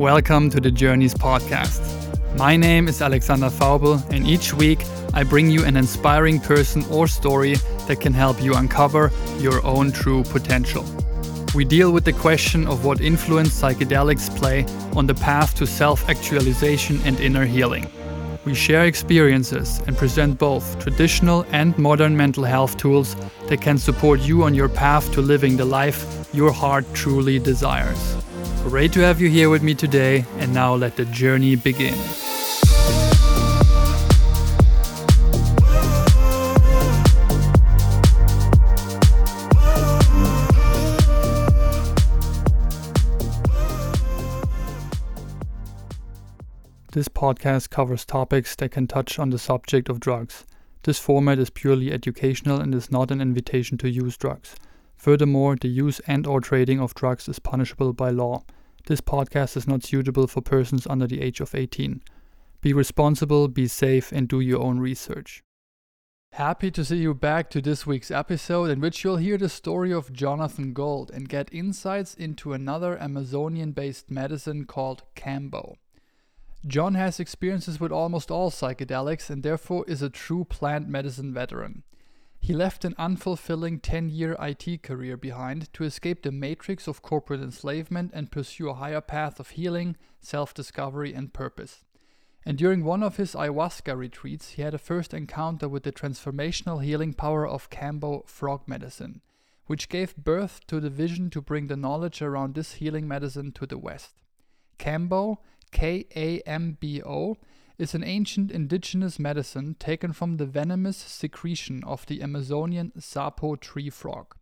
Welcome 0.00 0.48
to 0.52 0.60
the 0.62 0.70
Journeys 0.70 1.12
podcast. 1.12 1.78
My 2.38 2.56
name 2.56 2.88
is 2.88 3.02
Alexander 3.02 3.50
Faubel, 3.50 4.02
and 4.10 4.26
each 4.26 4.54
week 4.54 4.82
I 5.12 5.24
bring 5.24 5.50
you 5.50 5.62
an 5.66 5.76
inspiring 5.76 6.40
person 6.40 6.86
or 6.90 7.06
story 7.06 7.56
that 7.86 8.00
can 8.00 8.14
help 8.14 8.42
you 8.42 8.54
uncover 8.54 9.12
your 9.40 9.62
own 9.62 9.92
true 9.92 10.24
potential. 10.24 10.86
We 11.54 11.66
deal 11.66 11.92
with 11.92 12.06
the 12.06 12.14
question 12.14 12.66
of 12.66 12.86
what 12.86 13.02
influence 13.02 13.50
psychedelics 13.50 14.34
play 14.34 14.64
on 14.96 15.06
the 15.06 15.14
path 15.14 15.54
to 15.56 15.66
self 15.66 16.08
actualization 16.08 16.98
and 17.04 17.20
inner 17.20 17.44
healing. 17.44 17.86
We 18.46 18.54
share 18.54 18.86
experiences 18.86 19.82
and 19.86 19.98
present 19.98 20.38
both 20.38 20.82
traditional 20.82 21.44
and 21.52 21.76
modern 21.76 22.16
mental 22.16 22.44
health 22.44 22.78
tools 22.78 23.16
that 23.48 23.60
can 23.60 23.76
support 23.76 24.20
you 24.20 24.44
on 24.44 24.54
your 24.54 24.70
path 24.70 25.12
to 25.12 25.20
living 25.20 25.58
the 25.58 25.66
life 25.66 26.26
your 26.32 26.52
heart 26.52 26.86
truly 26.94 27.38
desires. 27.38 28.19
Great 28.64 28.92
to 28.92 29.00
have 29.00 29.20
you 29.20 29.28
here 29.28 29.50
with 29.50 29.62
me 29.62 29.74
today, 29.74 30.24
and 30.38 30.54
now 30.54 30.74
let 30.74 30.96
the 30.96 31.04
journey 31.06 31.56
begin. 31.56 31.94
This 46.92 47.08
podcast 47.08 47.70
covers 47.70 48.04
topics 48.04 48.54
that 48.56 48.70
can 48.70 48.86
touch 48.86 49.18
on 49.18 49.30
the 49.30 49.38
subject 49.38 49.88
of 49.88 50.00
drugs. 50.00 50.44
This 50.82 50.98
format 50.98 51.38
is 51.38 51.50
purely 51.50 51.92
educational 51.92 52.60
and 52.60 52.74
is 52.74 52.90
not 52.90 53.10
an 53.10 53.20
invitation 53.20 53.78
to 53.78 53.88
use 53.88 54.16
drugs. 54.16 54.54
Furthermore, 55.00 55.56
the 55.56 55.68
use 55.68 55.98
and 56.00 56.26
or 56.26 56.42
trading 56.42 56.78
of 56.78 56.92
drugs 56.92 57.26
is 57.26 57.38
punishable 57.38 57.94
by 57.94 58.10
law. 58.10 58.42
This 58.84 59.00
podcast 59.00 59.56
is 59.56 59.66
not 59.66 59.82
suitable 59.82 60.26
for 60.26 60.42
persons 60.42 60.86
under 60.86 61.06
the 61.06 61.22
age 61.22 61.40
of 61.40 61.54
18. 61.54 62.02
Be 62.60 62.74
responsible, 62.74 63.48
be 63.48 63.66
safe, 63.66 64.12
and 64.12 64.28
do 64.28 64.40
your 64.40 64.60
own 64.60 64.78
research. 64.78 65.42
Happy 66.32 66.70
to 66.72 66.84
see 66.84 66.98
you 66.98 67.14
back 67.14 67.48
to 67.48 67.62
this 67.62 67.86
week's 67.86 68.10
episode, 68.10 68.68
in 68.68 68.78
which 68.82 69.02
you'll 69.02 69.16
hear 69.16 69.38
the 69.38 69.48
story 69.48 69.90
of 69.90 70.12
Jonathan 70.12 70.74
Gold 70.74 71.10
and 71.14 71.30
get 71.30 71.48
insights 71.50 72.12
into 72.12 72.52
another 72.52 73.00
Amazonian 73.00 73.72
based 73.72 74.10
medicine 74.10 74.66
called 74.66 75.04
Kambo. 75.16 75.76
John 76.66 76.92
has 76.92 77.18
experiences 77.18 77.80
with 77.80 77.90
almost 77.90 78.30
all 78.30 78.50
psychedelics 78.50 79.30
and 79.30 79.42
therefore 79.42 79.86
is 79.88 80.02
a 80.02 80.10
true 80.10 80.44
plant 80.44 80.88
medicine 80.88 81.32
veteran. 81.32 81.84
He 82.40 82.54
left 82.54 82.84
an 82.84 82.94
unfulfilling 82.98 83.80
10 83.82 84.08
year 84.08 84.34
IT 84.40 84.82
career 84.82 85.16
behind 85.16 85.72
to 85.74 85.84
escape 85.84 86.22
the 86.22 86.32
matrix 86.32 86.88
of 86.88 87.02
corporate 87.02 87.42
enslavement 87.42 88.10
and 88.14 88.32
pursue 88.32 88.70
a 88.70 88.74
higher 88.74 89.02
path 89.02 89.38
of 89.38 89.50
healing, 89.50 89.96
self 90.20 90.54
discovery, 90.54 91.12
and 91.12 91.32
purpose. 91.32 91.84
And 92.46 92.56
during 92.56 92.82
one 92.82 93.02
of 93.02 93.18
his 93.18 93.34
ayahuasca 93.34 93.94
retreats, 93.96 94.50
he 94.52 94.62
had 94.62 94.72
a 94.72 94.78
first 94.78 95.12
encounter 95.12 95.68
with 95.68 95.82
the 95.82 95.92
transformational 95.92 96.82
healing 96.82 97.12
power 97.12 97.46
of 97.46 97.68
Kambo 97.68 98.26
frog 98.26 98.66
medicine, 98.66 99.20
which 99.66 99.90
gave 99.90 100.16
birth 100.16 100.66
to 100.68 100.80
the 100.80 100.90
vision 100.90 101.28
to 101.30 101.42
bring 101.42 101.66
the 101.66 101.76
knowledge 101.76 102.22
around 102.22 102.54
this 102.54 102.74
healing 102.74 103.06
medicine 103.06 103.52
to 103.52 103.66
the 103.66 103.78
West. 103.78 104.14
Kambo, 104.78 105.36
K 105.70 106.06
A 106.16 106.40
M 106.40 106.78
B 106.80 107.02
O, 107.02 107.36
is 107.80 107.94
an 107.94 108.04
ancient 108.04 108.50
indigenous 108.50 109.18
medicine 109.18 109.74
taken 109.78 110.12
from 110.12 110.36
the 110.36 110.46
venomous 110.46 110.96
secretion 110.96 111.82
of 111.84 112.04
the 112.06 112.22
Amazonian 112.22 112.92
sapo 112.98 113.56
tree 113.56 113.88
frog. 113.88 114.36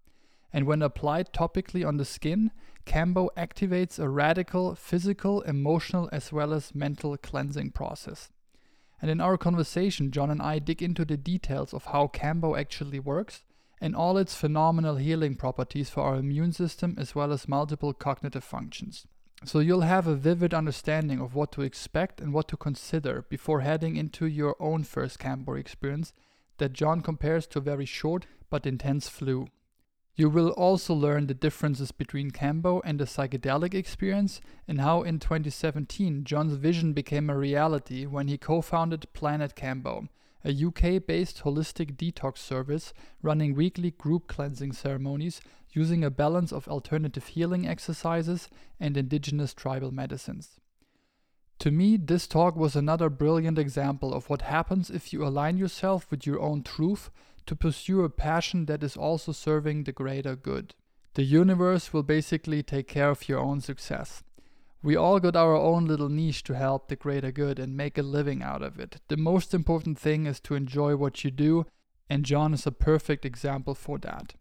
And 0.52 0.66
when 0.66 0.82
applied 0.82 1.32
topically 1.32 1.86
on 1.86 1.98
the 1.98 2.04
skin, 2.04 2.50
Kambo 2.84 3.28
activates 3.36 3.98
a 3.98 4.08
radical 4.08 4.74
physical, 4.74 5.42
emotional, 5.42 6.08
as 6.10 6.32
well 6.32 6.52
as 6.52 6.74
mental 6.74 7.16
cleansing 7.16 7.72
process. 7.72 8.30
And 9.00 9.10
in 9.10 9.20
our 9.20 9.36
conversation, 9.36 10.10
John 10.10 10.30
and 10.30 10.42
I 10.42 10.58
dig 10.58 10.82
into 10.82 11.04
the 11.04 11.16
details 11.16 11.72
of 11.72 11.86
how 11.86 12.08
Kambo 12.08 12.58
actually 12.58 12.98
works 12.98 13.44
and 13.80 13.94
all 13.94 14.18
its 14.18 14.34
phenomenal 14.34 14.96
healing 14.96 15.36
properties 15.36 15.90
for 15.90 16.02
our 16.02 16.16
immune 16.16 16.52
system 16.52 16.96
as 16.98 17.14
well 17.14 17.32
as 17.32 17.46
multiple 17.46 17.92
cognitive 17.92 18.42
functions. 18.42 19.06
So 19.44 19.60
you'll 19.60 19.82
have 19.82 20.08
a 20.08 20.16
vivid 20.16 20.52
understanding 20.52 21.20
of 21.20 21.34
what 21.34 21.52
to 21.52 21.62
expect 21.62 22.20
and 22.20 22.32
what 22.32 22.48
to 22.48 22.56
consider 22.56 23.24
before 23.28 23.60
heading 23.60 23.96
into 23.96 24.26
your 24.26 24.56
own 24.58 24.82
first 24.82 25.20
Kambo 25.20 25.58
experience 25.58 26.12
that 26.58 26.72
John 26.72 27.02
compares 27.02 27.46
to 27.48 27.58
a 27.60 27.62
very 27.62 27.86
short 27.86 28.26
but 28.50 28.66
intense 28.66 29.08
flu. 29.08 29.46
You 30.16 30.28
will 30.28 30.50
also 30.50 30.92
learn 30.92 31.28
the 31.28 31.34
differences 31.34 31.92
between 31.92 32.32
Kambo 32.32 32.80
and 32.84 32.98
the 32.98 33.04
psychedelic 33.04 33.74
experience 33.74 34.40
and 34.66 34.80
how 34.80 35.02
in 35.02 35.20
2017 35.20 36.24
John's 36.24 36.54
vision 36.54 36.92
became 36.92 37.30
a 37.30 37.38
reality 37.38 38.06
when 38.06 38.26
he 38.26 38.36
co-founded 38.36 39.12
Planet 39.12 39.54
Kambo, 39.54 40.08
a 40.44 40.50
UK 40.50 41.06
based 41.06 41.44
holistic 41.44 41.96
detox 41.96 42.38
service 42.38 42.92
running 43.22 43.54
weekly 43.54 43.92
group 43.92 44.26
cleansing 44.26 44.72
ceremonies 44.72 45.40
using 45.78 46.02
a 46.02 46.10
balance 46.24 46.52
of 46.52 46.66
alternative 46.66 47.26
healing 47.34 47.64
exercises 47.74 48.48
and 48.80 48.96
indigenous 48.96 49.54
tribal 49.54 49.92
medicines. 49.92 50.46
To 51.60 51.70
me, 51.70 51.96
this 51.96 52.26
talk 52.26 52.56
was 52.56 52.74
another 52.74 53.08
brilliant 53.08 53.58
example 53.58 54.12
of 54.12 54.28
what 54.28 54.42
happens 54.42 54.90
if 54.90 55.12
you 55.12 55.24
align 55.24 55.56
yourself 55.56 56.10
with 56.10 56.26
your 56.26 56.40
own 56.40 56.62
truth 56.62 57.10
to 57.46 57.54
pursue 57.64 58.02
a 58.02 58.10
passion 58.10 58.66
that 58.66 58.82
is 58.82 58.96
also 58.96 59.32
serving 59.32 59.84
the 59.84 59.92
greater 59.92 60.34
good. 60.36 60.74
The 61.14 61.22
universe 61.24 61.92
will 61.92 62.02
basically 62.02 62.62
take 62.62 62.88
care 62.88 63.10
of 63.10 63.28
your 63.28 63.40
own 63.40 63.60
success. 63.60 64.22
We 64.82 64.96
all 64.96 65.18
got 65.20 65.36
our 65.36 65.56
own 65.56 65.86
little 65.86 66.08
niche 66.08 66.42
to 66.44 66.54
help 66.54 66.88
the 66.88 66.96
greater 67.04 67.32
good 67.32 67.58
and 67.58 67.76
make 67.76 67.98
a 67.98 68.02
living 68.02 68.42
out 68.42 68.62
of 68.62 68.78
it. 68.78 69.00
The 69.08 69.16
most 69.16 69.54
important 69.54 69.98
thing 69.98 70.26
is 70.26 70.40
to 70.40 70.54
enjoy 70.54 70.96
what 70.96 71.24
you 71.24 71.30
do, 71.30 71.66
and 72.10 72.24
John 72.24 72.54
is 72.54 72.66
a 72.66 72.72
perfect 72.72 73.24
example 73.24 73.74
for 73.74 73.98
that. 73.98 74.34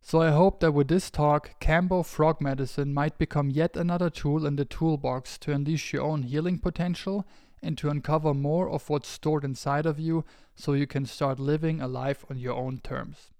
So 0.00 0.22
I 0.22 0.30
hope 0.30 0.60
that 0.60 0.72
with 0.72 0.88
this 0.88 1.10
talk, 1.10 1.60
Kambo 1.60 2.04
Frog 2.04 2.40
Medicine 2.40 2.94
might 2.94 3.18
become 3.18 3.50
yet 3.50 3.76
another 3.76 4.08
tool 4.08 4.46
in 4.46 4.56
the 4.56 4.64
toolbox 4.64 5.36
to 5.38 5.52
unleash 5.52 5.92
your 5.92 6.04
own 6.04 6.22
healing 6.22 6.58
potential 6.58 7.26
and 7.62 7.76
to 7.78 7.90
uncover 7.90 8.32
more 8.32 8.70
of 8.70 8.88
what's 8.88 9.08
stored 9.08 9.44
inside 9.44 9.86
of 9.86 9.98
you 9.98 10.24
so 10.54 10.72
you 10.72 10.86
can 10.86 11.04
start 11.04 11.38
living 11.38 11.80
a 11.80 11.88
life 11.88 12.24
on 12.30 12.38
your 12.38 12.54
own 12.54 12.78
terms. 12.78 13.30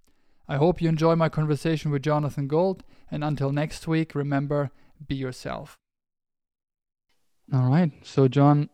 I 0.49 0.57
hope 0.57 0.81
you 0.81 0.89
enjoy 0.89 1.15
my 1.15 1.29
conversation 1.29 1.91
with 1.91 2.03
Jonathan 2.03 2.49
Gold, 2.49 2.83
and 3.11 3.23
until 3.23 3.53
next 3.53 3.87
week, 3.87 4.15
remember 4.15 4.71
be 5.07 5.15
yourself. 5.15 5.77
All 7.53 7.69
right. 7.69 7.93
So, 8.03 8.29
John, 8.29 8.69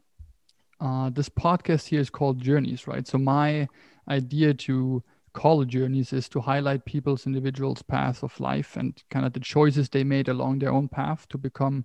uh, 0.81 1.11
this 1.11 1.29
podcast 1.29 1.89
here 1.89 2.01
is 2.01 2.11
called 2.11 2.41
Journeys, 2.41 2.87
right? 2.87 3.07
So, 3.07 3.19
my 3.19 3.69
idea 4.09 4.55
to 4.55 5.03
call 5.35 5.65
Journeys 5.65 6.13
is 6.13 6.29
to 6.31 6.41
highlight 6.41 6.87
people's 6.87 7.27
individuals' 7.27 7.83
paths 7.83 8.23
of 8.23 8.41
life 8.41 8.77
and 8.77 9.03
kind 9.11 9.27
of 9.27 9.35
the 9.35 9.41
choices 9.41 9.89
they 9.89 10.05
made 10.05 10.29
along 10.29 10.59
their 10.61 10.73
own 10.73 10.89
path 10.89 11.29
to 11.29 11.39
become 11.39 11.85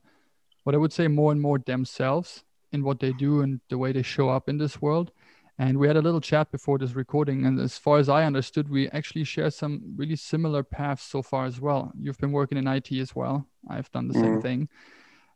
what 0.64 0.76
I 0.76 0.78
would 0.78 0.94
say 0.94 1.08
more 1.08 1.32
and 1.32 1.42
more 1.42 1.60
themselves 1.60 2.44
in 2.72 2.84
what 2.84 3.00
they 3.00 3.12
do 3.12 3.42
and 3.42 3.60
the 3.70 3.78
way 3.78 3.92
they 3.92 4.04
show 4.04 4.30
up 4.30 4.48
in 4.48 4.58
this 4.58 4.82
world. 4.82 5.12
And 5.58 5.78
we 5.78 5.88
had 5.88 5.98
a 5.98 6.02
little 6.02 6.22
chat 6.22 6.52
before 6.52 6.78
this 6.78 6.96
recording. 6.96 7.46
And 7.46 7.60
as 7.60 7.78
far 7.78 7.98
as 7.98 8.08
I 8.08 8.24
understood, 8.24 8.70
we 8.70 8.88
actually 8.90 9.26
share 9.26 9.50
some 9.50 9.94
really 9.98 10.16
similar 10.16 10.64
paths 10.64 11.04
so 11.04 11.22
far 11.22 11.46
as 11.46 11.60
well. 11.60 11.92
You've 12.00 12.18
been 12.18 12.32
working 12.32 12.58
in 12.58 12.68
IT 12.68 12.92
as 12.94 13.14
well. 13.14 13.46
I've 13.70 13.92
done 13.92 14.08
the 14.08 14.14
mm. 14.14 14.22
same 14.22 14.42
thing 14.42 14.70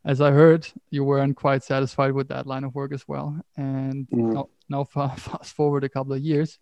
as 0.04 0.20
I 0.20 0.30
heard, 0.30 0.68
you 0.90 1.02
weren't 1.02 1.36
quite 1.36 1.64
satisfied 1.64 2.12
with 2.12 2.28
that 2.28 2.46
line 2.46 2.64
of 2.64 2.74
work 2.74 2.92
as 2.92 3.08
well. 3.08 3.40
And 3.56 4.06
mm. 4.10 4.34
now, 4.34 4.48
now, 4.68 4.84
fast 4.84 5.54
forward 5.54 5.84
a 5.84 5.88
couple 5.88 6.12
of 6.12 6.20
years, 6.20 6.58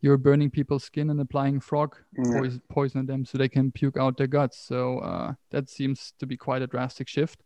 you're 0.00 0.18
burning 0.18 0.50
people's 0.50 0.84
skin 0.84 1.10
and 1.10 1.20
applying 1.20 1.60
frog 1.60 1.96
mm. 2.18 2.38
poison, 2.38 2.62
poison 2.68 3.00
on 3.00 3.06
them 3.06 3.24
so 3.24 3.38
they 3.38 3.48
can 3.48 3.72
puke 3.72 3.96
out 3.96 4.16
their 4.16 4.26
guts. 4.26 4.58
So 4.58 4.98
uh, 4.98 5.34
that 5.50 5.68
seems 5.68 6.12
to 6.18 6.26
be 6.26 6.36
quite 6.36 6.62
a 6.62 6.66
drastic 6.66 7.08
shift. 7.08 7.42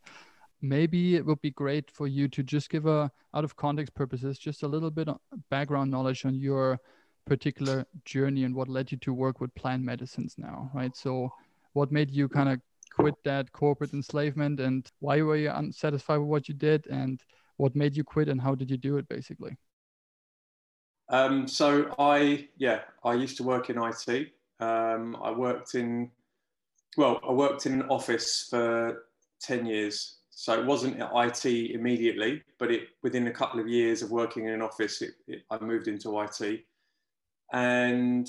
Maybe 0.62 1.17
it 1.17 1.25
would 1.25 1.41
be 1.41 1.50
great 1.50 1.91
for 1.91 2.06
you 2.06 2.29
to 2.29 2.43
just 2.43 2.69
give 2.69 2.87
a, 2.87 3.11
out 3.35 3.44
of 3.44 3.56
context 3.56 3.94
purposes, 3.94 4.38
just 4.38 4.62
a 4.62 4.69
little 4.69 4.91
bit 4.91 5.08
of 5.08 5.19
background 5.49 5.91
knowledge 5.91 6.25
on 6.26 6.35
your 6.35 6.79
particular 7.26 7.87
journey 8.05 8.44
and 8.44 8.55
what 8.55 8.69
led 8.69 8.93
you 8.93 8.99
to 8.99 9.14
work 9.14 9.41
with 9.41 9.55
plant 9.55 9.82
medicines 9.82 10.35
now, 10.37 10.70
right? 10.75 10.94
So, 10.97 11.32
what 11.73 11.93
made 11.93 12.11
you 12.11 12.29
kind 12.29 12.49
of 12.49 12.61
quit 12.93 13.14
that 13.25 13.52
corporate 13.52 13.94
enslavement 13.94 14.58
and 14.58 14.91
why 14.99 15.23
were 15.23 15.37
you 15.37 15.50
unsatisfied 15.50 16.19
with 16.19 16.29
what 16.29 16.49
you 16.49 16.55
did 16.55 16.87
and 16.88 17.23
what 17.56 17.76
made 17.76 17.97
you 17.97 18.02
quit 18.02 18.29
and 18.29 18.41
how 18.41 18.55
did 18.56 18.69
you 18.69 18.76
do 18.76 18.97
it 18.97 19.08
basically 19.08 19.56
um, 21.11 21.47
so 21.47 21.95
i 21.99 22.47
yeah 22.57 22.81
i 23.05 23.12
used 23.12 23.37
to 23.37 23.43
work 23.43 23.71
in 23.71 23.79
it 23.79 24.29
um, 24.61 25.17
i 25.23 25.31
worked 25.31 25.75
in 25.75 26.11
well 26.97 27.21
i 27.29 27.33
worked 27.33 27.67
in 27.67 27.73
an 27.73 27.83
office 27.89 28.47
for 28.49 29.05
10 29.43 29.67
years 29.67 30.19
so 30.31 30.59
it 30.59 30.65
wasn't 30.65 30.97
it 30.97 31.09
immediately 31.75 32.43
but 32.59 32.71
it 32.71 32.89
within 33.03 33.27
a 33.27 33.33
couple 33.33 33.61
of 33.61 33.69
years 33.69 34.03
of 34.03 34.11
working 34.11 34.47
in 34.47 34.55
an 34.55 34.62
office 34.62 35.03
it, 35.03 35.12
it, 35.27 35.43
i 35.51 35.59
moved 35.59 35.89
into 35.89 36.11
it 36.11 36.65
and 37.53 38.29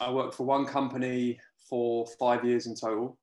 i 0.00 0.10
worked 0.10 0.34
for 0.34 0.44
one 0.44 0.64
company 0.64 1.38
for 1.68 2.06
five 2.18 2.44
years 2.44 2.66
in 2.66 2.74
total 2.74 3.18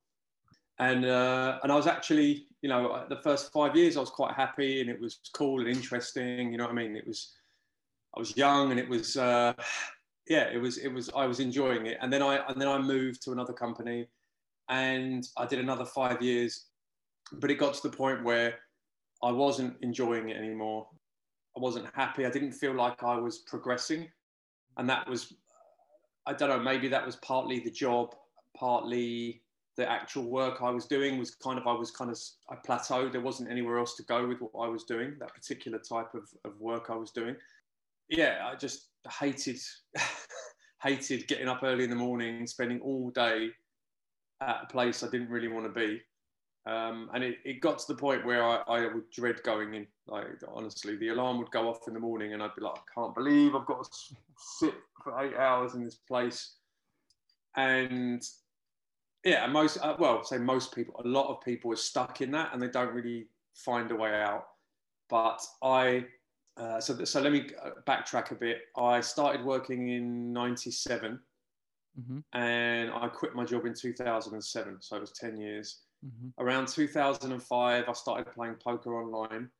and 0.78 1.04
uh, 1.06 1.58
and 1.62 1.72
I 1.72 1.74
was 1.74 1.86
actually, 1.86 2.46
you 2.62 2.68
know, 2.68 3.04
the 3.08 3.16
first 3.22 3.52
five 3.52 3.74
years 3.74 3.96
I 3.96 4.00
was 4.00 4.10
quite 4.10 4.34
happy, 4.34 4.80
and 4.80 4.90
it 4.90 5.00
was 5.00 5.20
cool 5.32 5.60
and 5.60 5.68
interesting. 5.68 6.52
You 6.52 6.58
know 6.58 6.64
what 6.64 6.72
I 6.72 6.74
mean? 6.74 6.96
It 6.96 7.06
was, 7.06 7.32
I 8.16 8.18
was 8.18 8.36
young, 8.36 8.70
and 8.70 8.80
it 8.80 8.88
was, 8.88 9.16
uh, 9.16 9.52
yeah, 10.28 10.48
it 10.52 10.58
was, 10.58 10.78
it 10.78 10.88
was, 10.88 11.10
I 11.14 11.26
was 11.26 11.40
enjoying 11.40 11.86
it. 11.86 11.98
And 12.00 12.12
then 12.12 12.22
I 12.22 12.36
and 12.48 12.60
then 12.60 12.68
I 12.68 12.78
moved 12.78 13.22
to 13.24 13.32
another 13.32 13.52
company, 13.52 14.06
and 14.68 15.26
I 15.36 15.46
did 15.46 15.58
another 15.58 15.84
five 15.84 16.22
years, 16.22 16.66
but 17.32 17.50
it 17.50 17.56
got 17.56 17.74
to 17.74 17.88
the 17.88 17.96
point 17.96 18.24
where 18.24 18.54
I 19.22 19.32
wasn't 19.32 19.76
enjoying 19.82 20.30
it 20.30 20.36
anymore. 20.36 20.88
I 21.56 21.60
wasn't 21.60 21.86
happy. 21.94 22.26
I 22.26 22.30
didn't 22.30 22.52
feel 22.52 22.74
like 22.74 23.02
I 23.02 23.16
was 23.16 23.38
progressing, 23.38 24.08
and 24.76 24.88
that 24.88 25.08
was, 25.08 25.34
I 26.26 26.32
don't 26.32 26.48
know, 26.48 26.60
maybe 26.60 26.88
that 26.88 27.04
was 27.04 27.16
partly 27.16 27.60
the 27.60 27.70
job, 27.70 28.14
partly 28.56 29.42
the 29.76 29.88
actual 29.88 30.24
work 30.24 30.62
I 30.62 30.70
was 30.70 30.86
doing 30.86 31.18
was 31.18 31.34
kind 31.34 31.58
of 31.58 31.66
I 31.66 31.72
was 31.72 31.90
kind 31.90 32.10
of 32.10 32.18
I 32.50 32.56
plateaued. 32.56 33.12
There 33.12 33.20
wasn't 33.20 33.50
anywhere 33.50 33.78
else 33.78 33.94
to 33.96 34.02
go 34.04 34.26
with 34.26 34.38
what 34.40 34.52
I 34.58 34.68
was 34.68 34.84
doing. 34.84 35.16
That 35.20 35.34
particular 35.34 35.78
type 35.78 36.14
of, 36.14 36.28
of 36.44 36.58
work 36.60 36.86
I 36.88 36.96
was 36.96 37.10
doing. 37.10 37.36
Yeah, 38.08 38.48
I 38.50 38.56
just 38.56 38.88
hated 39.20 39.58
hated 40.82 41.26
getting 41.28 41.48
up 41.48 41.62
early 41.62 41.84
in 41.84 41.90
the 41.90 41.96
morning, 41.96 42.46
spending 42.46 42.80
all 42.80 43.10
day 43.10 43.50
at 44.40 44.62
a 44.64 44.66
place 44.66 45.02
I 45.02 45.08
didn't 45.08 45.30
really 45.30 45.48
want 45.48 45.66
to 45.66 45.72
be. 45.72 46.00
Um, 46.66 47.10
and 47.14 47.22
it, 47.22 47.36
it 47.44 47.60
got 47.60 47.78
to 47.78 47.84
the 47.86 47.98
point 47.98 48.26
where 48.26 48.44
I, 48.44 48.56
I 48.66 48.92
would 48.92 49.08
dread 49.10 49.42
going 49.44 49.74
in. 49.74 49.86
Like 50.08 50.26
honestly, 50.52 50.96
the 50.96 51.08
alarm 51.08 51.38
would 51.38 51.50
go 51.50 51.68
off 51.68 51.86
in 51.86 51.94
the 51.94 52.00
morning, 52.00 52.32
and 52.32 52.42
I'd 52.42 52.54
be 52.56 52.62
like, 52.62 52.76
I 52.76 53.00
can't 53.00 53.14
believe 53.14 53.54
I've 53.54 53.66
got 53.66 53.84
to 53.84 53.98
sit 54.58 54.74
for 55.02 55.20
eight 55.20 55.36
hours 55.36 55.74
in 55.74 55.84
this 55.84 55.94
place. 55.94 56.56
And 57.56 58.22
yeah, 59.24 59.46
most 59.46 59.78
uh, 59.78 59.96
well, 59.98 60.22
say 60.24 60.38
most 60.38 60.74
people, 60.74 61.00
a 61.04 61.08
lot 61.08 61.28
of 61.28 61.40
people 61.44 61.72
are 61.72 61.76
stuck 61.76 62.20
in 62.20 62.30
that 62.32 62.52
and 62.52 62.62
they 62.62 62.68
don't 62.68 62.94
really 62.94 63.26
find 63.54 63.90
a 63.90 63.96
way 63.96 64.14
out. 64.14 64.44
But 65.08 65.40
I, 65.62 66.04
uh, 66.56 66.80
so 66.80 67.04
so 67.04 67.20
let 67.20 67.32
me 67.32 67.50
uh, 67.62 67.70
backtrack 67.86 68.30
a 68.30 68.34
bit. 68.34 68.62
I 68.76 69.00
started 69.00 69.44
working 69.44 69.88
in 69.90 70.32
'97, 70.32 71.18
mm-hmm. 72.00 72.38
and 72.38 72.90
I 72.90 73.08
quit 73.08 73.34
my 73.34 73.44
job 73.44 73.66
in 73.66 73.74
2007. 73.74 74.76
So 74.80 74.96
it 74.96 75.00
was 75.00 75.12
10 75.12 75.36
years. 75.36 75.80
Mm-hmm. 76.04 76.42
Around 76.42 76.68
2005, 76.68 77.84
I 77.88 77.92
started 77.92 78.32
playing 78.32 78.54
poker 78.54 78.94
online, 78.94 79.50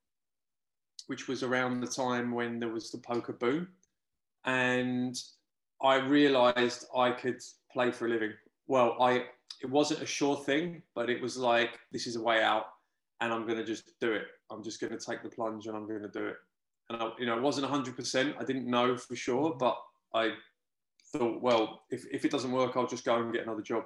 which 1.07 1.29
was 1.29 1.43
around 1.43 1.81
the 1.81 1.87
time 1.87 2.33
when 2.33 2.59
there 2.59 2.71
was 2.71 2.91
the 2.91 2.99
poker 2.99 3.35
boom, 3.35 3.69
and 4.45 5.21
I 5.83 5.97
realised 5.97 6.87
I 6.97 7.11
could 7.11 7.41
play 7.71 7.91
for 7.91 8.07
a 8.07 8.11
living. 8.11 8.33
Well, 8.67 8.97
I 9.01 9.25
it 9.63 9.71
wasn't 9.71 10.03
a 10.03 10.07
sure 10.07 10.37
thing, 10.37 10.83
but 10.95 11.11
it 11.11 11.21
was 11.21 11.37
like 11.37 11.79
this 11.93 12.07
is 12.07 12.17
a 12.17 12.23
way 12.23 12.43
out, 12.43 12.67
and 13.21 13.35
I'm 13.35 13.45
going 13.47 13.59
to 13.59 13.65
just 13.65 13.99
do 14.01 14.13
it. 14.13 14.25
I'm 14.51 14.63
just 14.63 14.81
going 14.81 14.97
to 14.97 15.05
take 15.05 15.23
the 15.23 15.29
plunge, 15.29 15.67
and 15.67 15.77
I'm 15.77 15.87
going 15.87 16.03
to 16.03 16.09
do 16.09 16.27
it. 16.27 16.37
And 16.89 17.03
I, 17.03 17.11
you 17.19 17.27
know, 17.27 17.37
it 17.37 17.43
wasn't 17.43 17.69
100. 17.69 17.97
percent 17.97 18.37
I 18.39 18.45
didn't 18.45 18.67
know 18.67 18.97
for 18.97 19.17
sure, 19.17 19.57
but 19.59 19.77
I 20.15 20.33
thought, 21.13 21.43
well, 21.43 21.83
if 21.91 22.05
if 22.13 22.25
it 22.25 22.31
doesn't 22.31 22.53
work, 22.53 22.77
I'll 22.77 22.87
just 22.87 23.05
go 23.05 23.17
and 23.17 23.33
get 23.33 23.43
another 23.43 23.63
job. 23.63 23.85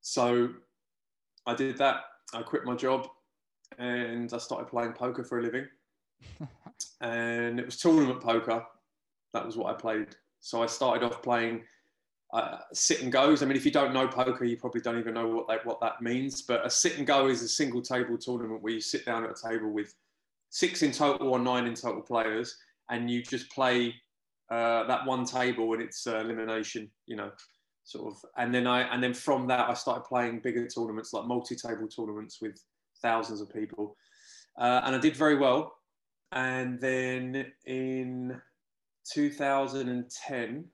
So 0.00 0.50
I 1.46 1.54
did 1.54 1.78
that. 1.78 2.02
I 2.34 2.42
quit 2.42 2.64
my 2.64 2.74
job, 2.74 3.08
and 3.78 4.32
I 4.32 4.38
started 4.38 4.68
playing 4.68 4.92
poker 4.92 5.24
for 5.24 5.38
a 5.38 5.42
living. 5.42 5.66
and 7.00 7.58
it 7.58 7.66
was 7.66 7.78
tournament 7.78 8.20
poker. 8.20 8.64
That 9.32 9.46
was 9.46 9.56
what 9.56 9.74
I 9.74 9.78
played. 9.78 10.08
So 10.40 10.62
I 10.62 10.66
started 10.66 11.04
off 11.04 11.22
playing 11.22 11.62
uh, 12.32 12.58
sit 12.72 13.02
and 13.02 13.10
goes. 13.10 13.42
I 13.42 13.46
mean, 13.46 13.56
if 13.56 13.64
you 13.64 13.70
don't 13.70 13.92
know 13.92 14.06
poker, 14.06 14.44
you 14.44 14.56
probably 14.56 14.80
don't 14.80 14.98
even 14.98 15.14
know 15.14 15.26
what 15.26 15.48
that, 15.48 15.66
what 15.66 15.80
that 15.80 16.00
means. 16.00 16.42
But 16.42 16.64
a 16.64 16.70
sit 16.70 16.98
and 16.98 17.06
go 17.06 17.28
is 17.28 17.42
a 17.42 17.48
single 17.48 17.82
table 17.82 18.16
tournament 18.16 18.62
where 18.62 18.72
you 18.72 18.80
sit 18.80 19.04
down 19.04 19.24
at 19.24 19.30
a 19.30 19.48
table 19.48 19.70
with 19.70 19.94
six 20.50 20.82
in 20.82 20.92
total 20.92 21.28
or 21.28 21.38
nine 21.38 21.66
in 21.66 21.74
total 21.74 22.02
players, 22.02 22.56
and 22.90 23.10
you 23.10 23.22
just 23.22 23.50
play 23.50 23.94
uh, 24.50 24.84
that 24.84 25.06
one 25.06 25.24
table 25.24 25.72
and 25.72 25.82
it's 25.82 26.06
uh, 26.06 26.18
elimination. 26.18 26.90
You 27.06 27.16
know, 27.16 27.30
sort 27.84 28.12
of. 28.12 28.24
And 28.36 28.54
then 28.54 28.66
I 28.66 28.82
and 28.92 29.02
then 29.02 29.14
from 29.14 29.46
that 29.48 29.68
I 29.68 29.74
started 29.74 30.04
playing 30.04 30.40
bigger 30.40 30.66
tournaments 30.66 31.12
like 31.12 31.26
multi-table 31.26 31.88
tournaments 31.88 32.38
with 32.40 32.62
thousands 33.02 33.40
of 33.40 33.52
people, 33.52 33.96
uh, 34.58 34.82
and 34.84 34.94
I 34.94 34.98
did 34.98 35.16
very 35.16 35.36
well. 35.36 35.72
And 36.32 36.80
then 36.80 37.46
in 37.66 38.40
2010 39.12 40.64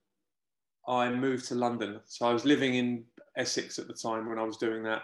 I 0.88 1.10
moved 1.10 1.48
to 1.48 1.54
London. 1.54 2.00
So 2.04 2.26
I 2.26 2.32
was 2.32 2.44
living 2.44 2.74
in 2.74 3.04
Essex 3.36 3.78
at 3.78 3.88
the 3.88 3.94
time 3.94 4.28
when 4.28 4.38
I 4.38 4.44
was 4.44 4.56
doing 4.56 4.82
that. 4.84 5.02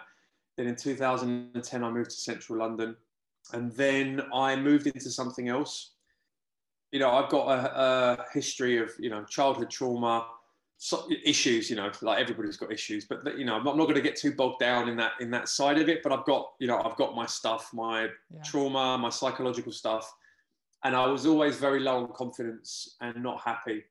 Then 0.57 0.67
in 0.67 0.75
2010, 0.75 1.83
I 1.83 1.91
moved 1.91 2.11
to 2.11 2.15
central 2.15 2.59
London. 2.59 2.95
And 3.51 3.71
then 3.73 4.21
I 4.33 4.55
moved 4.55 4.87
into 4.87 5.09
something 5.09 5.49
else. 5.49 5.91
You 6.91 6.99
know, 6.99 7.11
I've 7.11 7.29
got 7.29 7.47
a, 7.47 7.81
a 8.21 8.25
history 8.33 8.77
of, 8.77 8.91
you 8.99 9.09
know, 9.09 9.23
childhood 9.25 9.69
trauma, 9.69 10.27
so, 10.77 11.07
issues, 11.23 11.69
you 11.69 11.75
know, 11.75 11.89
like 12.01 12.19
everybody's 12.19 12.57
got 12.57 12.71
issues, 12.71 13.05
but 13.05 13.37
you 13.37 13.45
know, 13.45 13.55
I'm 13.55 13.63
not, 13.63 13.77
not 13.77 13.85
going 13.85 13.95
to 13.95 14.01
get 14.01 14.17
too 14.17 14.33
bogged 14.33 14.59
down 14.59 14.89
in 14.89 14.97
that, 14.97 15.13
in 15.21 15.31
that 15.31 15.47
side 15.47 15.79
of 15.79 15.87
it, 15.87 16.03
but 16.03 16.11
I've 16.11 16.25
got, 16.25 16.51
you 16.59 16.67
know, 16.67 16.81
I've 16.83 16.97
got 16.97 17.15
my 17.15 17.25
stuff, 17.25 17.69
my 17.73 18.03
yeah. 18.03 18.41
trauma, 18.43 18.97
my 18.97 19.09
psychological 19.09 19.71
stuff. 19.71 20.13
And 20.83 20.93
I 20.95 21.07
was 21.07 21.25
always 21.25 21.55
very 21.57 21.79
low 21.79 22.03
on 22.03 22.11
confidence 22.13 22.97
and 22.99 23.23
not 23.23 23.39
happy. 23.41 23.83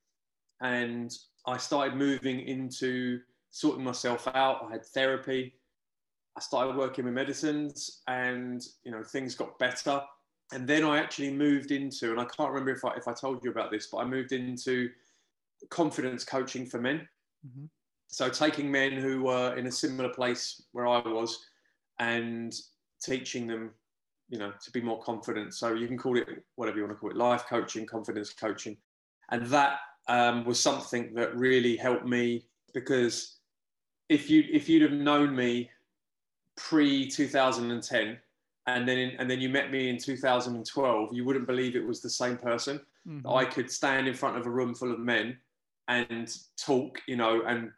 And 0.60 1.10
I 1.46 1.56
started 1.56 1.96
moving 1.96 2.40
into 2.40 3.20
sorting 3.50 3.84
myself 3.84 4.28
out. 4.34 4.66
I 4.68 4.72
had 4.72 4.84
therapy. 4.84 5.54
I 6.36 6.40
started 6.40 6.76
working 6.76 7.04
with 7.04 7.14
medicines 7.14 8.02
and, 8.08 8.64
you 8.84 8.90
know, 8.90 9.02
things 9.02 9.34
got 9.34 9.58
better. 9.58 10.02
And 10.52 10.66
then 10.66 10.84
I 10.84 10.98
actually 10.98 11.32
moved 11.32 11.70
into, 11.70 12.10
and 12.10 12.20
I 12.20 12.24
can't 12.24 12.50
remember 12.50 12.72
if 12.72 12.84
I, 12.84 12.94
if 12.94 13.08
I 13.08 13.12
told 13.12 13.42
you 13.44 13.50
about 13.50 13.70
this, 13.70 13.88
but 13.90 13.98
I 13.98 14.04
moved 14.04 14.32
into 14.32 14.90
confidence 15.70 16.24
coaching 16.24 16.66
for 16.66 16.80
men. 16.80 17.08
Mm-hmm. 17.46 17.64
So 18.08 18.28
taking 18.28 18.70
men 18.70 18.92
who 18.92 19.22
were 19.24 19.56
in 19.56 19.66
a 19.66 19.72
similar 19.72 20.10
place 20.10 20.62
where 20.72 20.86
I 20.86 21.00
was 21.00 21.46
and 21.98 22.54
teaching 23.02 23.46
them, 23.46 23.70
you 24.28 24.38
know, 24.38 24.52
to 24.62 24.70
be 24.70 24.80
more 24.80 25.00
confident. 25.02 25.54
So 25.54 25.74
you 25.74 25.86
can 25.86 25.98
call 25.98 26.18
it 26.18 26.28
whatever 26.56 26.76
you 26.76 26.84
want 26.84 26.96
to 26.96 27.00
call 27.00 27.10
it, 27.10 27.16
life 27.16 27.44
coaching, 27.48 27.86
confidence 27.86 28.32
coaching. 28.32 28.76
And 29.30 29.46
that 29.46 29.78
um, 30.08 30.44
was 30.44 30.60
something 30.60 31.14
that 31.14 31.36
really 31.36 31.76
helped 31.76 32.06
me 32.06 32.44
because 32.74 33.38
if 34.08 34.28
you 34.28 34.44
if 34.50 34.68
you'd 34.68 34.82
have 34.82 34.92
known 34.92 35.34
me 35.34 35.70
pre 36.56 37.08
2010 37.08 38.18
and 38.68 38.88
then 38.88 38.98
in, 38.98 39.10
and 39.18 39.30
then 39.30 39.40
you 39.40 39.48
met 39.48 39.70
me 39.70 39.88
in 39.88 39.98
2012 39.98 41.12
you 41.12 41.24
wouldn't 41.24 41.46
believe 41.46 41.74
it 41.74 41.86
was 41.86 42.00
the 42.00 42.10
same 42.10 42.36
person 42.36 42.80
mm-hmm. 43.08 43.28
i 43.28 43.44
could 43.44 43.70
stand 43.70 44.06
in 44.06 44.14
front 44.14 44.36
of 44.36 44.46
a 44.46 44.50
room 44.50 44.74
full 44.74 44.92
of 44.92 44.98
men 44.98 45.36
and 45.88 46.36
talk 46.56 47.00
you 47.08 47.16
know 47.16 47.42
and 47.46 47.70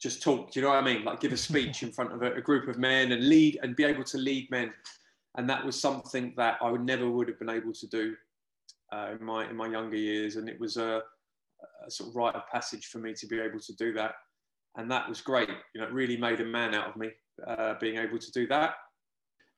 just 0.00 0.22
talk 0.22 0.50
do 0.50 0.58
you 0.58 0.64
know 0.64 0.72
what 0.72 0.82
i 0.82 0.84
mean 0.84 1.04
like 1.04 1.20
give 1.20 1.32
a 1.32 1.36
speech 1.36 1.82
in 1.84 1.92
front 1.92 2.12
of 2.12 2.22
a, 2.22 2.32
a, 2.34 2.40
group 2.40 2.68
of 2.68 2.78
men 2.78 3.12
and 3.12 3.28
lead 3.28 3.58
and 3.62 3.76
be 3.76 3.84
able 3.84 4.02
to 4.02 4.18
lead 4.18 4.50
men 4.50 4.72
and 5.36 5.48
that 5.48 5.64
was 5.64 5.80
something 5.80 6.32
that 6.36 6.56
i 6.60 6.70
would 6.70 6.84
never 6.84 7.08
would 7.10 7.28
have 7.28 7.38
been 7.38 7.50
able 7.50 7.72
to 7.72 7.86
do 7.86 8.14
uh, 8.92 9.14
in 9.18 9.24
my 9.24 9.48
in 9.48 9.56
my 9.56 9.68
younger 9.68 9.96
years 9.96 10.36
and 10.36 10.48
it 10.48 10.58
was 10.58 10.76
a 10.76 11.02
a 11.86 11.90
sort 11.90 12.10
of 12.10 12.16
rite 12.16 12.34
of 12.34 12.46
passage 12.48 12.86
for 12.86 12.98
me 12.98 13.14
to 13.14 13.26
be 13.26 13.40
able 13.40 13.60
to 13.60 13.74
do 13.74 13.92
that. 13.94 14.14
And 14.76 14.90
that 14.90 15.08
was 15.08 15.20
great. 15.20 15.48
You 15.74 15.80
know, 15.80 15.86
it 15.86 15.92
really 15.92 16.16
made 16.16 16.40
a 16.40 16.44
man 16.44 16.74
out 16.74 16.88
of 16.88 16.96
me 16.96 17.10
uh, 17.46 17.74
being 17.80 17.96
able 17.96 18.18
to 18.18 18.32
do 18.32 18.46
that. 18.48 18.74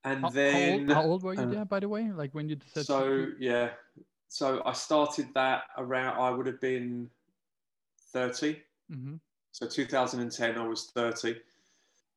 And 0.04 0.20
how, 0.20 0.28
then, 0.30 0.88
how 0.88 0.94
old, 0.94 1.04
how 1.04 1.10
old 1.10 1.22
were 1.22 1.34
you 1.34 1.40
uh, 1.40 1.46
there, 1.46 1.64
by 1.64 1.80
the 1.80 1.88
way? 1.88 2.10
Like 2.14 2.34
when 2.34 2.48
you 2.48 2.56
said. 2.66 2.84
So 2.84 3.28
yeah, 3.38 3.70
so 4.28 4.62
I 4.66 4.72
started 4.72 5.28
that 5.34 5.64
around. 5.78 6.18
I 6.18 6.30
would 6.30 6.46
have 6.46 6.60
been 6.60 7.08
30. 8.12 8.60
Mm-hmm. 8.92 9.14
So 9.52 9.66
2010, 9.66 10.58
I 10.58 10.66
was 10.66 10.90
30, 10.94 11.36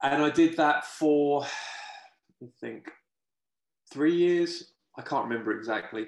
and 0.03 0.23
I 0.23 0.29
did 0.29 0.57
that 0.57 0.85
for 0.85 1.43
I 1.43 2.47
think 2.59 2.91
three 3.91 4.15
years. 4.15 4.71
I 4.97 5.01
can't 5.01 5.27
remember 5.27 5.57
exactly. 5.57 6.07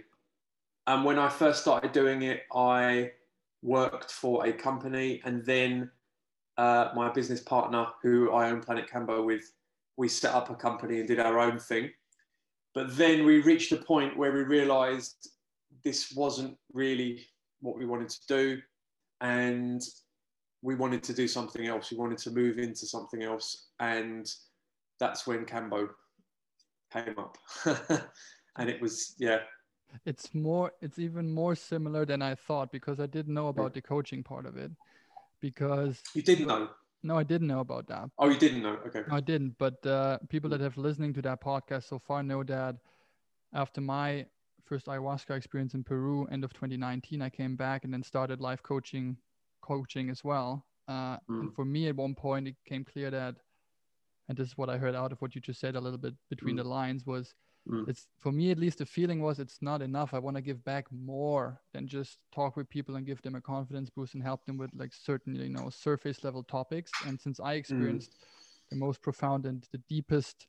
And 0.88 1.06
when 1.06 1.20
I 1.20 1.30
first 1.30 1.62
started 1.62 1.92
doing 1.92 2.24
it, 2.24 2.42
I 2.54 3.12
worked 3.62 4.12
for 4.12 4.48
a 4.48 4.52
company, 4.52 5.22
and 5.24 5.46
then 5.46 5.92
uh, 6.60 6.92
my 6.94 7.10
business 7.10 7.40
partner, 7.40 7.88
who 8.04 8.34
I 8.34 8.52
own 8.52 8.62
Planet 8.62 8.90
Kambo 8.92 9.26
with, 9.26 9.50
we 9.96 10.10
set 10.10 10.36
up 10.36 10.50
a 10.50 10.56
company 10.56 11.00
and 11.00 11.08
did 11.08 11.18
our 11.18 11.40
own 11.40 11.58
thing. 11.58 11.90
But 12.76 12.98
then 12.98 13.26
we 13.26 13.40
reached 13.42 13.72
a 13.72 13.78
point 13.78 14.18
where 14.18 14.34
we 14.34 14.42
realized 14.42 15.30
this 15.86 16.12
wasn't 16.14 16.58
really 16.74 17.26
what 17.62 17.78
we 17.78 17.86
wanted 17.86 18.10
to 18.10 18.20
do. 18.28 18.62
And 19.22 19.82
we 20.62 20.76
wanted 20.76 21.02
to 21.04 21.14
do 21.14 21.30
something 21.30 21.66
else. 21.66 21.92
We 21.92 21.98
wanted 21.98 22.18
to 22.20 22.32
move 22.32 22.60
into 22.60 22.86
something 22.86 23.24
else. 23.24 23.70
And 23.80 24.30
that's 25.00 25.26
when 25.26 25.46
Kambo 25.46 25.88
came 26.92 27.16
up. 27.18 27.38
and 28.58 28.70
it 28.70 28.82
was, 28.82 29.16
yeah, 29.18 29.40
it's 30.06 30.36
more 30.36 30.72
it's 30.82 31.00
even 31.00 31.34
more 31.34 31.56
similar 31.56 32.06
than 32.06 32.22
i 32.22 32.36
thought 32.36 32.72
because 32.72 33.00
i 33.00 33.08
didn't 33.08 33.34
know 33.34 33.48
about 33.48 33.74
the 33.74 33.82
coaching 33.82 34.22
part 34.22 34.46
of 34.46 34.56
it 34.56 34.70
because 35.42 36.02
you 36.14 36.22
didn't 36.22 36.48
know 36.48 36.70
No, 37.02 37.18
I 37.18 37.24
didn't 37.24 37.48
know 37.48 37.62
about 37.62 37.88
that. 37.88 38.10
Oh, 38.18 38.30
you 38.30 38.38
didn't 38.38 38.62
know? 38.62 38.78
Okay. 38.88 39.04
No, 39.08 39.16
I 39.16 39.22
didn't. 39.22 39.56
But 39.58 39.86
uh, 39.86 40.18
people 40.28 40.50
that 40.50 40.60
have 40.60 40.78
listening 40.78 41.14
to 41.14 41.22
that 41.22 41.42
podcast 41.42 41.88
so 41.88 42.00
far 42.00 42.24
know 42.24 42.44
that 42.44 42.76
after 43.54 43.82
my 43.82 44.26
first 44.66 44.86
ayahuasca 44.86 45.36
experience 45.36 45.74
in 45.74 45.84
Peru, 45.84 46.28
end 46.32 46.44
of 46.44 46.54
2019, 46.54 47.22
I 47.22 47.30
came 47.30 47.56
back 47.56 47.84
and 47.84 47.94
then 47.94 48.04
started 48.04 48.42
life 48.42 48.62
coaching, 48.62 49.18
coaching 49.62 50.10
as 50.10 50.24
well. 50.24 50.66
Uh, 50.88 51.18
mm. 51.30 51.42
And 51.42 51.56
for 51.56 51.66
me, 51.66 51.88
at 51.88 51.96
one 51.96 52.16
point, 52.16 52.48
it 52.48 52.56
came 52.66 52.84
clear 52.84 53.10
that, 53.12 53.36
and 54.28 54.38
this 54.38 54.48
is 54.50 54.58
what 54.58 54.70
I 54.70 54.78
heard 54.78 54.96
out 54.96 55.12
of 55.12 55.22
what 55.22 55.36
you 55.36 55.42
just 55.42 55.60
said 55.60 55.76
a 55.76 55.82
little 55.82 55.98
bit 55.98 56.14
between 56.30 56.56
mm. 56.56 56.64
the 56.64 56.70
lines 56.70 57.06
was, 57.06 57.34
mm. 57.70 57.88
it's 57.88 58.08
for 58.18 58.32
me 58.32 58.52
at 58.52 58.58
least 58.58 58.80
the 58.80 58.86
feeling 58.86 59.22
was 59.22 59.40
it's 59.40 59.62
not 59.62 59.82
enough. 59.82 60.14
I 60.14 60.20
want 60.20 60.36
to 60.38 60.42
give 60.42 60.64
back 60.64 60.88
more 60.92 61.62
than 61.74 61.88
just 61.88 62.20
talk 62.34 62.58
with 62.58 62.70
people 62.70 62.96
and 62.96 63.06
give 63.06 63.22
them 63.22 63.36
a 63.36 63.42
confidence 63.42 63.90
boost 63.90 64.14
and 64.14 64.24
help 64.24 64.46
them 64.46 64.58
with 64.58 64.72
like 64.76 64.94
certain 64.94 65.36
you 65.36 65.50
know 65.50 65.70
surface 65.70 66.24
level 66.24 66.44
topics. 66.44 66.92
And 67.06 67.20
since 67.20 67.40
I 67.40 67.56
mm. 67.56 67.60
experienced 67.60 68.16
the 68.70 68.76
most 68.76 69.02
profound 69.02 69.46
and 69.46 69.68
the 69.72 69.80
deepest, 69.90 70.48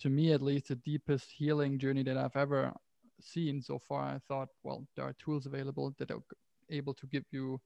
to 0.00 0.08
me 0.08 0.32
at 0.32 0.42
least, 0.42 0.68
the 0.68 0.76
deepest 0.76 1.30
healing 1.30 1.78
journey 1.78 2.02
that 2.02 2.16
I've 2.16 2.36
ever 2.36 2.72
seen 3.20 3.62
so 3.62 3.78
far, 3.78 4.02
I 4.02 4.18
thought, 4.28 4.48
well, 4.62 4.86
there 4.96 5.04
are 5.04 5.14
tools 5.14 5.46
available 5.46 5.94
that 5.98 6.10
are 6.10 6.22
able 6.70 6.94
to 6.94 7.06
give 7.06 7.24
you 7.30 7.60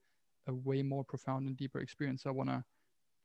a 0.47 0.53
way 0.53 0.83
more 0.83 1.03
profound 1.03 1.47
and 1.47 1.57
deeper 1.57 1.79
experience. 1.79 2.23
So 2.23 2.29
I 2.29 2.33
want 2.33 2.49
to 2.49 2.63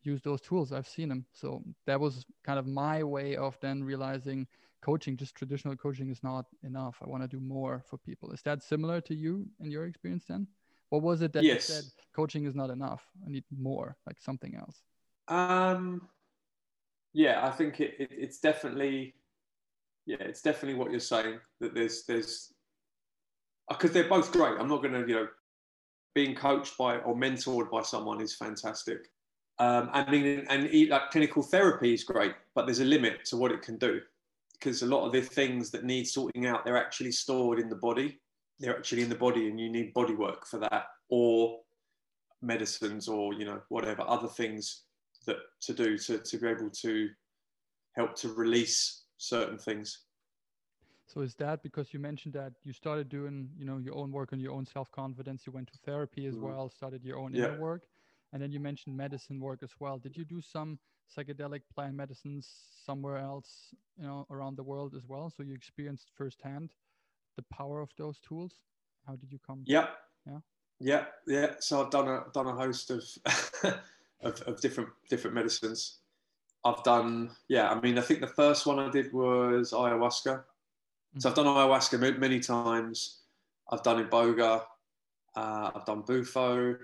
use 0.02 0.20
those 0.22 0.40
tools. 0.40 0.72
I've 0.72 0.88
seen 0.88 1.08
them. 1.08 1.24
So 1.32 1.62
that 1.86 2.00
was 2.00 2.24
kind 2.44 2.58
of 2.58 2.66
my 2.66 3.02
way 3.02 3.36
of 3.36 3.58
then 3.60 3.82
realizing 3.82 4.46
coaching, 4.82 5.16
just 5.16 5.34
traditional 5.34 5.76
coaching 5.76 6.10
is 6.10 6.22
not 6.22 6.46
enough. 6.62 6.98
I 7.04 7.08
want 7.08 7.22
to 7.22 7.28
do 7.28 7.40
more 7.40 7.82
for 7.88 7.98
people. 7.98 8.30
Is 8.32 8.42
that 8.42 8.62
similar 8.62 9.00
to 9.02 9.14
you 9.14 9.46
in 9.60 9.70
your 9.70 9.86
experience 9.86 10.24
then? 10.28 10.46
What 10.88 11.02
was 11.02 11.22
it 11.22 11.32
that 11.34 11.44
yes. 11.44 11.68
you 11.68 11.74
said 11.74 11.84
coaching 12.14 12.46
is 12.46 12.54
not 12.54 12.70
enough? 12.70 13.02
I 13.24 13.30
need 13.30 13.44
more, 13.56 13.96
like 14.06 14.20
something 14.20 14.56
else? 14.56 14.82
Um, 15.28 16.08
yeah, 17.12 17.46
I 17.46 17.50
think 17.50 17.80
it, 17.80 17.94
it, 17.98 18.10
it's 18.10 18.38
definitely 18.38 19.14
yeah, 20.06 20.16
it's 20.20 20.42
definitely 20.42 20.78
what 20.78 20.90
you're 20.90 21.00
saying 21.00 21.38
that 21.60 21.74
there's 21.74 22.04
there's 22.04 22.52
because 23.68 23.92
they're 23.92 24.08
both 24.08 24.32
great. 24.32 24.54
I'm 24.58 24.68
not 24.68 24.82
going 24.82 24.94
to 24.94 25.06
you 25.06 25.14
know 25.14 25.28
being 26.14 26.34
coached 26.34 26.76
by 26.76 26.96
or 26.98 27.14
mentored 27.14 27.70
by 27.70 27.82
someone 27.82 28.20
is 28.20 28.34
fantastic. 28.34 29.10
Um, 29.60 29.90
I 29.92 30.10
mean, 30.10 30.46
and 30.48 30.88
like 30.88 31.10
clinical 31.10 31.42
therapy 31.42 31.92
is 31.92 32.02
great, 32.02 32.34
but 32.54 32.64
there's 32.64 32.80
a 32.80 32.84
limit 32.84 33.26
to 33.26 33.36
what 33.36 33.52
it 33.52 33.60
can 33.60 33.76
do 33.76 34.00
because 34.54 34.80
a 34.80 34.86
lot 34.86 35.04
of 35.04 35.12
the 35.12 35.20
things 35.20 35.70
that 35.70 35.84
need 35.84 36.08
sorting 36.08 36.46
out 36.46 36.64
they're 36.64 36.78
actually 36.78 37.12
stored 37.12 37.58
in 37.58 37.68
the 37.68 37.76
body. 37.76 38.18
They're 38.58 38.76
actually 38.76 39.02
in 39.02 39.10
the 39.10 39.14
body, 39.14 39.48
and 39.48 39.60
you 39.60 39.68
need 39.70 39.92
body 39.92 40.14
work 40.14 40.46
for 40.46 40.58
that, 40.60 40.84
or 41.10 41.60
medicines, 42.40 43.06
or 43.06 43.34
you 43.34 43.44
know 43.44 43.60
whatever 43.68 44.02
other 44.08 44.28
things 44.28 44.84
that 45.26 45.36
to 45.60 45.74
do 45.74 45.98
to 45.98 46.18
to 46.18 46.38
be 46.38 46.48
able 46.48 46.70
to 46.70 47.10
help 47.96 48.14
to 48.16 48.32
release 48.32 49.02
certain 49.18 49.58
things. 49.58 50.06
So 51.06 51.20
is 51.20 51.34
that 51.34 51.62
because 51.62 51.92
you 51.92 52.00
mentioned 52.00 52.32
that 52.32 52.52
you 52.62 52.72
started 52.72 53.10
doing, 53.10 53.50
you 53.58 53.66
know, 53.66 53.76
your 53.78 53.96
own 53.96 54.10
work 54.10 54.32
on 54.32 54.40
your 54.40 54.52
own 54.52 54.64
self-confidence, 54.64 55.42
you 55.44 55.52
went 55.52 55.66
to 55.72 55.78
therapy 55.84 56.26
as 56.26 56.36
mm. 56.36 56.42
well, 56.42 56.70
started 56.70 57.04
your 57.04 57.18
own 57.18 57.34
yeah. 57.34 57.46
inner 57.46 57.60
work, 57.60 57.82
and 58.32 58.42
then 58.42 58.52
you 58.52 58.60
mentioned 58.60 58.96
medicine 58.96 59.40
work 59.40 59.60
as 59.62 59.72
well. 59.80 59.98
Did 59.98 60.16
you 60.16 60.24
do 60.24 60.40
some 60.40 60.78
psychedelic 61.16 61.62
plant 61.74 61.94
medicines 61.94 62.48
somewhere 62.84 63.16
else, 63.16 63.74
you 63.98 64.06
know, 64.06 64.26
around 64.30 64.56
the 64.56 64.62
world 64.62 64.94
as 64.94 65.06
well? 65.08 65.32
So 65.34 65.42
you 65.42 65.54
experienced 65.54 66.10
firsthand 66.16 66.72
the 67.36 67.44
power 67.52 67.80
of 67.80 67.90
those 67.98 68.18
tools. 68.20 68.52
How 69.06 69.16
did 69.16 69.32
you 69.32 69.38
come? 69.46 69.62
Yeah. 69.66 69.88
Yeah. 70.26 70.38
Yeah. 70.78 71.04
Yeah. 71.26 71.50
So 71.58 71.84
I've 71.84 71.90
done 71.90 72.08
a 72.08 72.24
done 72.32 72.46
a 72.46 72.52
host 72.52 72.90
of 72.90 73.04
of, 74.22 74.40
of 74.42 74.60
different 74.60 74.90
different 75.08 75.34
medicines. 75.34 75.98
I've 76.64 76.82
done, 76.82 77.30
yeah, 77.48 77.70
I 77.70 77.80
mean, 77.80 77.96
I 77.96 78.02
think 78.02 78.20
the 78.20 78.26
first 78.26 78.66
one 78.66 78.78
I 78.78 78.90
did 78.90 79.12
was 79.14 79.72
ayahuasca. 79.72 80.34
Mm-hmm. 80.34 81.20
So 81.20 81.30
I've 81.30 81.34
done 81.34 81.46
ayahuasca 81.46 82.18
many 82.18 82.38
times. 82.38 83.20
I've 83.70 83.82
done 83.82 84.04
iboga. 84.04 84.62
Uh, 85.34 85.70
I've 85.74 85.86
done 85.86 86.02
bufo. 86.02 86.76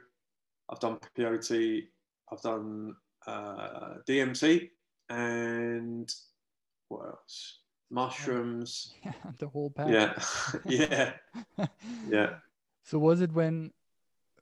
I've 0.69 0.81
done 0.81 0.99
peyote. 1.17 1.89
I've 2.31 2.43
done 2.43 2.97
uh, 3.27 3.95
DMT 4.09 4.71
and 5.09 6.13
what 6.89 7.07
else? 7.07 7.59
Mushrooms. 7.91 8.95
Yeah, 9.05 9.13
the 9.39 9.49
whole 9.49 9.71
pack. 9.71 9.89
Yeah, 9.89 10.19
yeah, 10.67 11.13
yeah. 12.09 12.35
So 12.83 12.99
was 12.99 13.21
it 13.21 13.33
when 13.33 13.73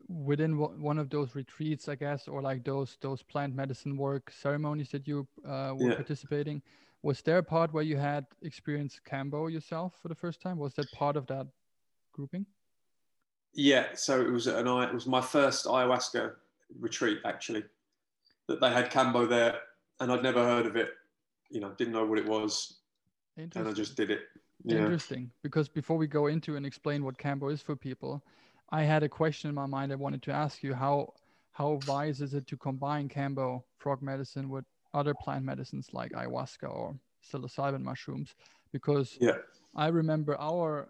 within 0.08 0.58
one 0.58 0.98
of 0.98 1.08
those 1.08 1.34
retreats, 1.34 1.88
I 1.88 1.94
guess, 1.94 2.28
or 2.28 2.42
like 2.42 2.64
those 2.64 2.96
those 3.00 3.22
plant 3.22 3.54
medicine 3.54 3.96
work 3.96 4.30
ceremonies 4.30 4.90
that 4.90 5.06
you 5.06 5.26
uh, 5.46 5.74
were 5.76 5.90
yeah. 5.90 5.94
participating, 5.94 6.62
was 7.02 7.20
there 7.22 7.38
a 7.38 7.42
part 7.42 7.72
where 7.72 7.82
you 7.82 7.96
had 7.96 8.26
experienced 8.42 9.00
Kambo 9.04 9.50
yourself 9.52 9.94
for 10.00 10.08
the 10.08 10.14
first 10.14 10.40
time? 10.40 10.58
Was 10.58 10.74
that 10.74 10.90
part 10.92 11.16
of 11.16 11.26
that 11.26 11.46
grouping? 12.12 12.46
Yeah, 13.54 13.86
so 13.94 14.20
it 14.20 14.30
was 14.30 14.46
an 14.46 14.66
it 14.66 14.94
was 14.94 15.06
my 15.06 15.20
first 15.20 15.66
ayahuasca 15.66 16.32
retreat 16.80 17.18
actually. 17.24 17.64
That 18.48 18.60
they 18.60 18.70
had 18.70 18.90
Kambo 18.90 19.28
there, 19.28 19.58
and 20.00 20.12
I'd 20.12 20.22
never 20.22 20.44
heard 20.44 20.66
of 20.66 20.76
it. 20.76 20.90
You 21.50 21.60
know, 21.60 21.70
didn't 21.78 21.94
know 21.94 22.04
what 22.04 22.18
it 22.18 22.26
was, 22.26 22.80
and 23.36 23.52
I 23.56 23.72
just 23.72 23.96
did 23.96 24.10
it. 24.10 24.22
Yeah. 24.64 24.78
Interesting, 24.78 25.30
because 25.42 25.68
before 25.68 25.96
we 25.96 26.06
go 26.06 26.26
into 26.26 26.56
and 26.56 26.66
explain 26.66 27.04
what 27.04 27.18
Kambo 27.18 27.52
is 27.52 27.62
for 27.62 27.76
people, 27.76 28.22
I 28.70 28.82
had 28.82 29.02
a 29.02 29.08
question 29.08 29.48
in 29.48 29.54
my 29.54 29.66
mind. 29.66 29.92
I 29.92 29.96
wanted 29.96 30.22
to 30.22 30.32
ask 30.32 30.62
you 30.62 30.74
how 30.74 31.12
how 31.52 31.78
wise 31.86 32.20
is 32.20 32.34
it 32.34 32.46
to 32.48 32.56
combine 32.56 33.08
Kambo 33.08 33.62
frog 33.78 34.02
medicine 34.02 34.48
with 34.48 34.64
other 34.92 35.14
plant 35.14 35.44
medicines 35.44 35.88
like 35.92 36.12
ayahuasca 36.12 36.68
or 36.68 36.96
psilocybin 37.24 37.82
mushrooms? 37.82 38.34
Because 38.72 39.16
yeah. 39.20 39.38
I 39.76 39.88
remember 39.88 40.36
our 40.40 40.88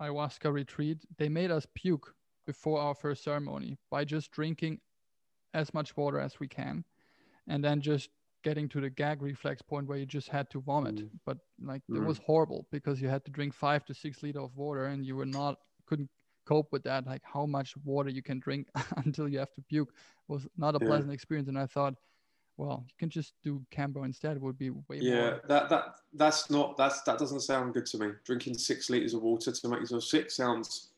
ayahuasca 0.00 0.52
retreat, 0.52 0.98
they 1.16 1.28
made 1.28 1.50
us 1.50 1.66
puke 1.74 2.14
before 2.46 2.80
our 2.80 2.94
first 2.94 3.22
ceremony 3.22 3.76
by 3.90 4.04
just 4.04 4.30
drinking 4.30 4.80
as 5.54 5.72
much 5.74 5.96
water 5.96 6.18
as 6.18 6.40
we 6.40 6.48
can 6.48 6.84
and 7.48 7.64
then 7.64 7.80
just 7.80 8.10
getting 8.44 8.68
to 8.68 8.80
the 8.80 8.90
gag 8.90 9.20
reflex 9.22 9.60
point 9.60 9.86
where 9.86 9.98
you 9.98 10.06
just 10.06 10.28
had 10.28 10.48
to 10.50 10.60
vomit 10.60 10.96
mm. 10.96 11.10
but 11.26 11.38
like 11.60 11.82
mm. 11.90 11.96
it 11.96 12.04
was 12.04 12.18
horrible 12.18 12.66
because 12.70 13.02
you 13.02 13.08
had 13.08 13.24
to 13.24 13.30
drink 13.30 13.52
five 13.52 13.84
to 13.84 13.92
six 13.92 14.22
liter 14.22 14.40
of 14.40 14.56
water 14.56 14.86
and 14.86 15.04
you 15.04 15.16
were 15.16 15.26
not 15.26 15.56
couldn't 15.86 16.08
cope 16.46 16.70
with 16.72 16.82
that 16.84 17.06
like 17.06 17.22
how 17.24 17.44
much 17.44 17.74
water 17.84 18.08
you 18.08 18.22
can 18.22 18.38
drink 18.38 18.68
until 19.04 19.28
you 19.28 19.38
have 19.38 19.52
to 19.52 19.62
puke 19.68 19.92
was 20.28 20.46
not 20.56 20.74
a 20.74 20.78
yeah. 20.80 20.86
pleasant 20.86 21.12
experience 21.12 21.48
and 21.48 21.58
i 21.58 21.66
thought 21.66 21.94
well 22.58 22.84
you 22.86 22.94
can 22.98 23.08
just 23.08 23.32
do 23.42 23.62
kambo 23.72 24.04
instead 24.04 24.36
it 24.36 24.42
would 24.42 24.58
be 24.58 24.70
way 24.70 24.98
yeah 25.00 25.30
more. 25.30 25.40
that 25.48 25.68
that 25.68 25.84
that's 26.14 26.50
not 26.50 26.76
that's 26.76 27.00
that 27.02 27.18
doesn't 27.18 27.40
sound 27.40 27.72
good 27.72 27.86
to 27.86 27.98
me 27.98 28.08
drinking 28.24 28.56
six 28.56 28.90
liters 28.90 29.14
of 29.14 29.22
water 29.22 29.50
to 29.50 29.68
make 29.68 29.80
yourself 29.80 30.04
sick 30.04 30.30
sounds 30.30 30.90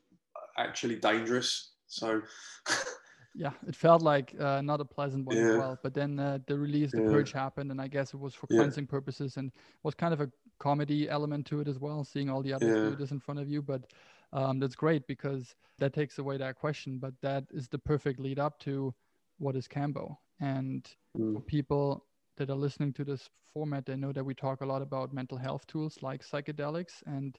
actually 0.59 0.97
dangerous 0.97 1.71
so 1.87 2.21
yeah 3.35 3.53
it 3.69 3.77
felt 3.77 4.03
like 4.03 4.35
uh, 4.41 4.61
not 4.61 4.81
a 4.81 4.85
pleasant 4.85 5.25
one 5.25 5.37
yeah. 5.37 5.45
as 5.45 5.57
well 5.57 5.79
but 5.83 5.95
then 5.95 6.19
uh, 6.19 6.39
the 6.47 6.59
release 6.59 6.91
the 6.91 7.03
yeah. 7.03 7.09
purge 7.09 7.33
happened 7.33 7.71
and 7.71 7.81
i 7.81 7.87
guess 7.87 8.13
it 8.13 8.19
was 8.19 8.35
for 8.35 8.49
cleansing 8.49 8.85
yeah. 8.85 8.91
purposes 8.91 9.37
and 9.37 9.53
was 9.85 9.95
kind 9.95 10.13
of 10.13 10.21
a 10.21 10.31
comedy 10.59 11.09
element 11.09 11.47
to 11.47 11.61
it 11.61 11.69
as 11.69 11.79
well 11.79 12.03
seeing 12.03 12.29
all 12.29 12.43
the 12.43 12.53
others 12.53 12.91
do 12.91 12.97
this 12.97 13.13
in 13.13 13.21
front 13.21 13.39
of 13.39 13.49
you 13.49 13.63
but 13.63 13.85
um, 14.33 14.59
that's 14.59 14.75
great 14.75 15.07
because 15.07 15.55
that 15.79 15.93
takes 15.93 16.19
away 16.19 16.37
that 16.37 16.57
question. 16.57 16.99
But 16.99 17.15
that 17.23 17.45
is 17.51 17.69
the 17.69 17.79
perfect 17.79 18.21
lead 18.21 18.39
up 18.39 18.59
to 18.61 18.95
what 19.39 19.57
is 19.57 19.67
Kambo. 19.67 20.17
And 20.41 20.89
mm. 21.17 21.35
for 21.35 21.41
people 21.41 22.07
that 22.37 22.51
are 22.51 22.57
listening 22.57 22.93
to 22.95 23.05
this 23.05 23.29
format, 23.53 23.87
they 23.87 23.97
know 23.97 24.13
that 24.13 24.25
we 24.25 24.35
talk 24.35 24.61
a 24.61 24.67
lot 24.67 24.83
about 24.83 25.13
mental 25.13 25.39
health 25.39 25.67
tools 25.67 25.99
like 26.03 26.25
psychedelics. 26.27 27.03
And 27.07 27.39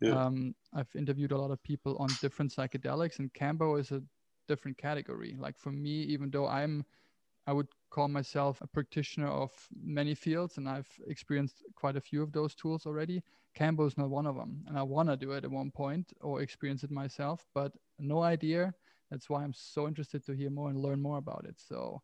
yeah. 0.00 0.12
um, 0.12 0.54
I've 0.74 0.94
interviewed 0.94 1.32
a 1.32 1.38
lot 1.38 1.50
of 1.50 1.62
people 1.62 1.96
on 1.98 2.08
different 2.20 2.52
psychedelics, 2.52 3.18
and 3.18 3.32
Kambo 3.34 3.78
is 3.78 3.90
a 3.90 4.02
different 4.46 4.78
category. 4.78 5.36
Like 5.38 5.58
for 5.58 5.70
me, 5.70 6.02
even 6.02 6.30
though 6.30 6.46
I'm 6.46 6.84
I 7.48 7.52
would 7.52 7.68
call 7.88 8.08
myself 8.08 8.60
a 8.60 8.66
practitioner 8.66 9.28
of 9.28 9.50
many 9.82 10.14
fields, 10.14 10.58
and 10.58 10.68
I've 10.68 10.90
experienced 11.06 11.64
quite 11.76 11.96
a 11.96 12.00
few 12.00 12.22
of 12.22 12.30
those 12.30 12.54
tools 12.54 12.84
already. 12.84 13.22
Kambo 13.58 13.86
is 13.86 13.96
not 13.96 14.10
one 14.10 14.26
of 14.26 14.36
them, 14.36 14.64
and 14.68 14.78
I 14.78 14.82
want 14.82 15.08
to 15.08 15.16
do 15.16 15.32
it 15.32 15.44
at 15.44 15.50
one 15.50 15.70
point 15.70 16.12
or 16.20 16.42
experience 16.42 16.84
it 16.84 16.90
myself, 16.90 17.46
but 17.54 17.72
no 17.98 18.22
idea. 18.22 18.74
That's 19.10 19.30
why 19.30 19.42
I'm 19.42 19.54
so 19.54 19.88
interested 19.88 20.26
to 20.26 20.34
hear 20.34 20.50
more 20.50 20.68
and 20.68 20.78
learn 20.78 21.00
more 21.00 21.16
about 21.16 21.46
it. 21.48 21.58
So, 21.58 22.02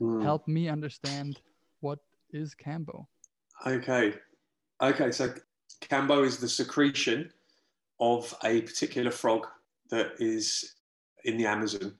mm. 0.00 0.22
help 0.22 0.46
me 0.46 0.68
understand 0.68 1.40
what 1.80 1.98
is 2.32 2.54
kambo. 2.54 3.06
Okay, 3.66 4.14
okay. 4.80 5.10
So 5.10 5.32
kambo 5.80 6.24
is 6.24 6.38
the 6.38 6.48
secretion 6.48 7.30
of 8.00 8.34
a 8.44 8.62
particular 8.62 9.10
frog 9.10 9.46
that 9.90 10.12
is 10.18 10.74
in 11.24 11.36
the 11.36 11.46
Amazon. 11.46 11.94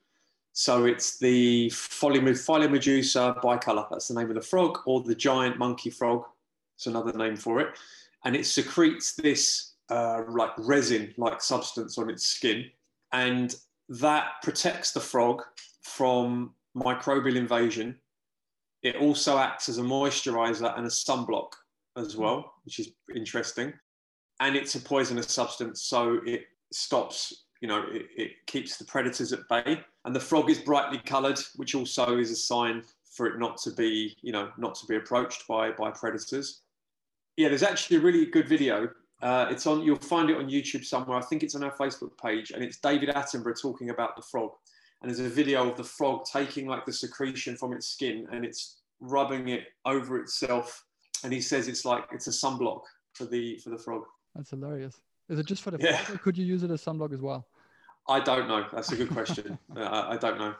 So 0.53 0.87
it's 0.87 1.19
the 1.19 1.69
Phyllomedusa 1.69 3.43
bicolor. 3.43 3.87
That's 3.91 4.09
the 4.09 4.15
name 4.15 4.31
of 4.31 4.37
the 4.37 4.43
frog, 4.43 4.79
or 4.87 5.03
the 5.03 5.15
giant 5.15 5.59
monkey 5.59 5.91
frog. 5.91 6.25
It's 6.77 6.87
another 6.87 7.13
name 7.13 7.37
for 7.37 7.61
it, 7.61 7.79
and 8.25 8.35
it 8.35 8.47
secretes 8.47 9.15
this 9.15 9.75
uh, 9.91 10.23
like 10.29 10.53
resin-like 10.59 11.41
substance 11.41 11.99
on 11.99 12.11
its 12.11 12.27
skin, 12.27 12.71
and 13.13 13.55
that 13.89 14.43
protects 14.43 14.93
the 14.93 15.01
frog 15.01 15.43
from 15.83 16.53
microbial 16.77 17.37
invasion 17.37 17.99
It 18.83 18.97
also 18.97 19.39
acts 19.39 19.69
as 19.69 19.79
a 19.79 19.83
moisturizer 19.83 20.77
and 20.77 20.87
a 20.87 20.91
sunblock 20.91 21.53
as 21.97 22.13
Hmm. 22.13 22.21
well, 22.21 22.55
which 22.65 22.79
is 22.79 22.93
interesting. 23.15 23.73
And 24.39 24.55
it's 24.55 24.75
a 24.77 24.81
poisonous 24.81 25.33
substance, 25.33 25.83
so 25.83 26.21
it 26.25 26.47
stops, 26.73 27.47
you 27.63 27.69
know, 27.69 27.83
it, 27.91 28.07
it 28.17 28.33
keeps 28.47 28.77
the 28.77 28.85
predators 28.85 29.33
at 29.33 29.49
bay. 29.49 29.83
And 30.05 30.15
the 30.15 30.21
frog 30.21 30.51
is 30.51 30.59
brightly 30.61 30.99
coloured, 30.99 31.41
which 31.57 31.75
also 31.75 32.19
is 32.19 32.31
a 32.31 32.37
sign 32.37 32.85
for 33.11 33.27
it 33.27 33.39
not 33.39 33.57
to 33.63 33.71
be, 33.73 34.15
you 34.21 34.31
know, 34.31 34.53
not 34.59 34.75
to 34.77 34.87
be 34.87 34.97
approached 34.97 35.49
by 35.49 35.73
by 35.73 35.91
predators. 35.91 36.63
Yeah, 37.37 37.49
there's 37.49 37.63
actually 37.63 37.97
a 37.97 38.01
really 38.01 38.27
good 38.27 38.49
video. 38.49 38.91
Uh, 39.23 39.47
it's 39.51 39.67
on. 39.67 39.83
You'll 39.83 39.97
find 39.97 40.29
it 40.31 40.37
on 40.37 40.49
YouTube 40.49 40.85
somewhere. 40.85 41.19
I 41.19 41.23
think 41.23 41.43
it's 41.43 41.55
on 41.55 41.65
our 41.65 41.75
Facebook 41.77 42.17
page, 42.23 42.51
and 42.53 42.63
it's 42.63 42.77
David 42.79 43.09
Attenborough 43.09 43.61
talking 43.61 43.89
about 43.91 44.15
the 44.17 44.23
frog. 44.23 44.51
And 45.03 45.11
there's 45.11 45.21
a 45.21 45.29
video 45.29 45.71
of 45.71 45.77
the 45.77 45.85
frog 45.85 46.25
taking 46.25 46.67
like 46.67 46.87
the 46.87 46.93
secretion 46.93 47.57
from 47.57 47.73
its 47.73 47.89
skin 47.89 48.27
and 48.33 48.45
it's 48.45 48.79
rubbing 49.01 49.49
it 49.49 49.65
over 49.85 50.19
itself. 50.19 50.85
And 51.23 51.33
he 51.33 51.41
says 51.41 51.69
it's 51.69 51.85
like 51.85 52.05
it's 52.13 52.27
a 52.27 52.31
sunblock 52.31 52.83
for 53.13 53.25
the 53.25 53.59
for 53.59 53.71
the 53.71 53.79
frog. 53.79 54.03
That's 54.35 54.51
hilarious. 54.51 55.01
Is 55.29 55.39
it 55.39 55.47
just 55.47 55.63
for 55.63 55.71
the 55.71 55.79
Yeah. 55.79 55.97
frog, 55.97 56.17
or 56.17 56.19
could 56.19 56.39
you 56.39 56.45
use 56.45 56.63
it 56.63 56.71
as 56.71 56.83
sunblock 56.83 57.13
as 57.13 57.21
well? 57.21 57.47
I 58.09 58.21
don't 58.21 58.49
know. 58.49 58.65
That's 58.73 58.93
a 58.93 58.97
good 58.97 59.11
question. 59.11 59.59
uh, 59.77 59.81
I, 59.81 60.15
I 60.15 60.17
don't 60.17 60.39
know. 60.39 60.55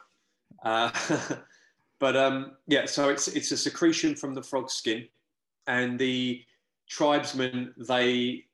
Uh, 0.63 0.91
but 1.99 2.15
um, 2.15 2.57
yeah, 2.67 2.85
so 2.85 3.09
it's 3.09 3.27
it's 3.29 3.51
a 3.51 3.57
secretion 3.57 4.15
from 4.15 4.33
the 4.33 4.43
frog's 4.43 4.73
skin, 4.73 5.07
and 5.67 5.97
the 5.97 6.43
tribesmen 6.87 7.73
they 7.77 8.45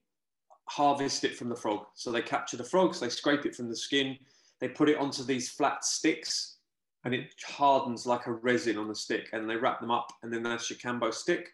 harvest 0.66 1.24
it 1.24 1.36
from 1.36 1.50
the 1.50 1.56
frog. 1.56 1.86
So 1.94 2.12
they 2.12 2.22
capture 2.22 2.58
the 2.58 2.64
frogs, 2.64 3.00
they 3.00 3.10
scrape 3.10 3.46
it 3.46 3.56
from 3.56 3.70
the 3.70 3.76
skin, 3.76 4.18
they 4.64 4.70
put 4.70 4.88
it 4.88 4.98
onto 4.98 5.26
these 5.26 5.50
flat 5.50 5.84
sticks, 5.84 6.60
and 7.04 7.14
it 7.14 7.34
hardens 7.46 8.06
like 8.06 8.28
a 8.28 8.32
resin 8.32 8.78
on 8.78 8.88
the 8.88 8.96
stick, 8.96 9.28
and 9.34 9.50
they 9.50 9.58
wrap 9.58 9.82
them 9.82 9.92
up, 9.92 10.08
and 10.24 10.32
then 10.32 10.42
that's 10.42 10.70
your 10.70 10.80
kambo 10.80 11.14
stick. 11.14 11.50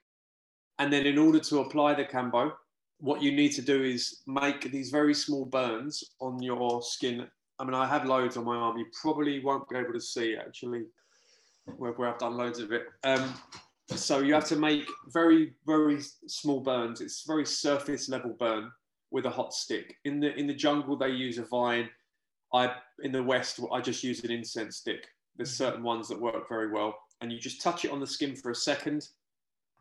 And 0.78 0.94
then 0.94 1.08
in 1.08 1.18
order 1.18 1.40
to 1.40 1.62
apply 1.62 1.96
the 1.96 2.06
kambo, 2.06 2.52
what 3.00 3.24
you 3.24 3.32
need 3.32 3.50
to 3.54 3.64
do 3.64 3.82
is 3.82 4.22
make 4.28 4.72
these 4.72 4.92
very 4.92 5.16
small 5.16 5.46
burns 5.46 6.04
on 6.22 6.40
your 6.44 6.84
skin. 6.84 7.26
I 7.58 7.64
mean, 7.64 7.74
I 7.74 7.88
have 7.88 8.06
loads 8.06 8.38
on 8.38 8.46
my 8.46 8.56
arm. 8.56 8.78
You 8.78 8.86
probably 9.02 9.44
won't 9.44 9.68
be 9.68 9.78
able 9.78 9.94
to 9.94 10.00
see 10.00 10.36
actually 10.36 10.84
where, 11.78 11.94
where 11.94 12.10
I've 12.10 12.20
done 12.20 12.38
loads 12.38 12.60
of 12.60 12.72
it. 12.72 12.84
Um, 13.06 13.34
so 13.88 14.20
you 14.20 14.36
have 14.36 14.46
to 14.50 14.56
make 14.56 14.86
very, 15.08 15.56
very 15.66 16.00
small 16.28 16.60
burns. 16.60 17.02
It's 17.02 17.26
very 17.26 17.48
surface 17.48 18.08
level 18.08 18.36
burn 18.38 18.70
with 19.10 19.26
a 19.26 19.32
hot 19.32 19.52
stick. 19.52 19.96
In 20.06 20.20
the 20.20 20.32
in 20.36 20.46
the 20.46 20.54
jungle, 20.54 20.96
they 20.96 21.10
use 21.10 21.40
a 21.40 21.46
vine. 21.46 21.90
I 22.54 22.74
in 23.04 23.12
the 23.12 23.24
west, 23.24 23.60
I 23.72 23.82
just 23.82 24.04
use 24.04 24.24
an 24.24 24.32
incense 24.32 24.78
stick. 24.78 25.08
There's 25.36 25.50
mm-hmm. 25.50 25.64
certain 25.64 25.84
ones 25.84 26.08
that 26.10 26.20
work 26.20 26.48
very 26.48 26.72
well, 26.72 26.98
and 27.22 27.32
you 27.32 27.40
just 27.40 27.62
touch 27.62 27.86
it 27.86 27.92
on 27.92 28.00
the 28.00 28.08
skin 28.08 28.36
for 28.36 28.52
a 28.52 28.56
second, 28.56 29.08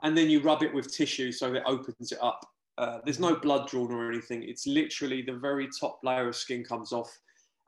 and 0.03 0.17
then 0.17 0.31
you 0.31 0.41
rub 0.41 0.63
it 0.63 0.75
with 0.75 0.93
tissue 0.95 1.33
so 1.33 1.51
that 1.51 1.59
it 1.59 1.63
opens 1.67 2.13
it 2.13 2.19
up. 2.23 2.41
Uh, 2.77 2.99
there's 3.05 3.19
no 3.19 3.33
mm-hmm. 3.33 3.43
blood 3.43 3.69
drawn 3.69 3.93
or 3.93 4.09
anything. 4.09 4.43
It's 4.43 4.67
literally 4.67 5.23
the 5.23 5.37
very 5.37 5.69
top 5.81 5.99
layer 6.05 6.29
of 6.29 6.37
skin 6.37 6.65
comes 6.65 6.93
off, 6.93 7.11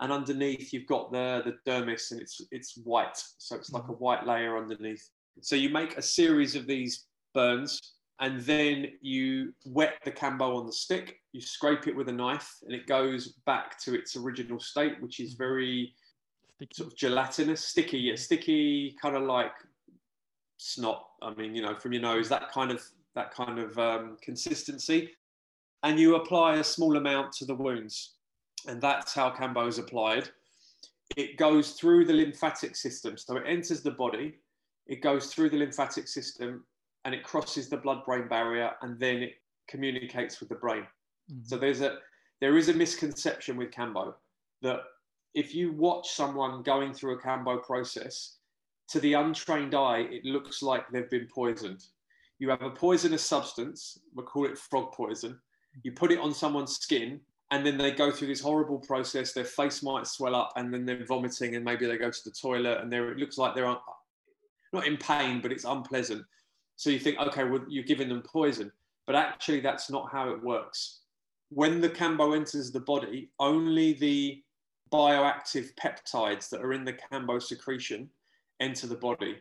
and 0.00 0.12
underneath 0.12 0.72
you've 0.72 0.86
got 0.86 1.12
the 1.12 1.42
the 1.44 1.70
dermis, 1.70 2.10
and 2.12 2.20
it's 2.20 2.40
it's 2.50 2.76
white, 2.84 3.22
so 3.38 3.56
it's 3.56 3.72
like 3.72 3.84
mm-hmm. 3.84 3.92
a 3.92 3.96
white 3.96 4.26
layer 4.26 4.56
underneath. 4.56 5.08
So 5.42 5.56
you 5.56 5.70
make 5.70 5.96
a 5.96 6.02
series 6.02 6.54
of 6.54 6.66
these 6.66 7.06
burns, 7.34 7.94
and 8.20 8.40
then 8.42 8.86
you 9.00 9.54
wet 9.64 9.94
the 10.04 10.12
kambo 10.12 10.58
on 10.58 10.66
the 10.66 10.72
stick. 10.72 11.20
You 11.32 11.40
scrape 11.40 11.86
it 11.86 11.96
with 11.96 12.08
a 12.08 12.12
knife, 12.12 12.56
and 12.62 12.74
it 12.74 12.86
goes 12.86 13.28
back 13.46 13.80
to 13.80 13.94
its 13.94 14.14
original 14.14 14.60
state, 14.60 15.00
which 15.00 15.20
is 15.20 15.32
very 15.32 15.94
Sticky. 16.56 16.74
sort 16.74 16.92
of 16.92 16.98
gelatinous, 16.98 17.64
sticky, 17.64 17.98
yeah, 17.98 18.16
sticky, 18.16 18.94
kind 19.00 19.16
of 19.16 19.22
like 19.22 19.52
snot. 20.58 21.06
I 21.22 21.32
mean, 21.34 21.54
you 21.54 21.62
know, 21.62 21.74
from 21.74 21.94
your 21.94 22.02
nose, 22.02 22.28
that 22.28 22.52
kind 22.52 22.70
of 22.70 22.84
that 23.14 23.34
kind 23.34 23.58
of 23.58 23.78
um, 23.78 24.18
consistency, 24.20 25.10
and 25.82 25.98
you 25.98 26.16
apply 26.16 26.56
a 26.56 26.64
small 26.64 26.98
amount 26.98 27.32
to 27.32 27.46
the 27.46 27.54
wounds, 27.54 28.16
and 28.68 28.82
that's 28.82 29.14
how 29.14 29.30
Kambo 29.30 29.66
is 29.66 29.78
applied. 29.78 30.28
It 31.16 31.38
goes 31.38 31.72
through 31.72 32.04
the 32.04 32.12
lymphatic 32.12 32.76
system, 32.76 33.16
so 33.16 33.36
it 33.36 33.44
enters 33.46 33.82
the 33.82 33.90
body, 33.90 34.36
it 34.86 35.00
goes 35.00 35.32
through 35.32 35.50
the 35.50 35.56
lymphatic 35.56 36.06
system, 36.06 36.64
and 37.04 37.14
it 37.14 37.24
crosses 37.24 37.68
the 37.68 37.76
blood-brain 37.76 38.28
barrier, 38.28 38.74
and 38.82 38.98
then 38.98 39.22
it 39.22 39.42
communicates 39.68 40.40
with 40.40 40.48
the 40.48 40.54
brain. 40.54 40.86
Mhm. 41.30 41.46
So 41.46 41.56
there's 41.56 41.80
a 41.80 42.00
there 42.40 42.56
is 42.56 42.68
a 42.70 42.74
misconception 42.74 43.56
with 43.56 43.70
Kambo 43.70 44.14
that 44.62 44.80
if 45.34 45.54
you 45.54 45.72
watch 45.72 46.12
someone 46.12 46.62
going 46.62 46.94
through 46.94 47.18
a 47.18 47.20
Kambo 47.20 47.62
process, 47.62 48.38
to 48.88 48.98
the 49.00 49.12
untrained 49.12 49.74
eye, 49.74 50.00
it 50.10 50.24
looks 50.24 50.62
like 50.62 50.88
they've 50.90 51.10
been 51.10 51.28
poisoned. 51.28 51.86
You 52.38 52.48
have 52.48 52.62
a 52.62 52.70
poisonous 52.70 53.24
substance, 53.24 54.00
we 54.14 54.24
call 54.24 54.46
it 54.46 54.58
frog 54.58 54.92
poison. 54.92 55.40
You 55.84 55.92
put 55.92 56.10
it 56.10 56.18
on 56.18 56.34
someone's 56.34 56.76
skin, 56.76 57.20
and 57.50 57.64
then 57.64 57.76
they 57.76 57.92
go 57.92 58.10
through 58.10 58.28
this 58.28 58.40
horrible 58.40 58.78
process. 58.78 59.32
Their 59.32 59.44
face 59.44 59.82
might 59.82 60.06
swell 60.06 60.34
up, 60.34 60.52
and 60.56 60.72
then 60.72 60.86
they're 60.86 61.04
vomiting, 61.04 61.54
and 61.54 61.64
maybe 61.64 61.86
they 61.86 61.98
go 61.98 62.10
to 62.10 62.24
the 62.24 62.32
toilet, 62.32 62.80
and 62.80 62.92
it 62.92 63.18
looks 63.18 63.38
like 63.38 63.54
they're 63.54 63.76
not 64.72 64.86
in 64.86 64.96
pain, 64.96 65.40
but 65.40 65.52
it's 65.52 65.64
unpleasant. 65.64 66.24
So 66.80 66.88
you 66.88 66.98
think, 66.98 67.18
okay, 67.18 67.44
well, 67.44 67.60
you're 67.68 67.84
giving 67.84 68.08
them 68.08 68.22
poison, 68.22 68.72
but 69.06 69.14
actually, 69.14 69.60
that's 69.60 69.90
not 69.90 70.10
how 70.10 70.30
it 70.30 70.42
works 70.42 71.00
when 71.50 71.80
the 71.80 71.88
kambo 71.88 72.34
enters 72.34 72.70
the 72.70 72.80
body, 72.80 73.28
only 73.38 73.92
the 73.92 74.42
bioactive 74.92 75.74
peptides 75.74 76.48
that 76.48 76.62
are 76.62 76.72
in 76.72 76.84
the 76.84 76.92
kambo 76.92 77.42
secretion 77.42 78.08
enter 78.60 78.86
the 78.86 78.96
body. 78.96 79.36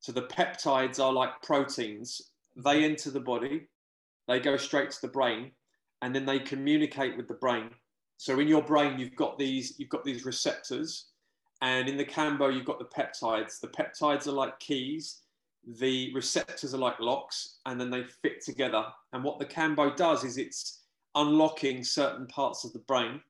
So 0.00 0.12
the 0.12 0.22
peptides 0.22 1.02
are 1.02 1.12
like 1.12 1.40
proteins. 1.42 2.20
They 2.56 2.84
enter 2.84 3.10
the 3.10 3.20
body, 3.20 3.68
they 4.28 4.40
go 4.40 4.56
straight 4.56 4.90
to 4.90 5.00
the 5.00 5.08
brain, 5.08 5.52
and 6.02 6.14
then 6.14 6.26
they 6.26 6.40
communicate 6.40 7.16
with 7.16 7.28
the 7.28 7.34
brain. 7.34 7.70
So 8.18 8.38
in 8.40 8.48
your 8.48 8.62
brain, 8.62 8.98
you've 8.98 9.16
got 9.16 9.38
these, 9.38 9.78
you've 9.78 9.88
got 9.88 10.04
these 10.04 10.26
receptors, 10.26 11.06
and 11.62 11.88
in 11.88 11.96
the 11.96 12.04
kambo, 12.04 12.52
you've 12.52 12.66
got 12.66 12.80
the 12.80 12.84
peptides. 12.84 13.60
The 13.60 13.68
peptides 13.68 14.26
are 14.26 14.32
like 14.32 14.58
keys, 14.58 15.21
the 15.66 16.12
receptors 16.14 16.74
are 16.74 16.78
like 16.78 16.98
locks, 17.00 17.58
and 17.66 17.80
then 17.80 17.90
they 17.90 18.04
fit 18.22 18.44
together. 18.44 18.84
And 19.12 19.22
what 19.22 19.38
the 19.38 19.46
kambo 19.46 19.94
does 19.96 20.24
is 20.24 20.38
it's 20.38 20.82
unlocking 21.14 21.84
certain 21.84 22.26
parts 22.26 22.64
of 22.64 22.72
the 22.72 22.80
brain 22.80 23.20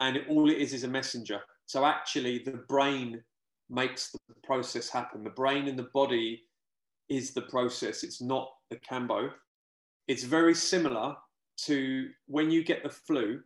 and 0.00 0.16
it, 0.16 0.24
all 0.28 0.50
it 0.50 0.58
is 0.58 0.72
is 0.72 0.84
a 0.84 0.88
messenger. 0.88 1.40
So 1.66 1.84
actually 1.84 2.38
the 2.38 2.62
brain 2.68 3.22
makes 3.68 4.10
the 4.10 4.34
process 4.42 4.88
happen. 4.88 5.22
The 5.22 5.30
brain 5.30 5.68
and 5.68 5.78
the 5.78 5.88
body 5.94 6.42
is 7.08 7.32
the 7.32 7.42
process. 7.42 8.02
It's 8.02 8.20
not 8.20 8.50
the 8.70 8.76
kambo. 8.76 9.30
It's 10.08 10.24
very 10.24 10.54
similar 10.54 11.14
to 11.64 12.08
when 12.26 12.50
you 12.50 12.64
get 12.64 12.82
the 12.82 12.90
flu 12.90 13.40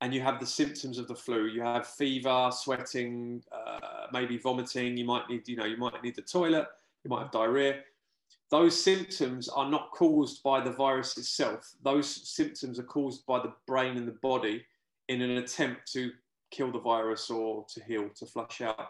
and 0.00 0.12
you 0.12 0.20
have 0.20 0.38
the 0.38 0.46
symptoms 0.46 0.98
of 0.98 1.08
the 1.08 1.14
flu 1.14 1.46
you 1.46 1.62
have 1.62 1.86
fever 1.86 2.50
sweating 2.52 3.42
uh, 3.52 4.06
maybe 4.12 4.36
vomiting 4.38 4.96
you 4.96 5.04
might 5.04 5.28
need 5.28 5.46
you 5.48 5.56
know 5.56 5.64
you 5.64 5.76
might 5.76 6.02
need 6.02 6.14
the 6.14 6.22
toilet 6.22 6.66
you 7.04 7.10
might 7.10 7.22
have 7.22 7.30
diarrhea 7.30 7.80
those 8.50 8.80
symptoms 8.80 9.48
are 9.48 9.68
not 9.68 9.90
caused 9.90 10.42
by 10.42 10.60
the 10.60 10.70
virus 10.70 11.16
itself. 11.18 11.74
Those 11.82 12.28
symptoms 12.28 12.78
are 12.78 12.84
caused 12.84 13.26
by 13.26 13.40
the 13.40 13.52
brain 13.66 13.96
and 13.96 14.06
the 14.06 14.18
body 14.22 14.64
in 15.08 15.20
an 15.20 15.32
attempt 15.32 15.92
to 15.92 16.12
kill 16.52 16.70
the 16.70 16.78
virus 16.78 17.28
or 17.28 17.66
to 17.74 17.82
heal, 17.84 18.08
to 18.16 18.26
flush 18.26 18.60
out. 18.60 18.88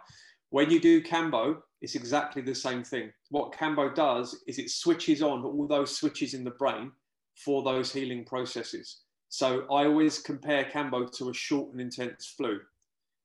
When 0.51 0.71
you 0.71 0.79
do 0.79 1.03
Kambo, 1.03 1.63
it's 1.81 1.95
exactly 1.95 2.43
the 2.43 2.55
same 2.55 2.85
thing. 2.85 3.13
What 3.31 3.53
Kambo 3.53 3.95
does 3.95 4.43
is 4.47 4.59
it 4.59 4.71
switches 4.71 5.23
on 5.23 5.43
all 5.45 5.67
those 5.67 5.97
switches 5.97 6.35
in 6.35 6.45
the 6.45 6.51
brain 6.51 6.93
for 7.35 7.63
those 7.63 7.93
healing 7.93 8.25
processes. 8.25 9.01
So 9.29 9.63
I 9.71 9.87
always 9.87 10.19
compare 10.19 10.65
Kambo 10.65 11.11
to 11.19 11.31
a 11.31 11.35
short 11.35 11.73
and 11.73 11.81
intense 11.81 12.35
flu. 12.37 12.61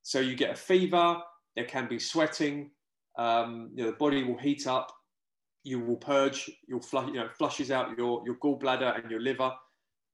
So 0.01 0.19
you 0.19 0.35
get 0.35 0.51
a 0.51 0.55
fever, 0.55 1.17
there 1.55 1.65
can 1.65 1.87
be 1.87 1.99
sweating, 1.99 2.71
um, 3.17 3.71
you 3.75 3.83
know, 3.83 3.91
the 3.91 3.97
body 3.97 4.23
will 4.23 4.37
heat 4.37 4.67
up, 4.67 4.91
you 5.63 5.79
will 5.79 5.97
purge, 5.97 6.49
you'll 6.67 6.81
flush, 6.81 7.07
you 7.07 7.13
know, 7.13 7.29
flushes 7.37 7.71
out 7.71 7.95
your, 7.97 8.23
your 8.25 8.35
gallbladder 8.35 8.99
and 8.99 9.11
your 9.11 9.19
liver. 9.19 9.51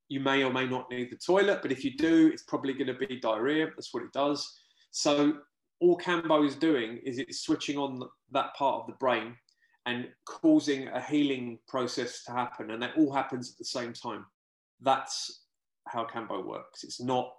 You 0.09 0.19
may 0.19 0.43
or 0.43 0.51
may 0.51 0.65
not 0.65 0.89
need 0.89 1.11
the 1.11 1.17
toilet, 1.17 1.59
but 1.61 1.71
if 1.71 1.83
you 1.83 1.95
do, 1.97 2.29
it's 2.31 2.43
probably 2.43 2.73
going 2.73 2.87
to 2.87 2.93
be 2.93 3.19
diarrhea. 3.19 3.67
That's 3.67 3.93
what 3.93 4.03
it 4.03 4.13
does. 4.13 4.59
So 4.91 5.37
all 5.79 5.97
Kambo 5.97 6.45
is 6.45 6.55
doing 6.55 6.97
is 7.03 7.19
it's 7.19 7.41
switching 7.41 7.77
on 7.77 8.01
that 8.31 8.53
part 8.55 8.81
of 8.81 8.87
the 8.87 8.93
brain 8.93 9.35
and 9.85 10.07
causing 10.25 10.87
a 10.89 11.01
healing 11.01 11.59
process 11.67 12.23
to 12.23 12.31
happen, 12.31 12.71
and 12.71 12.81
that 12.81 12.97
all 12.97 13.11
happens 13.11 13.51
at 13.51 13.57
the 13.57 13.65
same 13.65 13.93
time. 13.93 14.25
That's 14.81 15.43
how 15.87 16.05
Kambo 16.05 16.45
works. 16.45 16.83
It's 16.83 17.01
not 17.01 17.33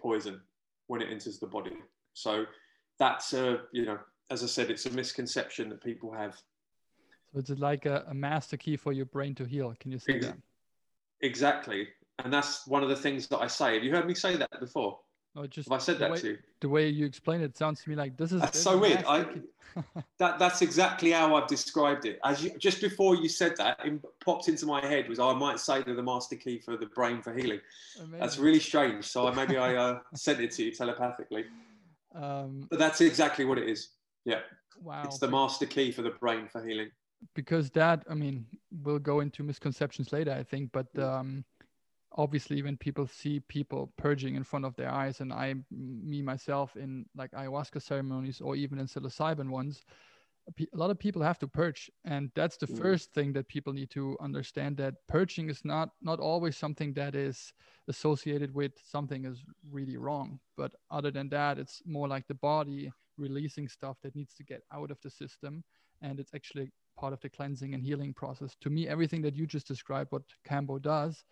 poison 0.00 0.40
when 0.86 1.02
it 1.02 1.08
enters 1.10 1.38
the 1.38 1.46
body. 1.46 1.76
So 2.14 2.44
that's 2.98 3.32
a 3.32 3.60
you 3.72 3.84
know, 3.84 3.98
as 4.30 4.42
I 4.42 4.46
said, 4.46 4.70
it's 4.70 4.86
a 4.86 4.90
misconception 4.90 5.68
that 5.70 5.82
people 5.82 6.12
have. 6.12 6.34
So 7.32 7.40
it's 7.40 7.50
like 7.50 7.86
a, 7.86 8.04
a 8.08 8.14
master 8.14 8.56
key 8.56 8.76
for 8.76 8.92
your 8.92 9.06
brain 9.06 9.34
to 9.36 9.44
heal. 9.44 9.74
Can 9.78 9.90
you 9.90 9.98
say 9.98 10.14
Ex- 10.14 10.26
that? 10.26 10.36
Exactly. 11.20 11.88
And 12.22 12.32
that's 12.32 12.66
one 12.66 12.82
of 12.82 12.88
the 12.88 12.96
things 12.96 13.26
that 13.28 13.38
I 13.38 13.46
say. 13.46 13.74
Have 13.74 13.84
you 13.84 13.90
heard 13.90 14.06
me 14.06 14.14
say 14.14 14.36
that 14.36 14.48
before? 14.58 14.98
No, 15.36 15.46
just 15.46 15.68
Have 15.68 15.76
I 15.76 15.82
said 15.82 15.98
that 15.98 16.10
way, 16.12 16.16
to 16.18 16.28
you? 16.28 16.38
The 16.60 16.68
way 16.70 16.88
you 16.88 17.04
explain 17.04 17.42
it 17.42 17.56
sounds 17.58 17.82
to 17.82 17.90
me 17.90 17.94
like 17.94 18.16
this 18.16 18.32
is 18.32 18.40
That's 18.40 18.58
so 18.58 18.78
weird. 18.78 19.04
I, 19.06 19.26
that 20.18 20.38
that's 20.38 20.62
exactly 20.62 21.10
how 21.10 21.34
I've 21.36 21.46
described 21.46 22.06
it. 22.06 22.18
As 22.24 22.42
you 22.42 22.56
just 22.58 22.80
before 22.80 23.14
you 23.16 23.28
said 23.28 23.54
that, 23.58 23.78
it 23.84 24.00
popped 24.24 24.48
into 24.48 24.64
my 24.64 24.80
head 24.84 25.08
was 25.10 25.18
I 25.18 25.34
might 25.34 25.60
say 25.60 25.82
they're 25.82 25.94
the 25.94 26.02
master 26.02 26.36
key 26.36 26.58
for 26.58 26.78
the 26.78 26.86
brain 26.86 27.20
for 27.20 27.34
healing. 27.34 27.60
That's 28.18 28.38
really 28.38 28.60
strange. 28.60 29.04
So 29.04 29.28
I, 29.28 29.34
maybe 29.34 29.58
I 29.58 29.76
uh, 29.76 29.98
sent 30.14 30.40
it 30.40 30.52
to 30.52 30.64
you 30.64 30.72
telepathically. 30.72 31.44
um, 32.14 32.66
But 32.70 32.78
that's 32.78 33.02
exactly 33.02 33.44
what 33.44 33.58
it 33.58 33.68
is. 33.68 33.90
Yeah, 34.24 34.40
wow. 34.82 35.02
it's 35.04 35.18
the 35.18 35.28
master 35.28 35.66
key 35.66 35.92
for 35.92 36.00
the 36.00 36.10
brain 36.10 36.48
for 36.48 36.64
healing. 36.66 36.90
because 37.34 37.70
that 37.70 37.98
i 38.12 38.14
mean 38.14 38.36
we'll 38.84 38.98
go 39.12 39.20
into 39.20 39.42
misconceptions 39.42 40.12
later 40.12 40.32
i 40.32 40.42
think 40.50 40.70
but 40.72 40.86
Mm. 40.94 41.02
um 41.14 41.44
obviously 42.16 42.62
when 42.62 42.76
people 42.76 43.06
see 43.06 43.40
people 43.40 43.92
purging 43.96 44.36
in 44.36 44.44
front 44.44 44.64
of 44.64 44.74
their 44.76 44.90
eyes 44.90 45.20
and 45.20 45.32
i 45.32 45.54
me 45.70 46.22
myself 46.22 46.76
in 46.76 47.04
like 47.16 47.30
ayahuasca 47.32 47.80
ceremonies 47.80 48.40
or 48.40 48.56
even 48.56 48.78
in 48.78 48.86
psilocybin 48.86 49.50
ones 49.50 49.84
a 50.58 50.76
lot 50.76 50.90
of 50.90 50.98
people 50.98 51.22
have 51.22 51.38
to 51.40 51.48
purge 51.48 51.90
and 52.04 52.30
that's 52.36 52.56
the 52.56 52.66
Mm. 52.68 52.76
first 52.78 53.12
thing 53.12 53.32
that 53.32 53.48
people 53.48 53.72
need 53.72 53.90
to 53.90 54.16
understand 54.20 54.76
that 54.76 54.94
purging 55.08 55.50
is 55.50 55.64
not 55.64 55.90
not 56.00 56.20
always 56.20 56.56
something 56.56 56.92
that 56.94 57.14
is 57.16 57.52
associated 57.88 58.54
with 58.54 58.72
something 58.84 59.24
is 59.24 59.42
really 59.70 59.96
wrong 59.96 60.38
but 60.56 60.72
other 60.90 61.10
than 61.10 61.28
that 61.28 61.58
it's 61.58 61.82
more 61.84 62.06
like 62.08 62.26
the 62.28 62.34
body 62.34 62.92
releasing 63.18 63.68
stuff 63.68 63.96
that 64.02 64.14
needs 64.14 64.34
to 64.34 64.44
get 64.44 64.62
out 64.72 64.90
of 64.90 65.00
the 65.02 65.10
system 65.10 65.64
and 66.00 66.20
it's 66.20 66.34
actually 66.34 66.70
part 66.96 67.12
of 67.12 67.20
the 67.20 67.28
cleansing 67.28 67.74
and 67.74 67.82
healing 67.82 68.12
process. 68.14 68.56
To 68.62 68.70
me, 68.70 68.88
everything 68.88 69.22
that 69.22 69.36
you 69.36 69.46
just 69.46 69.66
described, 69.68 70.12
what 70.12 70.22
Kambo 70.48 70.80
does, 70.80 71.24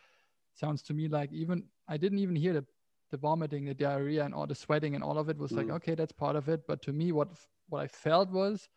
sounds 0.55 0.83
to 0.83 0.95
me 0.95 1.09
like 1.09 1.33
even 1.33 1.65
I 1.89 1.97
didn't 1.97 2.19
even 2.19 2.37
hear 2.37 2.53
the 2.55 2.65
the 3.11 3.19
vomiting, 3.19 3.67
the 3.67 3.75
diarrhea, 3.75 4.25
and 4.25 4.35
all 4.35 4.47
the 4.47 4.55
sweating, 4.55 4.95
and 4.95 5.05
all 5.05 5.19
of 5.19 5.29
it 5.29 5.39
was 5.39 5.53
like 5.53 5.67
Mm. 5.67 5.75
okay, 5.77 5.95
that's 5.95 6.13
part 6.13 6.37
of 6.37 6.49
it. 6.49 6.67
But 6.67 6.83
to 6.83 6.93
me, 6.93 7.13
what 7.13 7.29
what 7.69 7.81
I 7.81 7.87
felt 7.87 8.31
was, 8.31 8.69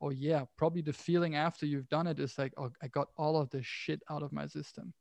oh 0.00 0.10
yeah, 0.10 0.44
probably 0.56 0.82
the 0.82 0.92
feeling 0.92 1.36
after 1.36 1.64
you've 1.64 1.88
done 1.88 2.06
it 2.06 2.18
is 2.18 2.36
like, 2.38 2.52
oh, 2.58 2.70
I 2.82 2.88
got 2.88 3.08
all 3.16 3.36
of 3.40 3.48
this 3.50 3.66
shit 3.66 4.02
out 4.10 4.22
of 4.22 4.32
my 4.32 4.46
system. 4.46 4.92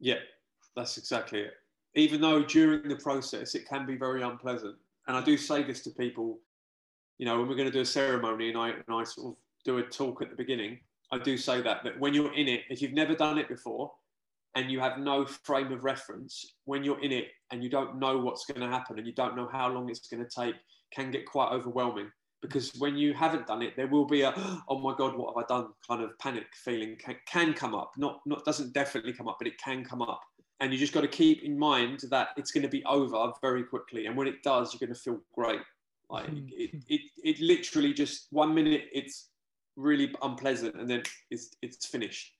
Yeah, 0.00 0.18
that's 0.74 0.98
exactly 0.98 1.40
it. 1.40 1.54
Even 1.94 2.20
though 2.20 2.42
during 2.42 2.88
the 2.88 2.96
process 2.96 3.54
it 3.54 3.68
can 3.68 3.86
be 3.86 3.96
very 3.96 4.22
unpleasant, 4.22 4.76
and 5.06 5.16
I 5.16 5.22
do 5.22 5.36
say 5.36 5.62
this 5.62 5.80
to 5.82 5.90
people, 5.90 6.40
you 7.18 7.26
know, 7.26 7.38
when 7.38 7.48
we're 7.48 7.54
going 7.54 7.70
to 7.70 7.78
do 7.78 7.80
a 7.80 7.84
ceremony 7.84 8.48
and 8.48 8.58
I 8.58 8.70
and 8.70 8.90
I 8.90 9.04
sort 9.04 9.26
of 9.28 9.36
do 9.64 9.78
a 9.78 9.82
talk 9.82 10.20
at 10.22 10.30
the 10.30 10.36
beginning, 10.36 10.80
I 11.12 11.18
do 11.18 11.36
say 11.36 11.60
that 11.62 11.84
that 11.84 12.00
when 12.00 12.12
you're 12.14 12.34
in 12.34 12.48
it, 12.48 12.62
if 12.70 12.82
you've 12.82 12.92
never 12.92 13.14
done 13.14 13.38
it 13.38 13.48
before, 13.48 13.92
and 14.54 14.70
you 14.70 14.80
have 14.80 14.98
no 14.98 15.24
frame 15.24 15.72
of 15.72 15.84
reference, 15.84 16.54
when 16.64 16.84
you're 16.84 17.02
in 17.02 17.12
it 17.12 17.28
and 17.50 17.62
you 17.62 17.68
don't 17.68 17.98
know 17.98 18.18
what's 18.18 18.46
going 18.46 18.60
to 18.60 18.68
happen 18.68 18.98
and 18.98 19.06
you 19.06 19.12
don't 19.12 19.36
know 19.36 19.48
how 19.50 19.68
long 19.68 19.88
it's 19.90 20.08
going 20.08 20.24
to 20.24 20.30
take, 20.30 20.54
can 20.92 21.10
get 21.10 21.26
quite 21.26 21.50
overwhelming. 21.50 22.10
Because 22.40 22.72
when 22.76 22.96
you 22.96 23.14
haven't 23.14 23.46
done 23.46 23.62
it, 23.62 23.74
there 23.74 23.86
will 23.86 24.04
be 24.06 24.22
a 24.22 24.32
oh 24.68 24.78
my 24.78 24.94
god, 24.96 25.16
what 25.16 25.34
have 25.34 25.44
I 25.44 25.46
done? 25.46 25.70
kind 25.88 26.02
of 26.02 26.10
panic 26.18 26.46
feeling 26.64 26.96
can, 26.98 27.16
can 27.26 27.54
come 27.54 27.74
up. 27.74 27.92
Not 27.96 28.20
not 28.26 28.44
doesn't 28.44 28.72
definitely 28.72 29.12
come 29.12 29.28
up, 29.28 29.36
but 29.38 29.48
it 29.48 29.58
can 29.58 29.84
come 29.84 30.02
up 30.02 30.20
and 30.60 30.72
you 30.72 30.78
just 30.78 30.92
got 30.92 31.02
to 31.02 31.08
keep 31.08 31.42
in 31.42 31.58
mind 31.58 32.00
that 32.10 32.28
it's 32.36 32.50
going 32.50 32.62
to 32.62 32.68
be 32.68 32.84
over 32.84 33.32
very 33.40 33.64
quickly 33.64 34.06
and 34.06 34.16
when 34.16 34.26
it 34.26 34.42
does 34.42 34.72
you're 34.72 34.86
going 34.86 34.94
to 34.94 35.00
feel 35.00 35.18
great 35.34 35.60
like 36.10 36.26
hmm. 36.26 36.46
it, 36.50 36.70
it, 36.88 37.00
it 37.22 37.40
literally 37.40 37.92
just 37.92 38.28
one 38.30 38.54
minute 38.54 38.84
it's 38.92 39.30
really 39.76 40.12
unpleasant 40.22 40.74
and 40.76 40.88
then 40.88 41.02
it's 41.30 41.50
it's 41.62 41.86
finished 41.86 42.33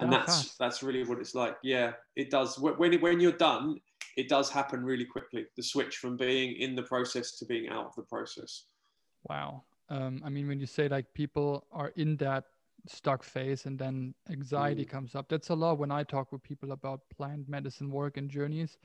and 0.00 0.12
that's 0.12 0.56
that's 0.56 0.82
really 0.82 1.04
what 1.04 1.18
it's 1.18 1.34
like 1.34 1.56
yeah 1.62 1.92
it 2.16 2.30
does 2.30 2.58
when 2.58 2.92
it, 2.92 3.00
when 3.00 3.20
you're 3.20 3.32
done 3.32 3.76
it 4.16 4.28
does 4.28 4.50
happen 4.50 4.84
really 4.84 5.04
quickly 5.04 5.46
the 5.56 5.62
switch 5.62 5.96
from 5.96 6.16
being 6.16 6.56
in 6.56 6.74
the 6.74 6.82
process 6.82 7.38
to 7.38 7.44
being 7.46 7.68
out 7.68 7.86
of 7.86 7.94
the 7.96 8.02
process 8.02 8.64
Wow. 9.28 9.64
Um, 9.88 10.22
I 10.24 10.28
mean, 10.28 10.46
when 10.48 10.60
you 10.60 10.66
say 10.66 10.88
like 10.88 11.12
people 11.14 11.66
are 11.72 11.88
in 11.96 12.16
that 12.18 12.44
stuck 12.86 13.22
phase 13.22 13.66
and 13.66 13.78
then 13.78 14.14
anxiety 14.30 14.84
Mm. 14.84 14.88
comes 14.88 15.14
up, 15.14 15.28
that's 15.28 15.50
a 15.50 15.54
lot 15.54 15.78
when 15.78 15.90
I 15.90 16.04
talk 16.04 16.32
with 16.32 16.42
people 16.42 16.72
about 16.72 17.00
plant 17.10 17.48
medicine 17.48 17.90
work 17.90 18.16
and 18.16 18.30
journeys. 18.30 18.78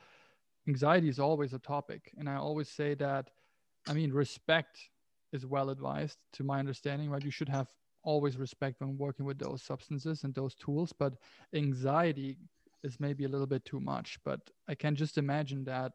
Anxiety 0.67 1.09
is 1.09 1.19
always 1.19 1.53
a 1.53 1.59
topic. 1.59 2.13
And 2.17 2.29
I 2.29 2.35
always 2.35 2.69
say 2.69 2.95
that, 2.95 3.29
I 3.87 3.93
mean, 3.93 4.13
respect 4.13 4.89
is 5.31 5.45
well 5.45 5.69
advised 5.69 6.19
to 6.33 6.43
my 6.43 6.59
understanding, 6.59 7.09
right? 7.09 7.23
You 7.23 7.31
should 7.31 7.49
have 7.49 7.69
always 8.03 8.37
respect 8.37 8.81
when 8.81 8.97
working 8.97 9.25
with 9.25 9.39
those 9.39 9.61
substances 9.63 10.23
and 10.23 10.33
those 10.35 10.55
tools, 10.55 10.93
but 10.93 11.13
anxiety 11.53 12.37
is 12.83 12.99
maybe 12.99 13.23
a 13.23 13.29
little 13.29 13.47
bit 13.47 13.63
too 13.65 13.79
much. 13.79 14.19
But 14.23 14.39
I 14.67 14.75
can 14.75 14.95
just 14.95 15.17
imagine 15.17 15.63
that. 15.65 15.93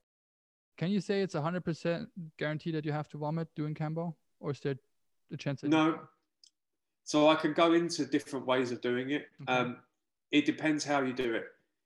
Can 0.76 0.90
you 0.90 1.00
say 1.00 1.22
it's 1.22 1.34
100% 1.34 2.06
guarantee 2.38 2.70
that 2.72 2.84
you 2.84 2.92
have 2.92 3.08
to 3.08 3.18
vomit 3.18 3.48
doing 3.54 3.74
Kambo? 3.74 4.14
Or 4.40 4.52
is 4.52 4.60
there 4.60 4.76
a 5.32 5.36
chance 5.36 5.60
that 5.60 5.68
no 5.68 5.98
so 7.04 7.28
i 7.28 7.34
can 7.34 7.52
go 7.52 7.72
into 7.72 8.04
different 8.06 8.46
ways 8.46 8.70
of 8.70 8.80
doing 8.80 9.10
it 9.10 9.26
Okay. 9.42 9.60
um, 9.60 9.76
it 10.30 10.46
depends 10.46 10.84
how 10.84 11.02
you 11.02 11.12
do 11.12 11.34
it 11.34 11.44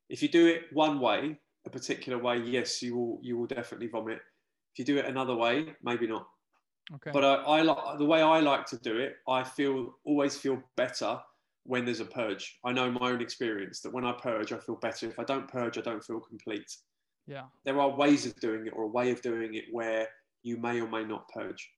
if 0.09 0.23
you 0.23 0.29
do 0.29 0.47
it 0.47 0.63
one 0.73 1.01
way 1.01 1.39
a 1.67 1.71
particular 1.71 2.19
way 2.19 2.39
yes 2.39 2.83
you 2.83 2.97
will 2.97 3.19
you 3.23 3.37
will 3.39 3.47
definitely 3.47 3.89
vomit 3.89 4.21
if 4.73 4.79
you 4.79 4.85
do 4.85 4.99
it 4.99 5.07
another 5.07 5.35
way 5.35 5.75
maybe 5.83 6.07
not 6.07 6.27
Okay. 6.95 7.11
but 7.13 7.25
I, 7.25 7.35
I 7.59 7.63
like 7.63 7.99
the 7.99 8.05
way 8.05 8.23
I 8.23 8.41
like 8.41 8.67
to 8.67 8.79
do 8.79 8.99
it. 8.99 9.17
I 9.29 9.45
feel 9.45 9.95
always 10.05 10.37
feel 10.37 10.63
better 10.77 11.19
when 11.65 11.85
there's 11.85 12.01
a 12.01 12.05
purge. 12.05 12.59
I 12.65 12.73
know 12.73 12.91
my 12.91 13.11
own 13.11 13.21
experience 13.23 13.81
that 13.81 13.93
when 13.93 14.05
I 14.05 14.13
purge, 14.13 14.53
I 14.53 14.59
feel 14.59 14.77
better. 14.77 15.09
If 15.09 15.19
I 15.19 15.25
don't 15.25 15.49
purge, 15.49 15.79
I 15.79 15.81
don't 15.83 16.03
feel 16.05 16.21
complete. 16.21 16.71
yeah. 17.27 17.45
There 17.65 17.81
are 17.81 17.91
ways 17.97 18.27
of 18.27 18.35
doing 18.41 18.67
it 18.67 18.73
or 18.75 18.85
a 18.85 18.89
way 18.89 19.11
of 19.11 19.23
doing 19.23 19.55
it 19.55 19.65
where 19.71 20.09
you 20.43 20.57
may 20.57 20.81
or 20.81 20.89
may 20.89 21.05
not 21.05 21.29
purge. 21.29 21.71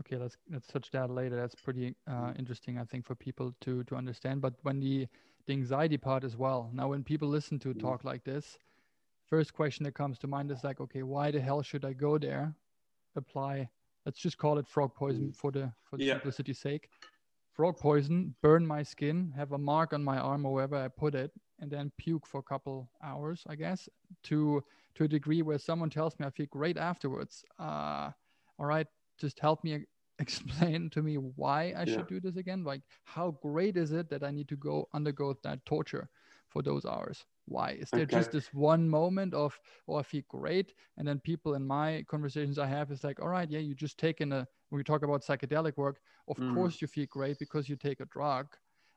Okay. 0.00 0.16
Let's 0.16 0.36
let's 0.50 0.66
touch 0.68 0.90
that 0.92 1.10
later. 1.10 1.36
That's 1.36 1.54
pretty 1.54 1.94
uh, 2.08 2.32
interesting, 2.38 2.78
I 2.78 2.84
think, 2.84 3.04
for 3.04 3.14
people 3.14 3.54
to 3.62 3.82
to 3.84 3.96
understand. 3.96 4.40
But 4.40 4.54
when 4.62 4.80
the 4.80 5.06
the 5.46 5.52
anxiety 5.52 5.98
part 5.98 6.24
as 6.24 6.36
well. 6.36 6.70
Now, 6.72 6.88
when 6.88 7.02
people 7.02 7.28
listen 7.28 7.58
to 7.60 7.74
Mm. 7.74 7.80
talk 7.80 8.04
like 8.04 8.22
this, 8.24 8.58
first 9.26 9.52
question 9.52 9.84
that 9.84 9.94
comes 9.94 10.18
to 10.20 10.26
mind 10.28 10.50
is 10.52 10.62
like, 10.62 10.80
okay, 10.80 11.02
why 11.02 11.30
the 11.32 11.40
hell 11.40 11.62
should 11.62 11.84
I 11.84 11.92
go 11.94 12.16
there? 12.18 12.54
Apply. 13.16 13.68
Let's 14.06 14.18
just 14.18 14.38
call 14.38 14.58
it 14.58 14.66
frog 14.68 14.94
poison 14.94 15.32
for 15.32 15.50
the 15.52 15.72
for 15.84 15.96
the 15.98 16.04
Yeah. 16.04 16.20
simplicity's 16.20 16.58
sake. 16.58 16.88
Frog 17.52 17.78
poison, 17.78 18.34
burn 18.42 18.66
my 18.66 18.82
skin, 18.82 19.32
have 19.32 19.52
a 19.52 19.58
mark 19.58 19.92
on 19.92 20.02
my 20.02 20.18
arm 20.18 20.46
or 20.46 20.54
wherever 20.54 20.76
I 20.76 20.88
put 20.88 21.14
it, 21.14 21.32
and 21.58 21.70
then 21.70 21.92
puke 21.98 22.26
for 22.26 22.38
a 22.38 22.42
couple 22.42 22.90
hours, 23.02 23.44
I 23.46 23.56
guess, 23.56 23.88
to 24.24 24.64
to 24.94 25.04
a 25.04 25.08
degree 25.08 25.42
where 25.42 25.58
someone 25.58 25.90
tells 25.90 26.18
me 26.18 26.26
I 26.26 26.30
feel 26.30 26.46
great 26.46 26.76
afterwards. 26.78 27.44
Uh, 27.58 28.12
all 28.58 28.66
right, 28.66 28.86
just 29.18 29.38
help 29.40 29.62
me 29.64 29.86
explain 30.18 30.90
to 30.90 31.02
me 31.02 31.16
why 31.16 31.74
I 31.76 31.84
should 31.84 32.06
do 32.06 32.20
this 32.20 32.36
again. 32.36 32.64
Like, 32.64 32.82
how 33.04 33.32
great 33.42 33.76
is 33.76 33.92
it 33.92 34.08
that 34.10 34.22
I 34.24 34.30
need 34.30 34.48
to 34.48 34.56
go 34.56 34.88
undergo 34.94 35.34
that 35.42 35.64
torture 35.66 36.10
for 36.48 36.62
those 36.62 36.84
hours? 36.86 37.26
Why 37.46 37.70
is 37.72 37.90
there 37.90 38.04
Okay. 38.04 38.16
just 38.16 38.32
this 38.32 38.52
one 38.54 38.88
moment 38.88 39.34
of, 39.34 39.58
oh, 39.88 39.96
I 39.96 40.02
feel 40.02 40.22
great, 40.28 40.74
and 40.96 41.06
then 41.06 41.18
people 41.18 41.54
in 41.54 41.66
my 41.66 42.04
conversations 42.08 42.58
I 42.58 42.66
have 42.66 42.90
is 42.90 43.02
like, 43.02 43.20
all 43.20 43.28
right, 43.28 43.50
yeah, 43.50 43.58
you 43.58 43.74
just 43.74 43.98
taken 43.98 44.32
a. 44.32 44.46
When 44.68 44.78
we 44.78 44.84
talk 44.84 45.02
about 45.02 45.22
psychedelic 45.22 45.76
work, 45.76 46.00
of 46.28 46.38
Mm. 46.38 46.54
course 46.54 46.80
you 46.80 46.88
feel 46.88 47.06
great 47.10 47.38
because 47.38 47.68
you 47.68 47.76
take 47.76 48.00
a 48.00 48.06
drug, 48.06 48.46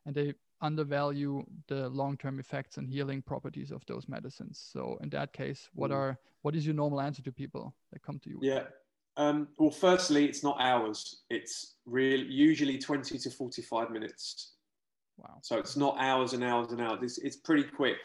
and 0.05 0.15
they 0.15 0.33
undervalue 0.61 1.43
the 1.67 1.89
long-term 1.89 2.39
effects 2.39 2.77
and 2.77 2.87
healing 2.89 3.21
properties 3.21 3.71
of 3.71 3.85
those 3.87 4.07
medicines. 4.07 4.69
So 4.71 4.97
in 5.01 5.09
that 5.09 5.33
case, 5.33 5.69
what 5.73 5.91
Mm. 5.91 5.95
are 5.95 6.19
what 6.43 6.55
is 6.55 6.65
your 6.65 6.75
normal 6.75 7.01
answer 7.01 7.23
to 7.23 7.31
people 7.31 7.75
that 7.91 8.01
come 8.03 8.19
to 8.19 8.29
you? 8.29 8.39
Yeah. 8.41 8.63
Um, 9.17 9.47
well, 9.57 9.71
firstly, 9.71 10.25
it's 10.25 10.43
not 10.43 10.57
hours. 10.59 11.23
It's 11.29 11.77
real, 11.85 12.19
usually 12.19 12.77
20 12.77 13.17
to 13.17 13.29
45 13.31 13.89
minutes. 13.89 14.53
Wow. 15.17 15.39
So 15.41 15.57
it's 15.57 15.75
not 15.75 15.97
hours 15.99 16.33
and 16.33 16.43
hours 16.43 16.71
and 16.71 16.81
hours. 16.81 16.99
It's, 17.01 17.17
it's 17.17 17.37
pretty 17.37 17.63
quick. 17.63 17.97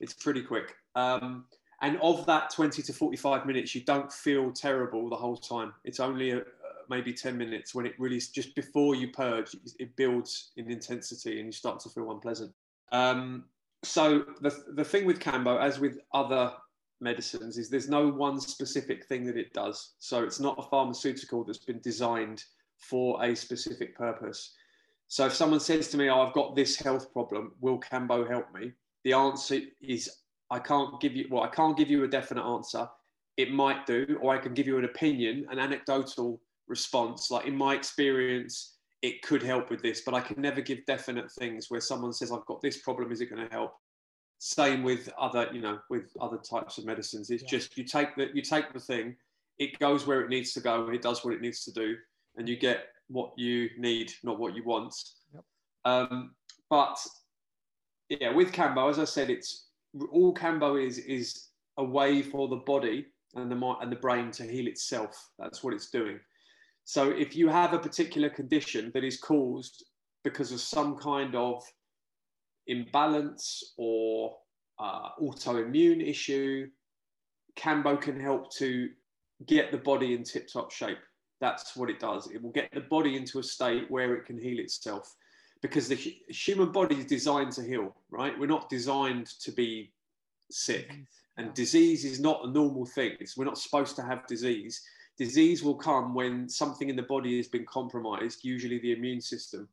It's 0.00 0.12
pretty 0.12 0.42
quick. 0.42 0.74
Um, 0.94 1.46
and 1.82 1.98
of 2.00 2.24
that 2.26 2.50
20 2.50 2.82
to 2.82 2.92
45 2.92 3.46
minutes, 3.46 3.74
you 3.74 3.82
don't 3.82 4.12
feel 4.12 4.52
terrible 4.52 5.08
the 5.10 5.16
whole 5.16 5.36
time. 5.36 5.72
It's 5.84 6.00
only 6.00 6.30
a, 6.30 6.38
uh, 6.38 6.42
maybe 6.88 7.12
10 7.12 7.36
minutes 7.36 7.74
when 7.74 7.86
it 7.86 7.94
really 7.98 8.16
is 8.16 8.28
just 8.28 8.54
before 8.54 8.94
you 8.94 9.08
purge, 9.10 9.54
it 9.78 9.94
builds 9.96 10.52
in 10.56 10.70
intensity 10.70 11.38
and 11.38 11.46
you 11.46 11.52
start 11.52 11.80
to 11.80 11.88
feel 11.88 12.10
unpleasant. 12.10 12.52
Um, 12.92 13.44
so 13.82 14.24
the, 14.40 14.56
the 14.74 14.84
thing 14.84 15.04
with 15.04 15.18
Kambo, 15.18 15.60
as 15.60 15.78
with 15.78 15.98
other 16.12 16.52
medicines, 17.00 17.58
is 17.58 17.68
there's 17.68 17.88
no 17.88 18.08
one 18.08 18.40
specific 18.40 19.04
thing 19.06 19.26
that 19.26 19.36
it 19.36 19.52
does. 19.52 19.92
So 19.98 20.22
it's 20.22 20.40
not 20.40 20.58
a 20.58 20.62
pharmaceutical 20.62 21.44
that's 21.44 21.58
been 21.58 21.80
designed 21.80 22.44
for 22.78 23.22
a 23.22 23.34
specific 23.34 23.96
purpose. 23.96 24.54
So 25.08 25.26
if 25.26 25.34
someone 25.34 25.60
says 25.60 25.88
to 25.90 25.96
me, 25.98 26.08
"Oh, 26.08 26.22
I've 26.22 26.32
got 26.32 26.56
this 26.56 26.76
health 26.76 27.12
problem, 27.12 27.52
will 27.60 27.78
Kambo 27.78 28.28
help 28.28 28.52
me?" 28.54 28.72
The 29.04 29.12
answer 29.12 29.60
is 29.80 30.10
I 30.50 30.58
can't 30.58 31.00
give 31.00 31.14
you 31.14 31.26
well, 31.30 31.42
I 31.42 31.48
can't 31.48 31.76
give 31.76 31.90
you 31.90 32.04
a 32.04 32.08
definite 32.08 32.44
answer. 32.44 32.88
It 33.36 33.52
might 33.52 33.86
do, 33.86 34.18
or 34.22 34.34
I 34.34 34.38
can 34.38 34.54
give 34.54 34.66
you 34.66 34.78
an 34.78 34.84
opinion, 34.84 35.46
an 35.50 35.58
anecdotal 35.58 36.40
response. 36.68 37.30
Like 37.30 37.46
in 37.46 37.56
my 37.56 37.74
experience, 37.74 38.76
it 39.02 39.20
could 39.22 39.42
help 39.42 39.70
with 39.70 39.82
this, 39.82 40.02
but 40.02 40.14
I 40.14 40.20
can 40.20 40.40
never 40.40 40.60
give 40.60 40.86
definite 40.86 41.30
things 41.32 41.66
where 41.68 41.80
someone 41.80 42.12
says, 42.12 42.32
I've 42.32 42.46
got 42.46 42.62
this 42.62 42.78
problem, 42.78 43.12
is 43.12 43.20
it 43.20 43.26
going 43.26 43.46
to 43.46 43.52
help? 43.52 43.74
Same 44.38 44.82
with 44.82 45.10
other, 45.18 45.48
you 45.52 45.60
know, 45.60 45.78
with 45.90 46.10
other 46.20 46.38
types 46.38 46.78
of 46.78 46.86
medicines. 46.86 47.30
It's 47.30 47.42
Yeah. 47.42 47.48
just 47.50 47.76
you 47.76 47.84
take 47.84 48.16
the 48.16 48.30
you 48.34 48.42
take 48.42 48.72
the 48.72 48.80
thing, 48.80 49.16
it 49.58 49.78
goes 49.78 50.06
where 50.06 50.22
it 50.22 50.30
needs 50.30 50.52
to 50.54 50.60
go, 50.60 50.88
it 50.88 51.02
does 51.02 51.24
what 51.24 51.34
it 51.34 51.40
needs 51.40 51.64
to 51.64 51.72
do, 51.72 51.96
and 52.36 52.48
you 52.48 52.56
get 52.56 52.88
what 53.08 53.32
you 53.36 53.68
need, 53.78 54.12
not 54.22 54.38
what 54.38 54.54
you 54.54 54.64
want. 54.64 54.94
Yep. 55.34 55.44
Um, 55.84 56.34
but 56.70 56.98
yeah, 58.20 58.32
with 58.32 58.52
Kambo, 58.52 58.90
as 58.90 58.98
I 58.98 59.04
said, 59.04 59.30
it's 59.30 59.66
all 60.12 60.34
Kambo 60.34 60.84
is 60.84 60.98
is 60.98 61.48
a 61.76 61.84
way 61.84 62.22
for 62.22 62.48
the 62.48 62.56
body 62.56 63.06
and 63.34 63.50
the 63.50 63.56
mind 63.56 63.78
and 63.82 63.90
the 63.90 63.96
brain 63.96 64.30
to 64.32 64.44
heal 64.44 64.66
itself. 64.66 65.30
That's 65.38 65.62
what 65.62 65.74
it's 65.74 65.90
doing. 65.90 66.18
So 66.84 67.10
if 67.10 67.34
you 67.34 67.48
have 67.48 67.72
a 67.72 67.78
particular 67.78 68.28
condition 68.28 68.90
that 68.94 69.04
is 69.04 69.18
caused 69.18 69.84
because 70.22 70.52
of 70.52 70.60
some 70.60 70.96
kind 70.96 71.34
of 71.34 71.64
imbalance 72.66 73.74
or 73.76 74.36
uh, 74.78 75.10
autoimmune 75.20 76.06
issue, 76.06 76.68
Kambo 77.56 78.00
can 78.00 78.20
help 78.20 78.52
to 78.54 78.88
get 79.46 79.72
the 79.72 79.78
body 79.78 80.14
in 80.14 80.24
tip 80.24 80.48
top 80.52 80.70
shape. 80.70 80.98
That's 81.40 81.76
what 81.76 81.90
it 81.90 82.00
does. 82.00 82.30
It 82.30 82.42
will 82.42 82.52
get 82.52 82.70
the 82.72 82.80
body 82.80 83.16
into 83.16 83.38
a 83.38 83.42
state 83.42 83.90
where 83.90 84.14
it 84.14 84.26
can 84.26 84.38
heal 84.38 84.58
itself 84.58 85.14
because 85.64 85.88
the 85.88 85.96
human 86.28 86.70
body 86.70 86.96
is 86.96 87.06
designed 87.06 87.50
to 87.50 87.62
heal, 87.62 87.96
right? 88.10 88.38
We're 88.38 88.44
not 88.44 88.68
designed 88.68 89.28
to 89.40 89.50
be 89.50 89.94
sick. 90.50 90.92
And 91.38 91.54
disease 91.54 92.04
is 92.04 92.20
not 92.20 92.44
a 92.44 92.50
normal 92.50 92.84
thing. 92.84 93.12
It's, 93.18 93.34
we're 93.34 93.46
not 93.46 93.56
supposed 93.56 93.96
to 93.96 94.02
have 94.02 94.26
disease. 94.26 94.82
Disease 95.16 95.64
will 95.64 95.76
come 95.76 96.12
when 96.12 96.50
something 96.50 96.90
in 96.90 96.96
the 96.96 97.02
body 97.04 97.38
has 97.38 97.48
been 97.48 97.64
compromised, 97.64 98.44
usually 98.44 98.78
the 98.78 98.92
immune 98.92 99.22
system. 99.22 99.66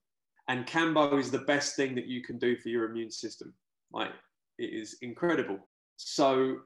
And 0.48 0.66
Kambo 0.66 1.20
is 1.20 1.30
the 1.30 1.40
best 1.40 1.76
thing 1.76 1.94
that 1.96 2.08
you 2.08 2.22
can 2.22 2.38
do 2.38 2.56
for 2.56 2.70
your 2.70 2.90
immune 2.90 3.12
system. 3.12 3.54
Like, 3.92 4.12
it 4.60 4.74
is 4.74 4.96
incredible. 5.02 5.60
So, 5.98 6.60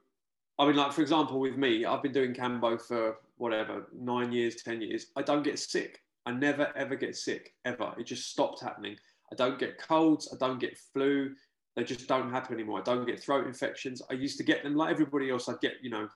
I 0.59 0.67
mean, 0.67 0.75
like, 0.75 0.93
for 0.93 1.01
example, 1.01 1.39
with 1.39 1.57
me, 1.57 1.83
I've 1.83 2.03
been 2.03 2.13
doing 2.13 2.35
Kambo 2.35 2.79
for 2.79 3.15
whatever, 3.37 3.87
nine 3.91 4.31
years, 4.31 4.57
10 4.57 4.81
years. 4.81 5.07
I 5.15 5.23
don't 5.23 5.41
get 5.41 5.57
sick. 5.57 6.03
I 6.27 6.31
never, 6.31 6.71
ever 6.75 6.95
get 6.95 7.15
sick, 7.15 7.53
ever. 7.65 7.91
It 7.97 8.05
just 8.05 8.29
stopped 8.29 8.61
happening. 8.61 8.97
I 9.35 9.43
don't 9.43 9.59
get 9.59 9.77
colds. 9.77 10.33
I 10.33 10.37
don't 10.37 10.59
get 10.59 10.77
flu. 10.77 11.35
They 11.75 11.83
just 11.83 12.07
don't 12.07 12.31
happen 12.31 12.53
anymore. 12.53 12.79
I 12.79 12.83
don't 12.83 13.05
get 13.05 13.21
throat 13.21 13.47
infections. 13.47 14.01
I 14.09 14.13
used 14.13 14.37
to 14.37 14.43
get 14.43 14.63
them 14.63 14.75
like 14.75 14.91
everybody 14.91 15.29
else. 15.29 15.49
I'd 15.49 15.59
get, 15.59 15.73
you 15.81 15.89
know, 15.89 16.07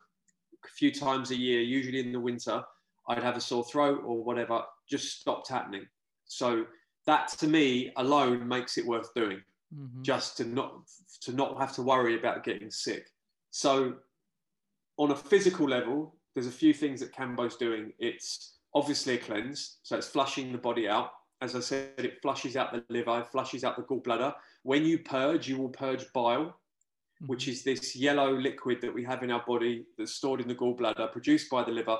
a 0.64 0.68
few 0.70 0.92
times 0.92 1.32
a 1.32 1.36
year, 1.36 1.60
usually 1.62 2.00
in 2.00 2.14
the 2.14 2.20
winter. 2.20 2.64
I'd 3.10 3.24
have 3.24 3.36
a 3.36 3.42
sore 3.42 3.66
throat 3.66 4.02
or 4.06 4.24
whatever. 4.24 4.62
Just 4.90 5.20
stopped 5.20 5.50
happening. 5.50 5.86
So 6.26 6.66
that 7.06 7.28
to 7.40 7.48
me 7.48 7.92
alone 7.98 8.48
makes 8.48 8.78
it 8.78 8.86
worth 8.86 9.14
doing. 9.14 9.42
Mm-hmm. 9.76 10.02
Just 10.02 10.38
to 10.38 10.46
not 10.46 10.74
to 11.22 11.34
not 11.34 11.60
have 11.60 11.74
to 11.74 11.82
worry 11.82 12.18
about 12.18 12.44
getting 12.44 12.72
sick. 12.72 13.08
So 13.52 13.96
on 14.98 15.12
a 15.12 15.16
physical 15.16 15.68
level, 15.68 16.16
there's 16.34 16.48
a 16.48 16.52
few 16.52 16.74
things 16.74 17.02
that 17.02 17.14
Kambo's 17.14 17.58
doing. 17.58 17.92
It's 18.00 18.60
obviously 18.74 19.16
a 19.16 19.18
cleanse, 19.18 19.80
so 19.84 19.98
it's 19.98 20.08
flushing 20.08 20.52
the 20.52 20.58
body 20.58 20.88
out. 20.88 21.12
As 21.42 21.56
I 21.56 21.62
said, 21.62 21.94
it 21.98 22.22
flushes 22.22 22.58
out 22.58 22.74
the 22.74 22.84
liver, 22.90 23.26
flushes 23.32 23.64
out 23.64 23.78
the 23.78 23.84
gallbladder. 23.84 24.34
When 24.64 24.84
you 24.84 25.00
purge, 25.00 25.48
you 25.48 25.58
will 25.58 25.70
purge 25.70 26.06
bile, 26.14 26.46
mm-hmm. 26.46 27.28
which 27.28 27.48
is 27.48 27.64
this 27.64 27.96
yellow 27.96 28.34
liquid 28.34 28.82
that 28.82 28.94
we 28.94 29.04
have 29.06 29.24
in 29.24 29.32
our 29.32 29.44
body 29.48 29.86
that's 29.98 30.14
stored 30.14 30.42
in 30.42 30.48
the 30.48 30.56
gallbladder, 30.56 31.12
produced 31.12 31.50
by 31.50 31.64
the 31.64 31.72
liver. 31.72 31.98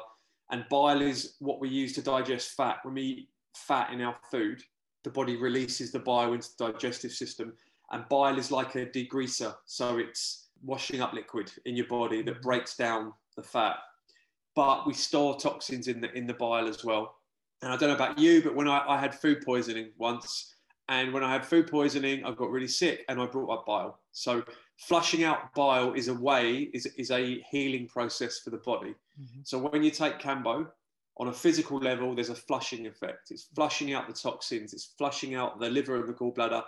And 0.52 0.66
bile 0.70 1.02
is 1.02 1.36
what 1.40 1.62
we 1.62 1.70
use 1.70 1.94
to 1.94 2.02
digest 2.02 2.56
fat. 2.58 2.80
When 2.84 2.96
we 2.96 3.02
eat 3.02 3.30
fat 3.56 3.94
in 3.94 4.02
our 4.02 4.18
food, 4.30 4.62
the 5.04 5.10
body 5.10 5.38
releases 5.38 5.92
the 5.92 6.00
bile 6.00 6.34
into 6.34 6.50
the 6.58 6.72
digestive 6.72 7.12
system. 7.12 7.54
And 7.92 8.08
bile 8.10 8.38
is 8.38 8.52
like 8.52 8.76
a 8.76 8.86
degreaser. 8.86 9.56
So 9.66 9.98
it's 9.98 10.48
washing 10.64 11.02
up 11.02 11.14
liquid 11.14 11.52
in 11.66 11.76
your 11.76 11.88
body 11.88 12.22
that 12.24 12.32
mm-hmm. 12.34 12.42
breaks 12.42 12.76
down 12.76 13.14
the 13.38 13.44
fat. 13.44 13.78
But 14.56 14.86
we 14.86 14.94
store 14.94 15.38
toxins 15.38 15.88
in 15.88 16.02
the 16.02 16.12
in 16.14 16.28
the 16.28 16.34
bile 16.34 16.68
as 16.68 16.84
well. 16.84 17.19
And 17.62 17.72
I 17.72 17.78
don't 17.78 17.90
know 17.90 17.96
about 17.96 18.18
you, 18.18 18.42
but 18.42 18.56
when 18.56 18.68
I, 18.68 18.84
I 18.88 18.98
had 18.98 19.14
food 19.14 19.44
poisoning 19.46 19.90
once, 19.98 20.56
and 20.88 21.14
when 21.14 21.24
I 21.24 21.32
had 21.32 21.46
food 21.46 21.68
poisoning, 21.68 22.24
I 22.24 22.32
got 22.32 22.50
really 22.50 22.68
sick 22.68 23.06
and 23.10 23.22
I 23.22 23.26
brought 23.26 23.52
up 23.52 23.66
bile. 23.66 24.00
So 24.12 24.44
flushing 24.78 25.24
out 25.24 25.54
bile 25.54 25.94
is 25.94 26.08
a 26.08 26.14
way, 26.14 26.70
is, 26.74 26.86
is 26.98 27.12
a 27.12 27.42
healing 27.52 27.88
process 27.88 28.40
for 28.40 28.50
the 28.50 28.58
body. 28.58 28.96
Mm-hmm. 29.22 29.42
So 29.44 29.60
when 29.60 29.84
you 29.84 29.92
take 29.92 30.20
Kambo, 30.20 30.68
on 31.20 31.28
a 31.28 31.34
physical 31.34 31.78
level, 31.78 32.16
there's 32.16 32.30
a 32.30 32.36
flushing 32.36 32.88
effect. 32.88 33.30
It's 33.30 33.50
flushing 33.54 33.94
out 33.94 34.08
the 34.08 34.14
toxins, 34.14 34.74
it's 34.74 34.94
flushing 34.98 35.36
out 35.36 35.60
the 35.60 35.70
liver 35.70 35.98
and 35.98 36.08
the 36.08 36.14
gallbladder, 36.14 36.64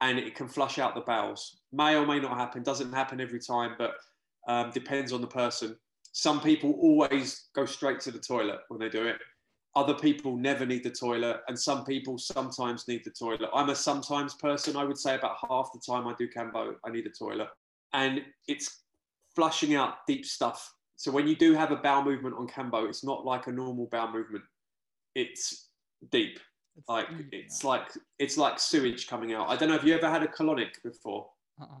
and 0.00 0.18
it 0.18 0.36
can 0.36 0.48
flush 0.48 0.78
out 0.78 0.94
the 0.94 1.00
bowels. 1.00 1.58
May 1.72 1.96
or 1.96 2.06
may 2.06 2.20
not 2.20 2.36
happen, 2.36 2.62
doesn't 2.62 2.92
happen 2.92 3.20
every 3.20 3.40
time, 3.40 3.74
but 3.76 3.94
um, 4.46 4.70
depends 4.70 5.12
on 5.12 5.20
the 5.20 5.26
person. 5.26 5.76
Some 6.12 6.40
people 6.40 6.72
always 6.80 7.48
go 7.52 7.66
straight 7.66 8.00
to 8.00 8.12
the 8.12 8.18
toilet 8.18 8.60
when 8.68 8.78
they 8.80 8.88
do 8.88 9.04
it. 9.06 9.16
Other 9.76 9.94
people 9.94 10.36
never 10.36 10.66
need 10.66 10.82
the 10.82 10.90
toilet, 10.90 11.42
and 11.46 11.58
some 11.58 11.84
people 11.84 12.18
sometimes 12.18 12.88
need 12.88 13.04
the 13.04 13.10
toilet. 13.10 13.50
I'm 13.54 13.70
a 13.70 13.74
sometimes 13.74 14.34
person. 14.34 14.76
I 14.76 14.84
would 14.84 14.98
say 14.98 15.14
about 15.14 15.36
half 15.48 15.70
the 15.72 15.80
time 15.80 16.08
I 16.08 16.14
do 16.18 16.28
kambo 16.28 16.74
I 16.84 16.90
need 16.90 17.06
a 17.06 17.10
toilet. 17.10 17.48
And 17.92 18.22
it's 18.48 18.82
flushing 19.36 19.74
out 19.76 20.06
deep 20.08 20.26
stuff. 20.26 20.72
So 20.96 21.10
when 21.12 21.28
you 21.28 21.36
do 21.36 21.54
have 21.54 21.70
a 21.70 21.76
bowel 21.76 22.04
movement 22.04 22.34
on 22.36 22.48
kambo 22.48 22.88
it's 22.88 23.04
not 23.04 23.24
like 23.24 23.46
a 23.46 23.52
normal 23.52 23.86
bowel 23.86 24.12
movement. 24.12 24.44
It's 25.14 25.68
deep. 26.10 26.40
It's 26.76 26.88
like 26.88 27.08
deep, 27.16 27.28
it's 27.32 27.62
yeah. 27.62 27.70
like 27.70 27.88
it's 28.18 28.36
like 28.36 28.58
sewage 28.58 29.06
coming 29.06 29.34
out. 29.34 29.48
I 29.48 29.56
don't 29.56 29.68
know 29.68 29.76
if 29.76 29.84
you 29.84 29.94
ever 29.94 30.10
had 30.10 30.22
a 30.22 30.28
colonic 30.28 30.82
before. 30.82 31.28
Uh-uh. 31.60 31.80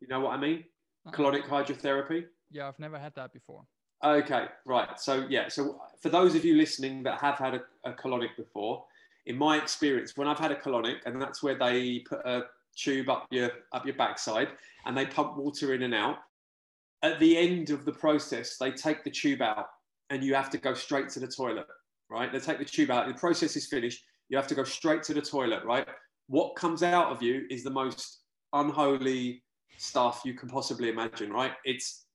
You 0.00 0.08
know 0.08 0.20
what 0.20 0.32
I 0.32 0.36
mean? 0.38 0.64
Uh-uh. 1.06 1.12
Colonic 1.12 1.44
hydrotherapy. 1.44 2.24
Yeah, 2.50 2.68
I've 2.68 2.78
never 2.78 2.98
had 2.98 3.14
that 3.16 3.32
before. 3.32 3.64
Okay, 4.04 4.46
right. 4.64 5.00
So 5.00 5.26
yeah, 5.28 5.48
so 5.48 5.80
for 6.00 6.10
those 6.10 6.34
of 6.34 6.44
you 6.44 6.54
listening 6.54 7.02
that 7.04 7.20
have 7.20 7.36
had 7.36 7.54
a, 7.54 7.60
a 7.84 7.92
colonic 7.92 8.36
before, 8.36 8.84
in 9.26 9.36
my 9.36 9.56
experience, 9.56 10.16
when 10.16 10.28
I've 10.28 10.38
had 10.38 10.52
a 10.52 10.56
colonic, 10.56 10.98
and 11.06 11.20
that's 11.20 11.42
where 11.42 11.58
they 11.58 12.00
put 12.00 12.20
a 12.24 12.42
tube 12.76 13.08
up 13.08 13.26
your 13.30 13.50
up 13.72 13.86
your 13.86 13.94
backside 13.96 14.48
and 14.84 14.96
they 14.96 15.06
pump 15.06 15.36
water 15.36 15.74
in 15.74 15.82
and 15.82 15.94
out. 15.94 16.18
At 17.02 17.18
the 17.20 17.36
end 17.36 17.70
of 17.70 17.84
the 17.84 17.92
process, 17.92 18.56
they 18.58 18.70
take 18.70 19.02
the 19.02 19.10
tube 19.10 19.42
out 19.42 19.66
and 20.10 20.22
you 20.22 20.34
have 20.34 20.50
to 20.50 20.58
go 20.58 20.74
straight 20.74 21.08
to 21.10 21.20
the 21.20 21.26
toilet, 21.26 21.66
right? 22.08 22.30
They 22.30 22.38
take 22.38 22.58
the 22.58 22.64
tube 22.64 22.90
out, 22.90 23.08
the 23.08 23.14
process 23.14 23.56
is 23.56 23.66
finished, 23.66 24.04
you 24.28 24.36
have 24.36 24.46
to 24.48 24.54
go 24.54 24.64
straight 24.64 25.02
to 25.04 25.14
the 25.14 25.22
toilet, 25.22 25.64
right? 25.64 25.86
What 26.28 26.56
comes 26.56 26.82
out 26.82 27.10
of 27.10 27.22
you 27.22 27.46
is 27.50 27.64
the 27.64 27.70
most 27.70 28.20
unholy 28.52 29.42
stuff 29.78 30.22
you 30.24 30.34
can 30.34 30.48
possibly 30.48 30.88
imagine, 30.88 31.32
right? 31.32 31.52
It's 31.64 32.06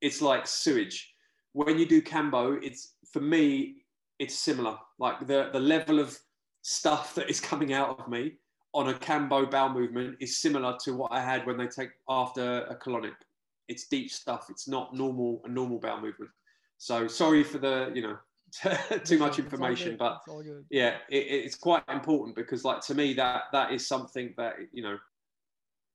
it's 0.00 0.22
like 0.22 0.46
sewage 0.46 1.14
when 1.52 1.78
you 1.78 1.86
do 1.86 2.02
Kambo, 2.02 2.58
it's 2.62 2.94
for 3.12 3.20
me, 3.20 3.76
it's 4.18 4.34
similar. 4.34 4.76
Like 4.98 5.26
the 5.26 5.50
the 5.52 5.60
level 5.60 5.98
of 5.98 6.18
stuff 6.62 7.14
that 7.14 7.30
is 7.30 7.40
coming 7.40 7.72
out 7.72 7.98
of 7.98 8.08
me 8.08 8.34
on 8.74 8.88
a 8.90 8.94
Kambo 8.94 9.50
bowel 9.50 9.70
movement 9.70 10.16
is 10.20 10.40
similar 10.40 10.76
to 10.84 10.94
what 10.94 11.12
I 11.12 11.20
had 11.20 11.46
when 11.46 11.56
they 11.56 11.66
take 11.66 11.90
after 12.08 12.62
a 12.64 12.76
colonic. 12.76 13.14
It's 13.68 13.88
deep 13.88 14.10
stuff. 14.10 14.46
It's 14.50 14.68
not 14.68 14.94
normal 14.94 15.40
a 15.44 15.48
normal 15.48 15.78
bowel 15.78 16.00
movement. 16.00 16.30
So 16.78 17.08
sorry 17.08 17.42
for 17.42 17.58
the 17.58 17.90
you 17.94 18.02
know 18.02 18.18
too 19.04 19.18
much 19.18 19.38
information, 19.38 19.96
but 19.98 20.20
yeah, 20.70 20.96
it, 21.10 21.16
it's 21.16 21.56
quite 21.56 21.82
important 21.88 22.36
because 22.36 22.64
like 22.64 22.80
to 22.82 22.94
me 22.94 23.14
that 23.14 23.42
that 23.52 23.72
is 23.72 23.86
something 23.86 24.34
that 24.36 24.54
you 24.72 24.82
know 24.82 24.98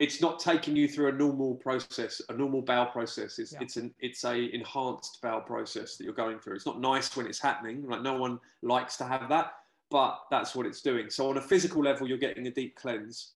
it's 0.03 0.19
not 0.19 0.37
taking 0.37 0.75
you 0.75 0.85
through 0.85 1.07
a 1.07 1.13
normal 1.13 1.55
process, 1.55 2.21
a 2.27 2.33
normal 2.33 2.61
bowel 2.61 2.87
process. 2.87 3.39
It's 3.39 3.53
yeah. 3.53 3.59
it's 3.61 3.77
an 3.77 3.93
it's 3.99 4.25
a 4.25 4.53
enhanced 4.53 5.21
bowel 5.21 5.39
process 5.39 5.95
that 5.95 6.03
you're 6.03 6.13
going 6.13 6.39
through. 6.39 6.55
It's 6.55 6.65
not 6.65 6.81
nice 6.81 7.15
when 7.15 7.25
it's 7.25 7.39
happening. 7.39 7.87
Like 7.87 8.01
no 8.01 8.17
one 8.17 8.37
likes 8.61 8.97
to 8.97 9.05
have 9.05 9.29
that, 9.29 9.53
but 9.89 10.19
that's 10.29 10.55
what 10.55 10.65
it's 10.65 10.81
doing. 10.81 11.09
So 11.09 11.29
on 11.29 11.37
a 11.37 11.41
physical 11.41 11.81
level, 11.81 12.05
you're 12.05 12.17
getting 12.17 12.47
a 12.47 12.51
deep 12.51 12.75
cleanse. 12.75 13.31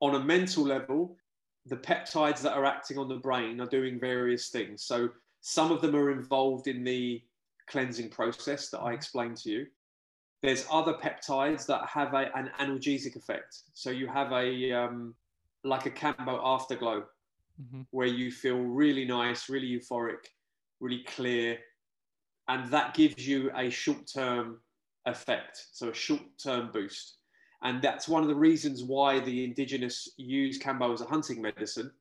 On 0.00 0.14
a 0.14 0.20
mental 0.20 0.64
level, 0.64 1.16
the 1.64 1.78
peptides 1.78 2.42
that 2.42 2.52
are 2.52 2.66
acting 2.66 2.98
on 2.98 3.08
the 3.08 3.16
brain 3.16 3.58
are 3.62 3.66
doing 3.66 3.98
various 3.98 4.50
things. 4.50 4.82
So 4.84 5.08
some 5.40 5.72
of 5.72 5.80
them 5.80 5.96
are 5.96 6.10
involved 6.10 6.66
in 6.66 6.84
the 6.84 7.22
cleansing 7.70 8.10
process 8.10 8.68
that 8.68 8.80
I 8.80 8.82
mm-hmm. 8.82 8.94
explained 8.96 9.36
to 9.38 9.50
you. 9.50 9.66
There's 10.42 10.66
other 10.70 10.92
peptides 10.92 11.64
that 11.66 11.86
have 11.86 12.12
a, 12.12 12.30
an 12.36 12.50
analgesic 12.60 13.16
effect. 13.16 13.60
So 13.72 13.90
you 13.90 14.08
have 14.08 14.30
a 14.32 14.72
um, 14.72 15.14
like 15.64 15.86
a 15.86 15.90
Kambo 15.90 16.40
afterglow, 16.42 17.04
mm-hmm. 17.60 17.82
where 17.90 18.06
you 18.06 18.30
feel 18.30 18.58
really 18.58 19.04
nice, 19.04 19.48
really 19.48 19.68
euphoric, 19.68 20.26
really 20.80 21.04
clear, 21.04 21.58
and 22.48 22.70
that 22.70 22.94
gives 22.94 23.26
you 23.26 23.50
a 23.56 23.70
short-term 23.70 24.58
effect, 25.06 25.66
so 25.72 25.88
a 25.88 25.94
short-term 25.94 26.70
boost. 26.72 27.18
And 27.62 27.80
that's 27.80 28.08
one 28.08 28.22
of 28.22 28.28
the 28.28 28.34
reasons 28.34 28.82
why 28.82 29.20
the 29.20 29.44
indigenous 29.44 30.08
use 30.16 30.58
Kambo 30.58 30.92
as 30.92 31.00
a 31.00 31.06
hunting 31.06 31.40
medicine, 31.40 31.92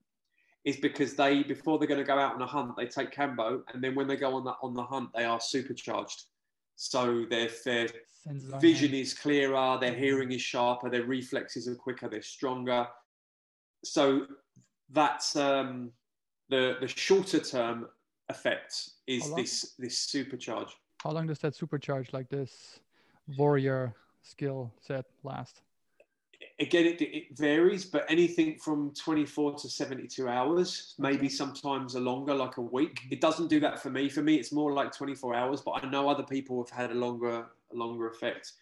is 0.63 0.78
because 0.78 1.15
they 1.15 1.43
before 1.43 1.78
they're 1.78 1.88
going 1.88 2.00
to 2.00 2.06
go 2.06 2.17
out 2.17 2.36
on 2.36 2.41
a 2.41 2.47
hunt, 2.47 2.76
they 2.76 2.86
take 2.86 3.12
Kambo, 3.12 3.62
and 3.74 3.84
then 3.84 3.95
when 3.95 4.08
they 4.08 4.15
go 4.15 4.36
on 4.36 4.43
the 4.43 4.56
on 4.62 4.74
the 4.74 4.84
hunt, 4.84 5.10
they 5.15 5.24
are 5.26 5.39
supercharged. 5.39 6.24
So 6.76 7.26
their 7.30 7.50
their 7.63 7.88
vision 8.60 8.93
is 8.93 9.13
clearer, 9.13 9.78
their 9.80 9.91
mm-hmm. 9.91 10.00
hearing 10.00 10.32
is 10.32 10.41
sharper, 10.41 10.89
their 10.89 11.06
reflexes 11.06 11.67
are 11.67 11.76
quicker, 11.76 12.10
they're 12.10 12.21
stronger, 12.21 12.88
so 13.84 14.28
that's 14.91 15.36
um, 15.36 15.91
the 16.50 16.78
the 16.80 16.88
shorter 16.88 17.39
term 17.39 17.88
effect 18.30 18.89
is 19.08 19.34
this 19.36 19.74
this 19.78 20.06
supercharge. 20.06 20.70
How 21.04 21.12
long 21.12 21.28
does 21.28 21.39
that 21.39 21.54
supercharge 21.54 22.13
like 22.13 22.30
this 22.30 22.80
warrior 23.38 23.96
skill 24.22 24.72
set 24.80 25.06
last? 25.24 25.62
Again, 26.60 26.86
it, 26.86 27.02
it 27.02 27.38
varies, 27.38 27.86
but 27.86 28.06
anything 28.10 28.58
from 28.58 28.94
24 28.94 29.56
to 29.60 29.70
72 29.70 30.28
hours, 30.28 30.96
maybe 30.98 31.30
sometimes 31.30 31.96
a 31.96 32.00
longer, 32.00 32.34
like 32.34 32.58
a 32.58 32.62
week. 32.62 33.00
It 33.12 33.22
doesn't 33.22 33.48
do 33.48 33.60
that 33.60 33.80
for 33.80 33.89
me. 33.89 34.10
For 34.10 34.22
me, 34.22 34.36
it's 34.36 34.52
more 34.52 34.72
like 34.74 34.91
24 34.96 35.36
hours, 35.36 35.62
but 35.62 35.84
I 35.84 35.89
know 35.89 36.10
other 36.10 36.24
people 36.24 36.63
have 36.63 36.70
had 36.76 36.91
a 36.91 36.96
longer, 36.96 37.46
a 37.72 37.76
longer 37.76 38.08
effect. 38.08 38.54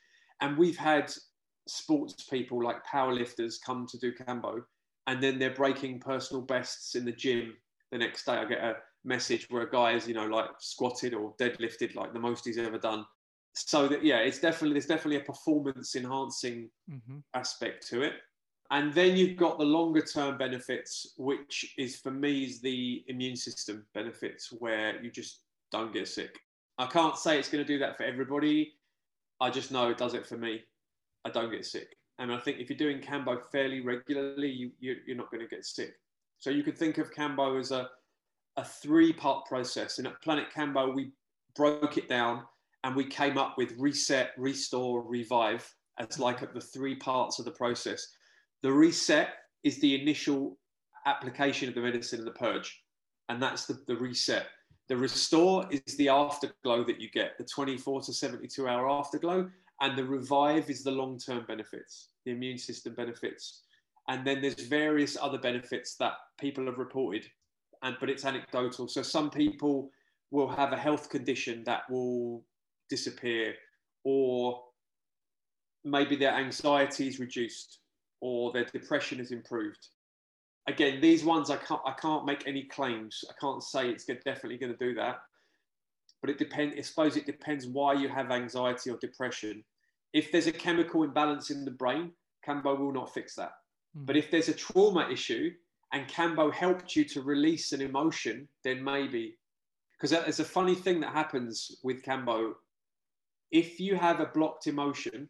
And 0.41 0.58
we've 0.58 0.77
had 0.77 1.12
sports 1.67 2.23
people 2.23 2.62
like 2.63 2.86
powerlifters 2.86 3.62
come 3.62 3.86
to 3.88 3.97
do 3.97 4.13
Kambo 4.13 4.63
and 5.10 5.24
then 5.24 5.39
they're 5.39 5.50
breaking 5.50 6.00
personal 6.00 6.43
bests 6.43 6.93
in 6.93 7.04
the 7.04 7.12
gym 7.12 7.56
the 7.91 7.98
next 7.98 8.26
day. 8.26 8.34
I 8.34 8.45
get 8.45 8.60
a 8.60 8.76
message 9.04 9.48
where 9.50 9.63
a 9.63 9.72
guy 9.72 9.93
is, 9.93 10.08
you 10.08 10.13
know, 10.13 10.28
like 10.28 10.50
squatted 10.60 11.15
or 11.15 11.34
deadlifted 11.38 11.95
like 11.95 12.13
the 12.13 12.19
most 12.19 12.45
he's 12.45 12.60
ever 12.60 12.78
done. 12.78 13.06
So 13.56 13.88
that 13.88 14.06
yeah, 14.06 14.19
it's 14.19 14.38
definitely 14.38 14.74
there's 14.74 14.86
definitely 14.86 15.15
a 15.15 15.22
performance 15.22 15.95
enhancing 15.95 16.69
mm-hmm. 16.89 17.17
aspect 17.34 17.88
to 17.88 18.04
it. 18.04 18.13
And 18.69 18.93
then 18.93 19.17
you've 19.17 19.36
got 19.36 19.58
the 19.58 19.65
longer 19.65 20.02
term 20.02 20.38
benefits, 20.38 21.15
which 21.17 21.74
is 21.80 21.95
for 21.95 22.12
me 22.12 22.43
is 22.43 22.62
the 22.62 23.04
immune 23.08 23.36
system 23.36 23.88
benefits 23.95 24.54
where 24.60 25.04
you 25.04 25.10
just 25.10 25.39
don't 25.72 25.91
get 25.91 26.08
sick. 26.08 26.38
I 26.78 26.86
can't 26.86 27.17
say 27.17 27.39
it's 27.39 27.50
going 27.50 27.65
to 27.65 27.67
do 27.67 27.80
that 27.80 27.98
for 27.98 28.04
everybody. 28.04 28.74
I 29.41 29.50
just 29.50 29.72
know 29.72 29.89
it 29.89 29.98
does 29.98 30.13
it 30.13 30.28
for 30.28 30.38
me. 30.38 30.62
I 31.26 31.32
don't 31.32 31.50
get 31.50 31.65
sick. 31.65 31.95
And 32.19 32.32
I 32.32 32.38
think 32.38 32.60
if 32.60 32.69
you're 32.69 32.77
doing 32.77 32.99
Kambo 32.99 33.41
fairly 33.51 33.82
regularly, 33.82 34.49
you, 34.49 34.71
you, 34.79 34.97
you're 35.08 35.17
not 35.17 35.32
going 35.32 35.41
to 35.41 35.47
get 35.47 35.65
sick. 35.65 35.93
So 36.38 36.49
you 36.49 36.63
could 36.63 36.77
think 36.77 36.97
of 36.97 37.12
Kambo 37.12 37.60
as 37.60 37.71
a, 37.71 37.89
a 38.58 38.63
three 38.63 39.13
part 39.13 39.45
process. 39.45 39.97
And 39.97 40.08
at 40.08 40.21
Planet 40.21 40.47
Kambo, 40.55 40.93
we 40.93 41.12
broke 41.55 41.97
it 41.97 42.08
down 42.10 42.43
and 42.84 42.95
we 42.95 43.05
came 43.05 43.38
up 43.38 43.58
with 43.58 43.73
reset, 43.77 44.32
restore, 44.38 45.01
revive 45.01 45.73
as 45.99 46.19
like 46.19 46.53
the 46.53 46.62
three 46.62 46.95
parts 46.95 47.39
of 47.39 47.45
the 47.45 47.51
process. 47.51 48.08
The 48.63 48.71
reset 48.71 49.29
is 49.63 49.79
the 49.79 50.01
initial 50.01 50.58
application 51.05 51.69
of 51.69 51.75
the 51.75 51.82
medicine 51.82 52.19
and 52.19 52.27
the 52.27 52.32
purge, 52.32 52.84
and 53.27 53.41
that's 53.41 53.65
the, 53.65 53.79
the 53.88 53.95
reset. 53.95 54.47
The 54.88 54.97
restore 54.97 55.65
is 55.69 55.97
the 55.97 56.10
afterglow 56.10 56.84
that 56.86 56.99
you 56.99 57.10
get, 57.12 57.38
the 57.38 57.43
24 57.43 58.01
to 58.03 58.13
72 58.13 58.67
hour 58.67 58.89
afterglow, 58.89 59.49
and 59.82 59.97
the 59.97 60.03
revive 60.03 60.69
is 60.69 60.84
the 60.84 60.91
long 60.91 61.19
term 61.19 61.45
benefits, 61.47 62.09
the 62.25 62.32
immune 62.32 62.58
system 62.58 62.93
benefits. 62.93 63.63
And 64.08 64.25
then 64.25 64.41
there's 64.41 64.67
various 64.67 65.17
other 65.19 65.38
benefits 65.38 65.95
that 65.97 66.13
people 66.39 66.65
have 66.65 66.77
reported, 66.77 67.25
and 67.84 67.95
but 67.99 68.10
it's 68.10 68.25
anecdotal. 68.25 68.88
So 68.88 69.01
some 69.01 69.29
people 69.29 69.91
will 70.32 70.47
have 70.47 70.73
a 70.73 70.77
health 70.77 71.10
condition 71.10 71.63
that 71.65 71.89
will 71.89 72.43
disappear, 72.89 73.53
or 74.03 74.62
maybe 75.84 76.15
their 76.15 76.34
anxiety 76.34 77.08
is 77.08 77.19
reduced, 77.19 77.79
or 78.21 78.51
their 78.51 78.65
depression 78.65 79.19
is 79.19 79.32
improved. 79.32 79.88
Again, 80.67 81.01
these 81.01 81.23
ones 81.23 81.49
I 81.49 81.58
can't 81.58 81.82
I 81.86 81.93
can't 81.93 82.25
make 82.25 82.47
any 82.47 82.63
claims. 82.63 83.23
I 83.29 83.34
can't 83.39 83.63
say 83.63 83.89
it's 83.89 84.05
definitely 84.05 84.58
going 84.58 84.75
to 84.75 84.86
do 84.86 84.95
that 84.95 85.19
but 86.21 86.29
it 86.29 86.38
depends. 86.38 86.75
I 86.77 86.82
suppose 86.82 87.17
it 87.17 87.25
depends 87.25 87.67
why 87.67 87.93
you 87.93 88.10
have 88.10 88.32
anxiety 88.32 88.89
or 88.89 88.97
depression. 88.97 89.63
If 90.13 90.32
there's 90.32 90.48
a 90.48 90.52
chemical 90.52 91.04
imbalance 91.04 91.52
in 91.52 91.65
the 91.65 91.72
brain, 91.72 92.12
Kambo 92.48 92.78
will 92.78 92.91
not 92.91 93.13
fix 93.13 93.36
that. 93.36 93.52
Mm. 93.98 94.06
But 94.06 94.17
if 94.17 94.32
there's 94.32 94.50
a 94.50 94.54
trauma 94.54 95.08
issue 95.10 95.52
and 95.93 96.08
Kambo 96.08 96.54
helped 96.54 96.95
you 96.95 97.04
to 97.06 97.22
release 97.22 97.72
an 97.72 97.82
emotion, 97.82 98.48
then 98.63 98.84
maybe. 98.84 99.38
Because 99.93 100.12
there's 100.12 100.39
a 100.39 100.45
funny 100.45 100.76
thing 100.76 101.02
that 101.02 101.13
happens 101.13 101.78
with 101.84 102.04
Kambo. 102.04 102.54
If 103.52 103.80
you 103.80 103.95
have 103.95 104.19
a 104.19 104.28
blocked 104.28 104.67
emotion, 104.67 105.30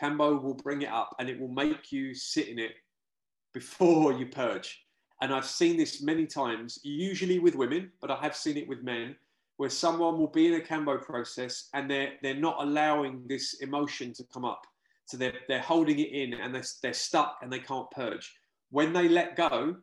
Kambo 0.00 0.42
will 0.42 0.54
bring 0.54 0.82
it 0.82 0.90
up 0.90 1.14
and 1.18 1.28
it 1.28 1.40
will 1.40 1.48
make 1.48 1.92
you 1.92 2.14
sit 2.14 2.48
in 2.48 2.58
it 2.58 2.72
before 3.52 4.12
you 4.12 4.26
purge. 4.26 4.84
And 5.20 5.32
I've 5.32 5.46
seen 5.46 5.76
this 5.76 6.02
many 6.02 6.26
times, 6.26 6.80
usually 6.82 7.38
with 7.38 7.54
women, 7.54 7.92
but 8.00 8.10
I 8.10 8.16
have 8.16 8.36
seen 8.36 8.56
it 8.56 8.68
with 8.68 8.82
men 8.82 9.16
where 9.56 9.70
someone 9.70 10.18
will 10.18 10.28
be 10.30 10.48
in 10.48 10.60
a 10.60 10.64
Kambo 10.64 11.00
process 11.00 11.68
and 11.74 11.90
they're, 11.90 12.12
they're 12.22 12.34
not 12.34 12.56
allowing 12.60 13.22
this 13.28 13.54
emotion 13.60 14.12
to 14.14 14.24
come 14.32 14.44
up. 14.44 14.62
So 15.06 15.16
they're, 15.16 15.34
they're 15.48 15.60
holding 15.60 15.98
it 15.98 16.10
in 16.10 16.34
and 16.34 16.54
they're, 16.54 16.64
they're 16.82 16.92
stuck 16.92 17.38
and 17.42 17.52
they 17.52 17.60
can't 17.60 17.90
purge. 17.90 18.32
When 18.70 18.92
they 18.92 19.08
let 19.08 19.36
go 19.36 19.76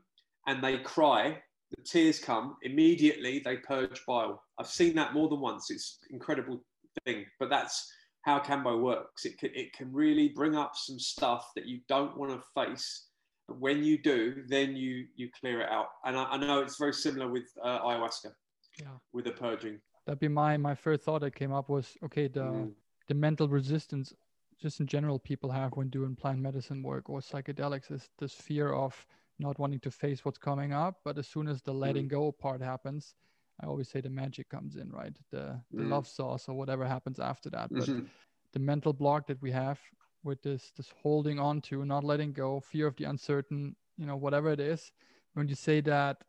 and 0.47 0.63
they 0.63 0.79
cry, 0.79 1.41
the 1.75 1.84
tears 1.84 2.19
come, 2.19 2.57
immediately 2.63 3.41
they 3.43 3.57
purge 3.57 4.01
bile. 4.05 4.43
I've 4.60 4.67
seen 4.67 4.95
that 4.95 5.13
more 5.13 5.29
than 5.29 5.39
once. 5.39 5.71
It's 5.71 5.99
incredible 6.10 6.62
thing, 7.05 7.25
but 7.39 7.49
that's 7.49 7.89
how 8.23 8.39
Kambo 8.39 8.81
works. 8.81 9.23
It 9.23 9.38
can, 9.38 9.51
it 9.53 9.71
can 9.71 9.91
really 9.93 10.29
bring 10.29 10.55
up 10.55 10.73
some 10.75 10.99
stuff 10.99 11.49
that 11.55 11.65
you 11.65 11.79
don't 11.88 12.17
want 12.17 12.31
to 12.31 12.41
face. 12.53 13.07
But 13.47 13.60
when 13.60 13.84
you 13.84 14.01
do, 14.01 14.43
then 14.47 14.75
you, 14.75 15.05
you 15.15 15.29
clear 15.39 15.62
it 15.62 15.69
out. 15.69 15.88
And 16.03 16.17
I, 16.17 16.23
I 16.23 16.38
know 16.38 16.60
it's 16.60 16.77
very 16.77 16.93
similar 16.93 17.31
with 17.31 17.45
uh, 17.63 17.79
ayahuasca 17.79 18.31
yeah. 18.82 18.98
with 19.13 19.26
the 19.26 19.32
purging. 19.32 19.80
That'd 20.06 20.20
be 20.20 20.28
my 20.28 20.58
my 20.58 20.76
first 20.76 21.04
thought 21.04 21.22
that 21.22 21.36
came 21.36 21.54
up 21.54 21.70
was 21.70 21.98
okay 22.04 22.28
the 22.28 22.41
mm. 22.41 22.72
the 23.08 23.13
mental 23.13 23.48
resistance 23.48 24.13
just 24.60 24.80
in 24.80 24.88
general 24.88 25.20
people 25.20 25.50
have 25.52 25.72
when 25.74 25.89
doing 25.89 26.15
plant 26.15 26.39
medicine 26.39 26.84
work 26.84 27.10
or 27.10 27.20
psychedelics 27.20 27.91
is 27.91 28.10
this 28.20 28.34
fear 28.34 28.74
of 28.74 29.06
not 29.39 29.58
wanting 29.58 29.80
to 29.80 29.91
face 29.91 30.24
what's 30.24 30.38
coming 30.38 30.74
up 30.74 31.00
but 31.04 31.17
as 31.17 31.28
soon 31.28 31.48
as 31.48 31.62
the 31.62 31.74
letting 31.74 32.06
mm. 32.06 32.10
go 32.10 32.32
part 32.32 32.62
happens 32.62 33.15
i 33.62 33.65
always 33.65 33.89
say 33.89 34.02
the 34.02 34.10
magic 34.10 34.50
comes 34.50 34.76
in 34.76 34.89
right 34.89 35.15
the 35.32 35.60
the 35.72 35.84
mm. 35.84 35.89
love 35.89 36.08
sauce 36.08 36.48
or 36.48 36.56
whatever 36.56 36.86
happens 36.86 37.20
after 37.20 37.50
that 37.50 37.70
but 37.72 37.84
mm-hmm. 37.84 38.06
the 38.54 38.60
mental 38.60 38.94
block 38.94 39.28
that 39.28 39.41
we 39.41 39.52
have 39.52 39.80
with 40.24 40.41
this 40.44 40.72
this 40.78 40.94
holding 41.02 41.39
on 41.39 41.62
to 41.62 41.86
not 41.86 42.04
letting 42.04 42.32
go 42.32 42.60
fear 42.60 42.88
of 42.88 42.96
the 42.98 43.06
uncertain 43.06 43.76
you 43.98 44.06
know 44.06 44.15
whatever 44.15 44.52
it 44.52 44.60
is 44.60 44.91
when 45.34 45.48
you 45.48 45.56
say 45.56 45.82
that 45.82 46.24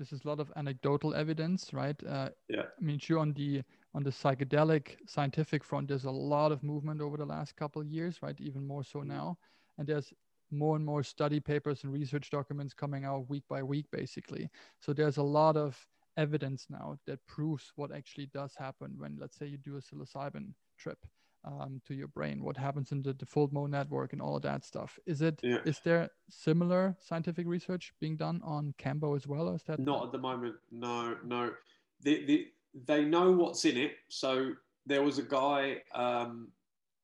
this 0.00 0.12
is 0.14 0.24
a 0.24 0.28
lot 0.28 0.40
of 0.40 0.50
anecdotal 0.56 1.14
evidence, 1.14 1.74
right? 1.74 1.94
Uh, 2.08 2.30
yeah. 2.48 2.62
I 2.62 2.82
mean, 2.82 2.98
sure, 2.98 3.18
on 3.18 3.34
the 3.34 3.62
on 3.94 4.02
the 4.02 4.10
psychedelic 4.10 4.96
scientific 5.06 5.62
front, 5.62 5.88
there's 5.88 6.06
a 6.06 6.10
lot 6.10 6.52
of 6.52 6.62
movement 6.62 7.02
over 7.02 7.18
the 7.18 7.26
last 7.26 7.54
couple 7.54 7.82
of 7.82 7.86
years, 7.86 8.22
right? 8.22 8.40
Even 8.40 8.66
more 8.66 8.82
so 8.82 9.00
mm-hmm. 9.00 9.08
now, 9.08 9.38
and 9.76 9.86
there's 9.86 10.10
more 10.50 10.74
and 10.74 10.84
more 10.84 11.02
study 11.02 11.38
papers 11.38 11.84
and 11.84 11.92
research 11.92 12.30
documents 12.30 12.72
coming 12.72 13.04
out 13.04 13.28
week 13.28 13.44
by 13.48 13.62
week, 13.62 13.86
basically. 13.92 14.48
So 14.80 14.94
there's 14.94 15.18
a 15.18 15.22
lot 15.22 15.58
of 15.58 15.76
evidence 16.16 16.66
now 16.70 16.98
that 17.06 17.24
proves 17.26 17.70
what 17.76 17.92
actually 17.92 18.26
does 18.32 18.54
happen 18.56 18.94
when, 18.96 19.18
let's 19.20 19.36
say, 19.36 19.46
you 19.46 19.58
do 19.58 19.76
a 19.76 19.80
psilocybin 19.80 20.54
trip 20.78 20.98
um, 21.44 21.80
to 21.86 21.94
your 21.94 22.08
brain, 22.08 22.42
what 22.42 22.56
happens 22.56 22.92
in 22.92 23.02
the 23.02 23.14
default 23.14 23.52
mode 23.52 23.70
network 23.70 24.12
and 24.12 24.20
all 24.20 24.36
of 24.36 24.42
that 24.42 24.64
stuff. 24.64 24.98
Is 25.06 25.22
it 25.22 25.40
yeah. 25.42 25.58
is 25.64 25.80
there 25.84 26.10
similar 26.28 26.96
scientific 27.00 27.46
research 27.46 27.92
being 28.00 28.16
done 28.16 28.40
on 28.44 28.74
Kambo 28.78 29.16
as 29.16 29.26
well? 29.26 29.54
Is 29.54 29.62
that 29.64 29.78
not 29.78 30.06
at 30.06 30.12
the 30.12 30.18
moment? 30.18 30.56
No, 30.70 31.16
no. 31.24 31.52
The, 32.02 32.24
the, 32.26 32.46
they 32.86 33.04
know 33.04 33.32
what's 33.32 33.64
in 33.64 33.76
it. 33.76 33.92
So 34.08 34.52
there 34.86 35.02
was 35.02 35.18
a 35.18 35.22
guy 35.22 35.78
um, 35.94 36.48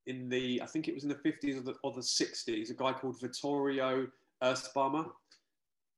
in 0.07 0.29
the 0.29 0.61
I 0.63 0.67
think 0.67 0.89
it 0.89 0.95
was 0.95 1.05
in 1.05 1.09
the 1.09 1.15
50s 1.17 1.59
or 1.59 1.63
the, 1.63 1.75
or 1.83 1.93
the 1.93 2.01
60s, 2.01 2.71
a 2.71 2.75
guy 2.75 2.93
called 2.93 3.21
Vittorio 3.21 4.07
Erspamer, 4.43 5.07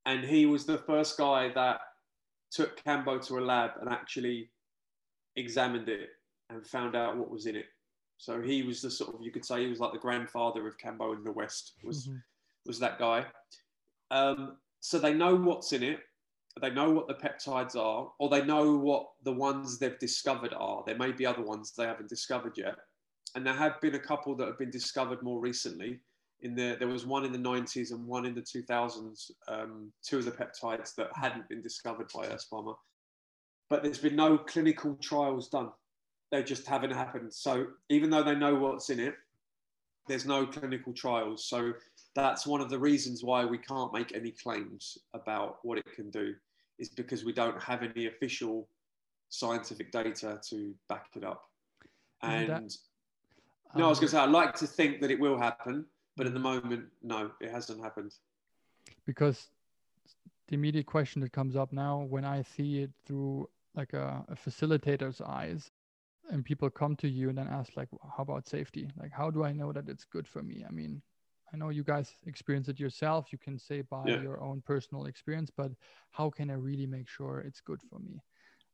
and 0.06 0.24
he 0.24 0.46
was 0.46 0.64
the 0.64 0.78
first 0.78 1.18
guy 1.18 1.50
that 1.54 1.80
took 2.50 2.82
Kambo 2.82 3.24
to 3.26 3.38
a 3.38 3.40
lab 3.40 3.72
and 3.80 3.90
actually 3.90 4.50
examined 5.36 5.88
it 5.88 6.08
and 6.50 6.66
found 6.66 6.96
out 6.96 7.16
what 7.16 7.30
was 7.30 7.46
in 7.46 7.56
it 7.56 7.66
so 8.18 8.42
he 8.42 8.64
was 8.64 8.82
the 8.82 8.90
sort 8.90 9.14
of 9.14 9.22
you 9.22 9.30
could 9.30 9.44
say 9.44 9.62
he 9.62 9.70
was 9.70 9.78
like 9.78 9.92
the 9.92 9.98
grandfather 9.98 10.66
of 10.66 10.76
Kambo 10.76 11.16
in 11.16 11.22
the 11.22 11.32
West 11.32 11.74
was 11.84 12.08
mm-hmm. 12.08 12.16
was 12.66 12.78
that 12.80 12.98
guy. 12.98 13.24
Um, 14.10 14.56
so 14.80 14.98
they 14.98 15.14
know 15.14 15.36
what's 15.36 15.72
in 15.72 15.82
it. 15.82 16.00
They 16.60 16.70
know 16.70 16.90
what 16.90 17.06
the 17.06 17.14
peptides 17.14 17.76
are, 17.76 18.10
or 18.18 18.28
they 18.28 18.44
know 18.44 18.76
what 18.76 19.06
the 19.22 19.32
ones 19.32 19.78
they've 19.78 19.98
discovered 20.00 20.52
are. 20.54 20.82
There 20.84 20.98
may 20.98 21.12
be 21.12 21.24
other 21.24 21.42
ones 21.42 21.70
they 21.70 21.84
haven't 21.84 22.08
discovered 22.08 22.58
yet, 22.58 22.74
and 23.36 23.46
there 23.46 23.54
have 23.54 23.80
been 23.80 23.94
a 23.94 24.00
couple 24.00 24.34
that 24.36 24.48
have 24.48 24.58
been 24.58 24.70
discovered 24.70 25.22
more 25.22 25.40
recently. 25.40 26.00
In 26.40 26.56
the 26.56 26.76
there 26.76 26.88
was 26.88 27.06
one 27.06 27.24
in 27.24 27.30
the 27.30 27.38
90s 27.38 27.92
and 27.92 28.04
one 28.04 28.26
in 28.26 28.34
the 28.34 28.42
2000s. 28.42 29.30
Um, 29.46 29.92
two 30.02 30.18
of 30.18 30.24
the 30.24 30.32
peptides 30.32 30.96
that 30.96 31.10
hadn't 31.14 31.48
been 31.48 31.62
discovered 31.62 32.10
by 32.12 32.26
Erspamer, 32.26 32.74
but 33.70 33.84
there's 33.84 33.98
been 33.98 34.16
no 34.16 34.38
clinical 34.38 34.96
trials 35.00 35.48
done 35.48 35.70
they 36.30 36.42
just 36.42 36.66
haven't 36.66 36.92
happened. 36.92 37.32
So 37.32 37.66
even 37.88 38.10
though 38.10 38.22
they 38.22 38.34
know 38.34 38.54
what's 38.54 38.90
in 38.90 39.00
it, 39.00 39.14
there's 40.06 40.26
no 40.26 40.46
clinical 40.46 40.92
trials. 40.92 41.44
So 41.44 41.72
that's 42.14 42.46
one 42.46 42.60
of 42.60 42.70
the 42.70 42.78
reasons 42.78 43.22
why 43.22 43.44
we 43.44 43.58
can't 43.58 43.92
make 43.92 44.14
any 44.14 44.30
claims 44.30 44.98
about 45.14 45.58
what 45.62 45.78
it 45.78 45.86
can 45.94 46.10
do, 46.10 46.34
is 46.78 46.88
because 46.88 47.24
we 47.24 47.32
don't 47.32 47.62
have 47.62 47.82
any 47.82 48.06
official 48.06 48.68
scientific 49.28 49.92
data 49.92 50.40
to 50.48 50.74
back 50.88 51.06
it 51.14 51.24
up. 51.24 51.42
And, 52.22 52.34
and 52.34 52.48
that, 52.48 52.56
um, 52.56 52.68
no, 53.76 53.86
I 53.86 53.88
was 53.88 53.98
going 53.98 54.08
to 54.08 54.16
say, 54.16 54.18
I'd 54.18 54.30
like 54.30 54.54
to 54.56 54.66
think 54.66 55.00
that 55.02 55.10
it 55.10 55.20
will 55.20 55.38
happen, 55.38 55.84
but 56.16 56.26
at 56.26 56.32
the 56.32 56.40
moment, 56.40 56.86
no, 57.02 57.30
it 57.40 57.50
hasn't 57.50 57.82
happened. 57.82 58.14
Because 59.04 59.48
the 60.48 60.54
immediate 60.54 60.86
question 60.86 61.20
that 61.20 61.32
comes 61.32 61.54
up 61.54 61.72
now 61.72 62.06
when 62.08 62.24
I 62.24 62.42
see 62.42 62.82
it 62.82 62.90
through 63.04 63.48
like 63.74 63.92
a, 63.92 64.24
a 64.28 64.34
facilitator's 64.34 65.20
eyes 65.20 65.70
and 66.30 66.44
people 66.44 66.70
come 66.70 66.96
to 66.96 67.08
you 67.08 67.28
and 67.28 67.38
then 67.38 67.48
ask 67.48 67.76
like 67.76 67.88
how 68.16 68.22
about 68.22 68.48
safety? 68.48 68.88
Like 69.00 69.12
how 69.12 69.30
do 69.30 69.44
i 69.44 69.52
know 69.52 69.72
that 69.72 69.88
it's 69.88 70.04
good 70.04 70.26
for 70.26 70.42
me? 70.42 70.64
I 70.68 70.72
mean 70.72 71.02
i 71.52 71.56
know 71.56 71.70
you 71.70 71.82
guys 71.82 72.12
experience 72.26 72.68
it 72.68 72.78
yourself. 72.78 73.32
You 73.32 73.38
can 73.38 73.58
say 73.58 73.82
by 73.82 74.04
yeah. 74.06 74.20
your 74.20 74.40
own 74.42 74.62
personal 74.66 75.06
experience 75.06 75.50
but 75.54 75.72
how 76.10 76.30
can 76.30 76.50
i 76.50 76.54
really 76.54 76.86
make 76.86 77.08
sure 77.08 77.40
it's 77.40 77.60
good 77.60 77.80
for 77.88 77.98
me? 77.98 78.20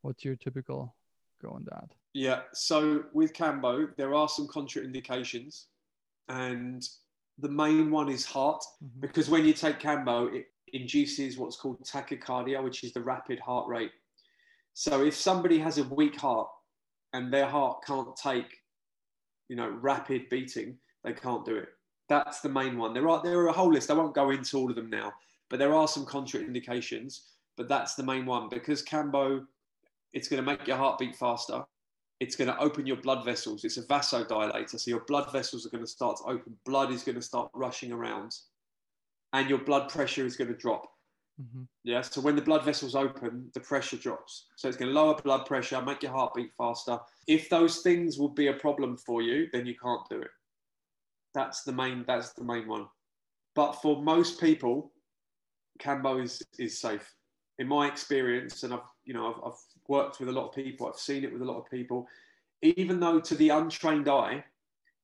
What's 0.02 0.24
your 0.24 0.36
typical 0.36 0.94
go 1.42 1.50
on 1.50 1.64
that? 1.70 1.90
Yeah 2.12 2.40
so 2.52 3.04
with 3.12 3.32
kambo 3.32 3.88
there 3.96 4.14
are 4.14 4.28
some 4.28 4.48
contraindications 4.48 5.64
and 6.28 6.82
the 7.38 7.48
main 7.48 7.90
one 7.90 8.08
is 8.08 8.24
heart 8.24 8.62
mm-hmm. 8.82 9.00
because 9.00 9.28
when 9.28 9.44
you 9.44 9.52
take 9.52 9.80
kambo 9.80 10.32
it 10.34 10.46
induces 10.72 11.38
what's 11.38 11.56
called 11.56 11.82
tachycardia 11.84 12.62
which 12.62 12.82
is 12.84 12.92
the 12.92 13.00
rapid 13.00 13.38
heart 13.38 13.68
rate. 13.68 13.92
So 14.74 15.04
if 15.04 15.14
somebody 15.14 15.58
has 15.60 15.78
a 15.78 15.84
weak 15.84 16.20
heart 16.20 16.48
and 17.14 17.32
their 17.32 17.46
heart 17.46 17.78
can't 17.86 18.14
take, 18.16 18.58
you 19.48 19.56
know, 19.56 19.70
rapid 19.80 20.28
beating, 20.28 20.76
they 21.04 21.12
can't 21.12 21.44
do 21.44 21.56
it. 21.56 21.68
That's 22.08 22.40
the 22.40 22.48
main 22.48 22.76
one. 22.76 22.92
There 22.92 23.08
are 23.08 23.22
there 23.22 23.38
are 23.38 23.48
a 23.48 23.52
whole 23.52 23.72
list. 23.72 23.90
I 23.90 23.94
won't 23.94 24.14
go 24.14 24.30
into 24.30 24.58
all 24.58 24.68
of 24.68 24.76
them 24.76 24.90
now, 24.90 25.12
but 25.48 25.58
there 25.58 25.72
are 25.72 25.88
some 25.88 26.04
contraindications. 26.04 27.20
But 27.56 27.68
that's 27.68 27.94
the 27.94 28.02
main 28.02 28.26
one 28.26 28.48
because 28.48 28.82
Kambo, 28.82 29.46
it's 30.12 30.28
going 30.28 30.44
to 30.44 30.50
make 30.50 30.66
your 30.66 30.76
heart 30.76 30.98
beat 30.98 31.14
faster. 31.14 31.64
It's 32.18 32.34
going 32.36 32.48
to 32.48 32.58
open 32.58 32.84
your 32.84 32.96
blood 32.96 33.24
vessels. 33.24 33.64
It's 33.64 33.76
a 33.76 33.82
vasodilator, 33.82 34.78
so 34.78 34.90
your 34.90 35.04
blood 35.06 35.30
vessels 35.32 35.66
are 35.66 35.70
going 35.70 35.84
to 35.84 35.90
start 35.90 36.16
to 36.18 36.24
open. 36.24 36.56
Blood 36.64 36.92
is 36.92 37.04
going 37.04 37.16
to 37.16 37.22
start 37.22 37.48
rushing 37.54 37.92
around, 37.92 38.34
and 39.32 39.48
your 39.48 39.58
blood 39.58 39.88
pressure 39.88 40.26
is 40.26 40.36
going 40.36 40.48
to 40.48 40.56
drop. 40.56 40.86
Mm-hmm. 41.40 41.62
Yeah. 41.82 42.00
So 42.02 42.20
when 42.20 42.36
the 42.36 42.42
blood 42.42 42.64
vessels 42.64 42.94
open, 42.94 43.50
the 43.54 43.60
pressure 43.60 43.96
drops. 43.96 44.46
So 44.56 44.68
it's 44.68 44.76
going 44.76 44.92
to 44.92 44.94
lower 44.94 45.14
blood 45.20 45.46
pressure, 45.46 45.80
make 45.82 46.02
your 46.02 46.12
heart 46.12 46.34
beat 46.34 46.52
faster. 46.56 46.98
If 47.26 47.48
those 47.48 47.80
things 47.80 48.18
will 48.18 48.28
be 48.28 48.48
a 48.48 48.54
problem 48.54 48.96
for 48.96 49.22
you, 49.22 49.48
then 49.52 49.66
you 49.66 49.74
can't 49.82 50.08
do 50.08 50.20
it. 50.20 50.30
That's 51.34 51.64
the 51.64 51.72
main. 51.72 52.04
That's 52.06 52.32
the 52.34 52.44
main 52.44 52.68
one. 52.68 52.86
But 53.56 53.72
for 53.82 54.00
most 54.00 54.40
people, 54.40 54.92
Kambo 55.80 56.22
is 56.22 56.40
is 56.58 56.80
safe. 56.80 57.12
In 57.58 57.66
my 57.68 57.88
experience, 57.88 58.62
and 58.62 58.72
I've 58.72 58.80
you 59.04 59.14
know 59.14 59.32
I've, 59.32 59.50
I've 59.52 59.58
worked 59.88 60.20
with 60.20 60.28
a 60.28 60.32
lot 60.32 60.48
of 60.48 60.54
people. 60.54 60.86
I've 60.86 61.00
seen 61.00 61.24
it 61.24 61.32
with 61.32 61.42
a 61.42 61.44
lot 61.44 61.58
of 61.58 61.68
people. 61.70 62.06
Even 62.62 63.00
though 63.00 63.18
to 63.20 63.34
the 63.34 63.48
untrained 63.48 64.08
eye, 64.08 64.44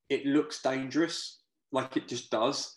it 0.09 0.24
looks 0.24 0.62
dangerous, 0.62 1.41
like 1.72 1.97
it 1.97 2.07
just 2.07 2.31
does 2.31 2.76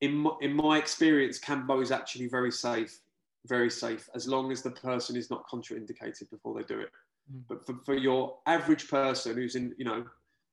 in 0.00 0.14
my, 0.14 0.32
in 0.40 0.52
my 0.54 0.78
experience, 0.78 1.38
Kambo 1.38 1.82
is 1.82 1.90
actually 1.90 2.28
very 2.28 2.50
safe, 2.50 3.00
very 3.46 3.70
safe, 3.70 4.08
as 4.14 4.26
long 4.26 4.52
as 4.52 4.62
the 4.62 4.70
person 4.70 5.16
is 5.16 5.30
not 5.30 5.48
contraindicated 5.48 6.30
before 6.30 6.54
they 6.54 6.62
do 6.64 6.80
it. 6.80 6.90
Mm. 7.32 7.42
But 7.48 7.66
for, 7.66 7.76
for 7.84 7.94
your 7.94 8.36
average 8.46 8.88
person 8.88 9.36
who's 9.36 9.54
in, 9.54 9.74
you 9.78 9.84
know, 9.84 10.04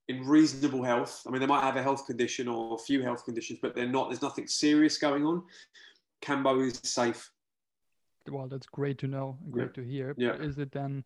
in 0.07 0.25
reasonable 0.25 0.83
health, 0.83 1.23
I 1.27 1.31
mean, 1.31 1.39
they 1.39 1.47
might 1.47 1.63
have 1.63 1.75
a 1.75 1.83
health 1.83 2.05
condition 2.05 2.47
or 2.47 2.75
a 2.75 2.77
few 2.77 3.01
health 3.01 3.23
conditions, 3.23 3.59
but 3.61 3.75
they're 3.75 3.87
not, 3.87 4.09
there's 4.09 4.21
nothing 4.21 4.47
serious 4.47 4.97
going 4.97 5.25
on. 5.25 5.43
Kambo 6.21 6.65
is 6.65 6.79
safe. 6.83 7.31
Well, 8.29 8.47
that's 8.47 8.67
great 8.67 8.97
to 8.99 9.07
know, 9.07 9.37
great 9.49 9.69
yeah. 9.69 9.83
to 9.83 9.89
hear. 9.89 10.15
Yeah. 10.17 10.33
Is 10.33 10.57
it 10.57 10.71
then, 10.71 11.03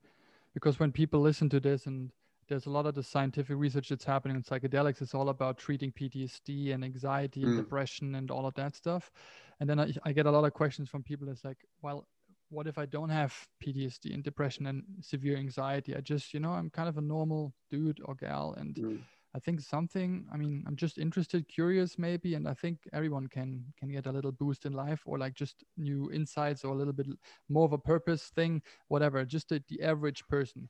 because 0.54 0.80
when 0.80 0.92
people 0.92 1.22
listen 1.22 1.50
to 1.50 1.60
this 1.60 1.86
and 1.86 2.12
there's 2.48 2.66
a 2.66 2.70
lot 2.70 2.86
of 2.86 2.96
the 2.96 3.04
scientific 3.04 3.58
research 3.58 3.90
that's 3.90 4.06
happening 4.06 4.38
in 4.38 4.44
psychedelics. 4.44 5.02
It's 5.02 5.16
all 5.16 5.30
about 5.30 5.58
treating 5.58 5.92
ptsd 5.92 6.74
and 6.74 6.84
anxiety 6.84 7.44
and 7.44 7.54
mm. 7.54 7.58
depression 7.58 8.16
and 8.16 8.30
all 8.30 8.46
of 8.46 8.54
that 8.56 8.76
stuff. 8.76 9.12
And 9.60 9.70
then 9.70 9.80
I, 9.80 9.94
I, 10.04 10.12
get 10.12 10.26
a 10.26 10.32
lot 10.32 10.44
of 10.44 10.54
questions 10.54 10.90
from 10.90 11.04
people 11.04 11.28
that's 11.28 11.46
like 11.46 11.58
well 11.82 12.08
what 12.50 12.68
if 12.68 12.78
i 12.78 12.86
don't 12.86 13.10
have 13.10 13.34
ptsd 13.64 14.14
and 14.14 14.24
depression 14.24 14.68
and 14.68 14.84
severe 15.02 15.38
anxiety? 15.38 15.96
I 15.96 16.02
just 16.02 16.34
you 16.34 16.40
know 16.40 16.52
i'm 16.52 16.70
kind 16.70 16.88
of 16.90 16.98
a 16.98 17.02
normal 17.02 17.54
dude 17.72 18.00
or 18.06 18.16
gal. 18.16 18.54
And 18.58 18.76
mm. 18.76 19.00
i 19.34 19.40
think 19.40 19.62
something 19.62 20.26
i 20.32 20.38
mean 20.38 20.64
i'm 20.68 20.76
just 20.76 20.98
interested 20.98 21.48
curious 21.48 21.98
maybe 21.98 22.36
and 22.36 22.48
i 22.48 22.54
think 22.54 22.78
everyone 22.94 23.28
can 23.28 23.66
can 23.80 23.92
get 23.92 24.06
a 24.06 24.12
little 24.12 24.32
boost 24.32 24.66
in 24.66 24.74
life 24.74 25.02
or 25.06 25.18
like 25.18 25.34
just 25.34 25.64
new 25.78 26.12
insights 26.12 26.64
or 26.64 26.74
a 26.74 26.78
little 26.78 26.94
bit 26.94 27.08
more 27.50 27.66
of 27.66 27.74
a 27.74 27.78
purpose 27.78 28.32
thing 28.36 28.62
whatever 28.88 29.26
just 29.26 29.50
the, 29.50 29.62
the 29.68 29.82
average 29.82 30.26
person 30.28 30.70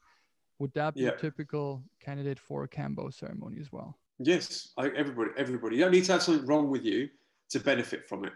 would 0.60 0.74
that 0.74 0.96
be 0.96 1.02
yeah. 1.02 1.10
a 1.10 1.18
typical 1.18 1.84
candidate 2.00 2.40
for 2.40 2.64
a 2.64 2.68
Kambo 2.68 3.14
ceremony 3.14 3.58
as 3.60 3.72
well? 3.72 3.98
Yes, 4.20 4.70
I, 4.78 4.88
everybody, 4.90 5.32
everybody. 5.38 5.76
You 5.76 5.84
don't 5.84 5.92
need 5.92 6.06
to 6.06 6.14
have 6.14 6.24
something 6.24 6.46
wrong 6.46 6.70
with 6.70 6.86
you 6.86 7.10
to 7.50 7.60
benefit 7.60 8.08
from 8.08 8.26
it, 8.26 8.34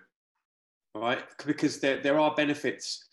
right? 0.94 1.24
Because 1.46 1.80
there, 1.80 2.02
there 2.02 2.20
are 2.20 2.36
benefits 2.36 3.06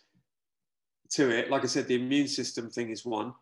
to 1.11 1.31
it. 1.31 1.51
Like 1.51 1.63
I 1.63 1.67
said, 1.67 1.87
the 1.87 1.95
immune 1.95 2.27
system 2.27 2.69
thing 2.71 2.91
is 2.91 3.05
one, 3.05 3.33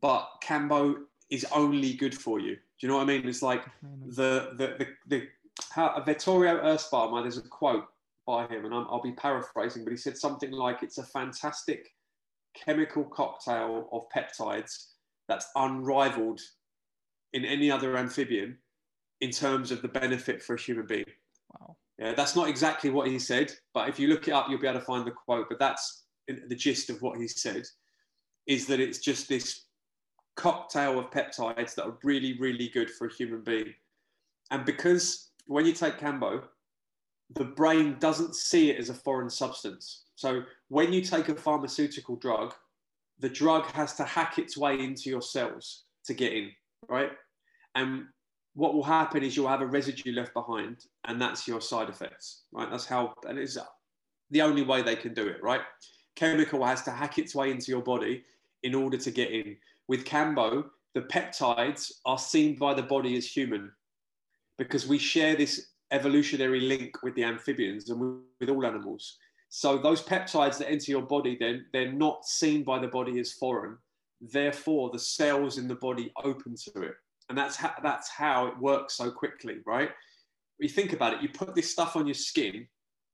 but 0.00 0.28
Kambo 0.42 0.96
is 1.30 1.44
only 1.52 1.94
good 1.94 2.14
for 2.14 2.38
you. 2.38 2.54
Do 2.54 2.60
you 2.80 2.88
know 2.88 2.96
what 2.96 3.04
I 3.04 3.06
mean? 3.06 3.28
It's 3.28 3.42
like 3.42 3.64
the 4.06 4.52
the 4.56 4.76
the, 4.78 4.86
the 5.08 5.28
how 5.70 5.88
uh, 5.88 6.00
Vittorio 6.00 6.62
Erspamer, 6.62 7.22
there's 7.22 7.38
a 7.38 7.42
quote 7.42 7.86
by 8.26 8.46
him, 8.46 8.64
and 8.64 8.74
i 8.74 8.78
will 8.78 9.02
be 9.02 9.12
paraphrasing, 9.12 9.84
but 9.84 9.90
he 9.90 9.96
said 9.96 10.16
something 10.16 10.50
like, 10.50 10.82
"It's 10.82 10.98
a 10.98 11.04
fantastic 11.04 11.94
chemical 12.54 13.04
cocktail 13.04 13.88
of 13.92 14.04
peptides 14.14 14.88
that's 15.28 15.46
unrivaled 15.56 16.40
in 17.32 17.44
any 17.44 17.70
other 17.70 17.96
amphibian 17.96 18.58
in 19.20 19.30
terms 19.30 19.70
of 19.70 19.82
the 19.82 19.88
benefit 19.88 20.42
for 20.42 20.54
a 20.54 20.60
human 20.60 20.86
being. 20.86 21.04
Wow. 21.58 21.76
Yeah, 21.98 22.14
that's 22.14 22.36
not 22.36 22.48
exactly 22.48 22.90
what 22.90 23.08
he 23.08 23.18
said, 23.18 23.52
but 23.72 23.88
if 23.88 23.98
you 23.98 24.08
look 24.08 24.28
it 24.28 24.32
up, 24.32 24.46
you'll 24.48 24.60
be 24.60 24.66
able 24.66 24.80
to 24.80 24.84
find 24.84 25.06
the 25.06 25.12
quote. 25.12 25.46
But 25.48 25.58
that's 25.58 26.04
the 26.28 26.56
gist 26.56 26.90
of 26.90 27.02
what 27.02 27.18
he 27.18 27.28
said 27.28 27.64
is 28.46 28.66
that 28.66 28.80
it's 28.80 28.98
just 28.98 29.28
this 29.28 29.66
cocktail 30.36 30.98
of 30.98 31.10
peptides 31.10 31.74
that 31.74 31.84
are 31.84 31.98
really, 32.02 32.36
really 32.38 32.68
good 32.68 32.90
for 32.90 33.06
a 33.06 33.14
human 33.14 33.42
being. 33.42 33.72
And 34.50 34.64
because 34.64 35.30
when 35.46 35.64
you 35.64 35.72
take 35.72 35.98
Kambo, 35.98 36.44
the 37.34 37.44
brain 37.44 37.96
doesn't 38.00 38.34
see 38.34 38.70
it 38.70 38.78
as 38.78 38.90
a 38.90 38.94
foreign 38.94 39.30
substance. 39.30 40.04
So 40.16 40.42
when 40.74 40.92
you 40.92 41.00
take 41.00 41.28
a 41.28 41.36
pharmaceutical 41.36 42.16
drug, 42.16 42.52
the 43.20 43.28
drug 43.28 43.64
has 43.66 43.94
to 43.94 44.02
hack 44.02 44.40
its 44.40 44.56
way 44.56 44.80
into 44.80 45.08
your 45.08 45.22
cells 45.22 45.84
to 46.04 46.12
get 46.12 46.32
in, 46.32 46.50
right? 46.88 47.12
And 47.76 48.06
what 48.54 48.74
will 48.74 48.82
happen 48.82 49.22
is 49.22 49.36
you'll 49.36 49.46
have 49.46 49.60
a 49.60 49.66
residue 49.66 50.12
left 50.12 50.34
behind, 50.34 50.86
and 51.04 51.22
that's 51.22 51.46
your 51.46 51.60
side 51.60 51.88
effects, 51.88 52.42
right? 52.50 52.68
That's 52.68 52.86
how, 52.86 53.14
and 53.28 53.38
it's 53.38 53.56
the 54.32 54.42
only 54.42 54.62
way 54.62 54.82
they 54.82 54.96
can 54.96 55.14
do 55.14 55.28
it, 55.28 55.40
right? 55.44 55.60
Chemical 56.16 56.64
has 56.64 56.82
to 56.82 56.90
hack 56.90 57.18
its 57.18 57.36
way 57.36 57.52
into 57.52 57.70
your 57.70 57.82
body 57.82 58.24
in 58.64 58.74
order 58.74 58.96
to 58.96 59.12
get 59.12 59.30
in. 59.30 59.56
With 59.86 60.04
Kambo, 60.04 60.64
the 60.94 61.02
peptides 61.02 61.92
are 62.04 62.18
seen 62.18 62.56
by 62.56 62.74
the 62.74 62.82
body 62.82 63.16
as 63.16 63.28
human 63.28 63.70
because 64.58 64.88
we 64.88 64.98
share 64.98 65.36
this 65.36 65.68
evolutionary 65.92 66.62
link 66.62 67.00
with 67.04 67.14
the 67.14 67.22
amphibians 67.22 67.90
and 67.90 68.24
with 68.40 68.48
all 68.48 68.66
animals. 68.66 69.18
So 69.56 69.78
those 69.78 70.02
peptides 70.02 70.58
that 70.58 70.68
enter 70.68 70.90
your 70.90 71.02
body, 71.02 71.36
then 71.38 71.64
they're 71.72 71.92
not 71.92 72.26
seen 72.26 72.64
by 72.64 72.80
the 72.80 72.88
body 72.88 73.20
as 73.20 73.34
foreign. 73.34 73.78
Therefore, 74.20 74.90
the 74.90 74.98
cells 74.98 75.58
in 75.58 75.68
the 75.68 75.76
body 75.76 76.12
open 76.24 76.56
to 76.56 76.82
it, 76.82 76.94
and 77.28 77.38
that's 77.38 77.54
how 77.54 77.72
that's 77.80 78.10
how 78.10 78.48
it 78.48 78.58
works 78.58 78.96
so 78.96 79.12
quickly, 79.12 79.58
right? 79.64 79.90
You 80.58 80.68
think 80.68 80.92
about 80.92 81.14
it. 81.14 81.22
You 81.22 81.28
put 81.28 81.54
this 81.54 81.70
stuff 81.70 81.94
on 81.94 82.04
your 82.04 82.14
skin, 82.14 82.66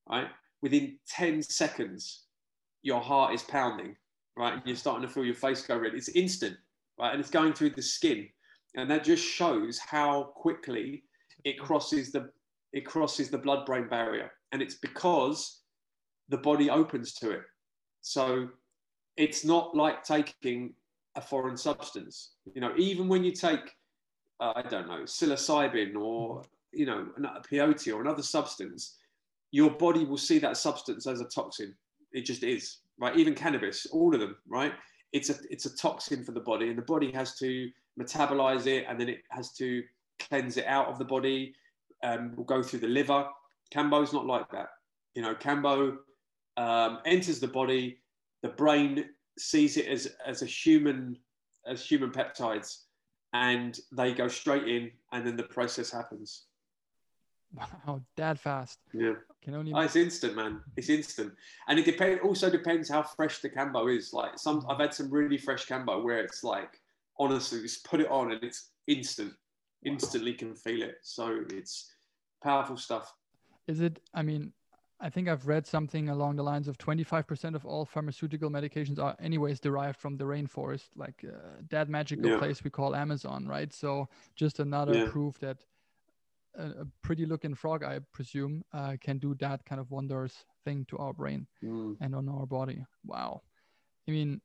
right? 0.09 0.29
Within 0.63 0.99
ten 1.07 1.43
seconds, 1.43 2.25
your 2.83 3.03
heart 3.03 3.35
is 3.35 3.43
pounding, 3.43 3.95
right? 4.35 4.55
And 4.55 4.63
you're 4.65 4.77
starting 4.77 5.07
to 5.07 5.13
feel 5.13 5.27
your 5.27 5.35
face 5.35 5.61
go 5.61 5.77
red. 5.77 5.93
It's 5.93 6.09
instant, 6.09 6.57
right? 6.99 7.11
And 7.11 7.21
it's 7.21 7.29
going 7.29 7.53
through 7.53 7.71
the 7.71 7.83
skin, 7.83 8.27
and 8.77 8.91
that 8.91 9.05
just 9.05 9.23
shows 9.23 9.79
how 9.79 10.33
quickly 10.37 11.03
it 11.45 11.59
crosses 11.59 12.13
the 12.13 12.31
it 12.73 12.87
crosses 12.87 13.29
the 13.29 13.37
blood-brain 13.37 13.89
barrier, 13.91 14.33
and 14.53 14.63
it's 14.63 14.77
because 14.77 15.60
the 16.31 16.39
body 16.39 16.71
opens 16.71 17.13
to 17.15 17.31
it. 17.31 17.43
So 18.01 18.49
it's 19.17 19.45
not 19.45 19.77
like 19.77 20.03
taking 20.03 20.73
a 21.17 21.21
foreign 21.21 21.57
substance. 21.57 22.33
You 22.55 22.61
know, 22.61 22.73
even 22.77 23.09
when 23.09 23.25
you 23.25 23.33
take, 23.33 23.77
uh, 24.41 24.53
I 24.57 24.63
don't 24.63 24.89
know, 24.89 25.03
psilocybin 25.03 25.97
or, 25.97 26.43
you 26.73 26.87
know, 26.87 27.09
a 27.19 27.43
peyote 27.43 27.95
or 27.95 28.01
another 28.01 28.23
substance, 28.23 28.97
your 29.51 29.71
body 29.71 30.05
will 30.05 30.17
see 30.17 30.39
that 30.39 30.57
substance 30.57 31.07
as 31.07 31.21
a 31.21 31.25
toxin. 31.25 31.75
It 32.13 32.23
just 32.23 32.45
is, 32.45 32.79
right? 32.99 33.17
Even 33.17 33.35
cannabis, 33.35 33.87
all 33.93 34.15
of 34.15 34.21
them, 34.21 34.37
right? 34.49 34.73
It's 35.13 35.29
a, 35.29 35.35
it's 35.51 35.67
a 35.67 35.77
toxin 35.77 36.25
for 36.25 36.31
the 36.33 36.41
body, 36.41 36.69
and 36.69 36.79
the 36.79 36.83
body 36.83 37.11
has 37.13 37.37
to 37.39 37.69
metabolize 38.01 38.67
it 38.67 38.87
and 38.89 38.99
then 38.99 39.09
it 39.09 39.23
has 39.31 39.53
to 39.53 39.83
cleanse 40.21 40.57
it 40.57 40.67
out 40.67 40.87
of 40.87 40.99
the 40.99 41.05
body. 41.05 41.55
Um, 42.03 42.35
will 42.37 42.45
go 42.45 42.63
through 42.63 42.79
the 42.79 42.87
liver. 42.87 43.27
Kambo's 43.75 44.13
not 44.13 44.25
like 44.25 44.49
that. 44.53 44.69
You 45.15 45.23
know, 45.23 45.35
Kambo 45.35 45.99
um, 46.57 46.99
enters 47.05 47.41
the 47.41 47.49
body, 47.49 47.99
the 48.43 48.49
brain 48.49 49.07
sees 49.39 49.77
it 49.77 49.87
as, 49.87 50.13
as 50.27 50.43
a 50.43 50.47
human 50.47 51.17
as 51.67 51.85
human 51.85 52.11
peptides, 52.11 52.85
and 53.35 53.79
they 53.93 54.15
go 54.15 54.29
straight 54.29 54.67
in, 54.67 54.91
and 55.13 55.27
then 55.27 55.37
the 55.37 55.43
process 55.43 55.91
happens. 55.91 56.47
Wow, 57.55 58.01
that 58.17 58.39
fast. 58.39 58.79
Yeah. 58.95 59.15
Can 59.43 59.55
only. 59.55 59.73
Oh, 59.75 59.81
it's 59.81 59.97
instant, 59.97 60.37
man. 60.37 60.61
It's 60.77 60.89
instant, 60.89 61.33
and 61.69 61.79
it 61.79 61.85
depends. 61.85 62.21
Also 62.23 62.51
depends 62.51 62.89
how 62.91 63.03
fresh 63.03 63.41
the 63.41 63.49
kambo 63.49 63.95
is. 63.95 64.13
Like 64.13 64.39
some, 64.39 64.65
I've 64.69 64.79
had 64.79 64.95
some 64.95 65.11
really 65.11 65.39
fresh 65.39 65.67
kambo 65.67 66.03
where 66.03 66.21
it's 66.21 66.45
like 66.45 66.81
honestly, 67.21 67.61
just 67.61 67.85
put 67.85 68.01
it 68.01 68.11
on 68.11 68.33
and 68.33 68.43
it's 68.43 68.71
instant. 68.89 69.35
Instantly 69.85 70.35
can 70.35 70.55
feel 70.55 70.83
it. 70.83 70.97
So 71.03 71.45
it's 71.51 71.93
powerful 72.43 72.77
stuff. 72.77 73.15
Is 73.69 73.81
it? 73.81 74.01
I 74.13 74.23
mean, 74.23 74.53
I 75.03 75.09
think 75.09 75.29
I've 75.29 75.47
read 75.47 75.67
something 75.67 76.11
along 76.11 76.37
the 76.37 76.43
lines 76.43 76.69
of 76.69 76.77
25% 76.77 77.55
of 77.55 77.65
all 77.65 77.87
pharmaceutical 77.87 78.51
medications 78.51 78.99
are 78.99 79.17
anyways 79.19 79.59
derived 79.59 79.99
from 79.99 80.19
the 80.19 80.25
rainforest, 80.25 80.89
like 80.95 81.25
uh, 81.27 81.63
that 81.71 81.89
magical 81.89 82.31
yeah. 82.31 82.39
place 82.39 82.63
we 82.63 82.71
call 82.71 82.95
Amazon, 82.95 83.47
right? 83.47 83.73
So 83.73 84.09
just 84.37 84.59
another 84.59 84.95
yeah. 84.95 85.09
proof 85.09 85.39
that 85.39 85.65
a, 86.55 86.65
a, 86.65 86.87
pretty 87.03 87.25
looking 87.25 87.55
frog, 87.55 87.83
I 87.83 88.01
presume, 88.13 88.63
uh, 88.75 88.97
can 89.01 89.19
do 89.19 89.35
that 89.37 89.65
kind 89.65 89.81
of 89.81 89.91
wondrous 89.91 90.45
thing 90.65 90.85
to 90.91 90.99
our 90.99 91.15
brain 91.15 91.47
mm. 91.65 91.97
and 92.01 92.15
on 92.15 92.29
our 92.29 92.45
body. 92.45 92.85
Wow. 93.07 93.41
I 94.07 94.11
mean, 94.11 94.43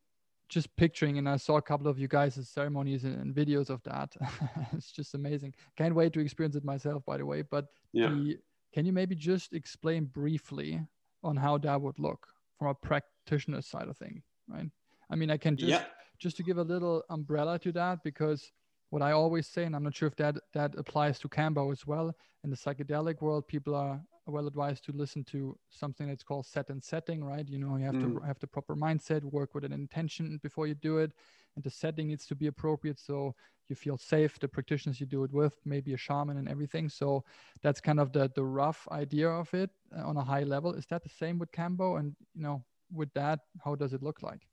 just 0.47 0.73
picturing, 0.77 1.17
and 1.17 1.27
I 1.27 1.37
saw 1.37 1.57
a 1.57 1.61
couple 1.61 1.87
of 1.87 1.99
you 1.99 2.07
guys' 2.07 2.47
ceremonies 2.47 3.03
and, 3.03 3.19
and 3.19 3.35
videos 3.35 3.69
of 3.69 3.83
that. 3.83 4.15
it's 4.73 4.91
just 4.91 5.15
amazing. 5.15 5.53
Can't 5.75 5.95
wait 5.95 6.13
to 6.13 6.19
experience 6.19 6.55
it 6.55 6.63
myself, 6.63 7.03
by 7.05 7.17
the 7.17 7.25
way. 7.25 7.41
But 7.41 7.65
yeah. 7.91 8.09
the 8.09 8.37
can 8.76 8.86
you 8.86 8.91
maybe 8.91 9.15
just 9.15 9.53
explain 9.53 10.03
briefly 10.03 10.86
on 11.23 11.38
how 11.38 11.57
that 11.57 11.82
would 11.82 11.97
look 11.97 12.28
from 12.59 12.67
a 12.67 12.73
practitioner 12.73 13.61
side 13.61 13.88
of 13.88 13.95
thing, 13.97 14.21
right? 14.49 14.69
I 15.09 15.15
mean, 15.15 15.32
I 15.32 15.38
can 15.38 15.55
just 15.55 15.69
yeah. 15.69 15.86
just 16.19 16.36
to 16.38 16.43
give 16.43 16.57
a 16.57 16.61
little 16.61 17.01
umbrella 17.09 17.57
to 17.59 17.71
that 17.71 18.03
because 18.03 18.51
what 18.89 19.01
I 19.01 19.13
always 19.13 19.47
say, 19.47 19.63
and 19.63 19.78
I'm 19.78 19.84
not 19.84 19.95
sure 19.95 20.09
if 20.09 20.17
that 20.17 20.36
that 20.53 20.76
applies 20.78 21.19
to 21.19 21.30
Cambo 21.30 21.71
as 21.71 21.88
well. 21.88 22.13
In 22.43 22.49
the 22.49 22.57
psychedelic 22.57 23.21
world, 23.21 23.47
people 23.47 23.73
are 23.76 24.01
well 24.28 24.47
advised 24.47 24.86
to 24.86 24.91
listen 24.91 25.23
to 25.26 25.57
something 25.69 26.07
that's 26.07 26.23
called 26.23 26.45
set 26.45 26.69
and 26.69 26.84
setting, 26.84 27.23
right? 27.23 27.47
You 27.47 27.59
know, 27.59 27.78
you 27.78 27.86
have 27.86 27.95
mm. 27.95 28.19
to 28.19 28.26
have 28.26 28.39
the 28.39 28.47
proper 28.47 28.76
mindset, 28.76 29.23
work 29.23 29.53
with 29.53 29.63
an 29.63 29.73
intention 29.73 30.39
before 30.41 30.67
you 30.67 30.76
do 30.76 30.97
it, 30.97 31.11
and 31.55 31.63
the 31.63 31.69
setting 31.69 32.07
needs 32.07 32.26
to 32.28 32.36
be 32.36 32.47
appropriate. 32.47 32.99
So 32.99 33.36
you 33.67 33.76
feel 33.76 33.97
safe 33.97 34.39
the 34.39 34.47
practitioners 34.47 34.99
you 34.99 35.05
do 35.05 35.23
it 35.23 35.32
with 35.32 35.53
maybe 35.65 35.93
a 35.93 35.97
shaman 35.97 36.38
and 36.38 36.47
everything 36.47 36.89
so 36.89 37.23
that's 37.61 37.82
kind 37.82 37.99
of 37.99 38.11
the 38.11 38.32
the 38.36 38.43
rough 38.43 38.88
idea 38.91 39.30
of 39.30 39.53
it 39.53 39.69
uh, 39.97 40.07
on 40.07 40.17
a 40.17 40.23
high 40.23 40.43
level 40.43 40.73
is 40.73 40.86
that 40.88 41.03
the 41.03 41.09
same 41.09 41.39
with 41.39 41.51
Kambo? 41.51 41.99
and 41.99 42.15
you 42.36 42.43
know 42.43 42.63
with 42.93 43.11
that 43.13 43.39
how 43.63 43.76
does 43.76 43.93
it 43.93 44.03
look 44.03 44.21
like 44.21 44.47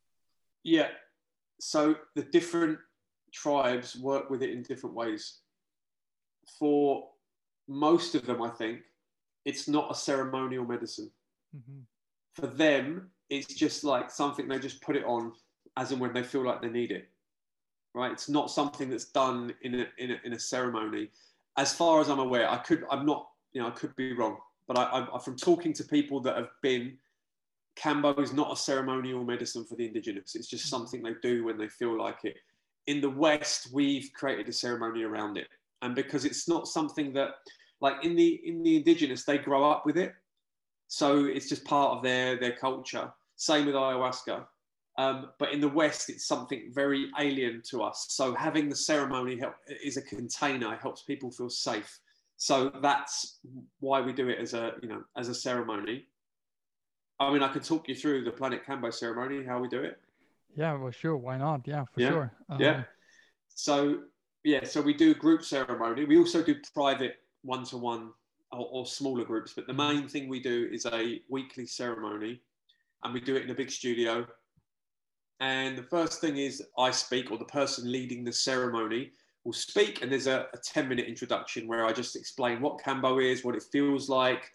yeah 0.65 0.89
so 1.61 1.95
the 2.15 2.23
different 2.23 2.79
tribes 3.33 3.97
work 3.97 4.31
with 4.31 4.43
it 4.43 4.51
in 4.51 4.63
different 4.63 4.95
ways 4.95 5.41
for 6.59 7.09
most 7.69 8.15
of 8.15 8.27
them 8.27 8.43
i 8.43 8.49
think 8.49 8.81
it's 9.45 9.69
not 9.69 9.91
a 9.91 9.95
ceremonial 9.95 10.65
medicine 10.65 11.11
mm-hmm. 11.57 11.81
for 12.35 12.47
them 12.47 13.11
it's 13.31 13.55
just 13.55 13.85
like 13.85 14.11
something 14.11 14.49
they 14.49 14.59
just 14.59 14.81
put 14.83 14.97
it 14.97 15.05
on 15.05 15.33
as 15.77 15.91
and 15.91 16.01
when 16.01 16.13
they 16.13 16.23
feel 16.23 16.45
like 16.45 16.61
they 16.61 16.69
need 16.69 16.91
it 16.91 17.09
right? 17.95 18.13
It's 18.13 18.29
not 18.29 18.51
something 18.51 18.91
that's 18.91 19.07
done 19.07 19.55
in 19.63 19.75
a, 19.75 19.87
in 19.99 20.13
a, 20.13 20.17
in 20.25 20.33
a 20.33 20.39
ceremony. 20.39 21.11
As 21.57 21.73
far 21.73 22.01
as 22.01 22.09
I'm 22.09 22.19
aware, 22.19 22.51
I 22.51 22.59
could, 22.59 22.85
I'm 22.91 23.05
not, 23.05 23.29
you 23.53 23.61
know, 23.61 23.69
I 23.69 23.73
could 23.73 23.95
be 23.97 24.13
wrong, 24.15 24.39
but 24.67 24.79
I, 24.79 25.07
I, 25.13 25.19
from 25.19 25.37
talking 25.37 25.73
to 25.75 25.85
people 25.85 26.21
that 26.21 26.37
have 26.37 26.51
been, 26.63 26.97
Kambo 27.77 28.19
is 28.19 28.33
not 28.33 28.53
a 28.53 28.57
ceremonial 28.57 29.25
medicine 29.25 29.65
for 29.65 29.77
the 29.77 29.87
indigenous. 29.87 30.35
It's 30.35 30.49
just 30.49 30.69
something 30.69 31.03
they 31.03 31.15
do 31.23 31.45
when 31.45 31.59
they 31.59 31.69
feel 31.69 31.99
like 31.99 32.25
it. 32.25 32.37
In 32.87 33.01
the 33.01 33.11
West, 33.11 33.69
we've 33.73 34.11
created 34.15 34.49
a 34.49 34.53
ceremony 34.53 35.05
around 35.05 35.37
it, 35.37 35.49
and 35.83 35.95
because 35.95 36.25
it's 36.25 36.49
not 36.49 36.69
something 36.69 37.13
that, 37.15 37.31
like 37.83 38.03
in 38.05 38.17
the 38.17 38.41
in 38.45 38.63
the 38.63 38.77
indigenous, 38.77 39.25
they 39.25 39.37
grow 39.37 39.71
up 39.71 39.85
with 39.85 39.99
it, 39.99 40.15
so 40.87 41.27
it's 41.27 41.49
just 41.49 41.65
part 41.65 41.97
of 41.97 42.03
their 42.03 42.39
their 42.39 42.57
culture. 42.57 43.13
Same 43.37 43.67
with 43.67 43.75
ayahuasca. 43.75 44.47
Um, 44.99 45.31
but 45.39 45.53
in 45.53 45.61
the 45.61 45.69
West, 45.69 46.11
it's 46.11 46.27
something 46.27 46.71
very 46.73 47.11
alien 47.19 47.63
to 47.71 47.83
us. 47.83 48.07
So 48.11 48.35
having 48.35 48.69
the 48.69 48.77
ceremony 48.77 49.39
help, 49.39 49.55
is 49.83 49.97
a 49.97 50.03
container, 50.03 50.75
it 50.75 50.81
helps 50.81 51.03
people 51.03 51.31
feel 51.31 51.49
safe. 51.49 51.99
So 52.37 52.71
that's 52.83 53.39
why 53.81 54.01
we 54.03 54.13
do 54.13 54.29
it 54.29 54.39
as 54.39 54.53
a, 54.53 54.73
you 54.83 54.89
know, 54.89 55.03
as 55.17 55.29
a 55.29 55.35
ceremony. 55.35 56.07
I 57.19 57.33
mean, 57.33 57.43
I 57.43 57.49
could 57.49 57.65
talk 57.65 57.89
you 57.89 57.95
through 57.95 58.25
the 58.25 58.33
Planet 58.33 58.63
Kambo 58.67 58.93
ceremony, 58.93 59.45
how 59.45 59.61
we 59.61 59.69
do 59.69 59.83
it. 59.83 59.99
Yeah, 60.57 60.75
well, 60.75 60.91
sure. 60.91 61.17
Why 61.17 61.39
not? 61.39 61.63
Yeah, 61.67 61.85
for 61.93 62.01
yeah. 62.01 62.09
sure. 62.11 62.33
Um, 62.51 62.61
yeah. 62.61 62.83
So, 63.49 64.03
yeah, 64.45 64.65
so 64.65 64.83
we 64.83 64.93
do 64.93 65.15
group 65.15 65.43
ceremony. 65.43 66.05
We 66.05 66.19
also 66.19 66.43
do 66.43 66.57
private 66.75 67.22
one 67.43 67.65
to 67.65 67.77
one 67.77 68.11
or 68.51 68.87
smaller 68.87 69.25
groups. 69.25 69.53
But 69.55 69.67
the 69.67 69.73
main 69.73 70.09
thing 70.09 70.29
we 70.29 70.41
do 70.41 70.69
is 70.71 70.87
a 70.87 71.21
weekly 71.29 71.67
ceremony 71.67 72.41
and 73.03 73.15
we 73.15 73.21
do 73.21 73.35
it 73.37 73.45
in 73.45 73.51
a 73.51 73.55
big 73.55 73.71
studio 73.71 74.27
and 75.43 75.77
the 75.77 75.83
first 75.83 76.21
thing 76.21 76.37
is 76.37 76.63
I 76.79 76.93
speak, 76.93 77.33
or 77.33 77.37
the 77.37 77.45
person 77.45 77.91
leading 77.91 78.23
the 78.23 78.33
ceremony 78.33 79.11
will 79.45 79.53
speak, 79.53 80.01
and 80.01 80.13
there's 80.13 80.29
a, 80.29 80.47
a 80.55 80.59
10 80.59 80.89
minute 80.89 81.07
introduction 81.07 81.67
where 81.67 81.85
I 81.85 81.93
just 81.93 82.15
explain 82.15 82.61
what 82.61 82.79
Kambo 82.79 83.21
is, 83.21 83.43
what 83.43 83.57
it 83.57 83.65
feels 83.73 84.09
like, 84.09 84.53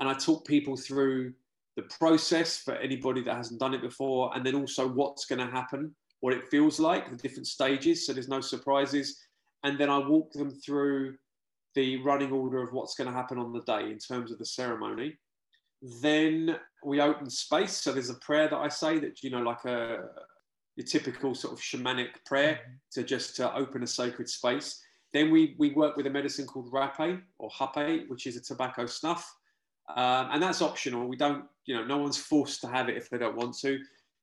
and 0.00 0.08
I 0.08 0.14
talk 0.14 0.46
people 0.46 0.78
through 0.78 1.34
the 1.76 1.82
process 1.82 2.56
for 2.56 2.74
anybody 2.76 3.22
that 3.24 3.36
hasn't 3.36 3.60
done 3.60 3.74
it 3.74 3.82
before, 3.82 4.34
and 4.34 4.44
then 4.44 4.54
also 4.54 4.88
what's 4.88 5.26
going 5.26 5.46
to 5.46 5.52
happen, 5.52 5.94
what 6.20 6.32
it 6.32 6.48
feels 6.48 6.80
like, 6.80 7.10
the 7.10 7.16
different 7.16 7.46
stages, 7.46 8.06
so 8.06 8.14
there's 8.14 8.26
no 8.26 8.40
surprises. 8.40 9.20
And 9.62 9.78
then 9.78 9.90
I 9.90 9.98
walk 9.98 10.32
them 10.32 10.50
through 10.50 11.16
the 11.74 12.02
running 12.02 12.32
order 12.32 12.62
of 12.62 12.72
what's 12.72 12.94
going 12.94 13.08
to 13.08 13.16
happen 13.16 13.38
on 13.38 13.52
the 13.52 13.62
day 13.62 13.90
in 13.90 13.98
terms 13.98 14.32
of 14.32 14.38
the 14.38 14.44
ceremony. 14.44 15.16
Then 16.02 16.56
we 16.84 17.00
open 17.00 17.30
space. 17.30 17.76
So 17.76 17.92
there's 17.92 18.10
a 18.10 18.14
prayer 18.14 18.48
that 18.48 18.56
I 18.56 18.68
say 18.68 18.98
that, 18.98 19.22
you 19.22 19.30
know, 19.30 19.40
like 19.40 19.64
a, 19.64 20.04
your 20.76 20.86
typical 20.86 21.34
sort 21.34 21.54
of 21.54 21.60
shamanic 21.60 22.24
prayer 22.26 22.54
mm-hmm. 22.54 22.72
to 22.92 23.04
just 23.04 23.36
to 23.36 23.54
open 23.54 23.82
a 23.82 23.86
sacred 23.86 24.28
space. 24.28 24.82
Then 25.12 25.30
we, 25.30 25.56
we 25.58 25.70
work 25.70 25.96
with 25.96 26.06
a 26.06 26.10
medicine 26.10 26.46
called 26.46 26.72
rapé 26.72 27.20
or 27.38 27.50
hape, 27.50 28.08
which 28.08 28.26
is 28.26 28.36
a 28.36 28.40
tobacco 28.40 28.86
snuff. 28.86 29.32
Um, 29.96 30.28
and 30.32 30.42
that's 30.42 30.62
optional. 30.62 31.08
We 31.08 31.16
don't, 31.16 31.44
you 31.66 31.74
know, 31.74 31.84
no 31.84 31.98
one's 31.98 32.16
forced 32.16 32.60
to 32.60 32.68
have 32.68 32.88
it 32.88 32.96
if 32.96 33.10
they 33.10 33.18
don't 33.18 33.36
want 33.36 33.58
to. 33.58 33.78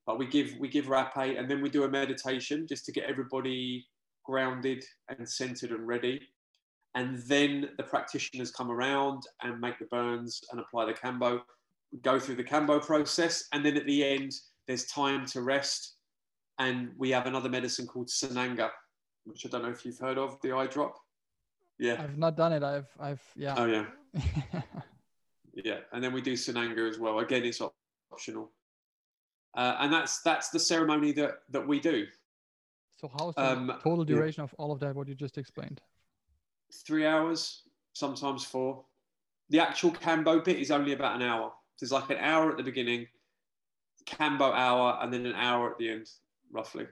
But 0.05 0.17
we 0.17 0.25
give 0.25 0.55
we 0.57 0.69
give 0.69 0.85
rapé, 0.85 1.37
and 1.37 1.51
then 1.51 1.61
we 1.61 1.69
do 1.69 1.83
a 1.83 1.89
meditation 1.89 2.65
just 2.65 2.85
to 2.85 2.93
get 2.93 3.03
everybody 3.03 3.85
grounded 4.23 4.85
and 5.09 5.27
centered 5.27 5.71
and 5.71 5.85
ready. 5.85 6.21
And 6.97 7.19
then 7.19 7.69
the 7.77 7.83
practitioners 7.83 8.49
come 8.49 8.71
around 8.71 9.21
and 9.43 9.61
make 9.61 9.77
the 9.77 9.85
burns 9.85 10.41
and 10.51 10.59
apply 10.59 10.85
the 10.85 10.93
kambo, 10.93 11.41
go 12.01 12.19
through 12.19 12.37
the 12.37 12.43
kambo 12.43 12.83
process, 12.83 13.47
and 13.53 13.63
then 13.63 13.77
at 13.77 13.85
the 13.85 14.03
end, 14.03 14.31
there's 14.65 14.85
time 14.85 15.23
to 15.27 15.41
rest 15.41 15.97
and 16.59 16.89
we 16.97 17.11
have 17.11 17.27
another 17.27 17.49
medicine 17.49 17.85
called 17.85 18.07
Sananga, 18.07 18.71
which 19.25 19.45
I 19.45 19.49
don't 19.49 19.61
know 19.61 19.69
if 19.69 19.85
you've 19.85 19.99
heard 19.99 20.17
of, 20.17 20.41
the 20.41 20.53
eye 20.53 20.65
drop. 20.65 20.95
Yeah. 21.77 22.01
I've 22.01 22.17
not 22.17 22.35
done 22.35 22.51
it. 22.51 22.63
I've, 22.63 22.89
I've, 22.99 23.21
yeah. 23.35 23.53
Oh, 23.55 23.65
yeah. 23.65 23.85
yeah. 25.53 25.79
And 25.93 26.03
then 26.03 26.13
we 26.13 26.21
do 26.21 26.33
Sananga 26.33 26.89
as 26.89 26.97
well. 26.97 27.19
Again, 27.19 27.43
it's 27.43 27.61
optional. 28.11 28.49
Uh, 29.55 29.75
and 29.81 29.93
that's 29.93 30.21
that's 30.21 30.49
the 30.49 30.59
ceremony 30.59 31.11
that 31.13 31.39
that 31.49 31.67
we 31.67 31.79
do. 31.79 32.05
So 32.97 33.09
how's 33.19 33.35
the 33.35 33.51
um, 33.51 33.73
total 33.83 34.03
duration 34.03 34.41
yeah. 34.41 34.45
of 34.45 34.55
all 34.57 34.71
of 34.71 34.79
that? 34.79 34.95
What 34.95 35.07
you 35.07 35.15
just 35.15 35.37
explained? 35.37 35.81
Three 36.85 37.05
hours, 37.05 37.63
sometimes 37.93 38.43
four. 38.43 38.83
The 39.49 39.59
actual 39.59 39.91
Kambo 39.91 40.43
bit 40.43 40.57
is 40.57 40.71
only 40.71 40.93
about 40.93 41.15
an 41.15 41.21
hour. 41.21 41.53
There's 41.79 41.91
like 41.91 42.09
an 42.09 42.17
hour 42.17 42.51
at 42.51 42.57
the 42.57 42.63
beginning, 42.63 43.07
Kambo 44.05 44.53
hour, 44.53 44.99
and 45.01 45.13
then 45.13 45.25
an 45.25 45.35
hour 45.35 45.71
at 45.71 45.77
the 45.77 45.89
end 45.89 46.09
roughly. 46.51 46.87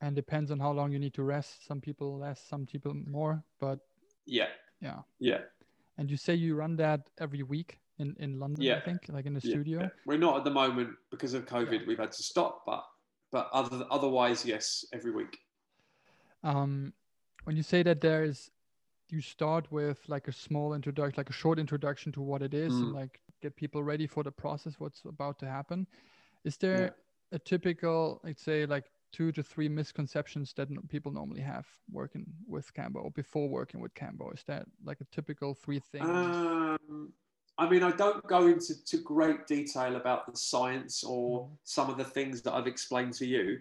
And 0.00 0.14
depends 0.14 0.50
on 0.50 0.58
how 0.58 0.72
long 0.72 0.92
you 0.92 0.98
need 0.98 1.14
to 1.14 1.22
rest. 1.22 1.66
Some 1.66 1.80
people 1.80 2.18
less, 2.18 2.40
some 2.48 2.66
people 2.66 2.94
more, 3.06 3.42
but 3.60 3.78
yeah, 4.26 4.48
yeah, 4.80 5.00
yeah. 5.18 5.38
And 5.98 6.10
you 6.10 6.16
say 6.16 6.34
you 6.34 6.56
run 6.56 6.76
that 6.76 7.08
every 7.18 7.42
week 7.42 7.78
in 7.98 8.16
in 8.18 8.38
London, 8.38 8.62
yeah. 8.62 8.76
I 8.76 8.80
think, 8.80 9.06
like 9.08 9.26
in 9.26 9.34
the 9.34 9.40
yeah. 9.42 9.50
studio. 9.50 9.90
We're 10.06 10.18
not 10.18 10.36
at 10.36 10.44
the 10.44 10.50
moment 10.50 10.90
because 11.10 11.34
of 11.34 11.46
COVID. 11.46 11.80
Yeah. 11.80 11.86
We've 11.86 11.98
had 11.98 12.12
to 12.12 12.22
stop, 12.22 12.64
but 12.66 12.84
but 13.30 13.48
other 13.52 13.84
otherwise, 13.90 14.44
yes, 14.44 14.84
every 14.92 15.12
week. 15.12 15.38
Um, 16.42 16.92
when 17.44 17.56
you 17.56 17.62
say 17.62 17.82
that 17.82 18.00
there 18.00 18.24
is, 18.24 18.50
you 19.14 19.20
start 19.20 19.70
with 19.70 19.98
like 20.08 20.28
a 20.28 20.32
small 20.32 20.74
introduction, 20.74 21.14
like 21.16 21.30
a 21.30 21.32
short 21.32 21.58
introduction 21.58 22.12
to 22.12 22.20
what 22.20 22.42
it 22.42 22.52
is, 22.52 22.72
mm. 22.72 22.82
and 22.82 22.92
like 22.92 23.20
get 23.40 23.56
people 23.56 23.82
ready 23.82 24.06
for 24.06 24.22
the 24.22 24.32
process, 24.32 24.74
what's 24.78 25.02
about 25.04 25.38
to 25.38 25.46
happen. 25.46 25.86
Is 26.44 26.56
there 26.56 26.94
a 27.32 27.38
typical, 27.38 28.20
I'd 28.24 28.38
say, 28.38 28.66
like 28.66 28.84
two 29.12 29.30
to 29.32 29.42
three 29.42 29.68
misconceptions 29.68 30.52
that 30.54 30.68
people 30.88 31.12
normally 31.12 31.40
have 31.40 31.66
working 31.90 32.26
with 32.46 32.74
Kambo 32.74 32.96
or 32.96 33.10
before 33.12 33.48
working 33.48 33.80
with 33.80 33.94
Kambo? 33.94 34.34
Is 34.34 34.42
that 34.46 34.66
like 34.84 35.00
a 35.00 35.04
typical 35.04 35.54
three 35.54 35.78
things? 35.78 36.06
Um, 36.06 37.12
I 37.56 37.68
mean, 37.68 37.84
I 37.84 37.92
don't 37.92 38.26
go 38.26 38.48
into 38.48 38.84
to 38.84 38.96
great 38.98 39.46
detail 39.46 39.96
about 39.96 40.30
the 40.30 40.36
science 40.36 41.04
or 41.04 41.44
mm. 41.44 41.48
some 41.62 41.88
of 41.88 41.96
the 41.96 42.04
things 42.04 42.42
that 42.42 42.52
I've 42.52 42.66
explained 42.66 43.14
to 43.14 43.26
you. 43.26 43.60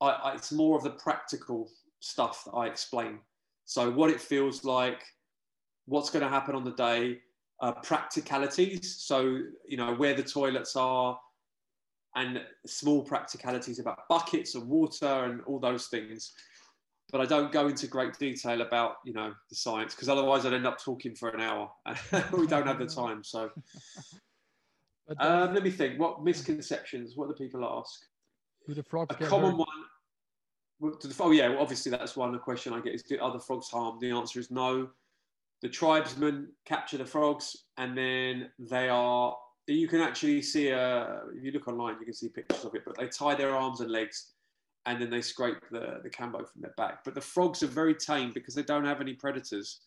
I, 0.00 0.08
I, 0.08 0.34
it's 0.34 0.50
more 0.50 0.76
of 0.76 0.82
the 0.82 0.90
practical 0.90 1.70
stuff 2.00 2.44
that 2.46 2.52
I 2.52 2.66
explain. 2.66 3.18
So, 3.64 3.90
what 3.90 4.10
it 4.10 4.20
feels 4.20 4.64
like, 4.64 5.02
what's 5.86 6.10
going 6.10 6.22
to 6.22 6.28
happen 6.28 6.54
on 6.54 6.64
the 6.64 6.72
day, 6.72 7.18
uh, 7.60 7.72
practicalities. 7.72 8.96
So, 8.98 9.40
you 9.66 9.76
know, 9.76 9.94
where 9.94 10.14
the 10.14 10.22
toilets 10.22 10.76
are, 10.76 11.18
and 12.16 12.40
small 12.66 13.02
practicalities 13.02 13.78
about 13.78 14.08
buckets 14.08 14.54
and 14.54 14.68
water 14.68 15.24
and 15.24 15.40
all 15.42 15.58
those 15.58 15.86
things. 15.86 16.32
but 17.10 17.20
I 17.20 17.26
don't 17.26 17.52
go 17.52 17.68
into 17.68 17.86
great 17.86 18.18
detail 18.18 18.60
about 18.60 18.96
you 19.04 19.12
know 19.12 19.34
the 19.48 19.56
science 19.56 19.94
because 19.94 20.08
otherwise 20.08 20.46
I'd 20.46 20.52
end 20.52 20.66
up 20.66 20.82
talking 20.82 21.14
for 21.14 21.28
an 21.30 21.40
hour. 21.40 21.70
we 22.32 22.46
don't 22.46 22.66
have 22.66 22.78
the 22.78 22.86
time. 22.86 23.22
So 23.22 23.50
um, 25.18 25.54
let 25.54 25.62
me 25.62 25.70
think. 25.70 25.98
What 25.98 26.24
misconceptions? 26.24 27.12
What 27.16 27.28
do 27.28 27.34
people 27.34 27.64
ask? 27.64 28.00
Do 28.66 28.74
the 28.74 28.82
frogs? 28.82 29.14
A 29.14 29.24
common 29.26 29.50
hurt? 29.50 29.58
one. 29.58 29.84
Oh 31.20 31.30
yeah, 31.30 31.48
well, 31.48 31.60
obviously 31.60 31.90
that's 31.90 32.16
one. 32.16 32.28
Of 32.28 32.34
the 32.34 32.40
question 32.40 32.72
I 32.72 32.80
get 32.80 32.94
is: 32.94 33.02
Do 33.02 33.18
other 33.18 33.38
frogs 33.38 33.68
harm? 33.68 33.98
The 34.00 34.10
answer 34.10 34.40
is 34.40 34.50
no. 34.50 34.88
The 35.62 35.68
tribesmen 35.68 36.48
capture 36.66 36.98
the 36.98 37.06
frogs, 37.06 37.64
and 37.78 37.96
then 37.96 38.50
they 38.58 38.88
are. 38.88 39.36
You 39.66 39.88
can 39.88 40.00
actually 40.00 40.42
see 40.42 40.68
a. 40.68 41.22
If 41.34 41.42
you 41.42 41.52
look 41.52 41.68
online, 41.68 41.96
you 42.00 42.04
can 42.04 42.14
see 42.14 42.28
pictures 42.28 42.64
of 42.64 42.74
it. 42.74 42.82
But 42.84 42.98
they 42.98 43.08
tie 43.08 43.34
their 43.34 43.54
arms 43.54 43.80
and 43.80 43.90
legs 43.90 44.34
and 44.86 45.00
then 45.00 45.10
they 45.10 45.22
scrape 45.22 45.58
the, 45.70 46.00
the 46.02 46.10
kambo 46.10 46.46
from 46.46 46.60
their 46.60 46.74
back. 46.76 47.04
But 47.04 47.14
the 47.14 47.20
frogs 47.20 47.62
are 47.62 47.68
very 47.68 47.94
tame 47.94 48.32
because 48.34 48.54
they 48.54 48.62
don't 48.62 48.84
have 48.84 49.00
any 49.00 49.14
predators. 49.14 49.80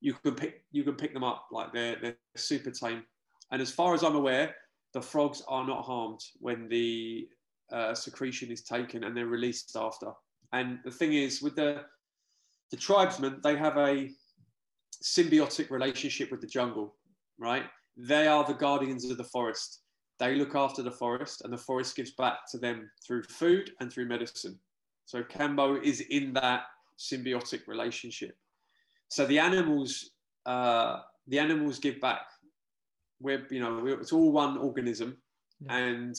You 0.00 0.14
can 0.14 0.34
pick 0.34 0.64
you 0.72 0.82
can 0.82 0.94
pick 0.94 1.12
them 1.14 1.24
up 1.24 1.46
like 1.50 1.72
they're 1.72 1.96
they're 2.00 2.16
super 2.36 2.70
tame. 2.70 3.04
And 3.52 3.60
as 3.60 3.70
far 3.70 3.94
as 3.94 4.02
I'm 4.02 4.16
aware, 4.16 4.54
the 4.92 5.02
frogs 5.02 5.42
are 5.48 5.66
not 5.66 5.84
harmed 5.84 6.20
when 6.38 6.68
the 6.68 7.28
uh, 7.72 7.94
secretion 7.94 8.50
is 8.50 8.62
taken 8.62 9.04
and 9.04 9.16
they're 9.16 9.26
released 9.26 9.76
after. 9.76 10.12
And 10.52 10.78
the 10.84 10.90
thing 10.90 11.12
is, 11.12 11.42
with 11.42 11.56
the 11.56 11.82
the 12.70 12.76
tribesmen, 12.76 13.40
they 13.42 13.56
have 13.56 13.76
a 13.76 14.10
symbiotic 15.02 15.70
relationship 15.70 16.30
with 16.30 16.40
the 16.40 16.46
jungle, 16.46 16.94
right? 17.38 17.64
They 17.96 18.28
are 18.28 18.44
the 18.44 18.54
guardians 18.54 19.10
of 19.10 19.16
the 19.16 19.24
forest. 19.24 19.80
They 20.18 20.36
look 20.36 20.54
after 20.54 20.82
the 20.82 20.90
forest, 20.90 21.42
and 21.42 21.52
the 21.52 21.58
forest 21.58 21.96
gives 21.96 22.12
back 22.12 22.38
to 22.52 22.58
them 22.58 22.90
through 23.04 23.24
food 23.24 23.72
and 23.80 23.92
through 23.92 24.06
medicine. 24.06 24.58
So 25.06 25.22
Kambo 25.22 25.82
is 25.82 26.00
in 26.00 26.32
that 26.34 26.64
symbiotic 26.98 27.66
relationship. 27.66 28.36
So 29.08 29.26
the 29.26 29.38
animals, 29.38 30.10
uh, 30.46 30.98
the 31.26 31.38
animals 31.38 31.78
give 31.78 32.00
back. 32.00 32.20
We're, 33.20 33.46
you 33.50 33.60
know, 33.60 33.80
we're, 33.82 34.00
it's 34.00 34.12
all 34.12 34.30
one 34.30 34.58
organism, 34.58 35.16
yeah. 35.60 35.76
and 35.76 36.14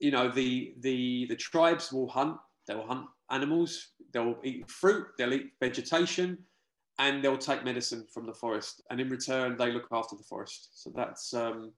you 0.00 0.10
know 0.10 0.28
the 0.28 0.74
the 0.80 1.26
the 1.26 1.36
tribes 1.36 1.92
will 1.92 2.08
hunt. 2.08 2.36
They'll 2.66 2.86
hunt 2.86 3.06
animals. 3.30 3.88
They'll 4.12 4.38
eat 4.42 4.68
fruit. 4.70 5.06
They'll 5.16 5.32
eat 5.32 5.52
vegetation, 5.60 6.38
and 6.98 7.22
they'll 7.22 7.38
take 7.38 7.64
medicine 7.64 8.06
from 8.12 8.26
the 8.26 8.34
forest. 8.34 8.82
And 8.90 9.00
in 9.00 9.08
return, 9.08 9.56
they 9.56 9.70
look 9.70 9.86
after 9.92 10.16
the 10.16 10.24
forest. 10.24 10.82
So 10.82 10.90
that's 10.94 11.32
um, 11.34 11.72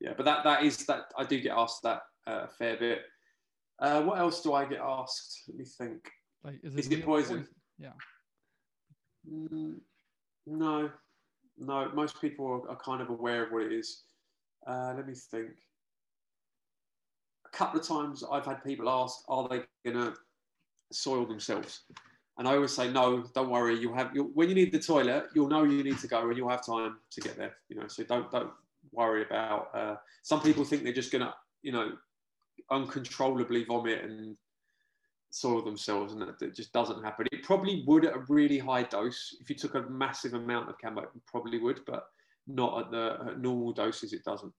yeah, 0.00 0.12
but 0.16 0.24
that 0.24 0.44
that 0.44 0.62
is 0.62 0.84
that 0.86 1.12
I 1.18 1.24
do 1.24 1.40
get 1.40 1.52
asked 1.52 1.82
that 1.82 2.02
uh, 2.26 2.44
a 2.44 2.48
fair 2.48 2.76
bit. 2.76 3.02
Uh, 3.80 4.02
what 4.02 4.18
else 4.18 4.40
do 4.40 4.52
I 4.52 4.64
get 4.64 4.80
asked? 4.80 5.42
Let 5.48 5.56
me 5.58 5.64
think. 5.64 6.10
Like, 6.44 6.60
is 6.62 6.74
it, 6.74 6.80
is 6.80 6.90
it 6.90 7.04
poison? 7.04 7.38
poison? 7.38 7.48
Yeah. 7.78 7.92
Mm, 9.30 9.76
no, 10.46 10.90
no. 11.58 11.90
Most 11.94 12.20
people 12.20 12.46
are, 12.46 12.70
are, 12.70 12.76
kind 12.76 13.00
of 13.00 13.08
aware 13.08 13.44
of 13.44 13.52
what 13.52 13.62
it 13.62 13.72
is. 13.72 14.02
Uh, 14.66 14.92
let 14.96 15.06
me 15.06 15.14
think. 15.14 15.50
Couple 17.54 17.80
of 17.80 17.86
times 17.86 18.24
I've 18.30 18.44
had 18.44 18.64
people 18.64 18.88
ask, 18.88 19.16
"Are 19.28 19.48
they 19.48 19.62
going 19.84 19.96
to 20.04 20.14
soil 20.92 21.24
themselves?" 21.24 21.84
And 22.36 22.48
I 22.48 22.54
always 22.54 22.72
say, 22.72 22.90
"No, 22.90 23.24
don't 23.34 23.48
worry. 23.48 23.78
You'll 23.78 23.94
have 23.94 24.10
you'll, 24.14 24.30
when 24.34 24.48
you 24.48 24.56
need 24.56 24.72
the 24.72 24.80
toilet, 24.80 25.26
you'll 25.34 25.48
know 25.48 25.62
you 25.62 25.84
need 25.84 25.98
to 25.98 26.08
go, 26.08 26.28
and 26.28 26.36
you'll 26.36 26.48
have 26.48 26.66
time 26.66 26.98
to 27.12 27.20
get 27.20 27.36
there. 27.36 27.54
You 27.68 27.76
know, 27.76 27.86
so 27.86 28.02
don't 28.02 28.30
don't 28.30 28.50
worry 28.92 29.22
about. 29.22 29.68
Uh, 29.74 29.96
some 30.22 30.40
people 30.40 30.64
think 30.64 30.82
they're 30.82 30.92
just 30.92 31.12
going 31.12 31.22
to, 31.22 31.32
you 31.62 31.72
know, 31.72 31.92
uncontrollably 32.70 33.64
vomit 33.64 34.04
and 34.04 34.36
soil 35.30 35.62
themselves, 35.62 36.12
and 36.12 36.22
that, 36.22 36.38
that, 36.38 36.54
just 36.54 36.72
doesn't 36.72 37.02
happen. 37.02 37.26
It 37.32 37.42
probably 37.42 37.84
would 37.86 38.04
at 38.04 38.14
a 38.14 38.24
really 38.28 38.58
high 38.58 38.84
dose. 38.84 39.36
If 39.40 39.50
you 39.50 39.56
took 39.56 39.74
a 39.74 39.82
massive 39.82 40.34
amount 40.34 40.68
of 40.68 40.76
kambo, 40.78 41.02
it 41.02 41.08
probably 41.26 41.58
would, 41.58 41.80
but 41.86 42.06
not 42.46 42.86
at 42.86 42.90
the 42.90 43.18
at 43.28 43.40
normal 43.40 43.72
doses. 43.72 44.12
It 44.12 44.24
doesn't. 44.24 44.52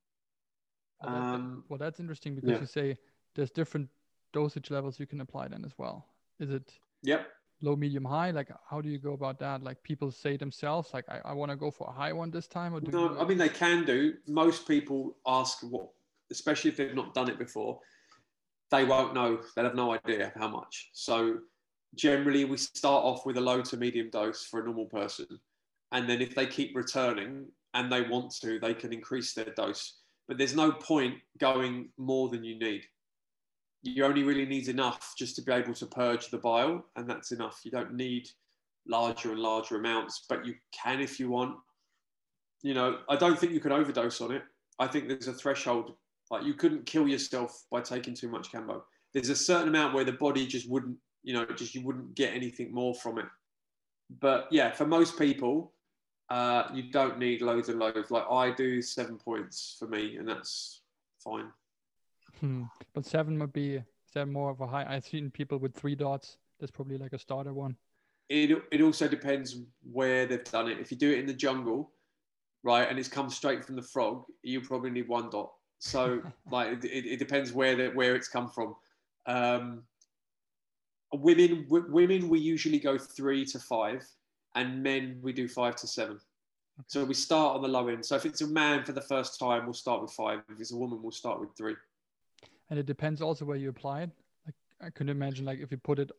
Well, 1.05 1.13
that, 1.13 1.21
um, 1.21 1.63
well 1.69 1.79
that's 1.79 1.99
interesting 1.99 2.35
because 2.35 2.49
yeah. 2.51 2.59
you 2.59 2.65
say 2.65 2.97
there's 3.35 3.51
different 3.51 3.89
dosage 4.33 4.71
levels 4.71 4.99
you 4.99 5.07
can 5.07 5.21
apply 5.21 5.47
then 5.47 5.63
as 5.65 5.73
well. 5.77 6.05
Is 6.39 6.51
it? 6.51 6.71
Yep 7.03 7.27
low, 7.61 7.75
medium, 7.75 8.05
high? 8.05 8.31
Like, 8.31 8.49
how 8.69 8.81
do 8.81 8.89
you 8.89 8.97
go 8.97 9.13
about 9.13 9.39
that? 9.39 9.63
Like, 9.63 9.81
people 9.83 10.11
say 10.11 10.37
themselves, 10.37 10.93
like, 10.93 11.05
I, 11.09 11.21
I 11.25 11.33
want 11.33 11.51
to 11.51 11.55
go 11.55 11.71
for 11.71 11.87
a 11.87 11.91
high 11.91 12.13
one 12.13 12.31
this 12.31 12.47
time, 12.47 12.73
or 12.73 12.79
do 12.79 12.91
no? 12.91 13.13
You... 13.13 13.19
I 13.19 13.25
mean, 13.25 13.37
they 13.37 13.49
can 13.49 13.85
do. 13.85 14.13
Most 14.27 14.67
people 14.67 15.17
ask 15.25 15.59
what, 15.61 15.89
especially 16.31 16.71
if 16.71 16.77
they've 16.77 16.95
not 16.95 17.13
done 17.13 17.29
it 17.29 17.39
before, 17.39 17.79
they 18.71 18.83
won't 18.83 19.13
know. 19.13 19.39
They'll 19.55 19.65
have 19.65 19.75
no 19.75 19.93
idea 19.93 20.33
how 20.35 20.47
much. 20.47 20.89
So, 20.93 21.39
generally, 21.95 22.45
we 22.45 22.57
start 22.57 23.03
off 23.03 23.25
with 23.25 23.37
a 23.37 23.41
low 23.41 23.61
to 23.61 23.77
medium 23.77 24.09
dose 24.09 24.43
for 24.45 24.61
a 24.61 24.65
normal 24.65 24.85
person, 24.85 25.27
and 25.91 26.09
then 26.09 26.21
if 26.21 26.35
they 26.35 26.45
keep 26.45 26.75
returning 26.75 27.47
and 27.73 27.91
they 27.91 28.03
want 28.03 28.33
to, 28.41 28.59
they 28.59 28.73
can 28.73 28.93
increase 28.93 29.33
their 29.33 29.53
dose. 29.55 30.01
But 30.27 30.37
there's 30.37 30.55
no 30.55 30.71
point 30.71 31.15
going 31.39 31.89
more 31.97 32.29
than 32.29 32.43
you 32.43 32.57
need 32.57 32.83
you 33.85 34.03
only 34.03 34.23
really 34.23 34.45
need 34.45 34.67
enough 34.67 35.13
just 35.17 35.35
to 35.35 35.43
be 35.43 35.51
able 35.51 35.73
to 35.75 35.85
purge 35.85 36.29
the 36.29 36.39
bile, 36.39 36.83
and 36.95 37.07
that's 37.07 37.31
enough. 37.31 37.61
You 37.63 37.71
don't 37.71 37.93
need 37.93 38.27
larger 38.87 39.31
and 39.31 39.39
larger 39.39 39.77
amounts, 39.77 40.25
but 40.27 40.45
you 40.45 40.55
can 40.71 40.99
if 40.99 41.19
you 41.19 41.29
want. 41.29 41.55
You 42.63 42.73
know, 42.73 42.97
I 43.09 43.15
don't 43.15 43.37
think 43.37 43.51
you 43.51 43.59
can 43.59 43.71
overdose 43.71 44.21
on 44.21 44.31
it. 44.31 44.41
I 44.79 44.87
think 44.87 45.07
there's 45.07 45.27
a 45.27 45.33
threshold. 45.33 45.93
Like 46.31 46.43
you 46.43 46.55
couldn't 46.55 46.87
kill 46.87 47.07
yourself 47.07 47.65
by 47.71 47.81
taking 47.81 48.15
too 48.15 48.27
much 48.27 48.51
kambo. 48.51 48.81
There's 49.13 49.29
a 49.29 49.35
certain 49.35 49.67
amount 49.67 49.93
where 49.93 50.03
the 50.03 50.13
body 50.13 50.47
just 50.47 50.67
wouldn't, 50.67 50.97
you 51.23 51.33
know, 51.33 51.45
just 51.55 51.75
you 51.75 51.83
wouldn't 51.85 52.15
get 52.15 52.33
anything 52.33 52.73
more 52.73 52.95
from 52.95 53.19
it. 53.19 53.27
But 54.19 54.47
yeah, 54.49 54.71
for 54.71 54.87
most 54.87 55.17
people, 55.19 55.73
uh, 56.29 56.63
you 56.73 56.83
don't 56.91 57.19
need 57.19 57.41
loads 57.41 57.69
and 57.69 57.79
loads. 57.79 58.11
Like 58.11 58.25
I 58.29 58.51
do 58.51 58.81
seven 58.81 59.17
points 59.17 59.75
for 59.77 59.87
me, 59.87 60.17
and 60.17 60.27
that's 60.27 60.81
fine. 61.23 61.51
Hmm. 62.39 62.63
But 62.93 63.05
seven 63.05 63.39
would 63.39 63.53
be 63.53 63.75
is 63.75 63.83
that 64.13 64.27
more 64.27 64.49
of 64.49 64.61
a 64.61 64.67
high? 64.67 64.85
I've 64.87 65.05
seen 65.05 65.29
people 65.29 65.57
with 65.57 65.75
three 65.75 65.95
dots. 65.95 66.37
That's 66.59 66.71
probably 66.71 66.97
like 66.97 67.13
a 67.13 67.19
starter 67.19 67.53
one. 67.53 67.75
It 68.29 68.63
it 68.71 68.81
also 68.81 69.07
depends 69.07 69.57
where 69.91 70.25
they've 70.25 70.43
done 70.43 70.69
it. 70.69 70.79
If 70.79 70.91
you 70.91 70.97
do 70.97 71.11
it 71.11 71.19
in 71.19 71.27
the 71.27 71.33
jungle, 71.33 71.91
right, 72.63 72.89
and 72.89 72.97
it's 72.97 73.09
come 73.09 73.29
straight 73.29 73.63
from 73.63 73.75
the 73.75 73.83
frog, 73.83 74.23
you 74.41 74.61
probably 74.61 74.89
need 74.89 75.07
one 75.07 75.29
dot. 75.29 75.51
So 75.79 76.21
like 76.51 76.83
it, 76.83 77.05
it 77.05 77.19
depends 77.19 77.53
where 77.53 77.75
the, 77.75 77.87
where 77.89 78.15
it's 78.15 78.27
come 78.27 78.49
from. 78.49 78.75
Um, 79.27 79.83
women 81.13 81.63
w- 81.63 81.85
women 81.89 82.29
we 82.29 82.39
usually 82.39 82.79
go 82.79 82.97
three 82.97 83.45
to 83.45 83.59
five, 83.59 84.03
and 84.55 84.81
men 84.81 85.19
we 85.21 85.33
do 85.33 85.47
five 85.47 85.75
to 85.77 85.87
seven. 85.87 86.19
So 86.87 87.05
we 87.05 87.13
start 87.13 87.55
on 87.55 87.61
the 87.61 87.69
low 87.69 87.87
end. 87.87 88.05
So 88.05 88.15
if 88.15 88.25
it's 88.25 88.41
a 88.41 88.47
man 88.47 88.83
for 88.83 88.91
the 88.91 89.01
first 89.01 89.39
time, 89.39 89.65
we'll 89.65 89.73
start 89.73 90.01
with 90.01 90.11
five. 90.11 90.41
If 90.51 90.59
it's 90.59 90.73
a 90.73 90.75
woman, 90.75 91.01
we'll 91.01 91.11
start 91.11 91.39
with 91.39 91.55
three 91.57 91.75
and 92.69 92.79
it 92.79 92.85
depends 92.85 93.21
also 93.21 93.45
where 93.45 93.57
you 93.57 93.69
apply 93.69 94.03
it. 94.03 94.09
Like 94.45 94.55
I 94.81 94.89
couldn't 94.89 95.11
imagine, 95.11 95.45
like 95.45 95.59
if 95.59 95.71
you 95.71 95.77
put 95.77 95.99
it, 95.99 96.11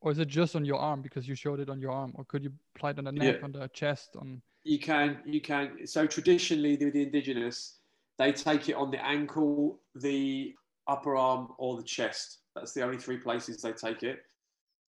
or 0.00 0.10
is 0.10 0.18
it 0.18 0.28
just 0.28 0.56
on 0.56 0.64
your 0.64 0.78
arm 0.78 1.02
because 1.02 1.28
you 1.28 1.34
showed 1.34 1.60
it 1.60 1.68
on 1.68 1.80
your 1.80 1.92
arm, 1.92 2.12
or 2.14 2.24
could 2.24 2.42
you 2.42 2.52
apply 2.74 2.90
it 2.90 2.98
on 2.98 3.04
the 3.04 3.12
neck, 3.12 3.36
yeah. 3.38 3.44
on 3.44 3.52
the 3.52 3.68
chest, 3.68 4.16
on? 4.18 4.40
You 4.64 4.78
can, 4.78 5.18
you 5.24 5.40
can. 5.40 5.86
So 5.86 6.06
traditionally, 6.06 6.76
the, 6.76 6.90
the 6.90 7.02
indigenous, 7.02 7.76
they 8.18 8.32
take 8.32 8.68
it 8.68 8.74
on 8.74 8.90
the 8.90 9.04
ankle, 9.04 9.78
the 9.94 10.54
upper 10.86 11.16
arm, 11.16 11.48
or 11.58 11.76
the 11.76 11.82
chest. 11.82 12.38
That's 12.54 12.72
the 12.72 12.82
only 12.82 12.98
three 12.98 13.18
places 13.18 13.62
they 13.62 13.72
take 13.72 14.02
it. 14.02 14.22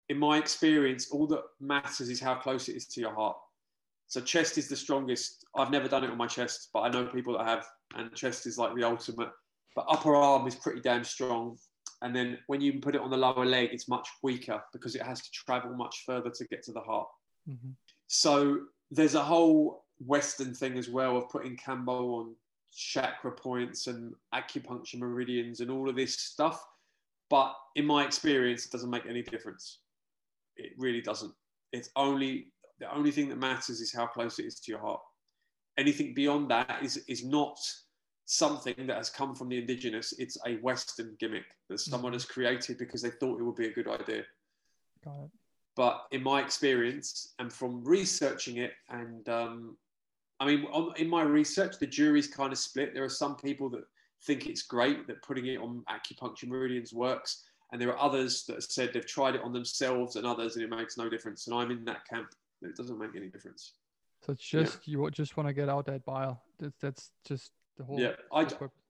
In 0.10 0.18
my 0.18 0.38
experience, 0.38 1.12
all 1.12 1.28
that 1.28 1.44
matters 1.60 2.10
is 2.10 2.20
how 2.20 2.36
close 2.36 2.68
it 2.68 2.76
is 2.76 2.86
to 2.88 3.02
your 3.02 3.14
heart. 3.14 3.38
So 4.08 4.20
chest 4.20 4.58
is 4.58 4.68
the 4.68 4.76
strongest. 4.76 5.46
I've 5.56 5.72
never 5.72 5.88
done 5.88 6.04
it 6.04 6.10
on 6.10 6.18
my 6.18 6.28
chest, 6.28 6.70
but 6.74 6.82
I 6.82 6.90
know 6.90 7.06
people 7.06 7.38
that 7.38 7.46
have, 7.46 7.68
and 7.96 8.14
chest 8.16 8.48
is 8.48 8.58
like 8.58 8.76
the 8.76 8.84
ultimate 8.84 9.30
but 9.76 9.86
upper 9.88 10.16
arm 10.16 10.48
is 10.48 10.56
pretty 10.56 10.82
damn 10.82 11.04
strong. 11.04 11.58
And 12.02 12.16
then 12.16 12.38
when 12.48 12.62
you 12.62 12.80
put 12.80 12.96
it 12.96 13.02
on 13.02 13.10
the 13.10 13.18
lower 13.18 13.46
leg, 13.46 13.70
it's 13.72 13.88
much 13.88 14.08
weaker 14.22 14.62
because 14.74 14.96
it 14.96 15.02
has 15.02 15.22
to 15.22 15.32
travel 15.32 15.74
much 15.74 16.04
further 16.06 16.30
to 16.30 16.48
get 16.48 16.64
to 16.64 16.72
the 16.72 16.82
heart. 16.82 17.08
Mm-hmm. 17.50 17.72
So 18.08 18.62
there's 18.92 19.16
a 19.16 19.24
whole 19.24 19.86
Western 20.06 20.54
thing 20.54 20.78
as 20.78 20.90
well 20.90 21.18
of 21.18 21.30
putting 21.30 21.56
Kambo 21.58 22.20
on 22.20 22.36
chakra 22.74 23.32
points 23.32 23.88
and 23.88 24.14
acupuncture 24.34 25.00
meridians 25.00 25.60
and 25.60 25.70
all 25.70 25.90
of 25.90 25.96
this 25.96 26.20
stuff. 26.20 26.62
But 27.30 27.56
in 27.76 27.86
my 27.86 28.06
experience, 28.06 28.66
it 28.66 28.72
doesn't 28.72 28.90
make 28.90 29.06
any 29.06 29.22
difference. 29.22 29.80
It 30.60 30.74
really 30.78 31.02
doesn't. 31.02 31.34
It's 31.72 31.90
only 31.96 32.52
the 32.80 32.94
only 32.94 33.12
thing 33.12 33.30
that 33.30 33.38
matters 33.38 33.82
is 33.82 33.94
how 33.94 34.08
close 34.08 34.40
it 34.40 34.46
is 34.46 34.60
to 34.62 34.72
your 34.72 34.80
heart. 34.80 35.02
Anything 35.78 36.14
beyond 36.14 36.50
that 36.52 36.80
is 36.84 36.98
is 37.08 37.24
not 37.24 37.58
something 38.26 38.88
that 38.88 38.98
has 38.98 39.10
come 39.10 39.34
from 39.34 39.50
the 39.50 39.58
indigenous. 39.58 40.14
It's 40.20 40.38
a 40.46 40.58
Western 40.58 41.16
gimmick 41.20 41.46
that 41.70 41.80
someone 41.80 42.12
mm-hmm. 42.12 42.16
has 42.16 42.26
created 42.26 42.78
because 42.78 43.02
they 43.02 43.10
thought 43.10 43.40
it 43.40 43.44
would 43.44 43.56
be 43.56 43.68
a 43.68 43.74
good 43.74 43.88
idea. 43.88 44.24
Got 45.04 45.24
it. 45.24 45.32
But 45.76 46.06
in 46.12 46.22
my 46.24 46.42
experience, 46.42 47.34
and 47.40 47.52
from 47.52 47.84
researching 47.84 48.58
it, 48.58 48.74
and 48.90 49.28
um, 49.30 49.78
I 50.40 50.46
mean, 50.46 50.66
on, 50.66 50.94
in 50.98 51.10
my 51.10 51.24
research, 51.24 51.80
the 51.80 51.88
jury's 51.88 52.28
kind 52.28 52.52
of 52.52 52.60
split. 52.60 52.94
There 52.94 53.04
are 53.04 53.10
some 53.10 53.36
people 53.36 53.70
that 53.72 53.84
think 54.26 54.48
it's 54.48 54.64
great 54.64 55.08
that 55.08 55.22
putting 55.22 55.46
it 55.48 55.58
on 55.58 55.84
acupuncture 55.90 56.48
meridians 56.48 56.94
works, 56.94 57.46
And 57.72 57.82
there 57.82 57.90
are 57.90 58.00
others 58.00 58.46
that 58.46 58.64
said 58.64 58.92
they've 58.94 59.06
tried 59.06 59.36
it 59.36 59.42
on 59.42 59.54
themselves 59.54 60.16
and 60.16 60.26
others, 60.26 60.56
and 60.56 60.64
it 60.64 60.76
makes 60.76 60.98
no 60.98 61.10
difference. 61.10 61.48
And 61.48 61.56
I'm 61.56 61.72
in 61.72 61.86
that 61.86 62.08
camp. 62.08 62.30
It 62.62 62.76
doesn't 62.76 62.98
make 62.98 63.16
any 63.16 63.28
difference. 63.28 63.74
So 64.26 64.34
it's 64.34 64.44
just 64.44 64.80
yeah. 64.86 64.98
you 65.00 65.12
just 65.12 65.38
want 65.38 65.48
to 65.48 65.54
get 65.54 65.70
out 65.70 65.86
that 65.86 66.04
bile. 66.04 66.44
That's, 66.60 66.76
that's 66.82 67.12
just 67.26 67.52
the 67.78 67.84
whole. 67.84 68.00
Yeah, 68.00 68.14
I, 68.34 68.48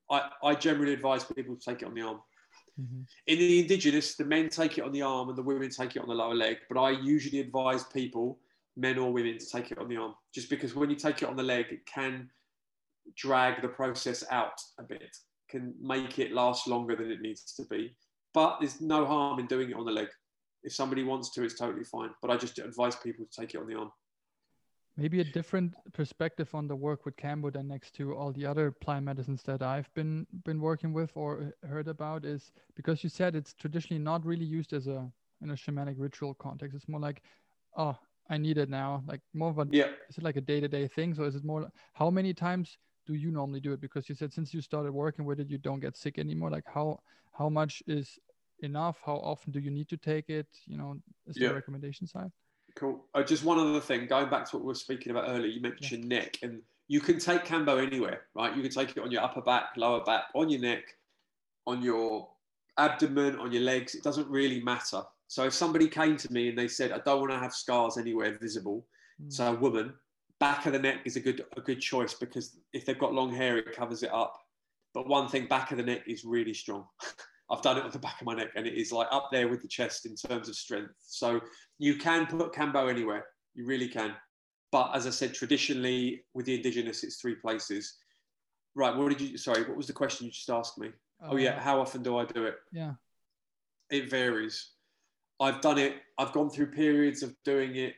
I, 0.09 0.29
I 0.43 0.55
generally 0.55 0.93
advise 0.93 1.23
people 1.23 1.55
to 1.55 1.61
take 1.61 1.81
it 1.81 1.85
on 1.85 1.93
the 1.93 2.01
arm. 2.01 2.21
Mm-hmm. 2.79 3.01
In 3.27 3.39
the 3.39 3.59
indigenous, 3.59 4.15
the 4.15 4.25
men 4.25 4.49
take 4.49 4.77
it 4.77 4.83
on 4.83 4.91
the 4.91 5.01
arm 5.01 5.29
and 5.29 5.37
the 5.37 5.43
women 5.43 5.69
take 5.69 5.95
it 5.95 6.01
on 6.01 6.07
the 6.07 6.15
lower 6.15 6.33
leg. 6.33 6.57
But 6.69 6.79
I 6.79 6.91
usually 6.91 7.39
advise 7.39 7.83
people, 7.83 8.39
men 8.77 8.97
or 8.97 9.11
women, 9.11 9.37
to 9.37 9.45
take 9.45 9.71
it 9.71 9.77
on 9.77 9.89
the 9.89 9.97
arm, 9.97 10.15
just 10.33 10.49
because 10.49 10.75
when 10.75 10.89
you 10.89 10.95
take 10.95 11.21
it 11.21 11.27
on 11.27 11.35
the 11.35 11.43
leg, 11.43 11.65
it 11.71 11.85
can 11.85 12.29
drag 13.15 13.61
the 13.61 13.67
process 13.67 14.23
out 14.31 14.61
a 14.79 14.83
bit, 14.83 15.17
can 15.49 15.73
make 15.81 16.19
it 16.19 16.31
last 16.31 16.67
longer 16.67 16.95
than 16.95 17.11
it 17.11 17.21
needs 17.21 17.53
to 17.53 17.65
be. 17.65 17.93
But 18.33 18.57
there's 18.59 18.79
no 18.81 19.05
harm 19.05 19.39
in 19.39 19.47
doing 19.47 19.71
it 19.71 19.75
on 19.75 19.85
the 19.85 19.91
leg. 19.91 20.07
If 20.63 20.73
somebody 20.73 21.03
wants 21.03 21.31
to, 21.31 21.43
it's 21.43 21.55
totally 21.55 21.83
fine. 21.83 22.11
But 22.21 22.31
I 22.31 22.37
just 22.37 22.59
advise 22.59 22.95
people 22.95 23.25
to 23.25 23.41
take 23.41 23.53
it 23.53 23.61
on 23.61 23.67
the 23.67 23.75
arm 23.75 23.91
maybe 24.99 25.21
a 25.21 25.23
different 25.23 25.73
perspective 25.93 26.53
on 26.53 26.67
the 26.67 26.75
work 26.75 27.05
with 27.05 27.15
Kambo 27.15 27.51
than 27.53 27.67
next 27.67 27.95
to 27.95 28.13
all 28.13 28.31
the 28.33 28.45
other 28.45 28.69
plant 28.69 29.05
medicines 29.05 29.41
that 29.43 29.61
I've 29.61 29.91
been 29.93 30.27
been 30.43 30.59
working 30.59 30.91
with 30.91 31.11
or 31.15 31.53
heard 31.63 31.87
about 31.87 32.25
is 32.25 32.51
because 32.75 33.03
you 33.03 33.09
said 33.09 33.35
it's 33.35 33.53
traditionally 33.53 34.03
not 34.03 34.25
really 34.25 34.45
used 34.45 34.73
as 34.73 34.87
a 34.87 35.09
in 35.41 35.51
a 35.51 35.53
shamanic 35.53 35.95
ritual 35.97 36.33
context. 36.33 36.75
It's 36.75 36.89
more 36.89 36.99
like, 36.99 37.21
oh, 37.77 37.97
I 38.29 38.37
need 38.37 38.57
it 38.57 38.69
now. 38.69 39.01
Like 39.07 39.21
more 39.33 39.49
of 39.49 39.59
a 39.59 39.67
yeah. 39.71 39.91
Is 40.09 40.17
it 40.17 40.23
like 40.23 40.35
a 40.35 40.41
day 40.41 40.59
to 40.59 40.67
day 40.67 40.87
thing? 40.87 41.13
So 41.13 41.23
is 41.23 41.35
it 41.35 41.45
more? 41.45 41.71
How 41.93 42.09
many 42.09 42.33
times 42.33 42.77
do 43.09 43.15
you 43.15 43.31
normally 43.31 43.59
do 43.59 43.73
it? 43.73 43.81
Because 43.81 44.07
you 44.07 44.13
said 44.13 44.31
since 44.31 44.53
you 44.53 44.61
started 44.61 44.91
working 44.91 45.25
with 45.25 45.39
it, 45.39 45.49
you 45.49 45.57
don't 45.57 45.79
get 45.79 45.97
sick 45.97 46.19
anymore. 46.19 46.51
Like 46.51 46.67
how 46.71 46.99
how 47.33 47.49
much 47.49 47.81
is 47.87 48.19
enough? 48.59 48.97
How 49.03 49.15
often 49.15 49.51
do 49.51 49.59
you 49.59 49.71
need 49.71 49.89
to 49.89 49.97
take 49.97 50.29
it? 50.29 50.47
You 50.67 50.77
know, 50.77 50.95
is 51.25 51.35
yeah. 51.35 51.47
the 51.47 51.55
recommendation 51.55 52.05
side? 52.05 52.31
Cool. 52.75 53.03
Uh, 53.15 53.23
just 53.23 53.43
one 53.43 53.57
other 53.57 53.79
thing, 53.79 54.05
going 54.05 54.29
back 54.29 54.47
to 54.47 54.55
what 54.55 54.63
we 54.63 54.67
were 54.67 54.75
speaking 54.75 55.09
about 55.11 55.27
earlier, 55.27 55.47
you 55.47 55.59
mentioned 55.59 56.03
yeah. 56.03 56.19
neck, 56.19 56.37
and 56.43 56.61
you 56.87 56.99
can 56.99 57.17
take 57.17 57.45
Kambo 57.45 57.83
anywhere, 57.83 58.21
right? 58.35 58.55
You 58.55 58.61
can 58.61 58.71
take 58.71 58.95
it 58.95 58.99
on 58.99 59.09
your 59.09 59.23
upper 59.23 59.41
back, 59.41 59.69
lower 59.75 60.03
back, 60.03 60.25
on 60.35 60.49
your 60.49 60.61
neck, 60.61 60.83
on 61.65 61.81
your 61.81 62.29
abdomen, 62.77 63.39
on 63.39 63.51
your 63.51 63.63
legs. 63.63 63.95
It 63.95 64.03
doesn't 64.03 64.29
really 64.29 64.61
matter. 64.61 65.01
So 65.27 65.45
if 65.45 65.53
somebody 65.53 65.87
came 65.87 66.15
to 66.17 66.31
me 66.31 66.49
and 66.49 66.57
they 66.57 66.67
said, 66.67 66.91
I 66.91 66.99
don't 66.99 67.21
want 67.21 67.31
to 67.31 67.39
have 67.39 67.53
scars 67.53 67.97
anywhere 67.97 68.37
visible, 68.39 68.85
mm. 69.21 69.33
so 69.33 69.51
a 69.51 69.55
woman, 69.55 69.93
back 70.39 70.65
of 70.65 70.73
the 70.73 70.79
neck 70.79 70.99
is 71.05 71.15
a 71.15 71.19
good 71.19 71.45
a 71.57 71.61
good 71.61 71.81
choice 71.81 72.13
because 72.13 72.57
if 72.73 72.85
they've 72.85 72.99
got 72.99 73.13
long 73.13 73.33
hair, 73.33 73.57
it 73.57 73.75
covers 73.75 74.03
it 74.03 74.11
up. 74.11 74.37
But 74.93 75.07
one 75.07 75.27
thing, 75.27 75.47
back 75.47 75.71
of 75.71 75.77
the 75.77 75.83
neck 75.83 76.03
is 76.07 76.25
really 76.25 76.53
strong. 76.53 76.85
I've 77.51 77.61
done 77.61 77.77
it 77.77 77.83
on 77.83 77.91
the 77.91 77.99
back 77.99 78.21
of 78.21 78.27
my 78.27 78.35
neck, 78.35 78.49
and 78.55 78.67
it 78.67 78.75
is 78.75 78.91
like 78.91 79.07
up 79.11 79.29
there 79.31 79.47
with 79.47 79.61
the 79.61 79.67
chest 79.67 80.05
in 80.05 80.15
terms 80.15 80.49
of 80.49 80.55
strength. 80.55 80.93
So 81.01 81.41
you 81.79 81.95
can 81.95 82.27
put 82.27 82.53
Kambo 82.53 82.89
anywhere, 82.89 83.25
you 83.55 83.65
really 83.65 83.87
can. 83.87 84.13
But 84.71 84.91
as 84.95 85.07
I 85.07 85.09
said, 85.09 85.33
traditionally 85.33 86.23
with 86.35 86.45
the 86.45 86.55
indigenous, 86.55 87.03
it's 87.03 87.19
three 87.19 87.35
places. 87.35 87.95
Right. 88.75 88.95
What 88.95 89.09
did 89.09 89.21
you? 89.21 89.37
Sorry, 89.37 89.63
what 89.63 89.75
was 89.75 89.87
the 89.87 89.93
question 89.93 90.25
you 90.25 90.31
just 90.31 90.49
asked 90.49 90.77
me? 90.77 90.89
Uh, 91.21 91.29
oh 91.31 91.37
yeah, 91.37 91.55
uh, 91.55 91.59
how 91.59 91.81
often 91.81 92.03
do 92.03 92.17
I 92.17 92.25
do 92.25 92.45
it? 92.45 92.55
Yeah. 92.71 92.93
It 93.89 94.09
varies. 94.09 94.69
I've 95.39 95.61
done 95.61 95.79
it. 95.79 95.95
I've 96.17 96.33
gone 96.33 96.49
through 96.49 96.67
periods 96.67 97.23
of 97.23 97.33
doing 97.43 97.75
it 97.77 97.95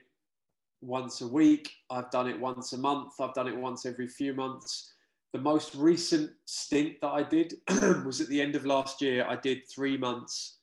once 0.82 1.22
a 1.22 1.28
week. 1.28 1.72
I've 1.90 2.12
done 2.12 2.28
it 2.28 2.40
once 2.40 2.74
a 2.74 2.78
month. 2.78 3.14
I've 3.20 3.34
done 3.34 3.48
it 3.48 3.56
once 3.56 3.86
every 3.86 4.08
few 4.08 4.34
months 4.34 4.92
the 5.34 5.40
most 5.40 5.76
recent 5.76 6.32
stint 6.46 7.00
that 7.02 7.10
I 7.10 7.24
did 7.24 7.56
was 8.06 8.20
at 8.20 8.28
the 8.28 8.42
end 8.42 8.56
of 8.56 8.66
last 8.66 9.02
year. 9.02 9.26
I 9.28 9.38
did 9.38 9.68
three 9.68 9.98
months 9.98 10.58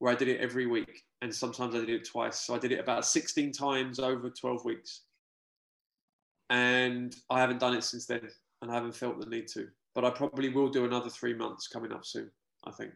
where 0.00 0.12
I 0.12 0.16
did 0.16 0.28
it 0.28 0.40
every 0.40 0.66
week, 0.66 1.04
and 1.22 1.34
sometimes 1.34 1.74
I 1.74 1.78
did 1.78 1.90
it 1.90 2.08
twice. 2.08 2.40
So 2.40 2.54
I 2.54 2.58
did 2.58 2.72
it 2.72 2.80
about 2.80 3.04
16 3.04 3.52
times 3.52 3.98
over 3.98 4.28
12 4.30 4.64
weeks. 4.64 5.02
And 6.50 7.14
I 7.30 7.40
haven't 7.40 7.60
done 7.60 7.74
it 7.74 7.84
since 7.84 8.06
then, 8.06 8.28
and 8.62 8.70
I 8.70 8.74
haven't 8.74 8.94
felt 8.94 9.20
the 9.20 9.26
need 9.26 9.48
to. 9.48 9.68
But 9.94 10.04
I 10.04 10.10
probably 10.10 10.48
will 10.48 10.68
do 10.68 10.84
another 10.84 11.10
three 11.10 11.34
months 11.34 11.68
coming 11.68 11.92
up 11.92 12.04
soon, 12.04 12.30
I 12.64 12.70
think. 12.72 12.92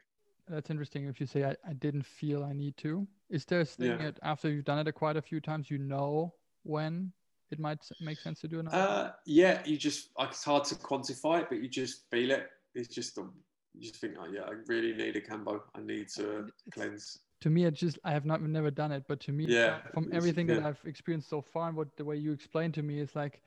That's 0.49 0.71
interesting. 0.71 1.07
If 1.07 1.21
you 1.21 1.27
say 1.27 1.45
I, 1.45 1.57
I 1.69 1.73
didn't 1.75 2.05
feel 2.05 2.43
I 2.45 2.53
need 2.53 2.77
to, 2.79 3.07
is 3.31 3.45
there 3.45 3.61
a 3.61 3.65
thing 3.65 3.91
yeah. 3.91 3.97
that 3.99 4.19
after 4.23 4.49
you've 4.49 4.65
done 4.65 4.85
it 4.85 4.93
quite 4.93 5.17
a 5.17 5.23
few 5.23 5.41
times, 5.41 5.71
you 5.71 5.79
know 5.79 6.35
when 6.63 7.13
it 7.51 7.59
might 7.59 7.79
make 8.01 8.19
sense 8.19 8.41
to 8.41 8.49
do 8.49 8.61
another? 8.61 8.77
Uh, 8.77 9.11
yeah, 9.27 9.63
you 9.65 9.77
just 9.77 10.11
it's 10.19 10.45
hard 10.45 10.65
to 10.65 10.75
quantify 10.75 11.43
it, 11.43 11.47
but 11.49 11.63
you 11.63 11.69
just 11.69 12.11
feel 12.11 12.31
it. 12.31 12.49
It's 12.75 12.89
just 12.89 13.15
the 13.15 13.29
you 13.75 13.83
just 13.83 13.97
think, 14.01 14.15
oh 14.19 14.27
yeah, 14.33 14.43
I 14.43 14.53
really 14.67 14.93
need 14.93 15.17
a 15.17 15.21
Kambo. 15.21 15.61
I 15.75 15.81
need 15.81 16.09
to 16.11 16.47
it's, 16.47 16.63
cleanse. 16.73 17.19
To 17.41 17.51
me, 17.51 17.65
it 17.65 17.75
just 17.75 17.99
I 18.05 18.13
have 18.13 18.25
not 18.25 18.43
never 18.43 18.71
done 18.71 18.93
it, 18.93 19.05
but 19.09 19.21
to 19.21 19.33
me, 19.33 19.47
yeah, 19.49 19.79
from 19.93 20.11
everything 20.13 20.49
yeah. 20.49 20.57
that 20.57 20.65
I've 20.65 20.81
experienced 20.85 21.29
so 21.29 21.41
far 21.41 21.69
and 21.69 21.77
what 21.77 21.97
the 21.97 22.05
way 22.05 22.17
you 22.17 22.33
explained 22.33 22.75
to 22.75 22.83
me 22.83 23.01
is 23.01 23.15
like, 23.15 23.43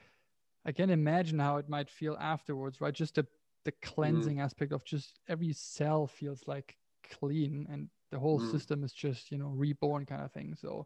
I 0.66 0.72
can 0.72 0.89
imagine 0.89 1.39
how 1.39 1.57
it 1.57 1.70
might 1.70 1.89
feel 1.89 2.18
afterwards, 2.20 2.82
right? 2.82 2.93
Just 2.93 3.16
the 3.16 3.26
the 3.66 3.74
cleansing 3.82 4.38
mm. 4.38 4.43
aspect 4.43 4.72
of 4.72 4.84
just 4.84 5.20
every 5.28 5.51
cell 5.51 6.05
feels 6.05 6.41
like 6.45 6.76
clean 7.11 7.68
and 7.72 7.89
the 8.11 8.20
whole 8.20 8.39
mm. 8.39 8.51
system 8.51 8.84
is 8.84 8.93
just 8.93 9.32
you 9.32 9.38
know 9.38 9.47
reborn 9.47 10.05
kind 10.05 10.24
of 10.24 10.32
thing. 10.32 10.55
So 10.59 10.86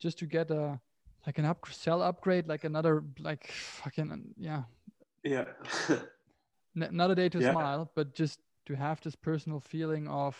just 0.00 0.18
to 0.18 0.26
get 0.26 0.50
a 0.50 0.80
like 1.26 1.38
an 1.38 1.44
up 1.44 1.66
cell 1.70 2.02
upgrade, 2.02 2.48
like 2.48 2.64
another 2.64 3.04
like 3.18 3.46
fucking 3.52 4.34
yeah. 4.36 4.62
Yeah. 5.22 5.44
Not 6.74 7.10
a 7.10 7.14
day 7.14 7.28
to 7.28 7.38
yeah. 7.38 7.52
smile, 7.52 7.90
but 7.94 8.14
just 8.14 8.40
to 8.66 8.74
have 8.74 9.00
this 9.02 9.14
personal 9.14 9.60
feeling 9.60 10.08
of, 10.08 10.36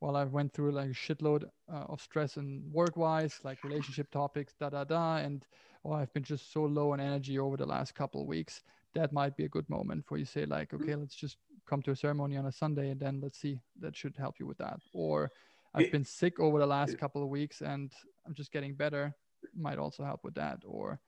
well, 0.00 0.16
I 0.16 0.24
went 0.24 0.52
through 0.52 0.72
like 0.72 0.90
a 0.90 0.94
shitload 0.94 1.44
uh, 1.70 1.84
of 1.88 2.00
stress 2.00 2.36
and 2.36 2.72
work 2.72 2.96
wise, 2.96 3.40
like 3.42 3.64
relationship 3.64 4.10
topics, 4.10 4.54
da 4.54 4.70
da 4.70 4.84
da, 4.84 5.16
and 5.16 5.44
oh, 5.84 5.92
I've 5.92 6.12
been 6.12 6.22
just 6.22 6.52
so 6.52 6.64
low 6.64 6.92
on 6.92 7.00
energy 7.00 7.38
over 7.38 7.56
the 7.56 7.66
last 7.66 7.94
couple 7.94 8.20
of 8.22 8.26
weeks. 8.26 8.62
That 8.94 9.12
might 9.12 9.36
be 9.36 9.44
a 9.44 9.48
good 9.48 9.68
moment 9.68 10.06
for 10.06 10.16
you 10.18 10.24
say 10.24 10.46
like, 10.46 10.72
okay, 10.72 10.94
let's 10.94 11.14
just 11.14 11.36
come 11.66 11.82
to 11.82 11.92
a 11.92 11.96
ceremony 11.96 12.36
on 12.36 12.46
a 12.46 12.52
Sunday 12.52 12.90
and 12.90 13.00
then 13.00 13.20
let's 13.22 13.38
see. 13.38 13.60
That 13.80 13.96
should 13.96 14.16
help 14.16 14.40
you 14.40 14.46
with 14.46 14.58
that. 14.58 14.80
Or 14.92 15.30
I've 15.74 15.92
been 15.92 16.04
sick 16.04 16.40
over 16.40 16.58
the 16.58 16.66
last 16.66 16.98
couple 16.98 17.22
of 17.22 17.28
weeks 17.28 17.60
and 17.60 17.92
I'm 18.26 18.34
just 18.34 18.50
getting 18.50 18.74
better 18.74 19.14
might 19.54 19.78
also 19.78 20.04
help 20.04 20.24
with 20.24 20.34
that 20.34 20.62
or? 20.64 21.00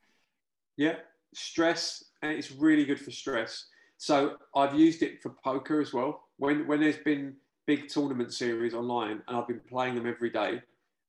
Yeah 0.77 0.95
stress 1.35 2.03
and 2.21 2.31
it's 2.31 2.51
really 2.51 2.85
good 2.85 2.99
for 2.99 3.11
stress. 3.11 3.65
So 3.97 4.37
i've 4.55 4.75
used 4.75 5.01
it 5.01 5.21
for 5.21 5.33
poker 5.43 5.81
as 5.81 5.93
well. 5.93 6.23
When 6.37 6.67
when 6.67 6.79
there's 6.79 6.97
been 6.97 7.35
big 7.65 7.87
tournament 7.87 8.33
series 8.33 8.73
online 8.73 9.21
and 9.27 9.37
i've 9.37 9.47
been 9.47 9.61
playing 9.69 9.95
them 9.95 10.05
every 10.05 10.29
day 10.29 10.61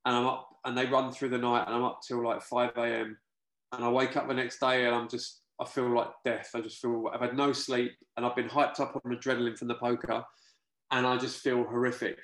and 0.05 0.17
i'm 0.17 0.27
up 0.27 0.49
and 0.65 0.79
they 0.79 0.87
run 0.87 1.11
through 1.11 1.29
the 1.29 1.39
night 1.39 1.65
and 1.67 1.75
i'm 1.75 1.83
up 1.83 2.01
till 2.07 2.25
like 2.25 2.41
5 2.43 2.71
a.m 2.77 3.17
and 3.73 3.85
i 3.85 3.89
wake 3.89 4.17
up 4.17 4.29
the 4.29 4.35
next 4.35 4.61
day 4.61 4.87
and 4.87 4.95
i'm 4.95 5.09
just 5.09 5.41
i 5.61 5.65
feel 5.65 5.93
like 5.93 6.09
death. 6.25 6.51
I 6.55 6.61
just 6.61 6.81
feel 6.81 7.11
i've 7.13 7.21
had 7.21 7.37
no 7.37 7.53
sleep 7.53 7.93
and 8.17 8.25
i've 8.25 8.37
been 8.37 8.49
hyped 8.49 8.79
up 8.79 9.01
on 9.05 9.17
adrenaline 9.17 9.59
from 9.59 9.67
the 9.67 9.75
poker 9.75 10.23
and 10.93 11.07
i 11.07 11.17
just 11.17 11.41
feel 11.41 11.65
horrific 11.65 12.19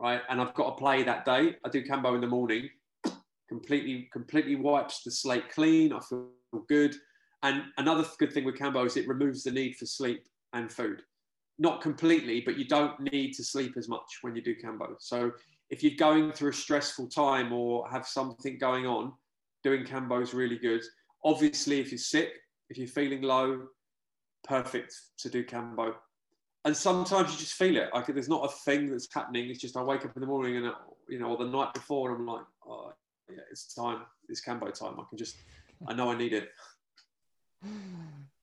right? 0.00 0.20
And 0.28 0.40
i've 0.40 0.54
got 0.54 0.70
to 0.70 0.76
play 0.76 1.04
that 1.04 1.24
day. 1.24 1.56
I 1.64 1.68
do 1.68 1.84
kambo 1.84 2.14
in 2.16 2.20
the 2.20 2.26
morning 2.26 2.68
completely 3.48 4.08
completely 4.12 4.56
wipes 4.56 5.02
the 5.02 5.10
slate 5.10 5.50
clean. 5.50 5.92
I 5.92 6.00
feel 6.00 6.28
good. 6.68 6.94
And 7.42 7.64
another 7.78 8.04
good 8.18 8.32
thing 8.32 8.44
with 8.44 8.56
Kambo 8.56 8.86
is 8.86 8.96
it 8.96 9.08
removes 9.08 9.42
the 9.42 9.50
need 9.50 9.76
for 9.76 9.86
sleep 9.86 10.24
and 10.52 10.70
food. 10.70 11.02
Not 11.58 11.80
completely, 11.80 12.42
but 12.44 12.58
you 12.58 12.66
don't 12.66 12.98
need 13.12 13.32
to 13.34 13.44
sleep 13.44 13.74
as 13.76 13.88
much 13.88 14.18
when 14.22 14.34
you 14.34 14.42
do 14.42 14.54
Kambo. 14.56 14.96
So 14.98 15.32
if 15.70 15.82
you're 15.82 15.96
going 15.96 16.32
through 16.32 16.50
a 16.50 16.54
stressful 16.54 17.08
time 17.08 17.52
or 17.52 17.88
have 17.88 18.06
something 18.06 18.58
going 18.58 18.86
on, 18.86 19.12
doing 19.62 19.84
Kambo 19.84 20.22
is 20.22 20.34
really 20.34 20.58
good. 20.58 20.82
Obviously, 21.24 21.80
if 21.80 21.90
you're 21.90 21.98
sick, 21.98 22.30
if 22.68 22.78
you're 22.78 22.86
feeling 22.86 23.22
low, 23.22 23.66
perfect 24.44 24.94
to 25.18 25.28
do 25.28 25.44
Kambo. 25.44 25.94
And 26.64 26.76
sometimes 26.76 27.32
you 27.32 27.38
just 27.38 27.54
feel 27.54 27.76
it. 27.76 27.90
Like 27.94 28.06
there's 28.06 28.28
not 28.28 28.44
a 28.44 28.48
thing 28.64 28.90
that's 28.90 29.08
happening. 29.12 29.48
It's 29.48 29.60
just 29.60 29.76
I 29.76 29.82
wake 29.82 30.04
up 30.04 30.16
in 30.16 30.20
the 30.20 30.26
morning 30.26 30.56
and 30.56 30.72
you 31.08 31.20
know, 31.20 31.26
or 31.26 31.36
the 31.36 31.50
night 31.50 31.72
before, 31.74 32.10
and 32.10 32.20
I'm 32.20 32.26
like, 32.26 32.44
it's 33.64 33.74
time. 33.74 34.02
It's 34.28 34.44
Kambo 34.44 34.72
time. 34.72 35.00
I 35.00 35.04
can 35.08 35.16
just, 35.16 35.36
I 35.86 35.94
know 35.94 36.10
I 36.10 36.16
need 36.16 36.32
it. 36.32 36.50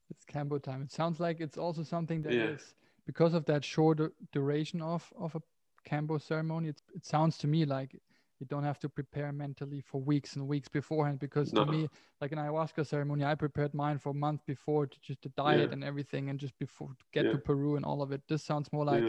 It's 0.10 0.26
Kambo 0.26 0.62
time. 0.62 0.82
It 0.82 0.92
sounds 0.92 1.20
like 1.20 1.40
it's 1.40 1.58
also 1.58 1.84
something 1.84 2.22
that 2.24 2.34
yeah. 2.34 2.44
is 2.56 2.74
because 3.06 3.34
of 3.34 3.46
that 3.46 3.64
short 3.64 4.00
duration 4.32 4.82
of 4.82 5.12
of 5.18 5.36
a 5.36 5.42
Kambo 5.88 6.22
ceremony. 6.22 6.70
It, 6.70 6.82
it 6.96 7.06
sounds 7.06 7.38
to 7.40 7.48
me 7.48 7.66
like 7.66 7.94
you 8.40 8.48
don't 8.48 8.64
have 8.64 8.80
to 8.80 8.90
prepare 8.90 9.32
mentally 9.32 9.82
for 9.82 10.02
weeks 10.02 10.36
and 10.36 10.48
weeks 10.48 10.68
beforehand. 10.68 11.20
Because 11.20 11.54
no. 11.54 11.66
to 11.66 11.72
me, 11.72 11.90
like 12.20 12.32
an 12.32 12.40
ayahuasca 12.40 12.86
ceremony, 12.88 13.24
I 13.24 13.36
prepared 13.36 13.74
mine 13.74 14.00
for 14.00 14.10
a 14.10 14.16
month 14.16 14.42
before 14.48 14.88
to 14.88 14.98
just 15.02 15.22
the 15.22 15.30
diet 15.30 15.70
yeah. 15.70 15.74
and 15.74 15.84
everything, 15.84 16.30
and 16.30 16.40
just 16.40 16.58
before 16.58 16.90
to 16.90 17.06
get 17.14 17.26
yeah. 17.26 17.34
to 17.34 17.38
Peru 17.38 17.76
and 17.76 17.86
all 17.86 18.02
of 18.02 18.12
it. 18.12 18.22
This 18.28 18.44
sounds 18.44 18.72
more 18.74 18.86
like 18.86 19.04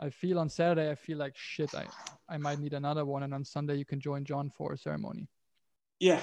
I 0.00 0.10
feel 0.10 0.38
on 0.38 0.48
Saturday, 0.48 0.90
I 0.90 0.94
feel 0.94 1.18
like 1.18 1.36
shit. 1.36 1.74
I 1.74 1.86
I 2.28 2.38
might 2.38 2.58
need 2.58 2.72
another 2.72 3.04
one, 3.04 3.22
and 3.22 3.34
on 3.34 3.44
Sunday 3.44 3.76
you 3.76 3.84
can 3.84 4.00
join 4.00 4.24
John 4.24 4.50
for 4.56 4.72
a 4.72 4.78
ceremony. 4.78 5.28
Yeah, 5.98 6.20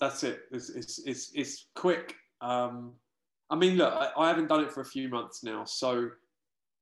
that's 0.00 0.24
it. 0.24 0.40
It's 0.50 0.70
it's 0.70 0.98
it's, 1.06 1.30
it's 1.34 1.66
quick. 1.74 2.14
Um, 2.40 2.94
I 3.50 3.56
mean, 3.56 3.76
look, 3.76 3.92
I, 3.92 4.10
I 4.16 4.28
haven't 4.28 4.48
done 4.48 4.64
it 4.64 4.72
for 4.72 4.80
a 4.80 4.86
few 4.86 5.08
months 5.08 5.44
now, 5.44 5.64
so 5.64 6.10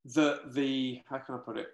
the 0.04 0.42
the 0.52 1.02
how 1.10 1.18
can 1.18 1.34
I 1.34 1.38
put 1.38 1.58
it? 1.58 1.68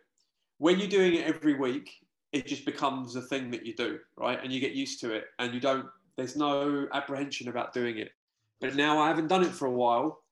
When 0.59 0.79
you're 0.79 0.89
doing 0.89 1.15
it 1.15 1.27
every 1.27 1.55
week, 1.55 1.91
it 2.33 2.47
just 2.47 2.65
becomes 2.65 3.17
a 3.17 3.23
thing 3.23 3.51
that 3.51 3.67
you 3.67 3.75
do, 3.75 3.99
right? 4.17 4.39
And 4.43 4.53
you 4.53 4.61
get 4.61 4.73
used 4.73 5.01
to 5.01 5.13
it, 5.13 5.27
and 5.39 5.53
you 5.53 5.61
don't. 5.61 5.87
There's 6.17 6.37
no 6.37 6.87
apprehension 6.93 7.49
about 7.49 7.73
doing 7.73 7.99
it. 7.99 8.11
But 8.61 8.77
now 8.77 9.01
I 9.01 9.09
haven't 9.09 9.27
done 9.27 9.43
it 9.43 9.51
for 9.51 9.67
a 9.67 9.71
while. 9.71 10.23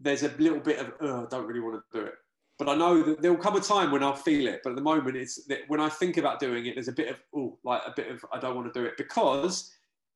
There's 0.00 0.24
a 0.24 0.28
little 0.38 0.58
bit 0.58 0.78
of, 0.78 0.92
oh, 1.00 1.24
I 1.24 1.26
don't 1.30 1.46
really 1.46 1.60
want 1.60 1.80
to 1.92 1.98
do 2.00 2.06
it. 2.06 2.14
But 2.58 2.68
I 2.68 2.74
know 2.74 3.02
that 3.02 3.22
there 3.22 3.32
will 3.32 3.40
come 3.40 3.56
a 3.56 3.60
time 3.60 3.92
when 3.92 4.02
I'll 4.02 4.14
feel 4.14 4.48
it. 4.48 4.60
But 4.64 4.70
at 4.70 4.76
the 4.76 4.82
moment, 4.82 5.16
it's 5.16 5.44
that 5.46 5.60
when 5.68 5.80
I 5.80 5.88
think 5.88 6.16
about 6.16 6.40
doing 6.40 6.66
it, 6.66 6.74
there's 6.74 6.88
a 6.88 6.92
bit 6.92 7.08
of, 7.08 7.20
oh, 7.34 7.56
like 7.64 7.82
a 7.86 7.92
bit 7.94 8.10
of, 8.10 8.24
I 8.32 8.38
don't 8.38 8.56
want 8.56 8.72
to 8.72 8.80
do 8.80 8.84
it 8.84 8.96
because 8.96 9.72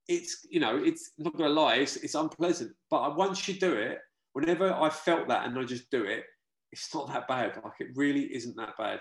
it's, 0.08 0.44
you 0.50 0.58
know, 0.58 0.76
it's 0.76 1.12
not 1.18 1.36
going 1.36 1.48
to 1.48 1.60
lie, 1.60 1.76
it's, 1.76 1.96
it's 1.96 2.16
unpleasant. 2.16 2.72
But 2.90 3.16
once 3.16 3.46
you 3.46 3.54
do 3.54 3.72
it, 3.74 3.98
whenever 4.32 4.72
I 4.72 4.90
felt 4.90 5.28
that 5.28 5.46
and 5.46 5.56
I 5.56 5.64
just 5.64 5.90
do 5.90 6.04
it, 6.04 6.24
it's 6.72 6.92
not 6.94 7.06
that 7.08 7.28
bad. 7.28 7.60
Like 7.62 7.74
it 7.80 7.88
really 7.94 8.34
isn't 8.34 8.56
that 8.56 8.76
bad. 8.78 9.00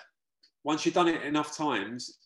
Once 0.63 0.85
you've 0.85 0.95
done 0.95 1.07
it 1.07 1.23
enough 1.23 1.55
times 1.55 2.19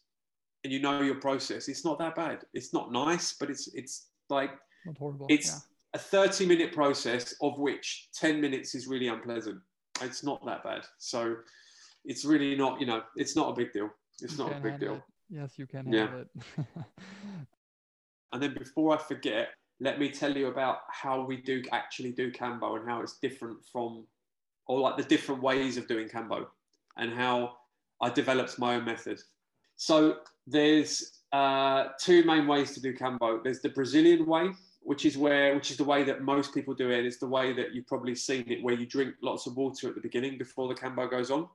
and 0.64 0.74
you 0.74 0.82
know 0.82 1.02
your 1.02 1.16
process, 1.16 1.70
it's 1.70 1.86
not 1.86 2.00
that 2.00 2.16
bad. 2.16 2.44
It's 2.54 2.74
not 2.74 2.92
nice, 2.92 3.36
but 3.40 3.50
it's 3.50 3.68
it's 3.74 4.08
like 4.30 4.52
not 4.86 4.98
horrible. 4.98 5.28
It's 5.30 5.48
yeah. 5.48 5.60
a 5.94 6.00
30 6.00 6.48
minute 6.48 6.74
process 6.74 7.36
of 7.42 7.60
which 7.60 8.10
10 8.16 8.42
minutes 8.42 8.76
is 8.76 8.88
really 8.88 9.08
unpleasant. 9.08 9.62
It's 10.02 10.24
not 10.24 10.46
that 10.46 10.64
bad. 10.64 10.86
So 10.98 11.38
it's 12.04 12.26
really 12.26 12.56
not, 12.56 12.80
you 12.80 12.88
know, 12.88 13.04
it's 13.16 13.36
not 13.36 13.50
a 13.50 13.54
big 13.54 13.74
deal. 13.74 13.90
It's 14.22 14.38
you 14.38 14.44
not 14.44 14.58
a 14.58 14.60
big 14.60 14.80
deal. 14.80 14.96
It. 14.96 15.02
Yes, 15.30 15.58
you 15.58 15.66
can 15.66 15.92
yeah. 15.92 16.08
have 16.08 16.14
it. 16.14 16.28
and 18.34 18.42
then 18.42 18.54
before 18.54 18.96
I 18.96 18.98
forget, 18.98 19.50
let 19.80 20.00
me 20.00 20.10
tell 20.10 20.36
you 20.36 20.48
about 20.48 20.80
how 20.90 21.26
we 21.26 21.38
do 21.38 21.62
actually 21.72 22.12
do 22.12 22.32
Kambo 22.32 22.80
and 22.80 22.88
how 22.88 23.02
it's 23.02 23.18
different 23.20 23.58
from, 23.72 24.06
or 24.68 24.80
like 24.80 24.98
the 24.98 25.04
different 25.04 25.42
ways 25.42 25.78
of 25.78 25.88
doing 25.88 26.08
Kambo 26.08 26.46
and 26.98 27.14
how 27.14 27.58
I 28.02 28.10
developed 28.10 28.58
my 28.60 28.76
own 28.76 28.86
method. 28.86 29.20
So 29.76 30.18
there's 30.48 31.20
uh, 31.34 31.90
two 32.00 32.24
main 32.24 32.48
ways 32.48 32.74
to 32.74 32.82
do 32.82 32.94
Kambo. 32.94 33.44
There's 33.44 33.62
the 33.62 33.70
Brazilian 33.70 34.26
way, 34.26 34.52
which 34.86 35.04
is 35.04 35.18
where, 35.18 35.56
which 35.56 35.72
is 35.72 35.78
the 35.78 35.84
way 35.84 36.04
that 36.04 36.22
most 36.22 36.54
people 36.54 36.76
do 36.76 36.92
it. 36.92 37.06
It's 37.06 37.18
the 37.18 37.28
way 37.28 37.54
that 37.54 37.74
you've 37.74 37.88
probably 37.88 38.14
seen 38.14 38.46
it, 38.52 38.64
where 38.64 38.76
you 38.76 38.86
drink 38.86 39.16
lots 39.24 39.48
of 39.48 39.58
water 39.58 39.90
at 39.90 39.96
the 39.96 40.02
beginning 40.02 40.38
before 40.38 40.68
the 40.68 40.76
Kambo 40.76 41.10
goes 41.10 41.32
on. 41.32 41.48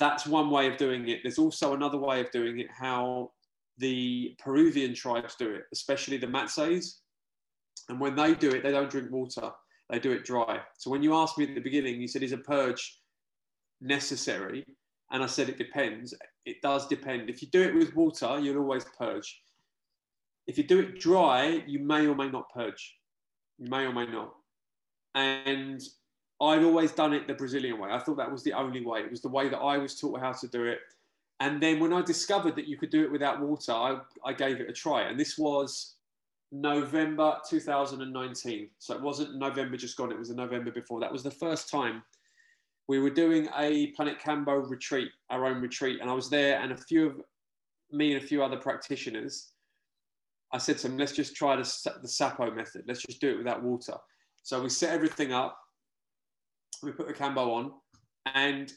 That's 0.00 0.26
one 0.26 0.50
way 0.50 0.66
of 0.66 0.76
doing 0.76 1.08
it. 1.08 1.20
There's 1.22 1.38
also 1.38 1.74
another 1.74 1.96
way 1.96 2.20
of 2.20 2.28
doing 2.32 2.58
it, 2.58 2.66
how 2.76 3.30
the 3.78 4.34
Peruvian 4.40 4.94
tribes 4.94 5.36
do 5.36 5.48
it, 5.48 5.62
especially 5.72 6.16
the 6.16 6.26
Matses. 6.26 7.02
And 7.88 8.00
when 8.00 8.16
they 8.16 8.34
do 8.34 8.50
it, 8.50 8.64
they 8.64 8.72
don't 8.72 8.90
drink 8.90 9.12
water, 9.12 9.52
they 9.88 10.00
do 10.00 10.10
it 10.10 10.24
dry. 10.24 10.60
So 10.76 10.90
when 10.90 11.04
you 11.04 11.14
asked 11.14 11.38
me 11.38 11.46
at 11.46 11.54
the 11.54 11.60
beginning, 11.60 12.00
you 12.00 12.08
said, 12.08 12.24
is 12.24 12.32
a 12.32 12.38
purge 12.38 12.98
necessary? 13.80 14.66
And 15.12 15.22
I 15.22 15.26
said, 15.26 15.48
it 15.48 15.56
depends. 15.56 16.14
It 16.44 16.60
does 16.62 16.88
depend. 16.88 17.30
If 17.30 17.42
you 17.42 17.48
do 17.52 17.62
it 17.62 17.76
with 17.76 17.94
water, 17.94 18.40
you'll 18.40 18.58
always 18.58 18.84
purge. 18.98 19.40
If 20.48 20.58
you 20.58 20.64
do 20.64 20.80
it 20.80 20.98
dry, 20.98 21.62
you 21.66 21.78
may 21.78 22.06
or 22.06 22.16
may 22.16 22.28
not 22.28 22.52
purge. 22.52 22.98
You 23.58 23.70
may 23.70 23.84
or 23.84 23.92
may 23.92 24.06
not. 24.06 24.34
And 25.14 25.80
I'd 26.40 26.64
always 26.64 26.92
done 26.92 27.12
it 27.12 27.28
the 27.28 27.34
Brazilian 27.34 27.78
way. 27.78 27.90
I 27.90 27.98
thought 27.98 28.16
that 28.16 28.32
was 28.32 28.42
the 28.42 28.54
only 28.54 28.84
way. 28.84 29.00
It 29.00 29.10
was 29.10 29.20
the 29.20 29.28
way 29.28 29.48
that 29.48 29.58
I 29.58 29.78
was 29.78 30.00
taught 30.00 30.20
how 30.20 30.32
to 30.32 30.48
do 30.48 30.64
it. 30.64 30.80
And 31.40 31.62
then 31.62 31.78
when 31.78 31.92
I 31.92 32.02
discovered 32.02 32.56
that 32.56 32.66
you 32.66 32.76
could 32.76 32.90
do 32.90 33.04
it 33.04 33.12
without 33.12 33.40
water, 33.40 33.72
I, 33.72 33.98
I 34.24 34.32
gave 34.32 34.60
it 34.60 34.70
a 34.70 34.72
try. 34.72 35.02
And 35.02 35.20
this 35.20 35.38
was 35.38 35.94
November 36.50 37.36
2019. 37.48 38.70
So 38.78 38.94
it 38.94 39.02
wasn't 39.02 39.36
November 39.36 39.76
just 39.76 39.96
gone, 39.96 40.10
it 40.10 40.18
was 40.18 40.30
the 40.30 40.34
November 40.34 40.72
before. 40.72 40.98
That 40.98 41.12
was 41.12 41.22
the 41.22 41.30
first 41.30 41.68
time 41.68 42.02
we 42.88 42.98
were 42.98 43.10
doing 43.10 43.48
a 43.58 43.88
Planet 43.88 44.18
Kambo 44.18 44.68
retreat, 44.68 45.10
our 45.28 45.44
own 45.44 45.60
retreat. 45.60 46.00
And 46.00 46.10
I 46.10 46.14
was 46.14 46.30
there, 46.30 46.58
and 46.60 46.72
a 46.72 46.76
few 46.76 47.06
of 47.06 47.20
me 47.92 48.14
and 48.14 48.22
a 48.22 48.26
few 48.26 48.42
other 48.42 48.56
practitioners, 48.56 49.52
I 50.52 50.58
said 50.58 50.78
to 50.78 50.88
them, 50.88 50.98
let's 50.98 51.12
just 51.12 51.36
try 51.36 51.56
the, 51.56 51.62
the 52.02 52.08
Sapo 52.08 52.54
method. 52.54 52.84
Let's 52.86 53.02
just 53.02 53.20
do 53.20 53.30
it 53.30 53.38
without 53.38 53.62
water. 53.62 53.94
So 54.42 54.62
we 54.62 54.70
set 54.70 54.94
everything 54.94 55.32
up, 55.32 55.58
we 56.82 56.92
put 56.92 57.06
the 57.06 57.12
Kambo 57.12 57.52
on, 57.52 57.72
and 58.34 58.72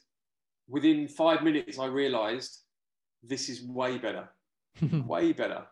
within 0.67 1.07
five 1.07 1.43
minutes, 1.43 1.79
I 1.79 1.85
realized 1.85 2.59
this 3.23 3.49
is 3.49 3.63
way 3.63 3.97
better, 3.97 4.29
way 5.05 5.31
better. 5.31 5.65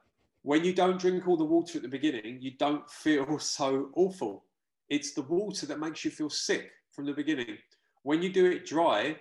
When 0.44 0.64
you 0.64 0.74
don't 0.74 1.00
drink 1.00 1.28
all 1.28 1.36
the 1.36 1.44
water 1.44 1.78
at 1.78 1.82
the 1.82 1.90
beginning, 1.90 2.38
you 2.42 2.52
don't 2.52 2.90
feel 2.90 3.40
so 3.40 3.90
awful. 3.96 4.46
It's 4.90 5.14
the 5.14 5.24
water 5.24 5.66
that 5.66 5.80
makes 5.80 6.06
you 6.06 6.12
feel 6.12 6.30
sick 6.30 6.72
from 6.94 7.06
the 7.06 7.14
beginning. 7.14 7.58
When 8.04 8.22
you 8.22 8.32
do 8.32 8.46
it 8.46 8.66
dry, 8.66 9.18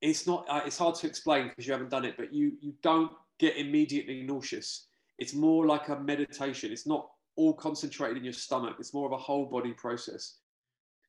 it's 0.00 0.26
not. 0.26 0.46
Uh, 0.48 0.62
it's 0.66 0.78
hard 0.78 0.94
to 0.96 1.06
explain 1.06 1.48
because 1.48 1.66
you 1.66 1.72
haven't 1.72 1.90
done 1.90 2.04
it, 2.04 2.16
but 2.16 2.32
you 2.32 2.52
you 2.60 2.74
don't 2.82 3.12
get 3.38 3.56
immediately 3.56 4.22
nauseous. 4.22 4.88
It's 5.18 5.34
more 5.34 5.66
like 5.66 5.88
a 5.88 6.00
meditation. 6.00 6.72
It's 6.72 6.86
not 6.86 7.08
all 7.36 7.54
concentrated 7.54 8.16
in 8.16 8.24
your 8.24 8.32
stomach. 8.32 8.76
It's 8.78 8.94
more 8.94 9.06
of 9.06 9.12
a 9.12 9.16
whole 9.16 9.46
body 9.46 9.72
process. 9.72 10.38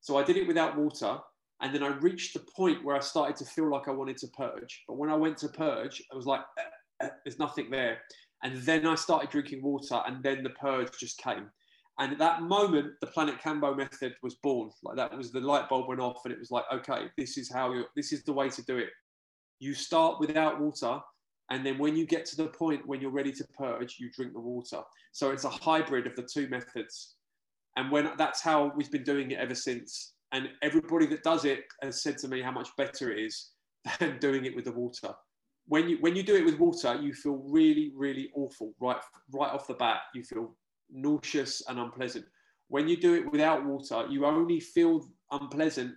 So 0.02 0.18
I 0.18 0.24
did 0.24 0.38
it 0.38 0.48
without 0.48 0.78
water 0.78 1.20
and 1.62 1.74
then 1.74 1.84
I 1.84 1.88
reached 1.88 2.34
the 2.34 2.46
point 2.56 2.84
where 2.84 2.96
I 2.96 3.00
started 3.00 3.36
to 3.38 3.46
feel 3.46 3.70
like 3.70 3.88
I 3.88 3.92
wanted 3.92 4.18
to 4.18 4.28
purge. 4.28 4.84
But 4.88 4.98
when 4.98 5.10
I 5.10 5.16
went 5.16 5.38
to 5.40 5.48
purge, 5.48 6.02
I 6.12 6.16
was 6.16 6.26
like, 6.26 6.42
eh, 6.60 7.06
eh, 7.06 7.10
there's 7.24 7.40
nothing 7.40 7.70
there. 7.70 8.00
And 8.44 8.62
then 8.64 8.86
I 8.86 8.96
started 8.96 9.30
drinking 9.30 9.64
water, 9.64 10.02
and 10.06 10.22
then 10.22 10.44
the 10.44 10.50
purge 10.52 10.90
just 11.00 11.18
came. 11.18 11.50
And 11.98 12.12
at 12.12 12.20
that 12.20 12.42
moment, 12.42 12.92
the 13.00 13.08
Planet 13.08 13.40
Kambo 13.42 13.76
method 13.76 14.16
was 14.22 14.36
born. 14.36 14.70
Like 14.84 14.98
that 14.98 15.16
was 15.18 15.32
the 15.32 15.40
light 15.40 15.70
bulb 15.70 15.88
went 15.88 16.02
off, 16.02 16.22
and 16.26 16.34
it 16.34 16.40
was 16.40 16.52
like, 16.52 16.66
okay, 16.72 17.08
this 17.18 17.38
is 17.38 17.50
how 17.50 17.72
you 17.72 17.86
this 17.96 18.12
is 18.12 18.24
the 18.24 18.34
way 18.34 18.50
to 18.50 18.62
do 18.64 18.78
it. 18.78 18.90
You 19.60 19.74
start 19.74 20.20
without 20.20 20.60
water, 20.60 21.00
and 21.52 21.66
then 21.66 21.78
when 21.78 21.96
you 21.96 22.06
get 22.06 22.26
to 22.28 22.36
the 22.36 22.48
point 22.48 22.88
when 22.88 23.02
you're 23.02 23.12
ready 23.12 23.32
to 23.32 23.46
purge, 23.58 23.98
you 24.00 24.10
drink 24.12 24.34
the 24.34 24.40
water. 24.40 24.82
So 25.12 25.32
it's 25.32 25.44
a 25.44 25.50
hybrid 25.50 26.08
of 26.08 26.16
the 26.16 26.24
two 26.24 26.48
methods. 26.48 27.16
And 27.78 27.92
when 27.92 28.10
that's 28.18 28.42
how 28.42 28.72
we've 28.76 28.92
been 28.92 29.04
doing 29.04 29.32
it 29.32 29.40
ever 29.40 29.56
since 29.56 30.14
and 30.32 30.50
everybody 30.62 31.06
that 31.08 31.24
does 31.24 31.46
it 31.46 31.66
has 31.82 32.02
said 32.02 32.18
to 32.20 32.28
me 32.28 32.42
how 32.42 32.52
much 32.52 32.70
better 32.78 33.12
it 33.12 33.20
is 33.20 33.52
than 34.00 34.18
doing 34.20 34.46
it 34.46 34.56
with 34.56 34.66
the 34.66 34.72
water. 34.72 35.14
When 35.68 35.90
you 35.90 35.98
when 36.00 36.16
you 36.16 36.24
do 36.24 36.36
it 36.36 36.46
with 36.46 36.60
water, 36.60 36.96
you 37.02 37.14
feel 37.14 37.44
really 37.48 37.92
really 37.96 38.30
awful 38.36 38.74
right 38.80 38.98
right 39.34 39.52
off 39.52 39.68
the 39.68 39.74
bat. 39.76 40.02
You 40.14 40.24
feel 40.24 40.56
nauseous 40.92 41.62
and 41.68 41.80
unpleasant. 41.80 42.26
When 42.68 42.88
you 42.88 42.98
do 42.98 43.14
it 43.14 43.32
without 43.32 43.66
water, 43.66 44.06
you 44.10 44.26
only 44.26 44.60
feel 44.60 45.06
unpleasant 45.32 45.94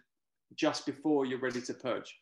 just 0.54 0.84
before 0.86 1.24
you're 1.24 1.40
ready 1.40 1.60
to 1.62 1.74
purge. 1.74 2.14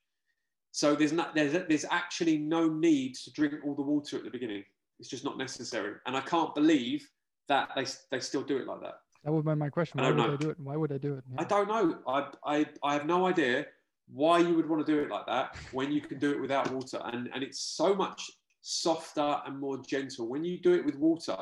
So 0.77 0.95
there's 0.95 1.15
not 1.15 1.35
there's 1.35 1.53
there's 1.53 1.87
actually 1.91 2.37
no 2.37 2.69
need 2.69 3.15
to 3.25 3.33
drink 3.33 3.55
all 3.65 3.75
the 3.75 3.81
water 3.81 4.19
at 4.19 4.25
the 4.25 4.31
beginning. 4.31 4.63
It's 5.01 5.09
just 5.09 5.25
not 5.25 5.39
necessary. 5.39 5.95
And 6.05 6.15
I 6.15 6.21
can't 6.21 6.55
believe 6.55 7.09
that 7.49 7.71
they 7.75 7.87
they 8.11 8.21
still 8.21 8.43
do 8.43 8.59
it 8.59 8.67
like 8.67 8.83
that. 8.83 8.97
That 9.25 9.33
would 9.33 9.47
be 9.47 9.55
my 9.55 9.71
question. 9.71 10.03
Why 10.03 10.09
would 10.09 10.19
know. 10.19 10.35
I 10.35 10.37
do 10.37 10.51
it? 10.51 10.61
Why 10.61 10.77
would 10.77 10.93
I 10.93 10.99
do 10.99 11.15
it? 11.15 11.25
Yeah. 11.33 11.41
I 11.41 11.45
don't 11.45 11.69
know. 11.69 11.99
I, 12.07 12.29
I, 12.45 12.67
I 12.85 12.93
have 12.93 13.07
no 13.07 13.27
idea 13.27 13.65
why 14.13 14.39
you 14.39 14.55
would 14.55 14.69
want 14.69 14.85
to 14.85 14.93
do 14.93 15.01
it 15.01 15.09
like 15.09 15.25
that 15.25 15.57
when 15.73 15.91
you 15.91 16.03
can 16.03 16.19
do 16.19 16.31
it 16.33 16.41
without 16.43 16.71
water. 16.71 17.01
And, 17.05 17.31
and 17.33 17.43
it's 17.43 17.61
so 17.61 17.95
much 17.95 18.31
softer 18.61 19.41
and 19.47 19.59
more 19.59 19.79
gentle. 19.79 20.29
When 20.29 20.45
you 20.45 20.61
do 20.61 20.75
it 20.75 20.85
with 20.85 20.97
water, 20.97 21.39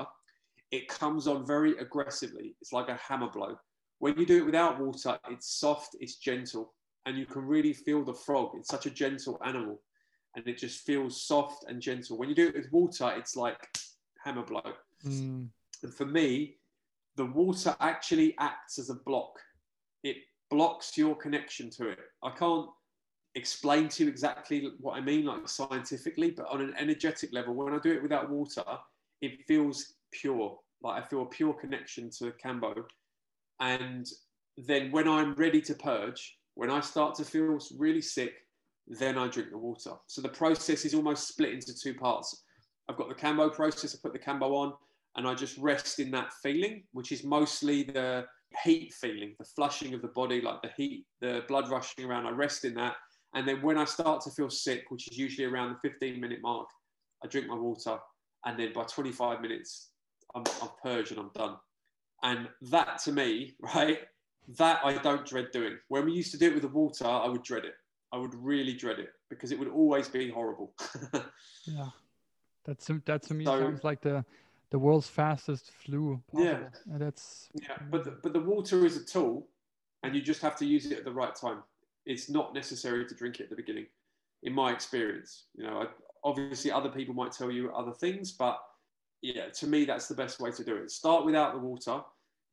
it 0.70 0.86
comes 0.86 1.26
on 1.26 1.44
very 1.44 1.76
aggressively. 1.78 2.54
It's 2.60 2.72
like 2.72 2.88
a 2.88 2.94
hammer 2.94 3.30
blow. 3.30 3.58
When 3.98 4.16
you 4.16 4.26
do 4.26 4.36
it 4.36 4.46
without 4.46 4.78
water, 4.78 5.18
it's 5.28 5.58
soft, 5.58 5.96
it's 5.98 6.18
gentle, 6.18 6.72
and 7.06 7.16
you 7.18 7.26
can 7.26 7.46
really 7.46 7.72
feel 7.72 8.04
the 8.04 8.14
frog. 8.14 8.52
It's 8.54 8.68
such 8.68 8.86
a 8.86 8.90
gentle 8.90 9.40
animal, 9.44 9.80
and 10.36 10.46
it 10.46 10.58
just 10.58 10.86
feels 10.86 11.22
soft 11.22 11.64
and 11.68 11.80
gentle. 11.80 12.18
When 12.18 12.28
you 12.28 12.34
do 12.34 12.48
it 12.48 12.56
with 12.56 12.72
water, 12.72 13.12
it's 13.16 13.36
like 13.36 13.68
hammer 14.24 14.42
blow. 14.42 14.72
Mm. 15.04 15.48
And 15.82 15.94
for 15.94 16.06
me, 16.06 16.56
the 17.16 17.26
water 17.26 17.76
actually 17.80 18.34
acts 18.38 18.78
as 18.78 18.90
a 18.90 18.94
block. 18.94 19.38
It 20.02 20.16
blocks 20.50 20.96
your 20.96 21.14
connection 21.14 21.70
to 21.70 21.88
it. 21.88 21.98
I 22.22 22.30
can't 22.30 22.68
explain 23.34 23.88
to 23.88 24.04
you 24.04 24.10
exactly 24.10 24.70
what 24.80 24.96
I 24.96 25.00
mean, 25.00 25.26
like 25.26 25.48
scientifically, 25.48 26.30
but 26.30 26.46
on 26.48 26.60
an 26.60 26.74
energetic 26.78 27.32
level, 27.32 27.54
when 27.54 27.74
I 27.74 27.78
do 27.78 27.92
it 27.92 28.02
without 28.02 28.30
water, 28.30 28.64
it 29.20 29.44
feels 29.46 29.94
pure. 30.12 30.58
Like 30.82 31.02
I 31.02 31.06
feel 31.06 31.22
a 31.22 31.26
pure 31.26 31.54
connection 31.54 32.10
to 32.18 32.32
Kambo. 32.42 32.84
And 33.60 34.06
then 34.56 34.90
when 34.92 35.08
I'm 35.08 35.34
ready 35.34 35.60
to 35.62 35.74
purge, 35.74 36.38
when 36.54 36.70
I 36.70 36.80
start 36.80 37.14
to 37.16 37.24
feel 37.24 37.58
really 37.76 38.02
sick, 38.02 38.34
then 38.86 39.16
I 39.18 39.28
drink 39.28 39.50
the 39.50 39.58
water. 39.58 39.92
So 40.06 40.20
the 40.20 40.28
process 40.28 40.84
is 40.84 40.94
almost 40.94 41.28
split 41.28 41.52
into 41.52 41.74
two 41.74 41.94
parts. 41.94 42.44
I've 42.88 42.96
got 42.96 43.08
the 43.08 43.14
Kambo 43.14 43.52
process, 43.52 43.94
I 43.94 43.98
put 44.02 44.12
the 44.12 44.18
Kambo 44.18 44.52
on, 44.52 44.74
and 45.16 45.26
I 45.26 45.34
just 45.34 45.56
rest 45.58 46.00
in 46.00 46.10
that 46.10 46.32
feeling, 46.42 46.84
which 46.92 47.12
is 47.12 47.24
mostly 47.24 47.84
the 47.84 48.26
heat 48.62 48.92
feeling, 48.92 49.34
the 49.38 49.44
flushing 49.44 49.94
of 49.94 50.02
the 50.02 50.08
body, 50.08 50.40
like 50.40 50.60
the 50.62 50.70
heat, 50.76 51.06
the 51.20 51.44
blood 51.48 51.70
rushing 51.70 52.04
around. 52.04 52.26
I 52.26 52.30
rest 52.30 52.64
in 52.64 52.74
that. 52.74 52.96
And 53.34 53.48
then 53.48 53.62
when 53.62 53.78
I 53.78 53.84
start 53.84 54.22
to 54.22 54.30
feel 54.30 54.50
sick, 54.50 54.84
which 54.90 55.10
is 55.10 55.18
usually 55.18 55.46
around 55.46 55.70
the 55.70 55.88
15 55.88 56.20
minute 56.20 56.40
mark, 56.42 56.68
I 57.24 57.28
drink 57.28 57.48
my 57.48 57.56
water. 57.56 57.98
And 58.44 58.58
then 58.58 58.72
by 58.72 58.84
25 58.84 59.40
minutes, 59.40 59.90
I'm, 60.34 60.44
I'm 60.62 60.68
purged 60.82 61.12
and 61.12 61.20
I'm 61.20 61.30
done. 61.34 61.56
And 62.22 62.48
that 62.70 62.98
to 63.04 63.12
me, 63.12 63.54
right, 63.74 63.98
that 64.58 64.80
I 64.84 64.98
don't 64.98 65.26
dread 65.26 65.50
doing. 65.52 65.78
When 65.88 66.04
we 66.04 66.12
used 66.12 66.32
to 66.32 66.38
do 66.38 66.48
it 66.48 66.54
with 66.54 66.62
the 66.62 66.68
water, 66.68 67.06
I 67.06 67.28
would 67.28 67.42
dread 67.42 67.64
it. 67.64 67.74
I 68.12 68.18
would 68.18 68.34
really 68.34 68.74
dread 68.74 68.98
it 68.98 69.10
because 69.28 69.50
it 69.50 69.58
would 69.58 69.68
always 69.68 70.08
be 70.08 70.30
horrible. 70.30 70.72
yeah. 71.64 71.88
That's 72.64 72.90
that 73.06 73.22
to 73.24 73.34
me 73.34 73.44
so, 73.44 73.58
sounds 73.58 73.84
like 73.84 74.00
the 74.00 74.24
the 74.70 74.78
world's 74.78 75.08
fastest 75.08 75.70
flu. 75.72 76.20
Possible. 76.32 76.44
Yeah, 76.44 76.58
and 76.90 77.00
that's 77.00 77.48
yeah. 77.54 77.76
But 77.90 78.04
the, 78.04 78.12
but 78.22 78.32
the 78.32 78.40
water 78.40 78.86
is 78.86 78.96
a 78.96 79.04
tool, 79.04 79.46
and 80.02 80.14
you 80.14 80.22
just 80.22 80.40
have 80.40 80.56
to 80.56 80.66
use 80.66 80.86
it 80.86 80.98
at 80.98 81.04
the 81.04 81.12
right 81.12 81.34
time. 81.34 81.62
It's 82.06 82.30
not 82.30 82.54
necessary 82.54 83.06
to 83.06 83.14
drink 83.14 83.40
it 83.40 83.44
at 83.44 83.50
the 83.50 83.56
beginning, 83.56 83.86
in 84.42 84.54
my 84.54 84.72
experience. 84.72 85.44
You 85.54 85.64
know, 85.64 85.82
I, 85.82 85.86
obviously 86.24 86.70
other 86.70 86.88
people 86.88 87.14
might 87.14 87.32
tell 87.32 87.50
you 87.50 87.70
other 87.72 87.92
things, 87.92 88.32
but 88.32 88.58
yeah, 89.20 89.48
to 89.48 89.66
me 89.66 89.84
that's 89.84 90.08
the 90.08 90.14
best 90.14 90.40
way 90.40 90.50
to 90.50 90.64
do 90.64 90.76
it. 90.76 90.90
Start 90.90 91.24
without 91.24 91.52
the 91.52 91.58
water, 91.58 92.00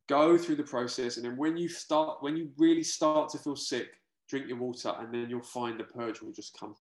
go 0.08 0.36
through 0.36 0.56
the 0.56 0.62
process, 0.62 1.16
and 1.16 1.24
then 1.24 1.36
when 1.36 1.56
you 1.56 1.68
start, 1.68 2.18
when 2.20 2.36
you 2.36 2.50
really 2.58 2.82
start 2.82 3.30
to 3.30 3.38
feel 3.38 3.56
sick, 3.56 3.88
drink 4.28 4.48
your 4.48 4.58
water, 4.58 4.92
and 4.98 5.12
then 5.12 5.28
you'll 5.28 5.42
find 5.42 5.78
the 5.78 5.84
purge 5.84 6.20
will 6.20 6.32
just 6.32 6.58
come. 6.58 6.74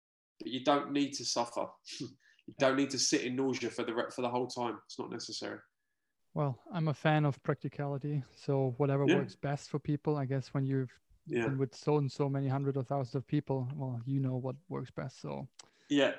But 0.40 0.48
you 0.48 0.64
don't 0.64 0.92
need 0.92 1.12
to 1.14 1.24
suffer. 1.24 1.66
You 2.48 2.54
don't 2.58 2.76
need 2.76 2.88
to 2.92 2.98
sit 2.98 3.24
in 3.24 3.36
nausea 3.36 3.68
for 3.68 3.82
the 3.84 3.92
for 4.10 4.22
the 4.22 4.28
whole 4.30 4.46
time. 4.46 4.78
It's 4.86 4.98
not 4.98 5.10
necessary. 5.10 5.58
Well, 6.32 6.58
I'm 6.72 6.88
a 6.88 6.94
fan 6.94 7.26
of 7.26 7.42
practicality, 7.42 8.22
so 8.34 8.74
whatever 8.78 9.04
yeah. 9.06 9.16
works 9.16 9.36
best 9.36 9.68
for 9.68 9.78
people. 9.78 10.16
I 10.16 10.24
guess 10.24 10.54
when 10.54 10.64
you've 10.64 10.90
yeah. 11.26 11.42
been 11.42 11.58
with 11.58 11.74
so 11.74 11.98
and 11.98 12.10
so 12.10 12.26
many 12.26 12.48
hundreds 12.48 12.78
or 12.78 12.84
thousands 12.84 13.16
of 13.16 13.26
people, 13.26 13.68
well, 13.76 14.00
you 14.06 14.18
know 14.18 14.36
what 14.36 14.56
works 14.70 14.90
best. 14.90 15.20
So 15.20 15.46
yeah, 15.90 16.12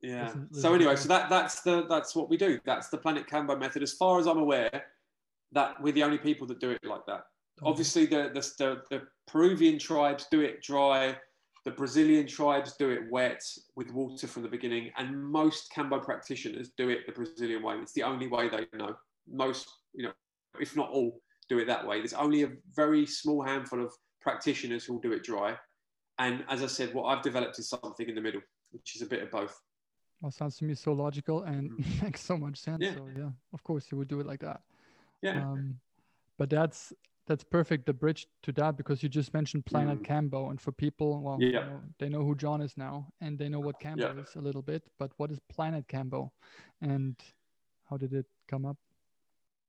yeah. 0.00 0.24
Listen, 0.24 0.48
listen 0.50 0.62
so 0.62 0.74
anyway, 0.74 0.96
so 0.96 1.08
that 1.08 1.28
that's 1.28 1.60
the 1.60 1.86
that's 1.88 2.16
what 2.16 2.30
we 2.30 2.38
do. 2.38 2.58
That's 2.64 2.88
the 2.88 2.96
Planet 2.96 3.26
Kambo 3.26 3.58
method. 3.58 3.82
As 3.82 3.92
far 3.92 4.18
as 4.18 4.26
I'm 4.26 4.38
aware, 4.38 4.84
that 5.52 5.80
we're 5.80 5.92
the 5.92 6.02
only 6.02 6.18
people 6.18 6.46
that 6.48 6.60
do 6.60 6.70
it 6.70 6.80
like 6.84 7.06
that. 7.06 7.24
Okay. 7.58 7.70
Obviously, 7.70 8.06
the, 8.06 8.30
the 8.34 8.52
the 8.58 8.82
the 8.90 9.02
Peruvian 9.26 9.78
tribes 9.78 10.26
do 10.30 10.40
it 10.40 10.62
dry 10.62 11.16
the 11.66 11.72
Brazilian 11.72 12.28
tribes 12.28 12.76
do 12.78 12.90
it 12.90 13.10
wet 13.10 13.42
with 13.74 13.92
water 13.92 14.28
from 14.28 14.44
the 14.44 14.48
beginning, 14.48 14.92
and 14.96 15.20
most 15.20 15.72
Kambo 15.76 16.00
practitioners 16.00 16.70
do 16.78 16.90
it 16.90 17.00
the 17.06 17.12
Brazilian 17.12 17.60
way. 17.60 17.74
It's 17.82 17.92
the 17.92 18.04
only 18.04 18.28
way 18.28 18.48
they 18.48 18.66
know. 18.78 18.94
Most, 19.28 19.68
you 19.92 20.04
know, 20.04 20.12
if 20.60 20.76
not 20.76 20.90
all, 20.90 21.20
do 21.48 21.58
it 21.58 21.66
that 21.66 21.84
way. 21.84 21.98
There's 21.98 22.12
only 22.12 22.44
a 22.44 22.50
very 22.76 23.04
small 23.04 23.42
handful 23.42 23.82
of 23.82 23.92
practitioners 24.22 24.84
who 24.84 24.92
will 24.92 25.00
do 25.00 25.10
it 25.10 25.24
dry. 25.24 25.56
And 26.20 26.44
as 26.48 26.62
I 26.62 26.68
said, 26.68 26.94
what 26.94 27.06
I've 27.06 27.24
developed 27.24 27.58
is 27.58 27.68
something 27.68 28.08
in 28.08 28.14
the 28.14 28.20
middle, 28.20 28.42
which 28.70 28.94
is 28.94 29.02
a 29.02 29.06
bit 29.06 29.24
of 29.24 29.32
both. 29.32 29.60
Well, 30.20 30.30
sounds 30.30 30.58
to 30.58 30.64
me 30.64 30.76
so 30.76 30.92
logical 30.92 31.42
and 31.42 31.72
mm. 31.72 32.02
makes 32.04 32.20
so 32.20 32.36
much 32.36 32.58
sense. 32.58 32.78
Yeah. 32.80 32.94
So 32.94 33.08
yeah, 33.18 33.30
of 33.52 33.64
course 33.64 33.86
you 33.90 33.98
would 33.98 34.08
do 34.08 34.20
it 34.20 34.26
like 34.26 34.40
that. 34.40 34.60
Yeah. 35.26 35.42
Um, 35.42 35.80
but 36.38 36.50
that's 36.50 36.92
that's 37.26 37.42
perfect 37.42 37.86
the 37.86 37.92
bridge 37.92 38.28
to 38.42 38.52
that 38.52 38.76
because 38.76 39.02
you 39.02 39.08
just 39.08 39.34
mentioned 39.34 39.66
planet 39.66 40.02
mm. 40.02 40.06
kambo 40.06 40.50
and 40.50 40.60
for 40.60 40.72
people 40.72 41.20
well 41.20 41.38
yeah. 41.40 41.46
you 41.46 41.54
know, 41.54 41.80
they 41.98 42.08
know 42.08 42.24
who 42.24 42.34
john 42.34 42.60
is 42.60 42.76
now 42.76 43.06
and 43.20 43.38
they 43.38 43.48
know 43.48 43.60
what 43.60 43.80
kambo 43.80 44.14
yeah. 44.14 44.22
is 44.22 44.36
a 44.36 44.40
little 44.40 44.62
bit 44.62 44.82
but 44.98 45.10
what 45.16 45.30
is 45.30 45.40
planet 45.48 45.86
kambo 45.88 46.30
and 46.80 47.16
how 47.90 47.96
did 47.96 48.12
it 48.12 48.26
come 48.48 48.64
up 48.64 48.76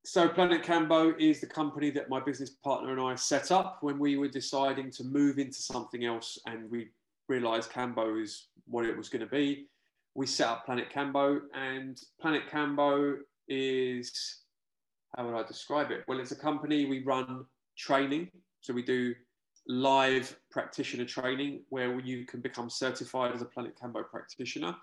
so 0.06 0.30
planet 0.30 0.64
kambo 0.64 1.20
is 1.20 1.42
the 1.42 1.48
company 1.48 1.90
that 1.90 2.10
my 2.10 2.20
business 2.20 2.52
partner 2.52 2.92
and 2.92 3.02
i 3.02 3.16
set 3.16 3.52
up 3.52 3.80
when 3.82 3.98
we 3.98 4.18
were 4.18 4.28
deciding 4.30 4.92
to 4.92 5.04
move 5.04 5.40
into 5.40 5.62
something 5.62 6.06
else 6.06 6.38
and 6.46 6.70
we 6.70 6.90
realized 7.28 7.72
kambo 7.72 8.22
is 8.22 8.48
what 8.68 8.86
it 8.86 8.96
was 8.96 9.10
going 9.10 9.22
to 9.22 9.32
be 9.32 9.66
we 10.14 10.28
set 10.28 10.48
up 10.48 10.66
planet 10.66 10.92
kambo 10.94 11.40
and 11.56 12.02
planet 12.22 12.44
kambo 12.52 13.18
is 13.48 14.42
how 15.18 15.26
would 15.26 15.36
I 15.36 15.44
describe 15.44 15.90
it? 15.92 16.04
Well, 16.08 16.20
it's 16.20 16.32
a 16.32 16.36
company 16.36 16.86
we 16.86 17.04
run 17.04 17.46
training. 17.76 18.30
So 18.62 18.72
we 18.72 18.84
do 18.84 19.16
live 19.68 20.38
practitioner 20.52 21.06
training 21.06 21.62
where 21.70 22.00
you 22.00 22.26
can 22.26 22.40
become 22.40 22.70
certified 22.70 23.34
as 23.34 23.42
a 23.42 23.46
Planet 23.46 23.74
Kambo 23.82 24.08
practitioner. 24.08 24.76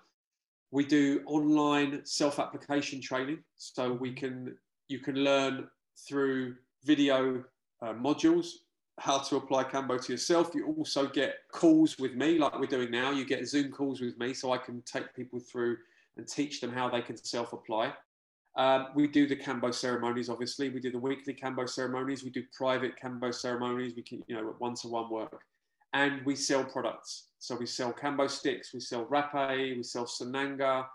We 0.71 0.85
do 0.85 1.21
online 1.25 2.01
self-application 2.05 3.01
training. 3.01 3.39
So 3.55 3.93
we 3.93 4.11
can 4.11 4.57
you 4.89 4.99
can 4.99 5.15
learn 5.15 5.67
through 6.07 6.55
video 6.83 7.43
uh, 7.81 7.93
modules 7.93 8.47
how 8.99 9.19
to 9.19 9.37
apply 9.37 9.63
Kambo 9.63 10.03
to 10.05 10.11
yourself. 10.11 10.51
You 10.53 10.73
also 10.77 11.07
get 11.07 11.35
calls 11.51 11.97
with 11.97 12.13
me, 12.13 12.37
like 12.37 12.59
we're 12.59 12.65
doing 12.65 12.91
now. 12.91 13.11
You 13.11 13.25
get 13.25 13.47
Zoom 13.47 13.71
calls 13.71 14.01
with 14.01 14.17
me, 14.19 14.33
so 14.33 14.51
I 14.51 14.57
can 14.57 14.81
take 14.81 15.13
people 15.15 15.39
through 15.39 15.77
and 16.17 16.27
teach 16.27 16.61
them 16.61 16.71
how 16.71 16.89
they 16.89 17.01
can 17.01 17.17
self-apply. 17.17 17.93
Um, 18.57 18.87
we 18.95 19.07
do 19.07 19.27
the 19.27 19.35
Kambo 19.35 19.73
ceremonies, 19.73 20.29
obviously. 20.29 20.69
We 20.69 20.79
do 20.79 20.91
the 20.91 20.99
weekly 20.99 21.33
Kambo 21.33 21.67
ceremonies. 21.67 22.23
We 22.23 22.29
do 22.29 22.43
private 22.55 22.93
Kambo 23.01 23.33
ceremonies. 23.33 23.93
We 23.95 24.01
can, 24.01 24.23
you 24.27 24.35
know, 24.35 24.49
at 24.49 24.61
one-to-one 24.61 25.09
work, 25.09 25.41
and 25.93 26.25
we 26.25 26.35
sell 26.35 26.63
products. 26.63 27.27
So 27.39 27.55
we 27.55 27.65
sell 27.65 27.91
Kambo 27.91 28.29
sticks, 28.29 28.73
we 28.73 28.79
sell 28.79 29.05
rapé, 29.05 29.75
we 29.75 29.83
sell 29.83 30.05
sananga. 30.05 30.85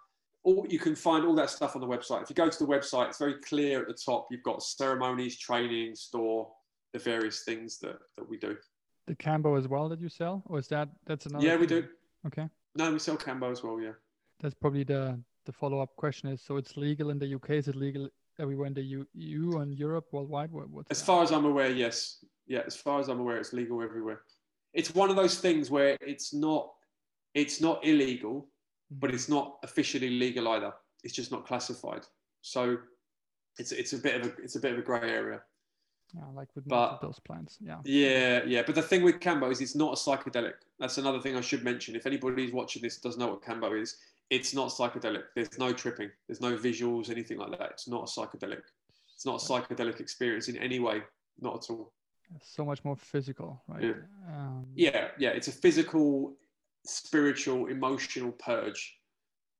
All 0.42 0.66
you 0.68 0.78
can 0.78 0.96
find 0.96 1.24
all 1.26 1.34
that 1.34 1.50
stuff 1.50 1.76
on 1.76 1.82
the 1.82 1.86
website. 1.86 2.22
If 2.22 2.30
you 2.30 2.34
go 2.34 2.48
to 2.48 2.58
the 2.58 2.66
website, 2.66 3.08
it's 3.08 3.18
very 3.18 3.34
clear 3.42 3.82
at 3.82 3.88
the 3.88 3.94
top. 3.94 4.28
You've 4.30 4.42
got 4.42 4.62
ceremonies, 4.62 5.38
training, 5.38 5.94
store, 5.94 6.50
the 6.94 6.98
various 6.98 7.42
things 7.42 7.78
that 7.80 7.98
that 8.16 8.28
we 8.28 8.38
do. 8.38 8.56
The 9.06 9.14
Kambo 9.16 9.58
as 9.58 9.68
well 9.68 9.88
that 9.90 10.00
you 10.00 10.08
sell, 10.08 10.42
or 10.46 10.58
is 10.58 10.68
that 10.68 10.88
that's 11.06 11.26
another? 11.26 11.44
Yeah, 11.44 11.52
thing? 11.52 11.60
we 11.60 11.66
do. 11.66 11.84
Okay. 12.26 12.48
No, 12.74 12.90
we 12.90 12.98
sell 12.98 13.18
Kambo 13.18 13.50
as 13.50 13.62
well. 13.62 13.78
Yeah. 13.80 13.92
That's 14.40 14.54
probably 14.54 14.84
the 14.84 15.20
the 15.50 15.56
follow 15.56 15.80
up 15.80 15.96
question 15.96 16.28
is 16.28 16.40
so 16.40 16.56
it's 16.56 16.76
legal 16.76 17.10
in 17.10 17.18
the 17.18 17.34
UK. 17.34 17.50
Is 17.50 17.66
it 17.66 17.74
legal 17.74 18.08
everywhere 18.38 18.68
in 18.68 18.74
the 18.74 19.04
EU 19.14 19.58
and 19.58 19.74
Europe 19.74 20.06
worldwide? 20.12 20.52
What, 20.52 20.86
as 20.90 21.02
far 21.02 21.22
as 21.24 21.32
I'm 21.32 21.44
aware, 21.44 21.70
yes. 21.70 22.24
Yeah, 22.46 22.62
as 22.66 22.76
far 22.76 23.00
as 23.00 23.08
I'm 23.08 23.20
aware, 23.20 23.36
it's 23.36 23.52
legal 23.52 23.82
everywhere. 23.82 24.20
It's 24.72 24.94
one 24.94 25.10
of 25.10 25.16
those 25.16 25.38
things 25.40 25.70
where 25.70 25.96
it's 26.00 26.32
not 26.32 26.70
it's 27.34 27.60
not 27.60 27.84
illegal, 27.84 28.34
mm-hmm. 28.34 29.00
but 29.00 29.12
it's 29.12 29.28
not 29.28 29.58
officially 29.64 30.10
legal 30.10 30.46
either. 30.48 30.72
It's 31.02 31.14
just 31.14 31.32
not 31.32 31.46
classified. 31.46 32.04
So 32.42 32.78
it's 33.58 33.72
it's 33.72 33.92
a 33.92 33.98
bit 33.98 34.20
of 34.20 34.22
a 34.28 34.30
it's 34.44 34.56
a 34.56 34.60
bit 34.60 34.72
of 34.72 34.78
a 34.78 34.82
grey 34.82 35.10
area. 35.10 35.40
Yeah, 36.14 36.22
like 36.34 36.48
with 36.54 36.66
but, 36.66 37.00
those 37.00 37.20
plants. 37.20 37.58
Yeah. 37.60 37.78
Yeah, 37.84 38.42
yeah. 38.44 38.62
But 38.66 38.74
the 38.74 38.82
thing 38.82 39.02
with 39.02 39.20
Kambo 39.20 39.50
is 39.50 39.60
it's 39.60 39.76
not 39.76 39.92
a 39.92 39.96
psychedelic. 39.96 40.54
That's 40.80 40.98
another 40.98 41.20
thing 41.20 41.36
I 41.36 41.40
should 41.40 41.62
mention. 41.62 41.94
If 41.94 42.04
anybody's 42.04 42.52
watching 42.52 42.82
this 42.82 42.96
does 42.98 43.16
know 43.16 43.28
what 43.28 43.42
Kambo 43.42 43.80
is, 43.80 43.96
it's 44.30 44.54
not 44.54 44.70
psychedelic. 44.70 45.24
There's 45.34 45.58
no 45.58 45.72
tripping. 45.72 46.10
There's 46.26 46.40
no 46.40 46.56
visuals, 46.56 47.10
anything 47.10 47.38
like 47.38 47.58
that. 47.58 47.70
It's 47.72 47.88
not 47.88 48.02
a 48.02 48.20
psychedelic. 48.20 48.62
It's 49.14 49.26
not 49.26 49.42
a 49.42 49.44
psychedelic 49.44 50.00
experience 50.00 50.48
in 50.48 50.56
any 50.56 50.78
way. 50.78 51.02
Not 51.40 51.64
at 51.64 51.70
all. 51.70 51.92
So 52.42 52.64
much 52.64 52.84
more 52.84 52.96
physical, 52.96 53.62
right? 53.68 53.82
Yeah. 53.82 53.92
Um, 54.28 54.66
yeah, 54.74 55.08
yeah. 55.18 55.30
It's 55.30 55.48
a 55.48 55.52
physical, 55.52 56.36
spiritual, 56.86 57.66
emotional 57.66 58.32
purge, 58.32 58.98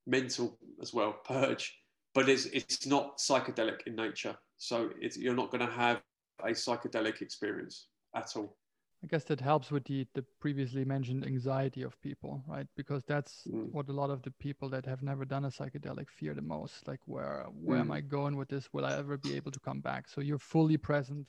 mental 0.07 0.57
as 0.81 0.95
well 0.95 1.17
purge. 1.25 1.77
But 2.15 2.29
it's 2.29 2.47
it's 2.47 2.87
not 2.87 3.19
psychedelic 3.19 3.87
in 3.87 3.97
nature. 3.97 4.37
So 4.57 4.91
it's, 5.01 5.17
you're 5.17 5.35
not 5.35 5.51
going 5.51 5.67
to 5.67 5.73
have 5.73 6.01
a 6.43 6.51
psychedelic 6.51 7.23
experience 7.23 7.89
at 8.15 8.31
all. 8.37 8.57
I 9.03 9.07
guess 9.07 9.25
that 9.25 9.41
helps 9.41 9.71
with 9.71 9.85
the, 9.85 10.07
the 10.15 10.23
previously 10.41 10.85
mentioned 10.85 11.25
anxiety 11.25 11.83
of 11.83 12.01
people, 12.03 12.43
right? 12.47 12.67
Because 12.77 13.03
that's 13.05 13.45
mm. 13.51 13.73
what 13.73 13.89
a 13.89 13.93
lot 13.93 14.11
of 14.11 14.23
the 14.23 14.31
people 14.33 14.69
that 14.71 14.85
have 14.85 15.03
never 15.03 15.25
done 15.25 15.47
a 15.47 15.49
psychedelic 15.49 16.11
fear 16.11 16.35
the 16.35 16.43
most. 16.43 16.87
Like, 16.87 17.01
where 17.07 17.47
where 17.63 17.79
mm. 17.79 17.83
am 17.83 17.93
I 17.93 18.03
going 18.03 18.37
with 18.37 18.49
this? 18.49 18.69
Will 18.75 18.85
I 18.85 18.99
ever 18.99 19.17
be 19.17 19.35
able 19.37 19.53
to 19.53 19.61
come 19.61 19.81
back? 19.81 20.09
So 20.09 20.21
you're 20.21 20.39
fully 20.39 20.77
present. 20.77 21.27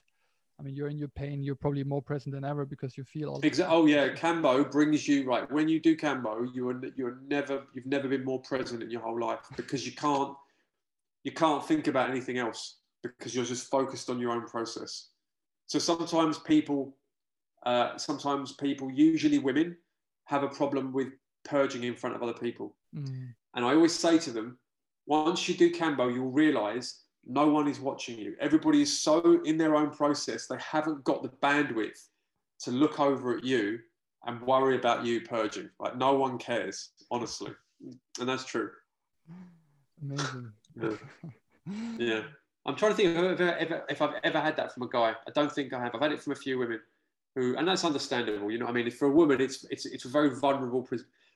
I 0.60 0.62
mean, 0.62 0.74
you're 0.74 0.88
in 0.88 0.98
your 0.98 1.08
pain. 1.08 1.42
You're 1.42 1.54
probably 1.54 1.82
more 1.82 2.02
present 2.02 2.34
than 2.34 2.44
ever 2.44 2.66
because 2.66 2.98
you 2.98 3.04
feel 3.04 3.30
all. 3.30 3.40
Exactly. 3.42 3.74
Oh 3.74 3.86
yeah, 3.86 4.10
Kambo 4.10 4.70
brings 4.70 5.08
you 5.08 5.24
right 5.24 5.50
when 5.50 5.66
you 5.66 5.80
do 5.80 5.96
Kambo, 5.96 6.46
You're 6.54 6.78
you're 6.94 7.20
never 7.26 7.62
you've 7.72 7.86
never 7.86 8.06
been 8.06 8.24
more 8.24 8.40
present 8.42 8.82
in 8.82 8.90
your 8.90 9.00
whole 9.00 9.18
life 9.18 9.46
because 9.56 9.86
you 9.86 9.92
can't 9.92 10.36
you 11.24 11.32
can't 11.32 11.66
think 11.66 11.86
about 11.86 12.10
anything 12.10 12.36
else 12.36 12.80
because 13.02 13.34
you're 13.34 13.46
just 13.46 13.70
focused 13.70 14.10
on 14.10 14.20
your 14.20 14.30
own 14.30 14.46
process. 14.46 15.08
So 15.66 15.78
sometimes 15.78 16.38
people 16.38 16.94
uh, 17.64 17.96
sometimes 17.96 18.52
people, 18.52 18.90
usually 18.90 19.38
women, 19.38 19.76
have 20.24 20.42
a 20.42 20.48
problem 20.48 20.92
with 20.92 21.08
purging 21.44 21.84
in 21.84 21.94
front 21.94 22.16
of 22.16 22.22
other 22.22 22.32
people. 22.32 22.74
Mm. 22.94 23.34
And 23.54 23.64
I 23.64 23.74
always 23.74 23.94
say 23.94 24.18
to 24.18 24.30
them, 24.30 24.58
once 25.06 25.48
you 25.48 25.54
do 25.54 25.72
Kambo, 25.72 26.12
you'll 26.12 26.30
realize 26.30 27.02
no 27.26 27.48
one 27.48 27.68
is 27.68 27.80
watching 27.80 28.18
you. 28.18 28.34
Everybody 28.40 28.82
is 28.82 28.98
so 28.98 29.42
in 29.44 29.56
their 29.56 29.74
own 29.74 29.90
process, 29.90 30.46
they 30.46 30.56
haven't 30.58 31.04
got 31.04 31.22
the 31.22 31.28
bandwidth 31.28 32.08
to 32.60 32.70
look 32.70 33.00
over 33.00 33.36
at 33.36 33.44
you 33.44 33.78
and 34.26 34.40
worry 34.42 34.76
about 34.76 35.04
you 35.04 35.20
purging. 35.20 35.68
Like 35.78 35.96
no 35.96 36.14
one 36.14 36.38
cares, 36.38 36.90
honestly. 37.10 37.52
And 38.20 38.28
that's 38.28 38.44
true. 38.44 38.70
Amazing. 40.00 40.52
Yeah. 40.80 40.96
yeah. 41.98 42.22
I'm 42.64 42.76
trying 42.76 42.92
to 42.92 42.96
think 42.96 43.16
if 43.16 43.18
I've, 43.18 43.40
ever, 43.40 43.84
if 43.88 44.02
I've 44.02 44.14
ever 44.22 44.40
had 44.40 44.56
that 44.56 44.72
from 44.72 44.84
a 44.84 44.88
guy. 44.88 45.14
I 45.26 45.30
don't 45.32 45.50
think 45.50 45.72
I 45.72 45.80
have. 45.80 45.94
I've 45.94 46.00
had 46.00 46.12
it 46.12 46.22
from 46.22 46.32
a 46.32 46.36
few 46.36 46.58
women 46.58 46.80
who, 47.34 47.56
and 47.56 47.66
that's 47.66 47.84
understandable. 47.84 48.50
You 48.50 48.58
know, 48.58 48.66
I 48.66 48.72
mean, 48.72 48.90
for 48.90 49.08
a 49.08 49.10
woman, 49.10 49.40
it's 49.40 49.64
it's 49.70 49.86
it's 49.86 50.04
a 50.04 50.08
very 50.08 50.38
vulnerable, 50.38 50.88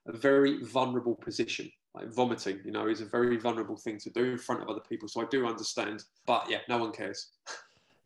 a 0.07 0.17
very 0.17 0.63
vulnerable 0.65 1.15
position. 1.15 1.71
Like 1.95 2.13
vomiting, 2.13 2.61
you 2.65 2.73
know, 2.73 2.89
is 2.89 3.01
a 3.01 3.07
very 3.07 3.39
vulnerable 3.39 3.77
thing 3.77 3.99
to 4.01 4.11
do 4.11 4.25
in 4.25 4.39
front 4.39 4.63
of 4.63 4.69
other 4.69 4.83
people. 4.87 5.09
So 5.09 5.23
I 5.23 5.25
do 5.31 5.47
understand, 5.47 6.05
but 6.27 6.51
yeah, 6.51 6.59
no 6.69 6.79
one 6.79 6.93
cares. 6.93 7.31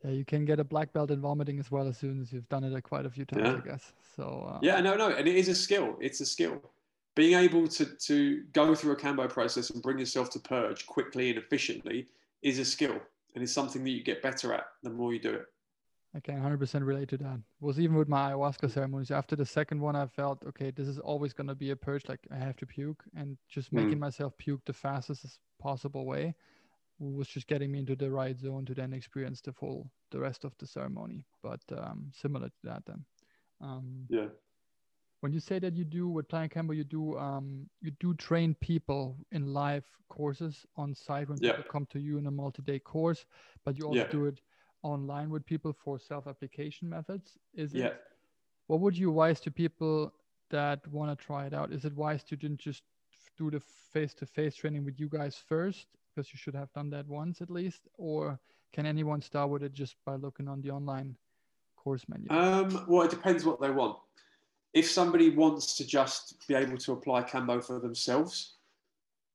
Yeah, 0.03 0.09
you 0.09 0.25
can 0.25 0.45
get 0.45 0.59
a 0.59 0.63
black 0.63 0.91
belt 0.93 1.11
in 1.11 1.21
vomiting 1.21 1.59
as 1.59 1.69
well 1.69 1.87
as 1.87 1.95
soon 1.95 2.23
as 2.23 2.33
you've 2.33 2.49
done 2.49 2.63
it 2.63 2.81
quite 2.81 3.05
a 3.05 3.09
few 3.11 3.23
times, 3.23 3.43
yeah. 3.45 3.53
I 3.53 3.59
guess. 3.59 3.93
So 4.15 4.51
uh, 4.51 4.57
yeah, 4.59 4.81
no, 4.81 4.95
no, 4.95 5.09
and 5.09 5.27
it 5.27 5.35
is 5.35 5.47
a 5.47 5.53
skill. 5.53 5.95
It's 6.01 6.21
a 6.21 6.25
skill. 6.25 6.59
being 7.15 7.37
able 7.37 7.67
to 7.67 7.85
to 7.85 8.43
go 8.53 8.73
through 8.73 8.93
a 8.93 8.95
kambo 8.95 9.29
process 9.29 9.69
and 9.69 9.81
bring 9.81 9.99
yourself 9.99 10.29
to 10.31 10.39
purge 10.39 10.87
quickly 10.87 11.29
and 11.29 11.37
efficiently 11.37 12.07
is 12.41 12.57
a 12.57 12.65
skill 12.65 12.99
and 13.33 13.43
it's 13.43 13.53
something 13.53 13.83
that 13.83 13.89
you 13.91 14.03
get 14.03 14.21
better 14.21 14.53
at 14.53 14.65
the 14.83 14.89
more 14.89 15.13
you 15.13 15.19
do 15.19 15.33
it. 15.33 15.45
I 16.13 16.19
can 16.19 16.35
100% 16.35 16.85
relate 16.85 17.07
to 17.09 17.17
that. 17.17 17.35
It 17.35 17.65
was 17.65 17.79
even 17.79 17.95
with 17.95 18.09
my 18.09 18.31
ayahuasca 18.31 18.69
ceremonies. 18.71 19.11
After 19.11 19.35
the 19.35 19.45
second 19.45 19.79
one, 19.79 19.95
I 19.95 20.07
felt 20.07 20.43
okay. 20.45 20.71
This 20.71 20.87
is 20.87 20.99
always 20.99 21.31
going 21.31 21.47
to 21.47 21.55
be 21.55 21.71
a 21.71 21.75
purge. 21.75 22.03
Like 22.09 22.19
I 22.31 22.35
have 22.35 22.57
to 22.57 22.65
puke, 22.65 23.03
and 23.15 23.37
just 23.49 23.71
making 23.71 23.95
mm. 23.95 23.99
myself 23.99 24.37
puke 24.37 24.61
the 24.65 24.73
fastest 24.73 25.39
possible 25.59 26.05
way 26.05 26.35
was 26.99 27.27
just 27.27 27.47
getting 27.47 27.71
me 27.71 27.79
into 27.79 27.95
the 27.95 28.11
right 28.11 28.37
zone 28.37 28.65
to 28.65 28.75
then 28.75 28.93
experience 28.93 29.41
the 29.41 29.53
full 29.53 29.89
the 30.11 30.19
rest 30.19 30.43
of 30.43 30.53
the 30.59 30.67
ceremony. 30.67 31.25
But 31.41 31.61
um, 31.77 32.11
similar 32.13 32.47
to 32.47 32.61
that, 32.63 32.83
then. 32.85 33.05
Um, 33.61 34.05
yeah 34.09 34.27
when 35.21 35.31
you 35.31 35.39
say 35.39 35.59
that 35.59 35.77
you 35.77 35.85
do 35.85 36.09
with 36.09 36.27
Planet 36.27 36.51
Kambo, 36.51 36.75
you 36.75 36.83
do 36.83 37.17
um, 37.17 37.69
you 37.79 37.91
do 37.99 38.13
train 38.15 38.55
people 38.59 39.17
in 39.31 39.53
live 39.53 39.85
courses 40.09 40.65
on 40.75 40.93
site 40.93 41.29
when 41.29 41.37
yeah. 41.39 41.51
people 41.51 41.71
come 41.71 41.87
to 41.91 41.99
you 41.99 42.17
in 42.17 42.27
a 42.27 42.31
multi-day 42.31 42.79
course, 42.79 43.25
but 43.63 43.77
you 43.77 43.85
also 43.85 43.99
yeah. 43.99 44.07
do 44.11 44.25
it 44.25 44.41
online 44.83 45.29
with 45.29 45.45
people 45.45 45.73
for 45.73 45.99
self-application 45.99 46.89
methods. 46.89 47.37
Is 47.53 47.73
yeah. 47.73 47.87
it? 47.87 48.01
What 48.67 48.79
would 48.79 48.97
you 48.97 49.09
advise 49.09 49.39
to 49.41 49.51
people 49.51 50.13
that 50.49 50.85
want 50.87 51.17
to 51.17 51.25
try 51.25 51.45
it 51.45 51.53
out? 51.53 51.71
Is 51.71 51.85
it 51.85 51.95
wise 51.95 52.23
to 52.25 52.37
just 52.37 52.83
do 53.37 53.51
the 53.51 53.59
face-to-face 53.93 54.55
training 54.55 54.85
with 54.85 54.99
you 54.99 55.09
guys 55.09 55.35
first 55.35 55.87
because 56.09 56.31
you 56.33 56.37
should 56.37 56.55
have 56.55 56.71
done 56.73 56.89
that 56.89 57.07
once 57.07 57.41
at 57.41 57.49
least, 57.49 57.87
or 57.97 58.39
can 58.73 58.85
anyone 58.85 59.21
start 59.21 59.49
with 59.49 59.63
it 59.63 59.73
just 59.73 59.95
by 60.05 60.15
looking 60.15 60.47
on 60.47 60.61
the 60.61 60.69
online 60.69 61.15
course 61.77 62.03
menu? 62.09 62.27
Um, 62.29 62.85
well, 62.87 63.03
it 63.03 63.11
depends 63.11 63.45
what 63.45 63.61
they 63.61 63.71
want 63.71 63.97
if 64.73 64.89
somebody 64.89 65.29
wants 65.29 65.75
to 65.77 65.85
just 65.85 66.47
be 66.47 66.55
able 66.55 66.77
to 66.77 66.93
apply 66.93 67.23
Kambo 67.23 67.63
for 67.63 67.79
themselves, 67.79 68.53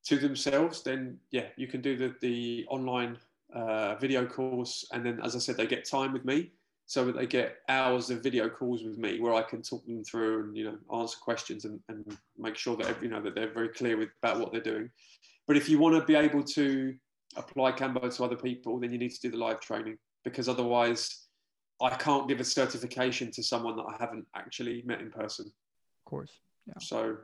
to 0.05 0.16
themselves, 0.16 0.82
then 0.82 1.18
yeah, 1.30 1.47
you 1.57 1.66
can 1.66 1.80
do 1.80 1.97
the, 1.97 2.14
the 2.20 2.64
online 2.68 3.18
uh, 3.57 3.96
video 3.96 4.26
course. 4.26 4.86
And 4.92 5.04
then, 5.04 5.20
as 5.24 5.34
I 5.34 5.38
said, 5.38 5.57
they 5.57 5.66
get 5.66 5.88
time 5.88 6.12
with 6.12 6.24
me. 6.24 6.52
So 6.88 7.04
that 7.07 7.16
they 7.16 7.26
get 7.26 7.57
hours 7.68 8.11
of 8.11 8.22
video 8.22 8.48
calls 8.48 8.84
with 8.84 8.96
me 8.96 9.18
where 9.18 9.34
I 9.34 9.42
can 9.42 9.61
talk 9.61 9.84
them 9.86 10.04
through 10.04 10.44
and, 10.44 10.57
you 10.57 10.66
know, 10.66 11.00
answer 11.00 11.18
questions 11.20 11.64
and, 11.64 11.80
and 11.88 12.16
make 12.38 12.54
sure 12.54 12.76
that, 12.76 13.02
you 13.02 13.09
know, 13.09 13.20
that 13.22 13.34
they're 13.34 13.52
very 13.52 13.70
clear 13.70 13.96
with, 13.96 14.11
about 14.22 14.38
what 14.38 14.52
they're 14.52 14.61
doing. 14.61 14.88
But 15.48 15.57
if 15.57 15.68
you 15.68 15.80
want 15.80 15.96
to 15.96 16.04
be 16.04 16.14
able 16.14 16.44
to 16.44 16.94
apply 17.36 17.72
Kambo 17.72 18.14
to 18.16 18.24
other 18.24 18.36
people, 18.36 18.78
then 18.78 18.92
you 18.92 18.98
need 18.98 19.11
to 19.11 19.20
do 19.20 19.30
the 19.32 19.36
live 19.36 19.59
training 19.59 19.98
because 20.24 20.48
otherwise 20.48 21.26
I 21.80 21.90
can't 21.90 22.28
give 22.28 22.40
a 22.40 22.44
certification 22.44 23.30
to 23.32 23.42
someone 23.42 23.76
that 23.76 23.84
I 23.84 23.96
haven't 23.98 24.26
actually 24.34 24.82
met 24.86 25.00
in 25.00 25.11
person. 25.11 25.46
Of 25.46 26.11
course. 26.11 26.40
Yeah. 26.66 26.74
So 26.80 27.16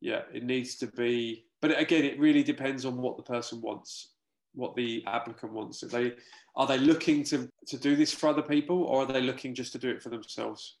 yeah, 0.00 0.22
it 0.32 0.44
needs 0.44 0.76
to 0.76 0.86
be 0.86 1.44
but 1.60 1.78
again 1.78 2.04
it 2.04 2.18
really 2.18 2.42
depends 2.42 2.84
on 2.84 2.96
what 2.96 3.16
the 3.16 3.22
person 3.22 3.60
wants, 3.60 4.12
what 4.54 4.74
the 4.74 5.04
applicant 5.06 5.52
wants. 5.52 5.82
Are 5.82 5.88
they 5.88 6.12
are 6.56 6.66
they 6.66 6.78
looking 6.78 7.22
to, 7.24 7.48
to 7.66 7.78
do 7.78 7.96
this 7.96 8.12
for 8.12 8.28
other 8.28 8.42
people 8.42 8.82
or 8.84 9.02
are 9.02 9.06
they 9.06 9.20
looking 9.20 9.54
just 9.54 9.72
to 9.72 9.78
do 9.78 9.88
it 9.88 10.02
for 10.02 10.08
themselves? 10.08 10.76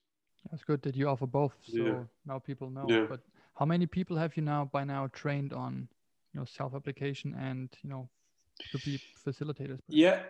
That's 0.50 0.64
good 0.64 0.82
that 0.82 0.96
you 0.96 1.08
offer 1.08 1.26
both. 1.26 1.52
So 1.62 1.76
yeah. 1.76 1.98
now 2.26 2.38
people 2.38 2.70
know. 2.70 2.86
Yeah. 2.88 3.06
But 3.08 3.20
how 3.54 3.66
many 3.66 3.86
people 3.86 4.16
have 4.16 4.36
you 4.36 4.42
now 4.42 4.68
by 4.72 4.84
now 4.84 5.08
trained 5.12 5.52
on, 5.52 5.88
you 6.32 6.40
know, 6.40 6.46
self 6.46 6.74
application 6.74 7.34
and, 7.38 7.68
you 7.82 7.90
know, 7.90 8.08
to 8.72 8.78
be 8.78 9.00
facilitators? 9.26 9.78
Yeah, 9.88 10.22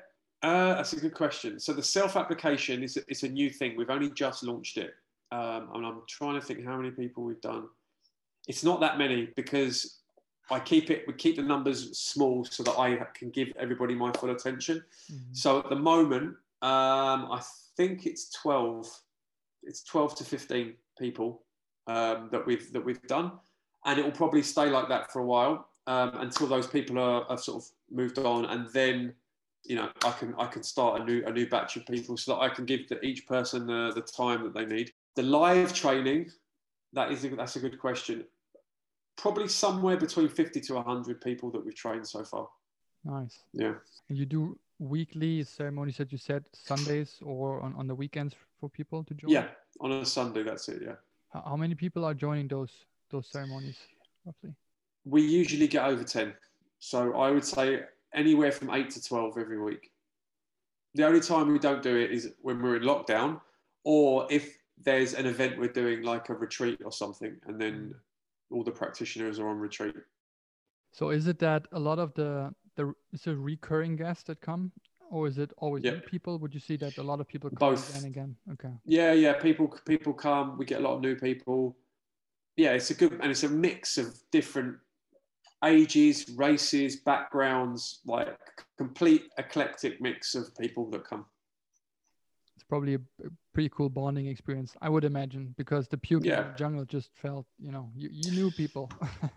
uh, 0.43 0.74
that's 0.74 0.93
a 0.95 1.01
good 1.01 1.14
question. 1.14 1.61
So 1.61 1.72
the 1.72 1.82
self-application 1.82 2.82
is 2.82 2.97
it's 3.09 3.22
a 3.22 3.28
new 3.28 3.51
thing. 3.51 3.76
We've 3.76 3.91
only 3.91 4.11
just 4.11 4.43
launched 4.43 4.78
it, 4.78 4.95
um, 5.32 5.68
and 5.74 5.86
I'm 5.86 6.01
trying 6.09 6.41
to 6.41 6.41
think 6.41 6.64
how 6.64 6.76
many 6.76 6.91
people 6.91 7.24
we've 7.24 7.41
done. 7.41 7.68
It's 8.49 8.64
not 8.64 8.80
that 8.80 8.97
many 8.97 9.28
because 9.36 9.99
I 10.51 10.59
keep 10.61 10.90
it. 10.90 11.05
We 11.07 11.14
keep 11.14 11.36
the 11.36 11.42
numbers 11.42 11.96
small 11.98 12.44
so 12.44 12.62
that 12.62 12.78
I 12.78 12.96
can 13.14 13.30
give 13.30 13.53
everybody 13.59 13.94
my 13.94 14.12
full 14.12 14.30
attention. 14.30 14.82
Mm-hmm. 15.12 15.32
So 15.32 15.59
at 15.59 15.68
the 15.68 15.76
moment, 15.76 16.36
um, 16.62 17.28
I 17.30 17.40
think 17.76 18.07
it's 18.07 18.30
twelve. 18.30 18.86
It's 19.62 19.82
twelve 19.82 20.14
to 20.16 20.24
fifteen 20.24 20.74
people 20.98 21.42
um, 21.86 22.28
that 22.32 22.44
we've 22.46 22.72
that 22.72 22.84
we've 22.84 23.03
done, 23.07 23.32
and 23.84 23.98
it 23.98 24.05
will 24.05 24.12
probably 24.12 24.42
stay 24.42 24.68
like 24.70 24.88
that 24.88 25.12
for 25.12 25.20
a 25.20 25.26
while 25.26 25.68
um, 25.86 26.12
until 26.16 26.46
those 26.46 26.66
people 26.66 26.98
are, 26.98 27.24
are 27.24 27.38
sort 27.38 27.62
of 27.62 27.70
moved 27.90 28.18
on, 28.18 28.46
and 28.46 28.68
then 28.72 29.14
you 29.64 29.76
know, 29.76 29.90
I 30.05 30.12
can 30.12 30.34
I 30.38 30.46
can 30.46 30.62
start 30.62 31.01
a 31.01 31.05
new 31.05 31.24
a 31.26 31.32
new 31.32 31.48
batch 31.48 31.76
of 31.76 31.86
people 31.86 32.16
so 32.16 32.34
that 32.34 32.40
I 32.40 32.48
can 32.48 32.64
give 32.64 32.86
to 32.88 33.01
each 33.05 33.26
person 33.26 33.66
the, 33.66 33.92
the 33.94 34.01
time 34.01 34.42
that 34.44 34.55
they 34.55 34.64
need. 34.64 34.92
The 35.16 35.22
live 35.22 35.72
training, 35.74 36.30
that 36.92 37.12
is 37.12 37.24
a, 37.24 37.28
that's 37.30 37.57
a 37.57 37.61
good 37.61 37.78
question. 37.78 38.24
Probably 39.20 39.48
somewhere 39.48 39.96
between 39.96 40.28
fifty 40.28 40.60
to 40.62 40.80
hundred 40.80 41.20
people 41.20 41.50
that 41.50 41.64
we've 41.64 41.74
trained 41.74 42.06
so 42.06 42.24
far. 42.24 42.48
Nice. 43.04 43.40
Yeah. 43.52 43.74
And 44.08 44.16
you 44.18 44.24
do 44.24 44.58
weekly 44.78 45.44
ceremonies 45.44 45.98
that 45.98 46.10
you 46.10 46.18
said 46.18 46.44
Sundays 46.54 47.18
or 47.22 47.60
on, 47.60 47.74
on 47.76 47.86
the 47.86 47.94
weekends 47.94 48.34
for 48.58 48.70
people 48.70 49.04
to 49.04 49.14
join? 49.14 49.30
Yeah, 49.30 49.48
on 49.80 49.92
a 49.92 50.06
Sunday. 50.06 50.42
That's 50.42 50.68
it. 50.68 50.82
Yeah. 50.82 50.94
How, 51.32 51.56
many 51.56 51.74
people 51.74 52.04
are 52.04 52.14
joining 52.14 52.48
those 52.48 52.72
those 53.10 53.26
ceremonies 53.26 53.76
roughly? 54.24 54.54
We 55.04 55.22
usually 55.22 55.68
get 55.68 55.84
over 55.84 56.02
ten. 56.02 56.34
So 56.78 57.14
I 57.14 57.30
would 57.30 57.44
say 57.44 57.82
anywhere 58.14 58.52
from 58.52 58.70
eight 58.70 58.90
to 58.90 59.02
12 59.02 59.38
every 59.38 59.60
week. 59.60 59.90
The 60.94 61.06
only 61.06 61.20
time 61.20 61.52
we 61.52 61.58
don't 61.58 61.82
do 61.82 61.96
it 61.96 62.10
is 62.10 62.32
when 62.40 62.60
we're 62.60 62.76
in 62.76 62.82
lockdown 62.82 63.40
or 63.84 64.26
if 64.30 64.58
there's 64.82 65.14
an 65.14 65.26
event 65.26 65.58
we're 65.58 65.68
doing 65.68 66.02
like 66.02 66.30
a 66.30 66.34
retreat 66.34 66.80
or 66.84 66.90
something 66.90 67.36
and 67.46 67.60
then 67.60 67.74
mm. 67.74 67.94
All 68.51 68.64
the 68.64 68.70
practitioners 68.70 69.38
are 69.38 69.48
on 69.48 69.59
retreat. 69.59 69.94
So 70.92 71.11
is 71.11 71.26
it 71.26 71.38
that 71.38 71.66
a 71.72 71.78
lot 71.78 71.98
of 71.98 72.12
the 72.14 72.53
the 72.76 72.92
is 73.12 73.26
it 73.26 73.32
recurring 73.32 73.96
guests 73.96 74.24
that 74.24 74.40
come 74.40 74.72
or 75.11 75.26
is 75.26 75.38
it 75.38 75.53
always 75.59 75.84
yep. 75.84 75.94
new 75.94 76.01
people? 76.01 76.38
Would 76.38 76.55
you 76.55 76.61
see 76.61 76.76
that 76.76 76.98
a 76.98 77.03
lot 77.03 77.20
of 77.20 77.28
people 77.28 77.51
come 77.51 77.59
Both. 77.59 77.90
again 77.90 78.05
and 78.05 78.12
again? 78.14 78.36
Okay. 78.53 78.74
Yeah, 78.84 79.12
yeah. 79.12 79.34
People 79.34 79.68
people 79.84 80.12
come. 80.12 80.57
We 80.59 80.64
get 80.64 80.80
a 80.80 80.82
lot 80.82 80.94
of 80.94 81.01
new 81.01 81.16
people. 81.16 81.76
Yeah, 82.57 82.72
it's 82.72 82.90
a 82.90 82.94
good 82.94 83.12
and 83.12 83.30
it's 83.30 83.44
a 83.44 83.48
mix 83.48 83.98
of 83.98 84.14
different 84.30 84.76
ages, 85.64 86.30
races, 86.36 86.96
backgrounds, 86.96 88.01
like 88.07 88.38
complete 88.78 89.24
eclectic 89.38 90.01
mix 90.01 90.34
of 90.34 90.57
people 90.57 90.88
that 90.90 91.05
come. 91.05 91.26
Probably 92.70 92.94
a, 92.94 93.00
pretty 93.52 93.68
cool 93.70 93.88
bonding 93.88 94.28
experience, 94.28 94.76
I 94.80 94.88
would 94.88 95.04
imagine, 95.04 95.54
because 95.58 95.88
the 95.88 95.98
puke 95.98 96.24
yeah. 96.24 96.52
jungle 96.56 96.84
just 96.84 97.10
felt, 97.14 97.46
you 97.58 97.72
know, 97.72 97.90
you, 97.96 98.08
you 98.12 98.30
knew 98.30 98.50
people. 98.52 98.88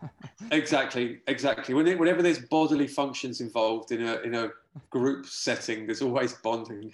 exactly, 0.51 1.19
exactly. 1.27 1.73
When 1.73 1.87
it, 1.87 1.97
whenever 1.97 2.21
there's 2.21 2.37
bodily 2.37 2.87
functions 2.87 3.41
involved 3.41 3.91
in 3.91 4.03
a 4.03 4.17
in 4.21 4.35
a 4.35 4.49
group 4.91 5.25
setting, 5.25 5.87
there's 5.87 6.03
always 6.03 6.33
bonding. 6.33 6.93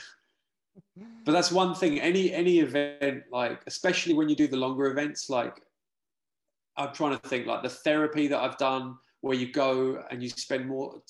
But 1.26 1.34
that's 1.34 1.52
one 1.52 1.76
thing. 1.76 2.00
Any 2.00 2.34
any 2.34 2.60
event, 2.60 3.24
like 3.32 3.62
especially 3.68 4.14
when 4.14 4.30
you 4.30 4.36
do 4.36 4.48
the 4.48 4.58
longer 4.58 4.86
events, 4.86 5.30
like 5.30 5.62
I'm 6.78 6.94
trying 6.94 7.20
to 7.20 7.28
think, 7.28 7.48
like 7.48 7.64
the 7.64 7.70
therapy 7.70 8.28
that 8.28 8.40
I've 8.40 8.58
done 8.58 8.98
where 9.22 9.36
you 9.36 9.52
go 9.52 10.02
and 10.10 10.24
you 10.24 10.30
spend 10.30 10.68
more 10.68 11.02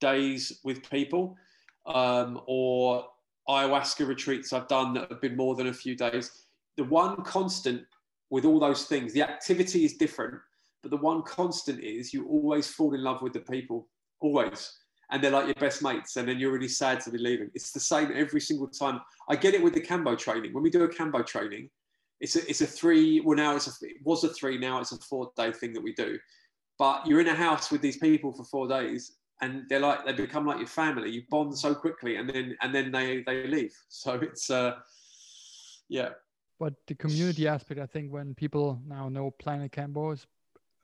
days 0.00 0.60
with 0.64 0.82
people, 0.90 1.36
um, 1.86 2.40
or 2.46 3.06
ayahuasca 3.48 4.06
retreats 4.06 4.52
I've 4.52 4.68
done 4.68 4.94
that 4.94 5.10
have 5.10 5.20
been 5.20 5.36
more 5.36 5.54
than 5.54 5.68
a 5.68 5.72
few 5.72 5.96
days. 5.96 6.44
The 6.76 6.84
one 6.84 7.22
constant 7.22 7.82
with 8.30 8.44
all 8.44 8.58
those 8.58 8.84
things, 8.84 9.12
the 9.12 9.22
activity 9.22 9.84
is 9.84 9.94
different, 9.94 10.34
but 10.82 10.90
the 10.90 10.96
one 10.96 11.22
constant 11.22 11.80
is 11.80 12.14
you 12.14 12.26
always 12.26 12.68
fall 12.68 12.94
in 12.94 13.02
love 13.02 13.22
with 13.22 13.32
the 13.32 13.40
people, 13.40 13.88
always. 14.20 14.78
And 15.10 15.22
they're 15.22 15.30
like 15.30 15.46
your 15.46 15.54
best 15.56 15.82
mates, 15.82 16.16
and 16.16 16.26
then 16.26 16.38
you're 16.38 16.52
really 16.52 16.68
sad 16.68 17.00
to 17.00 17.10
be 17.10 17.18
leaving. 17.18 17.50
It's 17.54 17.72
the 17.72 17.80
same 17.80 18.10
every 18.14 18.40
single 18.40 18.68
time. 18.68 19.00
I 19.28 19.36
get 19.36 19.52
it 19.52 19.62
with 19.62 19.74
the 19.74 19.80
Kambo 19.80 20.16
training. 20.16 20.54
When 20.54 20.62
we 20.62 20.70
do 20.70 20.84
a 20.84 20.88
Kambo 20.88 21.26
training, 21.26 21.68
it's 22.20 22.36
a, 22.36 22.48
it's 22.48 22.62
a 22.62 22.66
three, 22.66 23.20
well, 23.20 23.36
now 23.36 23.56
it's 23.56 23.66
a, 23.66 23.86
it 23.86 23.96
was 24.04 24.24
a 24.24 24.28
three, 24.28 24.56
now 24.56 24.80
it's 24.80 24.92
a 24.92 24.98
four 24.98 25.30
day 25.36 25.52
thing 25.52 25.74
that 25.74 25.82
we 25.82 25.92
do 25.92 26.18
but 26.82 27.06
you're 27.06 27.20
in 27.20 27.28
a 27.28 27.34
house 27.34 27.70
with 27.70 27.80
these 27.80 27.98
people 27.98 28.32
for 28.32 28.42
four 28.42 28.66
days 28.66 29.12
and 29.42 29.68
they're 29.68 29.80
like 29.80 30.06
they 30.06 30.12
become 30.12 30.46
like 30.46 30.58
your 30.58 30.68
family. 30.68 31.10
You 31.10 31.24
bond 31.28 31.58
so 31.58 31.74
quickly 31.74 32.16
and 32.16 32.30
then 32.30 32.56
and 32.62 32.74
then 32.74 32.90
they 32.90 33.22
they 33.26 33.46
leave. 33.46 33.74
So 33.88 34.14
it's 34.14 34.48
uh 34.48 34.76
yeah. 35.88 36.10
But 36.58 36.74
the 36.86 36.94
community 36.94 37.48
aspect 37.48 37.80
i 37.80 37.86
think 37.86 38.12
when 38.12 38.34
people 38.34 38.80
now 38.86 39.08
know 39.08 39.32
planet 39.32 39.72
Kambo 39.72 40.12
is 40.12 40.26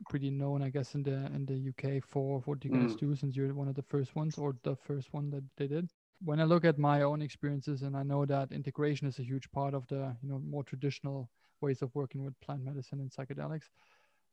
pretty 0.08 0.30
known 0.30 0.62
i 0.62 0.70
guess 0.70 0.94
in 0.94 1.02
the 1.02 1.18
in 1.36 1.46
the 1.46 1.58
uk 1.70 2.02
for 2.04 2.40
what 2.46 2.64
you 2.64 2.70
guys 2.70 2.94
mm. 2.94 2.98
do 2.98 3.16
since 3.16 3.36
you're 3.36 3.52
one 3.54 3.68
of 3.68 3.74
the 3.74 3.82
first 3.82 4.14
ones 4.14 4.38
or 4.38 4.56
the 4.62 4.74
first 4.74 5.12
one 5.12 5.30
that 5.30 5.44
they 5.56 5.68
did. 5.68 5.88
When 6.24 6.40
i 6.40 6.44
look 6.44 6.64
at 6.64 6.78
my 6.78 7.02
own 7.02 7.22
experiences 7.22 7.82
and 7.82 7.96
i 7.96 8.02
know 8.02 8.26
that 8.26 8.50
integration 8.50 9.06
is 9.06 9.18
a 9.20 9.28
huge 9.30 9.48
part 9.52 9.72
of 9.72 9.86
the 9.86 10.16
you 10.22 10.28
know 10.30 10.40
more 10.40 10.64
traditional 10.64 11.30
ways 11.60 11.80
of 11.82 11.94
working 11.94 12.24
with 12.24 12.40
plant 12.40 12.64
medicine 12.64 13.00
and 13.00 13.10
psychedelics 13.10 13.68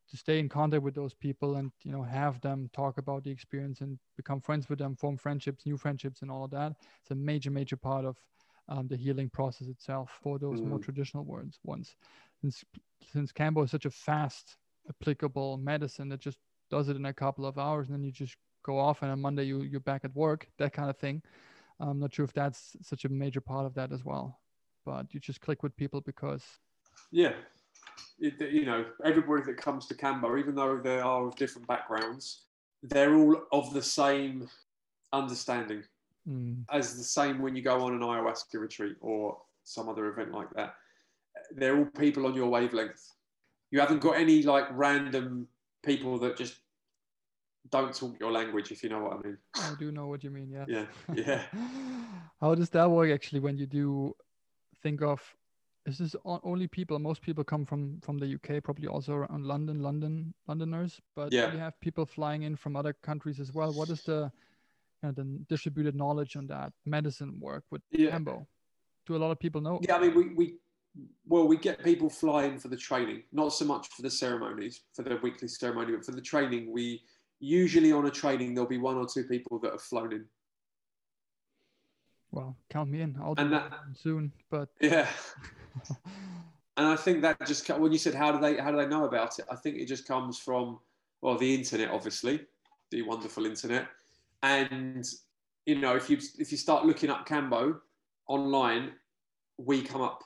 to 0.10 0.18
stay 0.18 0.40
in 0.40 0.48
contact 0.48 0.84
with 0.84 0.95
those 0.95 1.14
people 1.14 1.56
and 1.56 1.72
you 1.84 1.91
know 1.91 2.03
have 2.03 2.40
them 2.41 2.69
talk 2.73 2.98
about 2.98 3.23
the 3.23 3.32
experience 3.32 3.82
and 3.82 3.98
become 4.15 4.40
friends 4.40 4.69
with 4.69 4.80
them 4.80 4.95
form 4.95 5.18
friendships 5.18 5.65
new 5.65 5.77
friendships 5.77 6.22
and 6.22 6.32
all 6.32 6.44
of 6.45 6.52
that 6.52 6.73
it's 7.02 7.11
a 7.11 7.15
major 7.15 7.52
major 7.52 7.77
part 7.77 8.06
of 8.06 8.18
um, 8.68 8.88
the 8.88 8.98
healing 8.98 9.30
process 9.30 9.68
itself 9.68 10.19
for 10.22 10.40
those 10.40 10.60
mm. 10.60 10.68
more 10.68 10.80
traditional 10.80 11.23
words 11.23 11.60
ones 11.64 11.95
since 12.41 12.64
since 13.11 13.32
kambo 13.32 13.64
is 13.64 13.72
such 13.72 13.86
a 13.86 13.91
fast 13.91 14.57
applicable 14.90 15.57
medicine 15.57 16.10
that 16.10 16.19
just 16.19 16.38
does 16.69 16.90
it 16.90 16.95
in 16.95 17.06
a 17.06 17.14
couple 17.14 17.45
of 17.45 17.57
hours 17.57 17.88
and 17.88 17.95
then 17.95 18.03
you 18.03 18.11
just 18.11 18.38
go 18.65 18.80
off 18.80 19.03
and 19.03 19.11
on 19.11 19.22
Monday 19.22 19.44
you 19.44 19.61
you're 19.61 19.80
back 19.80 20.03
at 20.03 20.15
work, 20.15 20.48
that 20.57 20.73
kind 20.73 20.90
of 20.90 20.98
thing. 20.98 21.22
I'm 21.80 21.99
not 21.99 22.14
sure 22.14 22.26
if 22.26 22.34
that's 22.34 22.76
such 22.82 23.06
a 23.06 23.10
major 23.10 23.41
part 23.41 23.65
of 23.65 23.76
that 23.76 23.91
as 23.91 24.03
well, 24.03 24.40
but 24.86 25.14
you 25.14 25.19
just 25.19 25.41
click 25.41 25.61
with 25.61 25.76
people 25.77 26.02
because. 26.02 26.44
Yeah, 27.11 27.34
it, 28.20 28.40
you 28.52 28.66
know, 28.66 28.86
everybody 29.03 29.44
that 29.44 29.57
comes 29.57 29.88
to 29.88 29.95
Kambo, 29.95 30.40
even 30.40 30.56
though 30.56 30.78
they 30.78 30.99
are 30.99 31.28
of 31.28 31.36
different 31.36 31.68
backgrounds, 31.68 32.44
they're 32.84 33.16
all 33.16 33.41
of 33.52 33.74
the 33.74 33.82
same 33.82 34.48
understanding. 35.12 35.84
Mm. 36.28 36.64
As 36.72 36.98
the 36.98 37.03
same 37.03 37.41
when 37.41 37.56
you 37.56 37.62
go 37.62 37.82
on 37.82 37.94
an 37.94 37.99
ayahuasca 37.99 38.60
retreat 38.60 38.95
or 38.99 39.38
some 39.66 39.90
other 39.90 40.07
event 40.07 40.32
like 40.32 40.49
that. 40.56 40.76
They're 41.52 41.78
all 41.78 41.86
people 41.86 42.26
on 42.26 42.34
your 42.34 42.48
wavelength. 42.48 43.12
You 43.72 43.80
haven't 43.80 43.99
got 43.99 44.18
any 44.18 44.41
like 44.44 44.66
random 44.72 45.48
people 45.84 46.18
that 46.20 46.38
just 46.38 46.56
don't 47.70 47.94
talk 47.94 48.20
your 48.20 48.32
language, 48.32 48.72
if 48.72 48.84
you 48.84 48.90
know 48.90 48.99
what 48.99 49.14
I 49.14 49.28
mean. 49.28 49.38
I 49.56 49.74
do 49.78 49.91
know 49.91 50.07
what 50.07 50.24
you 50.24 50.30
mean. 50.30 50.49
Yeah. 50.49 50.66
Yeah. 50.68 50.86
Yeah. 51.14 51.44
How 52.41 52.56
does 52.56 52.70
that 52.70 52.90
work 52.90 53.12
actually 53.12 53.40
when 53.40 53.57
you 53.57 53.66
do 53.66 54.16
think 54.82 55.02
of? 55.02 55.22
Is 55.86 55.99
this 55.99 56.16
only 56.26 56.68
people? 56.68 56.98
Most 56.98 57.22
people 57.22 57.44
come 57.44 57.64
from 57.64 57.99
from 58.02 58.18
the 58.18 58.34
UK, 58.36 58.64
probably 58.64 58.88
also 58.88 59.14
around 59.14 59.45
London, 59.45 59.82
London, 59.82 60.34
Londoners. 60.48 60.99
But 61.16 61.32
yeah. 61.32 61.53
you 61.53 61.60
have 61.60 61.80
people 61.80 62.06
flying 62.06 62.41
in 62.41 62.56
from 62.56 62.76
other 62.76 62.94
countries 62.94 63.40
as 63.40 63.53
well. 63.53 63.72
What 63.72 63.90
is 63.90 64.02
the 64.02 64.32
you 65.03 65.10
know, 65.10 65.12
the 65.12 65.24
distributed 65.48 65.95
knowledge 65.95 66.36
on 66.36 66.48
that 66.48 66.74
medicine 66.86 67.40
work 67.40 67.64
with 67.70 67.84
yeah. 67.91 68.10
Kambo? 68.10 68.48
Do 69.06 69.16
a 69.16 69.18
lot 69.18 69.30
of 69.30 69.40
people 69.40 69.62
know? 69.62 69.80
Yeah, 69.84 69.98
I 69.98 69.99
mean, 69.99 70.16
we, 70.16 70.34
we 70.34 70.56
well, 71.28 71.48
we 71.48 71.57
get 71.57 71.84
people 71.84 72.10
flying 72.10 72.57
for 72.57 72.70
the 72.70 72.78
training, 72.78 73.24
not 73.32 73.49
so 73.49 73.66
much 73.66 73.90
for 73.90 74.02
the 74.02 74.10
ceremonies, 74.10 74.82
for 74.94 75.03
the 75.03 75.20
weekly 75.22 75.48
ceremony, 75.48 75.94
but 75.94 76.06
for 76.06 76.14
the 76.14 76.22
training. 76.22 76.72
We 76.72 77.03
usually 77.40 77.91
on 77.91 78.06
a 78.06 78.12
training 78.12 78.56
there'll 78.56 78.70
be 78.70 78.78
one 78.78 78.95
or 78.95 79.06
two 79.07 79.26
people 79.26 79.60
that 79.60 79.72
have 79.72 79.82
flown 79.82 80.14
in. 80.14 80.26
Well, 82.36 82.57
count 82.70 82.90
me 82.90 82.99
in. 82.99 83.18
I'll 83.22 83.34
do 83.34 83.48
that 83.48 83.72
soon. 83.94 84.34
But 84.49 84.68
yeah. 84.82 85.07
and 86.78 86.86
I 86.86 86.98
think 86.98 87.22
that 87.22 87.48
just 87.48 87.68
when 87.70 87.94
you 87.94 87.98
said 87.98 88.14
how 88.14 88.34
do 88.34 88.40
they 88.40 88.62
how 88.62 88.72
do 88.72 88.78
they 88.78 88.88
know 88.88 89.06
about 89.06 89.40
it? 89.40 89.45
I 89.49 89.56
think 89.56 89.78
it 89.78 89.86
just 89.86 90.06
comes 90.06 90.38
from 90.38 90.80
well 91.22 91.38
the 91.38 91.56
internet, 91.56 91.90
obviously, 91.91 92.41
the 92.91 93.03
wonderful 93.03 93.45
internet, 93.45 93.88
and 94.44 95.06
you 95.66 95.80
know 95.80 95.95
if 95.95 96.10
you 96.10 96.18
if 96.38 96.52
you 96.52 96.57
start 96.57 96.86
looking 96.86 97.10
up 97.10 97.26
Kambo 97.26 97.80
online, 98.28 98.91
we 99.57 99.82
come 99.82 100.02
up 100.02 100.22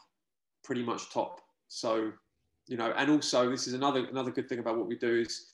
pretty 0.63 0.81
much 0.81 1.11
top. 1.11 1.41
So 1.67 2.11
you 2.67 2.77
know, 2.77 2.91
and 2.97 3.11
also 3.11 3.51
this 3.51 3.67
is 3.67 3.75
another 3.75 4.07
another 4.07 4.31
good 4.31 4.49
thing 4.49 4.57
about 4.57 4.79
what 4.79 4.87
we 4.87 4.97
do 4.97 5.19
is 5.19 5.45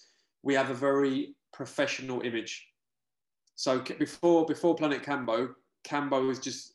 we 0.41 0.53
have 0.53 0.69
a 0.69 0.73
very 0.73 1.35
professional 1.51 2.21
image. 2.21 2.65
So 3.55 3.79
before 3.79 4.45
before 4.45 4.73
Planet 4.75 5.03
Kambo, 5.03 5.49
Kambo 5.85 6.29
is 6.29 6.39
just, 6.39 6.73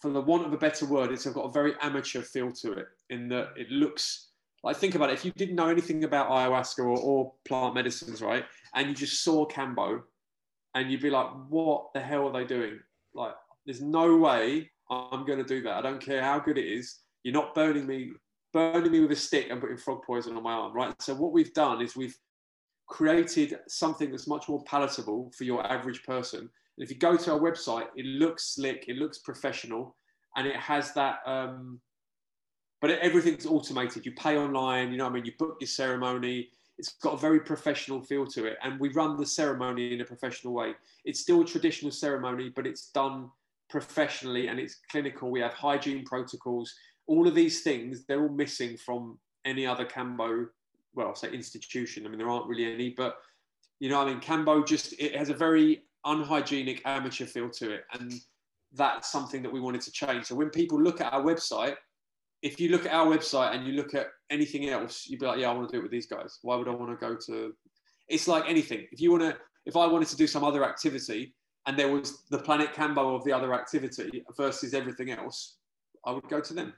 for 0.00 0.10
the 0.10 0.20
want 0.20 0.46
of 0.46 0.52
a 0.52 0.58
better 0.58 0.86
word, 0.86 1.12
it's 1.12 1.26
got 1.26 1.42
a 1.42 1.52
very 1.52 1.74
amateur 1.80 2.22
feel 2.22 2.50
to 2.52 2.72
it. 2.72 2.86
In 3.10 3.28
that 3.28 3.50
it 3.56 3.70
looks 3.70 4.28
like 4.62 4.76
think 4.76 4.94
about 4.94 5.10
it. 5.10 5.14
If 5.14 5.24
you 5.24 5.32
didn't 5.32 5.56
know 5.56 5.68
anything 5.68 6.04
about 6.04 6.30
ayahuasca 6.30 6.80
or, 6.80 6.98
or 6.98 7.32
plant 7.46 7.74
medicines, 7.74 8.20
right, 8.20 8.44
and 8.74 8.88
you 8.88 8.94
just 8.94 9.22
saw 9.22 9.46
Kambo 9.46 10.02
and 10.74 10.90
you'd 10.90 11.02
be 11.02 11.10
like, 11.10 11.28
"What 11.48 11.92
the 11.94 12.00
hell 12.00 12.26
are 12.26 12.32
they 12.32 12.44
doing?" 12.44 12.78
Like, 13.14 13.34
there's 13.64 13.80
no 13.80 14.16
way 14.16 14.70
I'm 14.90 15.24
going 15.24 15.38
to 15.38 15.44
do 15.44 15.62
that. 15.62 15.74
I 15.74 15.82
don't 15.82 16.00
care 16.00 16.22
how 16.22 16.38
good 16.38 16.58
it 16.58 16.66
is. 16.66 17.00
You're 17.22 17.34
not 17.34 17.54
burning 17.54 17.86
me, 17.86 18.12
burning 18.52 18.92
me 18.92 19.00
with 19.00 19.12
a 19.12 19.16
stick 19.16 19.48
and 19.50 19.60
putting 19.60 19.76
frog 19.76 20.02
poison 20.06 20.36
on 20.36 20.42
my 20.42 20.52
arm, 20.52 20.72
right? 20.72 20.94
So 21.00 21.14
what 21.14 21.32
we've 21.32 21.52
done 21.52 21.82
is 21.82 21.96
we've 21.96 22.16
created 22.86 23.58
something 23.68 24.10
that's 24.10 24.26
much 24.26 24.48
more 24.48 24.62
palatable 24.64 25.32
for 25.36 25.44
your 25.44 25.66
average 25.70 26.02
person. 26.04 26.48
And 26.78 26.84
if 26.84 26.90
you 26.92 26.96
go 26.96 27.16
to 27.16 27.32
our 27.32 27.40
website, 27.40 27.88
it 27.96 28.06
looks 28.06 28.54
slick, 28.54 28.84
it 28.86 28.96
looks 28.96 29.18
professional, 29.18 29.96
and 30.36 30.46
it 30.46 30.54
has 30.54 30.94
that. 30.94 31.18
Um, 31.26 31.80
but 32.80 32.90
everything's 32.90 33.46
automated. 33.46 34.06
You 34.06 34.12
pay 34.12 34.38
online. 34.38 34.92
You 34.92 34.98
know, 34.98 35.06
I 35.06 35.10
mean, 35.10 35.24
you 35.24 35.32
book 35.40 35.56
your 35.58 35.66
ceremony. 35.66 36.50
It's 36.78 36.92
got 37.02 37.14
a 37.14 37.16
very 37.16 37.40
professional 37.40 38.00
feel 38.00 38.24
to 38.28 38.44
it, 38.44 38.58
and 38.62 38.78
we 38.78 38.90
run 38.90 39.16
the 39.16 39.26
ceremony 39.26 39.92
in 39.92 40.00
a 40.02 40.04
professional 40.04 40.52
way. 40.52 40.74
It's 41.04 41.18
still 41.18 41.40
a 41.40 41.44
traditional 41.44 41.90
ceremony, 41.90 42.52
but 42.54 42.64
it's 42.64 42.90
done 42.90 43.28
professionally 43.68 44.46
and 44.46 44.60
it's 44.60 44.76
clinical. 44.88 45.32
We 45.32 45.40
have 45.40 45.54
hygiene 45.54 46.04
protocols. 46.04 46.72
All 47.08 47.26
of 47.26 47.34
these 47.34 47.62
things, 47.62 48.04
they're 48.04 48.22
all 48.22 48.28
missing 48.28 48.76
from 48.76 49.18
any 49.44 49.66
other 49.66 49.84
Kambo, 49.84 50.46
well, 50.94 51.08
I'll 51.08 51.16
say 51.16 51.32
institution. 51.32 52.06
I 52.06 52.08
mean, 52.08 52.18
there 52.18 52.30
aren't 52.30 52.46
really 52.46 52.72
any, 52.72 52.90
but 52.90 53.16
you 53.80 53.88
know, 53.88 54.00
I 54.00 54.06
mean, 54.06 54.20
Kambo 54.20 54.64
just 54.64 54.94
it 55.00 55.16
has 55.16 55.30
a 55.30 55.34
very 55.34 55.82
unhygienic 56.04 56.82
amateur 56.84 57.26
feel 57.26 57.50
to 57.50 57.72
it, 57.72 57.84
and 57.92 58.12
that's 58.72 59.10
something 59.10 59.42
that 59.42 59.52
we 59.52 59.60
wanted 59.60 59.80
to 59.82 59.92
change. 59.92 60.26
So 60.26 60.34
when 60.34 60.50
people 60.50 60.80
look 60.80 61.00
at 61.00 61.12
our 61.12 61.22
website, 61.22 61.76
if 62.42 62.60
you 62.60 62.68
look 62.68 62.86
at 62.86 62.92
our 62.92 63.06
website 63.06 63.54
and 63.54 63.66
you 63.66 63.72
look 63.72 63.94
at 63.94 64.06
anything 64.30 64.68
else, 64.68 65.06
you'd 65.08 65.20
be 65.20 65.26
like, 65.26 65.40
yeah, 65.40 65.50
I 65.50 65.54
want 65.54 65.68
to 65.68 65.72
do 65.72 65.80
it 65.80 65.82
with 65.82 65.90
these 65.90 66.06
guys. 66.06 66.38
Why 66.42 66.56
would 66.56 66.68
I 66.68 66.74
want 66.74 66.98
to 66.98 67.06
go 67.06 67.16
to? 67.26 67.52
It's 68.08 68.28
like 68.28 68.44
anything. 68.46 68.86
If 68.92 69.00
you 69.00 69.10
want 69.10 69.22
to, 69.24 69.36
if 69.66 69.76
I 69.76 69.86
wanted 69.86 70.08
to 70.08 70.16
do 70.16 70.26
some 70.26 70.44
other 70.44 70.64
activity 70.64 71.34
and 71.66 71.78
there 71.78 71.90
was 71.90 72.22
the 72.30 72.38
Planet 72.38 72.72
Kambo 72.72 73.16
of 73.16 73.24
the 73.24 73.32
other 73.32 73.54
activity 73.54 74.24
versus 74.36 74.72
everything 74.72 75.10
else, 75.10 75.56
I 76.04 76.12
would 76.12 76.28
go 76.28 76.40
to 76.40 76.54
them. 76.54 76.72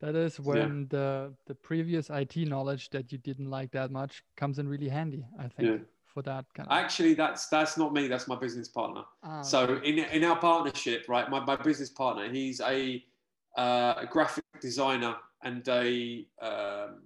That 0.00 0.14
is 0.14 0.38
when 0.38 0.80
yeah. 0.80 0.98
the 0.98 1.32
the 1.46 1.54
previous 1.54 2.10
IT 2.10 2.36
knowledge 2.36 2.90
that 2.90 3.10
you 3.12 3.18
didn't 3.18 3.48
like 3.48 3.70
that 3.72 3.90
much 3.90 4.22
comes 4.36 4.58
in 4.58 4.68
really 4.68 4.90
handy. 4.90 5.24
I 5.38 5.48
think 5.48 5.68
yeah. 5.68 5.84
For 6.16 6.22
that 6.22 6.46
kind 6.54 6.66
of. 6.66 6.78
Actually, 6.78 7.12
that's 7.12 7.46
that's 7.48 7.76
not 7.76 7.92
me. 7.92 8.08
That's 8.08 8.26
my 8.26 8.36
business 8.36 8.68
partner. 8.68 9.02
Ah, 9.22 9.42
so 9.42 9.64
okay. 9.64 9.86
in 9.86 9.98
in 9.98 10.24
our 10.24 10.38
partnership, 10.38 11.04
right? 11.08 11.28
My 11.28 11.40
my 11.40 11.56
business 11.56 11.90
partner, 11.90 12.32
he's 12.32 12.58
a, 12.62 13.04
uh, 13.58 13.94
a 13.98 14.06
graphic 14.06 14.44
designer 14.62 15.14
and 15.42 15.68
a 15.68 16.26
um, 16.40 17.02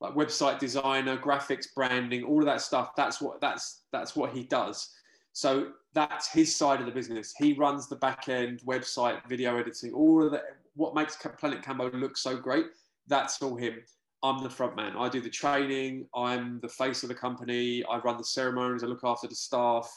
like 0.00 0.14
website 0.14 0.58
designer, 0.58 1.18
graphics, 1.18 1.66
branding, 1.74 2.24
all 2.24 2.38
of 2.38 2.46
that 2.46 2.62
stuff. 2.62 2.92
That's 2.96 3.20
what 3.20 3.42
that's 3.42 3.82
that's 3.92 4.16
what 4.16 4.32
he 4.32 4.44
does. 4.44 4.90
So 5.34 5.72
that's 5.92 6.32
his 6.32 6.56
side 6.56 6.80
of 6.80 6.86
the 6.86 6.92
business. 6.92 7.34
He 7.36 7.52
runs 7.52 7.88
the 7.88 7.96
back 7.96 8.30
end, 8.30 8.62
website, 8.64 9.20
video 9.28 9.58
editing, 9.58 9.92
all 9.92 10.24
of 10.24 10.32
that 10.32 10.44
what 10.76 10.94
makes 10.94 11.16
Planet 11.16 11.62
Kambo 11.62 11.92
look 11.92 12.16
so 12.16 12.38
great, 12.38 12.66
that's 13.06 13.42
all 13.42 13.56
him. 13.56 13.82
I'm 14.22 14.42
the 14.42 14.50
front 14.50 14.76
man. 14.76 14.96
I 14.96 15.08
do 15.08 15.20
the 15.20 15.30
training. 15.30 16.06
I'm 16.14 16.60
the 16.60 16.68
face 16.68 17.02
of 17.02 17.08
the 17.08 17.14
company. 17.14 17.84
I 17.84 17.98
run 17.98 18.18
the 18.18 18.24
ceremonies. 18.24 18.84
I 18.84 18.86
look 18.86 19.04
after 19.04 19.26
the 19.26 19.34
staff. 19.34 19.90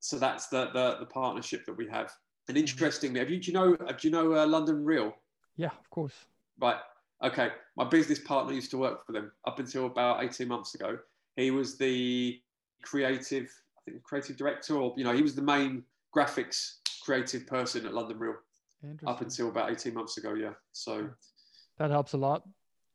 So 0.00 0.18
that's 0.18 0.48
the 0.48 0.70
the, 0.72 0.96
the 1.00 1.06
partnership 1.06 1.64
that 1.66 1.76
we 1.76 1.86
have. 1.88 2.12
And 2.48 2.56
interestingly, 2.56 3.20
have 3.20 3.30
you 3.30 3.38
do 3.38 3.50
you 3.50 3.52
know 3.52 3.76
do 3.76 4.08
you 4.08 4.10
know 4.10 4.34
uh, 4.34 4.46
London 4.46 4.84
Real? 4.84 5.14
Yeah, 5.56 5.70
of 5.78 5.88
course. 5.90 6.14
Right. 6.60 6.78
Okay. 7.22 7.50
My 7.76 7.84
business 7.84 8.18
partner 8.18 8.52
used 8.52 8.70
to 8.72 8.78
work 8.78 9.06
for 9.06 9.12
them 9.12 9.30
up 9.46 9.58
until 9.58 9.86
about 9.86 10.24
18 10.24 10.48
months 10.48 10.74
ago. 10.74 10.98
He 11.36 11.50
was 11.50 11.76
the 11.76 12.40
creative, 12.82 13.50
I 13.78 13.90
think, 13.90 14.02
creative 14.02 14.36
director, 14.36 14.76
or 14.76 14.94
you 14.96 15.04
know, 15.04 15.12
he 15.12 15.22
was 15.22 15.34
the 15.34 15.42
main 15.42 15.84
graphics 16.16 16.78
creative 17.04 17.46
person 17.46 17.86
at 17.86 17.94
London 17.94 18.18
Real 18.18 18.36
up 19.06 19.20
until 19.20 19.48
about 19.48 19.70
18 19.70 19.92
months 19.92 20.16
ago 20.16 20.34
yeah 20.34 20.52
so 20.72 21.08
that 21.78 21.90
helps 21.90 22.12
a 22.14 22.16
lot 22.16 22.44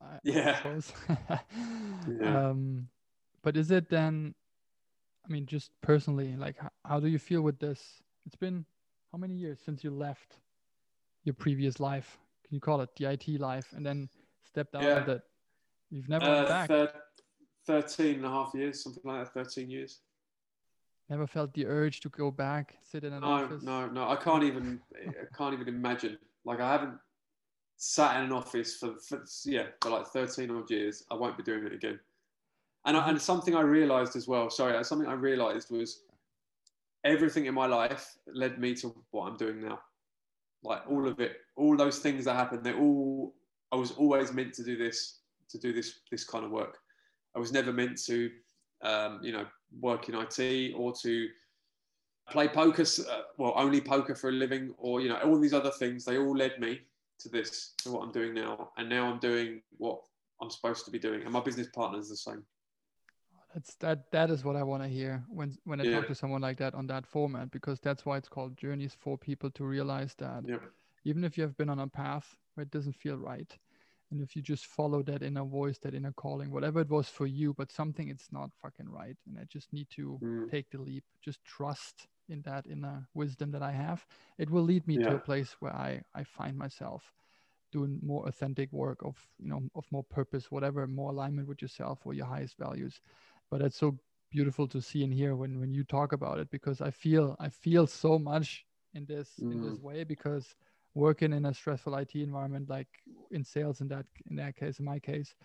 I, 0.02 0.20
yeah, 0.24 0.60
I 0.64 1.40
yeah. 2.22 2.50
Um, 2.50 2.90
but 3.46 3.56
is 3.56 3.72
it 3.72 3.90
then 3.90 4.34
i 5.26 5.32
mean 5.32 5.46
just 5.46 5.72
personally 5.82 6.36
like 6.36 6.58
how, 6.58 6.70
how 6.84 7.00
do 7.00 7.08
you 7.08 7.20
feel 7.20 7.42
with 7.42 7.60
this 7.60 8.02
it's 8.26 8.36
been 8.36 8.66
how 9.12 9.18
many 9.18 9.34
years 9.34 9.60
since 9.64 9.84
you 9.84 9.92
left 9.92 10.40
your 11.24 11.36
previous 11.36 11.80
life 11.80 12.18
can 12.46 12.56
you 12.56 12.60
call 12.60 12.82
it 12.82 12.90
the 12.98 13.06
it 13.06 13.40
life 13.40 13.68
and 13.76 13.86
then 13.86 14.10
stepped 14.44 14.76
out 14.76 14.84
yeah. 14.84 15.02
of 15.02 15.08
it 15.08 15.22
you've 15.90 16.10
never 16.10 16.26
uh, 16.26 16.46
back 16.46 16.68
thir- 16.68 16.94
13 17.68 18.16
and 18.16 18.26
a 18.26 18.30
half 18.30 18.54
years 18.54 18.84
something 18.84 19.04
like 19.06 19.24
that 19.34 19.46
13 19.46 19.70
years 19.70 20.02
Never 21.08 21.28
felt 21.28 21.54
the 21.54 21.68
urge 21.68 22.00
to 22.00 22.10
go 22.10 22.32
back, 22.32 22.78
sit 22.82 23.04
in 23.04 23.14
an 23.14 23.22
no, 23.22 23.28
office. 23.28 23.62
No, 23.62 23.86
no, 23.86 24.10
I 24.10 24.16
can't 24.16 24.44
even, 24.44 24.82
I 24.96 25.38
can't 25.38 25.54
even 25.54 25.68
imagine. 25.68 26.18
Like 26.46 26.60
I 26.60 26.72
haven't 26.72 26.98
sat 27.78 28.18
in 28.18 28.26
an 28.26 28.32
office 28.32 28.78
for, 28.78 28.96
for 28.96 29.24
yeah, 29.46 29.68
for 29.82 29.90
like 29.90 30.08
13 30.08 30.50
odd 30.52 30.70
years. 30.70 31.04
I 31.12 31.16
won't 31.16 31.38
be 31.38 31.44
doing 31.44 31.66
it 31.66 31.74
again. 31.74 32.00
And, 32.86 32.96
I, 32.96 33.10
and 33.10 33.22
something 33.22 33.56
I 33.56 33.62
realized 33.62 34.16
as 34.16 34.28
well, 34.28 34.50
sorry, 34.50 34.84
something 34.84 35.08
I 35.08 35.14
realized 35.14 35.72
was 35.72 36.04
everything 37.04 37.46
in 37.46 37.54
my 37.54 37.66
life 37.66 38.16
led 38.28 38.60
me 38.60 38.76
to 38.76 38.96
what 39.12 39.28
I'm 39.28 39.38
doing 39.38 39.62
now. 39.62 39.80
Like 40.64 40.82
all 40.90 41.08
of 41.08 41.20
it, 41.20 41.38
all 41.56 41.76
those 41.76 42.00
things 42.00 42.26
that 42.26 42.36
happened, 42.36 42.64
they 42.64 42.74
all, 42.74 43.34
I 43.72 43.76
was 43.76 43.92
always 43.92 44.32
meant 44.32 44.54
to 44.56 44.64
do 44.64 44.78
this, 44.78 45.20
to 45.50 45.58
do 45.58 45.74
this, 45.74 46.00
this 46.12 46.24
kind 46.24 46.46
of 46.46 46.52
work. 46.52 46.78
I 47.36 47.40
was 47.40 47.52
never 47.52 47.74
meant 47.74 48.04
to, 48.06 48.32
um, 48.82 49.20
you 49.22 49.32
know, 49.32 49.46
work 49.82 50.08
in 50.10 50.16
IT 50.16 50.74
or 50.76 50.94
to 51.02 51.28
play 52.30 52.48
poker, 52.48 52.84
uh, 52.84 53.22
well, 53.38 53.54
only 53.56 53.82
poker 53.82 54.16
for 54.16 54.30
a 54.30 54.34
living, 54.34 54.74
or 54.78 55.02
you 55.02 55.10
know, 55.10 55.18
all 55.18 55.40
these 55.40 55.54
other 55.54 55.72
things. 55.72 56.06
They 56.06 56.18
all 56.18 56.36
led 56.36 56.60
me 56.60 56.82
to 57.20 57.30
this, 57.30 57.74
to 57.80 57.92
what 57.92 58.04
I'm 58.04 58.12
doing 58.12 58.34
now, 58.34 58.72
and 58.78 58.90
now 58.90 59.12
I'm 59.12 59.20
doing 59.20 59.62
what 59.78 60.00
I'm 60.42 60.50
supposed 60.50 60.86
to 60.86 60.92
be 60.92 61.00
doing, 61.00 61.24
and 61.24 61.32
my 61.32 61.40
business 61.40 61.68
partner 61.68 62.00
is 62.00 62.10
the 62.10 62.18
same. 62.18 62.44
That's 63.54 63.76
that 63.76 64.12
that 64.12 64.30
is 64.30 64.44
what 64.44 64.58
I 64.58 64.64
want 64.64 64.84
to 64.84 64.90
hear 64.90 65.24
when 65.30 65.56
when 65.64 65.80
I 65.80 65.86
Yeah. 65.86 65.96
talk 65.96 66.08
to 66.08 66.16
someone 66.16 66.42
like 66.42 66.58
that 66.58 66.74
on 66.76 66.88
that 66.88 67.08
format 67.08 67.52
because 67.52 67.80
that's 67.80 68.06
why 68.06 68.18
it's 68.18 68.28
called 68.28 68.58
journeys 68.58 68.94
for 69.00 69.18
people 69.18 69.50
to 69.52 69.64
realize 69.64 70.14
that 70.16 70.44
Yeah. 70.46 70.58
even 71.06 71.24
if 71.24 71.38
you 71.38 71.44
have 71.44 71.56
been 71.56 71.70
on 71.70 71.80
a 71.80 71.88
path 71.88 72.36
where 72.54 72.64
it 72.64 72.72
doesn't 72.72 72.98
feel 72.98 73.16
right 73.18 73.58
and 74.12 74.22
if 74.22 74.36
you 74.36 74.42
just 74.42 74.66
follow 74.66 75.02
that 75.04 75.24
inner 75.24 75.46
voice 75.46 75.78
that 75.80 75.94
inner 75.94 76.12
calling 76.12 76.52
whatever 76.52 76.82
it 76.82 76.90
was 76.90 77.08
for 77.08 77.28
you 77.28 77.54
but 77.54 77.72
something 77.72 78.10
it's 78.10 78.32
not 78.32 78.50
fucking 78.62 78.90
right 78.90 79.18
and 79.26 79.38
i 79.40 79.44
just 79.46 79.72
need 79.72 79.88
to 79.90 80.22
Mm. 80.22 80.50
take 80.52 80.70
the 80.72 80.82
leap 80.82 81.04
just 81.24 81.44
trust 81.46 82.08
in 82.30 82.42
that 82.42 82.66
inner 82.68 83.08
wisdom 83.14 83.52
that 83.52 83.62
i 83.62 83.72
have 83.72 84.06
it 84.38 84.50
will 84.50 84.64
lead 84.64 84.86
me 84.88 84.98
to 84.98 85.16
a 85.16 85.20
place 85.20 85.56
where 85.60 85.74
i 85.74 86.02
i 86.14 86.24
find 86.24 86.58
myself 86.58 87.14
doing 87.76 88.00
more 88.02 88.26
authentic 88.28 88.72
work 88.72 89.00
of 89.04 89.18
you 89.38 89.50
know 89.50 89.62
of 89.76 89.86
more 89.92 90.04
purpose 90.04 90.50
whatever 90.50 90.88
more 90.88 91.12
alignment 91.12 91.46
with 91.46 91.62
yourself 91.62 92.00
or 92.06 92.14
your 92.14 92.26
highest 92.26 92.58
values. 92.58 93.02
But 93.52 93.62
it's 93.62 93.78
so 93.78 93.98
beautiful 94.32 94.68
to 94.70 94.82
see 94.82 95.04
and 95.04 95.14
hear 95.14 95.36
when 95.36 95.60
when 95.60 95.74
you 95.74 95.84
talk 95.84 96.14
about 96.14 96.40
it 96.40 96.50
because 96.50 96.82
i 96.82 96.92
feel 96.92 97.36
i 97.40 97.50
feel 97.50 97.86
so 97.88 98.18
much 98.18 98.66
in 98.94 99.06
this 99.06 99.30
in 99.40 99.62
this 99.62 99.80
mm. 99.80 99.84
way 99.84 100.04
because 100.04 100.56
working 100.94 101.32
in 101.34 101.46
a 101.46 101.54
stressful 101.54 101.96
IT 101.96 102.16
environment 102.16 102.70
like 102.70 102.88
in 103.32 103.44
sales 103.44 103.82
in 103.82 103.88
that 103.88 104.06
in 104.30 104.36
that 104.36 104.56
case 104.56 104.80
in 104.80 104.86
my 104.86 105.00
case 105.00 105.36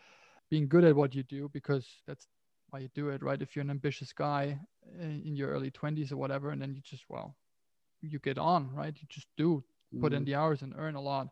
being 0.50 0.66
good 0.66 0.84
at 0.84 0.96
what 0.96 1.14
you 1.14 1.22
do 1.24 1.48
because 1.52 1.86
that's 2.06 2.26
why 2.70 2.80
you 2.80 2.88
do 2.94 3.08
it 3.10 3.22
right? 3.22 3.42
If 3.42 3.54
you're 3.56 3.64
an 3.64 3.70
ambitious 3.70 4.12
guy 4.12 4.58
uh, 5.00 5.04
in 5.04 5.36
your 5.36 5.50
early 5.50 5.70
20s 5.70 6.12
or 6.12 6.16
whatever 6.16 6.50
and 6.50 6.60
then 6.62 6.74
you 6.74 6.80
just 6.82 7.04
well 7.08 7.36
you 8.02 8.18
get 8.18 8.38
on 8.38 8.70
right? 8.74 8.94
You 9.00 9.06
just 9.08 9.28
do 9.36 9.64
put 10.00 10.12
in 10.12 10.22
Mm. 10.22 10.26
the 10.26 10.34
hours 10.36 10.62
and 10.62 10.74
earn 10.76 10.94
a 10.94 11.00
lot. 11.00 11.28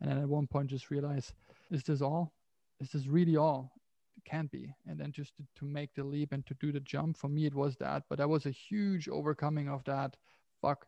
And 0.00 0.10
then 0.10 0.18
at 0.18 0.28
one 0.28 0.46
point 0.46 0.70
just 0.70 0.90
realize 0.90 1.32
is 1.70 1.82
this 1.84 2.00
all? 2.02 2.32
Is 2.80 2.90
this 2.92 3.06
really 3.06 3.36
all? 3.36 3.72
It 4.16 4.24
can't 4.24 4.50
be. 4.50 4.74
And 4.86 4.98
then 4.98 5.12
just 5.12 5.36
to, 5.36 5.44
to 5.56 5.64
make 5.64 5.94
the 5.94 6.04
leap 6.04 6.32
and 6.32 6.44
to 6.46 6.54
do 6.54 6.72
the 6.72 6.80
jump 6.80 7.16
for 7.16 7.28
me 7.28 7.46
it 7.46 7.54
was 7.54 7.76
that. 7.76 8.04
But 8.08 8.18
that 8.18 8.28
was 8.28 8.46
a 8.46 8.50
huge 8.50 9.08
overcoming 9.08 9.68
of 9.68 9.84
that. 9.84 10.16
Fuck. 10.60 10.86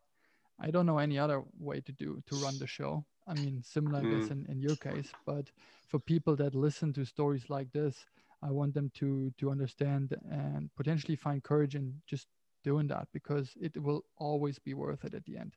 I 0.61 0.71
don't 0.71 0.87
know 0.87 0.99
any 0.99 1.19
other 1.19 1.43
way 1.59 1.81
to 1.81 1.93
do 1.93 2.23
to 2.27 2.37
run 2.37 2.59
the 2.59 2.67
show. 2.67 3.05
I 3.27 3.35
mean 3.35 3.63
similar 3.63 4.01
i 4.01 4.05
guess 4.05 4.31
in, 4.31 4.47
in 4.49 4.61
your 4.61 4.77
case. 4.77 5.15
But 5.27 5.51
for 5.89 5.99
people 6.01 6.37
that 6.37 6.55
listen 6.55 6.93
to 6.95 7.05
stories 7.05 7.51
like 7.51 7.73
this 7.73 8.07
i 8.43 8.51
want 8.51 8.75
them 8.75 8.91
to 8.95 9.33
to 9.39 9.51
understand 9.51 10.17
and 10.31 10.71
potentially 10.77 11.17
find 11.17 11.43
courage 11.43 11.75
in 11.75 11.95
just 12.07 12.27
doing 12.65 12.87
that 12.87 13.09
because 13.13 13.57
it 13.61 13.77
will 13.83 14.05
always 14.17 14.59
be 14.59 14.75
worth 14.75 15.05
it 15.05 15.15
at 15.15 15.25
the 15.25 15.37
end 15.37 15.57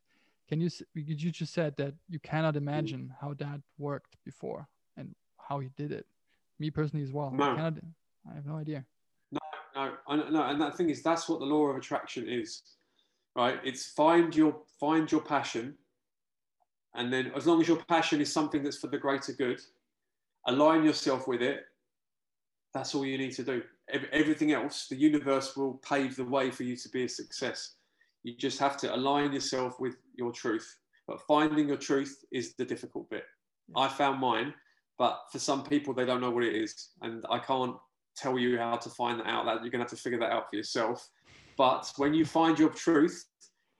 can 0.50 0.60
you 0.62 0.70
you 0.94 1.16
you 1.16 1.32
just 1.32 1.54
said 1.54 1.76
that 1.78 1.94
you 2.08 2.20
cannot 2.20 2.56
imagine 2.56 3.14
how 3.22 3.34
that 3.34 3.60
worked 3.78 4.16
before 4.24 4.68
and 4.98 5.16
how 5.38 5.60
you 5.60 5.70
did 5.78 5.92
it 5.92 6.06
me 6.60 6.70
personally 6.70 7.04
as 7.04 7.12
well 7.12 7.30
I 7.34 7.38
No. 7.38 7.56
cannot 7.56 7.74
i 8.32 8.34
have 8.36 8.46
no 8.46 8.56
idea 8.58 8.86
No, 9.32 9.40
I, 10.08 10.16
no, 10.16 10.44
and 10.44 10.62
that 10.62 10.78
thing 10.78 10.90
is 10.90 11.02
that's 11.02 11.28
what 11.28 11.40
the 11.40 11.46
law 11.46 11.66
of 11.68 11.76
attraction 11.78 12.30
is, 12.30 12.62
right? 13.36 13.60
It's 13.64 13.88
find 13.88 14.36
your 14.36 14.62
find 14.80 15.12
your 15.12 15.22
passion, 15.22 15.76
and 16.94 17.12
then 17.12 17.32
as 17.36 17.48
long 17.48 17.60
as 17.60 17.68
your 17.68 17.78
passion 17.86 18.22
is 18.22 18.32
something 18.32 18.62
that's 18.64 18.78
for 18.78 18.88
the 18.88 19.00
greater 19.00 19.34
good, 19.34 19.60
align 20.46 20.84
yourself 20.84 21.28
with 21.28 21.42
it. 21.42 21.66
That's 22.74 22.96
all 22.96 23.06
you 23.06 23.18
need 23.18 23.34
to 23.34 23.44
do. 23.44 23.62
Everything 24.12 24.52
else, 24.52 24.88
the 24.88 24.96
universe 24.96 25.56
will 25.56 25.76
pave 25.88 26.16
the 26.16 26.26
way 26.26 26.50
for 26.50 26.64
you 26.64 26.76
to 26.76 26.90
be 26.90 27.04
a 27.04 27.10
success. 27.10 27.76
You 28.24 28.36
just 28.36 28.58
have 28.60 28.78
to 28.78 28.96
align 28.96 29.34
yourself 29.34 29.80
with 29.80 29.96
your 30.16 30.32
truth. 30.32 30.78
But 31.08 31.22
finding 31.28 31.68
your 31.68 31.78
truth 31.78 32.24
is 32.32 32.56
the 32.56 32.66
difficult 32.66 33.10
bit. 33.10 33.26
Mm. 33.72 33.86
I 33.86 33.88
found 33.90 34.20
mine, 34.20 34.54
but 34.98 35.20
for 35.32 35.40
some 35.40 35.64
people, 35.64 35.94
they 35.94 36.06
don't 36.06 36.22
know 36.22 36.32
what 36.32 36.44
it 36.44 36.56
is, 36.56 36.90
and 37.02 37.26
I 37.30 37.40
can't 37.40 37.76
tell 38.16 38.40
you 38.40 38.58
how 38.58 38.78
to 38.78 38.90
find 38.90 39.20
that 39.20 39.28
out. 39.28 39.46
That 39.46 39.62
you're 39.62 39.72
gonna 39.72 39.84
have 39.84 39.92
to 39.92 39.98
figure 39.98 40.20
that 40.20 40.32
out 40.32 40.50
for 40.50 40.56
yourself. 40.56 41.08
But 41.58 41.92
when 41.98 42.14
you 42.14 42.26
find 42.26 42.58
your 42.58 42.70
truth, 42.70 43.26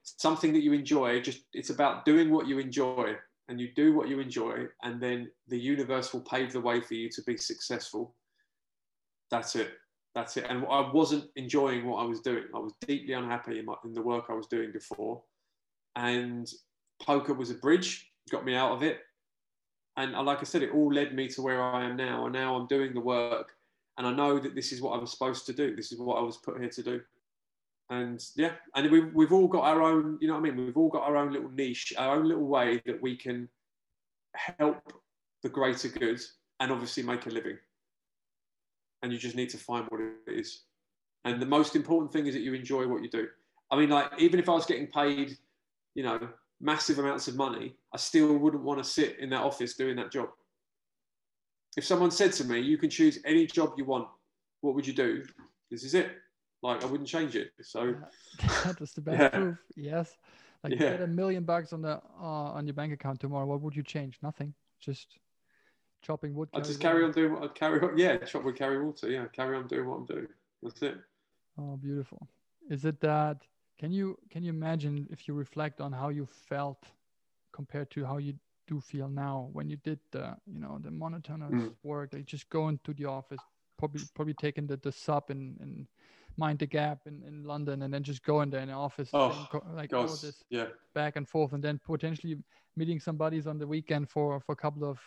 something 0.04 0.54
that 0.54 0.64
you 0.64 0.74
enjoy, 0.74 1.22
just 1.22 1.44
it's 1.54 1.70
about 1.70 2.06
doing 2.06 2.30
what 2.32 2.48
you 2.48 2.60
enjoy, 2.60 3.16
and 3.48 3.60
you 3.60 3.70
do 3.76 3.94
what 3.94 4.10
you 4.10 4.20
enjoy, 4.20 4.66
and 4.84 5.02
then 5.02 5.32
the 5.48 5.60
universe 5.60 6.14
will 6.14 6.22
pave 6.22 6.52
the 6.52 6.62
way 6.62 6.82
for 6.82 6.94
you 6.94 7.10
to 7.10 7.22
be 7.24 7.38
successful. 7.38 8.16
That's 9.34 9.56
it. 9.56 9.72
That's 10.14 10.38
it. 10.38 10.46
And 10.48 10.64
I 10.70 10.92
wasn't 10.92 11.26
enjoying 11.36 11.88
what 11.88 11.98
I 11.98 12.06
was 12.06 12.20
doing. 12.20 12.44
I 12.54 12.60
was 12.60 12.74
deeply 12.86 13.14
unhappy 13.14 13.58
in, 13.58 13.66
my, 13.66 13.74
in 13.84 13.94
the 13.94 14.02
work 14.02 14.26
I 14.30 14.34
was 14.34 14.46
doing 14.46 14.72
before, 14.72 15.24
and 15.96 16.48
poker 17.02 17.34
was 17.34 17.50
a 17.50 17.56
bridge, 17.56 18.12
got 18.30 18.46
me 18.46 18.54
out 18.54 18.74
of 18.74 18.84
it. 18.84 19.00
And 19.98 20.14
like 20.14 20.40
I 20.40 20.44
said, 20.44 20.62
it 20.62 20.72
all 20.72 20.94
led 20.94 21.16
me 21.16 21.28
to 21.30 21.42
where 21.42 21.62
I 21.62 21.86
am 21.86 21.96
now. 21.96 22.26
And 22.26 22.34
now 22.34 22.56
I'm 22.56 22.68
doing 22.68 22.94
the 22.94 23.00
work 23.00 23.54
and 23.98 24.08
I 24.08 24.12
know 24.12 24.40
that 24.40 24.56
this 24.56 24.72
is 24.72 24.82
what 24.82 24.98
I 24.98 25.02
was 25.02 25.12
supposed 25.12 25.46
to 25.48 25.54
do. 25.54 25.76
This 25.76 25.92
is 25.92 26.00
what 26.00 26.18
I 26.18 26.22
was 26.22 26.38
put 26.38 26.60
here 26.60 26.70
to 26.70 26.84
do. 26.84 27.02
And 27.90 28.24
yeah, 28.36 28.54
and 28.76 28.90
we've, 28.90 29.14
we've 29.14 29.34
all 29.34 29.48
got 29.48 29.66
our 29.66 29.82
own, 29.84 30.18
you 30.20 30.28
know 30.28 30.34
what 30.34 30.48
I 30.48 30.52
mean? 30.52 30.66
We've 30.66 30.78
all 30.78 30.90
got 30.90 31.04
our 31.04 31.18
own 31.18 31.32
little 31.32 31.52
niche, 31.52 31.94
our 31.98 32.18
own 32.18 32.28
little 32.28 32.48
way 32.48 32.82
that 32.86 33.02
we 33.02 33.16
can 33.16 33.50
help 34.36 34.94
the 35.44 35.50
greater 35.50 35.90
good 35.90 36.20
and 36.60 36.72
obviously 36.72 37.04
make 37.04 37.28
a 37.28 37.30
living. 37.30 37.58
And 39.04 39.12
you 39.12 39.20
just 39.20 39.36
need 39.36 39.50
to 39.50 39.58
find 39.58 39.86
what 39.90 40.02
it 40.02 40.14
is. 40.28 40.64
And 41.26 41.42
the 41.42 41.46
most 41.46 41.76
important 41.76 42.12
thing 42.12 42.26
is 42.26 42.34
that 42.34 42.42
you 42.42 42.54
enjoy 42.54 42.88
what 42.88 43.04
you 43.04 43.10
do. 43.10 43.28
I 43.70 43.76
mean, 43.78 43.90
like, 43.90 44.12
even 44.18 44.40
if 44.40 44.50
I 44.50 44.54
was 44.54 44.66
getting 44.66 44.88
paid, 44.88 45.38
you 45.94 46.04
know, 46.04 46.30
massive 46.62 47.00
amounts 47.00 47.28
of 47.28 47.36
money, 47.36 47.76
I 47.94 47.98
still 47.98 48.38
wouldn't 48.38 48.64
want 48.64 48.82
to 48.82 48.90
sit 48.90 49.20
in 49.20 49.30
that 49.30 49.42
office 49.42 49.76
doing 49.76 49.96
that 49.98 50.12
job. 50.12 50.30
If 51.78 51.86
someone 51.86 52.12
said 52.12 52.34
to 52.34 52.44
me, 52.46 52.60
you 52.60 52.78
can 52.78 52.90
choose 52.90 53.20
any 53.26 53.46
job 53.46 53.74
you 53.78 53.86
want, 53.86 54.08
what 54.62 54.76
would 54.76 54.88
you 54.88 54.94
do? 54.94 55.24
This 55.70 55.84
is 55.84 55.94
it. 55.94 56.12
Like, 56.62 56.84
I 56.84 56.88
wouldn't 56.88 57.10
change 57.10 57.36
it. 57.36 57.52
So, 57.62 57.96
that 58.64 58.80
was 58.80 58.94
the 58.94 59.02
best 59.02 59.20
Yeah. 59.20 59.30
proof 59.30 59.58
yes 59.76 60.18
like 60.64 60.74
you 60.74 60.80
Yeah. 60.80 60.92
get 60.92 61.02
a 61.02 61.08
million 61.08 61.44
bucks 61.44 61.74
on 61.74 61.82
the 61.82 62.02
uh, 62.22 62.56
on 62.58 62.66
your 62.66 62.74
bank 62.74 62.94
account 62.94 63.20
tomorrow 63.20 63.46
what 63.46 63.62
would 63.62 63.76
you 63.76 63.84
change 63.84 64.18
nothing 64.22 64.54
just 64.80 65.18
chopping 66.04 66.36
wood 66.36 66.50
I'd 66.54 66.64
just 66.66 66.80
water. 66.80 66.90
carry 66.90 67.04
on 67.04 67.12
doing 67.12 67.34
what 67.34 67.44
I'd 67.44 67.56
carry 67.56 67.82
on. 67.82 67.98
Yeah, 67.98 68.18
chop 68.18 68.44
wood, 68.44 68.56
carry 68.56 68.84
water. 68.84 69.10
Yeah, 69.10 69.26
carry 69.28 69.58
on 69.58 69.68
doing 69.68 69.88
what 69.88 69.98
I'm 69.98 70.06
doing. 70.06 70.28
That's 70.62 70.82
it. 70.84 70.98
Oh, 71.58 71.78
beautiful. 71.78 72.28
Is 72.70 72.86
it 72.86 73.00
that 73.02 73.38
can 73.80 73.92
you 73.92 74.18
can 74.30 74.44
you 74.44 74.50
imagine 74.50 75.08
if 75.12 75.28
you 75.28 75.34
reflect 75.34 75.82
on 75.82 75.92
how 75.92 76.10
you 76.10 76.26
felt 76.26 76.84
compared 77.52 77.90
to 77.92 78.06
how 78.06 78.18
you 78.18 78.34
do 78.68 78.80
feel 78.80 79.10
now 79.10 79.50
when 79.54 79.70
you 79.70 79.78
did 79.78 80.00
the 80.12 80.36
you 80.46 80.60
know 80.60 80.80
the 80.82 80.92
monotonous 80.92 81.52
Mm. 81.52 81.76
work 81.84 82.14
like 82.14 82.26
just 82.26 82.50
going 82.50 82.80
to 82.84 82.94
the 82.94 83.06
office 83.06 83.42
probably 83.78 84.02
probably 84.16 84.34
taking 84.34 84.68
the, 84.68 84.78
the 84.78 84.92
sub 84.92 85.30
in, 85.30 85.58
in 85.62 85.88
mind 86.38 86.60
the 86.60 86.66
gap 86.66 87.00
in, 87.06 87.22
in 87.28 87.44
london 87.44 87.82
and 87.82 87.94
then 87.94 88.04
just 88.04 88.24
going 88.24 88.50
there 88.50 88.62
in 88.62 88.70
the 88.70 88.74
office 88.74 89.10
Oh, 89.14 89.28
and 89.28 89.50
co- 89.50 89.66
like 89.76 89.92
all 89.94 90.16
this 90.16 90.44
yeah, 90.50 90.68
back 90.96 91.18
and 91.18 91.28
forth 91.28 91.52
and 91.54 91.64
then 91.64 91.80
potentially 91.86 92.38
meeting 92.78 93.00
some 93.00 93.18
buddies 93.18 93.48
on 93.48 93.58
the 93.58 93.68
weekend 93.68 94.10
for 94.10 94.40
for 94.40 94.54
a 94.54 94.56
couple 94.56 94.86
of 94.90 94.98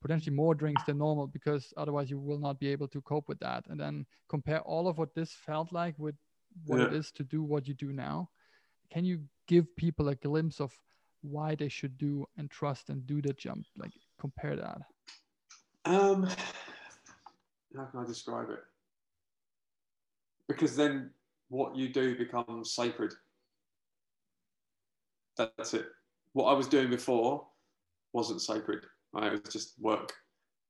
potentially 0.00 0.34
more 0.34 0.54
drinks 0.54 0.82
than 0.84 0.98
normal 0.98 1.26
because 1.26 1.72
otherwise 1.76 2.10
you 2.10 2.18
will 2.18 2.38
not 2.38 2.58
be 2.58 2.68
able 2.68 2.88
to 2.88 3.02
cope 3.02 3.28
with 3.28 3.38
that 3.40 3.64
and 3.68 3.78
then 3.78 4.06
compare 4.28 4.60
all 4.60 4.88
of 4.88 4.98
what 4.98 5.14
this 5.14 5.32
felt 5.32 5.72
like 5.72 5.94
with 5.98 6.14
what 6.66 6.80
it 6.80 6.90
Yeah. 6.92 6.98
is 6.98 7.12
to 7.12 7.24
do 7.24 7.42
what 7.42 7.68
you 7.68 7.74
do 7.74 7.92
now 7.92 8.28
can 8.90 9.04
you 9.04 9.22
give 9.46 9.74
people 9.76 10.08
a 10.08 10.14
glimpse 10.16 10.60
of 10.60 10.72
why 11.22 11.54
they 11.54 11.68
should 11.68 11.98
do 11.98 12.26
and 12.38 12.50
trust 12.50 12.88
and 12.88 13.06
do 13.06 13.20
the 13.20 13.32
jump 13.34 13.66
like 13.76 13.92
compare 14.18 14.56
that 14.56 14.80
Um, 15.84 16.26
how 17.76 17.84
can 17.86 18.00
I 18.00 18.06
describe 18.06 18.50
it? 18.50 18.60
Because 20.48 20.76
then 20.76 21.10
what 21.48 21.76
you 21.76 21.88
do 21.88 22.16
becomes 22.18 22.74
sacred. 22.74 23.12
That's 25.36 25.74
it. 25.74 25.86
What 26.32 26.46
I 26.52 26.54
was 26.54 26.68
doing 26.68 26.90
before 26.90 27.46
wasn't 28.12 28.42
sacred. 28.42 28.84
Right? 29.12 29.32
It 29.32 29.44
was 29.44 29.52
just 29.52 29.74
work. 29.80 30.12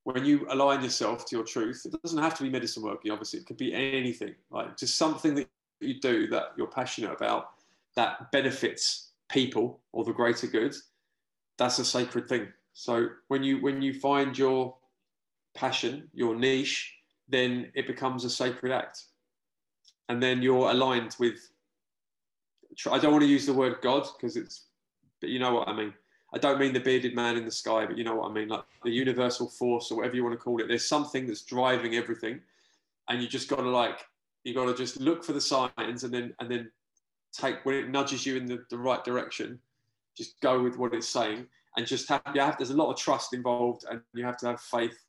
When 0.05 0.25
you 0.25 0.47
align 0.51 0.83
yourself 0.83 1.27
to 1.27 1.37
your 1.37 1.45
truth, 1.45 1.83
it 1.85 1.95
doesn't 2.03 2.23
have 2.23 2.35
to 2.39 2.43
be 2.43 2.51
medicine 2.51 2.83
work. 2.83 3.03
Obviously, 3.11 3.41
it 3.41 3.47
could 3.47 3.59
be 3.59 3.75
anything. 3.75 4.35
Like 4.51 4.77
just 4.77 4.97
something 4.97 5.35
that 5.35 5.49
you 5.81 6.01
do 6.01 6.27
that 6.29 6.53
you're 6.57 6.67
passionate 6.67 7.13
about 7.13 7.51
that 7.97 8.31
benefits 8.33 9.13
people 9.31 9.81
or 9.93 10.05
the 10.05 10.13
greater 10.13 10.47
good. 10.47 10.75
That's 11.59 11.79
a 11.79 11.85
sacred 11.85 12.29
thing. 12.29 12.49
So 12.73 13.09
when 13.29 13.43
you 13.43 13.61
when 13.61 13.83
you 13.83 13.93
find 13.93 14.37
your 14.37 14.77
passion, 15.55 16.09
your 16.15 16.35
niche, 16.35 16.95
then 17.29 17.71
it 17.75 17.87
becomes 17.87 18.25
a 18.25 18.31
sacred 18.31 18.73
act. 18.73 19.05
And 20.09 20.23
then 20.23 20.43
you're 20.43 20.71
aligned 20.71 21.17
with, 21.21 21.39
I 22.91 22.99
don't 22.99 23.13
want 23.13 23.23
to 23.23 23.31
use 23.31 23.47
the 23.47 23.55
word 23.55 23.77
God 23.81 24.07
because 24.17 24.37
it's, 24.37 24.67
but 25.21 25.31
you 25.31 25.39
know 25.39 25.55
what 25.55 25.69
I 25.69 25.73
mean. 25.73 25.95
I 26.33 26.39
don't 26.39 26.61
mean 26.61 26.73
the 26.73 26.81
bearded 26.81 27.15
man 27.15 27.37
in 27.37 27.45
the 27.45 27.51
sky, 27.51 27.87
but 27.87 27.99
you 27.99 28.05
know 28.05 28.15
what 28.15 28.31
I 28.31 28.33
mean, 28.33 28.49
like 28.49 28.65
the 28.85 28.91
universal 28.91 29.49
force 29.49 29.91
or 29.91 29.97
whatever 29.97 30.15
you 30.17 30.23
want 30.23 30.39
to 30.39 30.43
call 30.43 30.61
it. 30.61 30.69
There's 30.69 30.87
something 30.87 31.27
that's 31.27 31.43
driving 31.43 31.97
everything. 31.97 32.41
And 33.09 33.21
you 33.21 33.27
just 33.27 33.49
got 33.49 33.57
to 33.57 33.69
like, 33.69 34.07
you 34.45 34.55
got 34.55 34.67
to 34.67 34.75
just 34.75 35.01
look 35.01 35.25
for 35.25 35.33
the 35.33 35.41
signs 35.41 36.05
and 36.05 36.15
then, 36.15 36.33
and 36.39 36.49
then 36.49 36.71
take, 37.33 37.65
when 37.65 37.75
it 37.75 37.89
nudges 37.89 38.25
you 38.25 38.37
in 38.37 38.47
the, 38.47 38.65
the 38.71 38.79
right 38.79 39.03
direction, 39.03 39.59
just 40.17 40.41
go 40.41 40.63
with 40.63 40.77
what 40.79 40.95
it's 40.95 41.09
saying 41.09 41.47
and 41.77 41.87
just 41.87 42.09
have, 42.09 42.23
you 42.35 42.41
have, 42.41 42.57
there's 42.57 42.71
a 42.71 42.77
lot 42.77 42.91
of 42.93 42.97
trust 42.97 43.35
involved 43.35 43.85
and 43.91 44.01
you 44.15 44.25
have 44.25 44.37
to 44.39 44.47
have 44.47 44.61
faith 44.61 45.05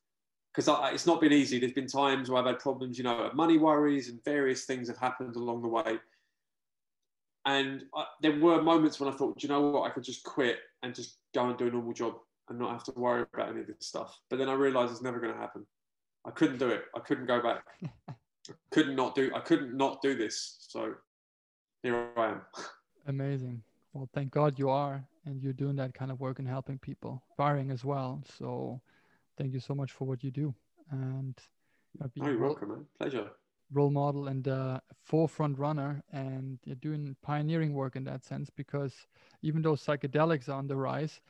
because 0.53 0.68
it's 0.93 1.06
not 1.06 1.22
been 1.22 1.31
easy. 1.31 1.60
There's 1.60 1.72
been 1.72 1.88
times 1.88 2.30
where 2.30 2.41
I've 2.41 2.48
had 2.48 2.60
problems, 2.60 2.98
you 2.98 3.03
know, 3.03 3.30
money 3.34 3.57
worries 3.57 4.10
and 4.10 4.23
various 4.23 4.65
things 4.65 4.88
have 4.88 4.98
happened 4.98 5.35
along 5.35 5.61
the 5.61 5.68
way. 5.68 5.99
And 7.45 7.84
I, 7.95 8.05
there 8.22 8.39
were 8.39 8.61
moments 8.61 8.99
when 8.99 9.11
I 9.11 9.15
thought, 9.15 9.41
you 9.41 9.49
know 9.49 9.61
what, 9.61 9.89
I 9.89 9.93
could 9.93 10.03
just 10.03 10.23
quit 10.23 10.57
and 10.84 10.93
just 10.93 11.18
go 11.34 11.49
and 11.49 11.57
do 11.57 11.68
a 11.68 11.72
normal 11.72 11.93
job 11.93 12.15
and 12.49 12.59
not 12.59 12.72
have 12.72 12.84
to 12.84 12.93
worry 12.95 13.26
about 13.34 13.49
any 13.49 13.61
of 13.61 13.68
this 13.68 13.77
stuff. 13.80 14.18
But 14.30 14.38
then 14.38 14.49
I 14.49 14.53
realized 14.53 14.91
it's 14.91 15.01
never 15.01 15.19
going 15.19 15.34
to 15.34 15.39
happen. 15.39 15.65
I 16.26 16.31
couldn't 16.31 16.59
do 16.59 16.69
it. 16.69 16.84
I 16.95 16.99
couldn't 16.99 17.26
go 17.26 17.41
back. 17.41 17.63
I 18.09 18.13
couldn't 18.72 18.95
not 18.95 19.15
do. 19.15 19.31
I 19.34 19.39
couldn't 19.39 19.76
not 19.76 20.01
do 20.01 20.15
this. 20.15 20.57
So 20.68 20.93
here 21.81 22.09
I 22.15 22.27
am. 22.27 22.41
Amazing. 23.07 23.63
Well, 23.93 24.09
thank 24.13 24.31
God 24.31 24.57
you 24.57 24.69
are, 24.69 25.03
and 25.26 25.41
you're 25.41 25.53
doing 25.53 25.76
that 25.77 25.93
kind 25.93 26.11
of 26.11 26.19
work 26.19 26.39
and 26.39 26.47
helping 26.47 26.77
people, 26.77 27.22
inspiring 27.30 27.72
as 27.72 27.84
well. 27.84 28.23
So, 28.38 28.80
thank 29.38 29.53
you 29.53 29.59
so 29.59 29.76
much 29.76 29.91
for 29.91 30.05
what 30.05 30.23
you 30.23 30.31
do. 30.31 30.53
And 30.91 31.38
oh, 32.01 32.09
you're 32.15 32.39
welcome, 32.39 32.69
man. 32.69 32.85
Pleasure. 32.97 33.31
Role 33.73 33.89
model 33.89 34.27
and 34.27 34.48
uh, 34.48 34.80
forefront 35.03 35.57
runner, 35.57 36.03
and 36.11 36.60
you're 36.65 36.76
doing 36.76 37.15
pioneering 37.22 37.73
work 37.73 37.95
in 37.95 38.03
that 38.06 38.23
sense 38.23 38.49
because 38.49 38.93
even 39.41 39.61
though 39.61 39.73
psychedelics 39.73 40.49
are 40.49 40.53
on 40.53 40.68
the 40.68 40.76
rise, 40.76 41.22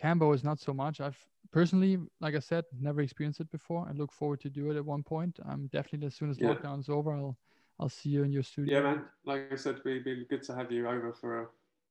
kambo 0.00 0.34
is 0.34 0.44
not 0.44 0.60
so 0.60 0.72
much. 0.74 1.00
I've 1.00 1.18
personally, 1.52 1.98
like 2.20 2.34
I 2.34 2.40
said, 2.40 2.64
never 2.78 3.00
experienced 3.00 3.40
it 3.40 3.50
before. 3.50 3.86
I 3.88 3.92
look 3.92 4.12
forward 4.12 4.40
to 4.40 4.50
do 4.50 4.70
it 4.70 4.76
at 4.76 4.84
one 4.84 5.02
point. 5.02 5.38
I'm 5.48 5.68
definitely 5.68 6.06
as 6.06 6.14
soon 6.14 6.30
as 6.30 6.38
yeah. 6.38 6.48
lockdown's 6.48 6.88
over, 6.88 7.12
I'll 7.12 7.36
I'll 7.78 7.88
see 7.88 8.10
you 8.10 8.22
in 8.22 8.32
your 8.32 8.42
studio. 8.42 8.76
Yeah, 8.76 8.82
man. 8.82 9.04
Like 9.24 9.52
I 9.52 9.56
said, 9.56 9.80
it'd 9.84 10.04
be 10.04 10.26
good 10.28 10.42
to 10.44 10.54
have 10.54 10.72
you 10.72 10.88
over 10.88 11.12
for 11.12 11.42
a 11.42 11.46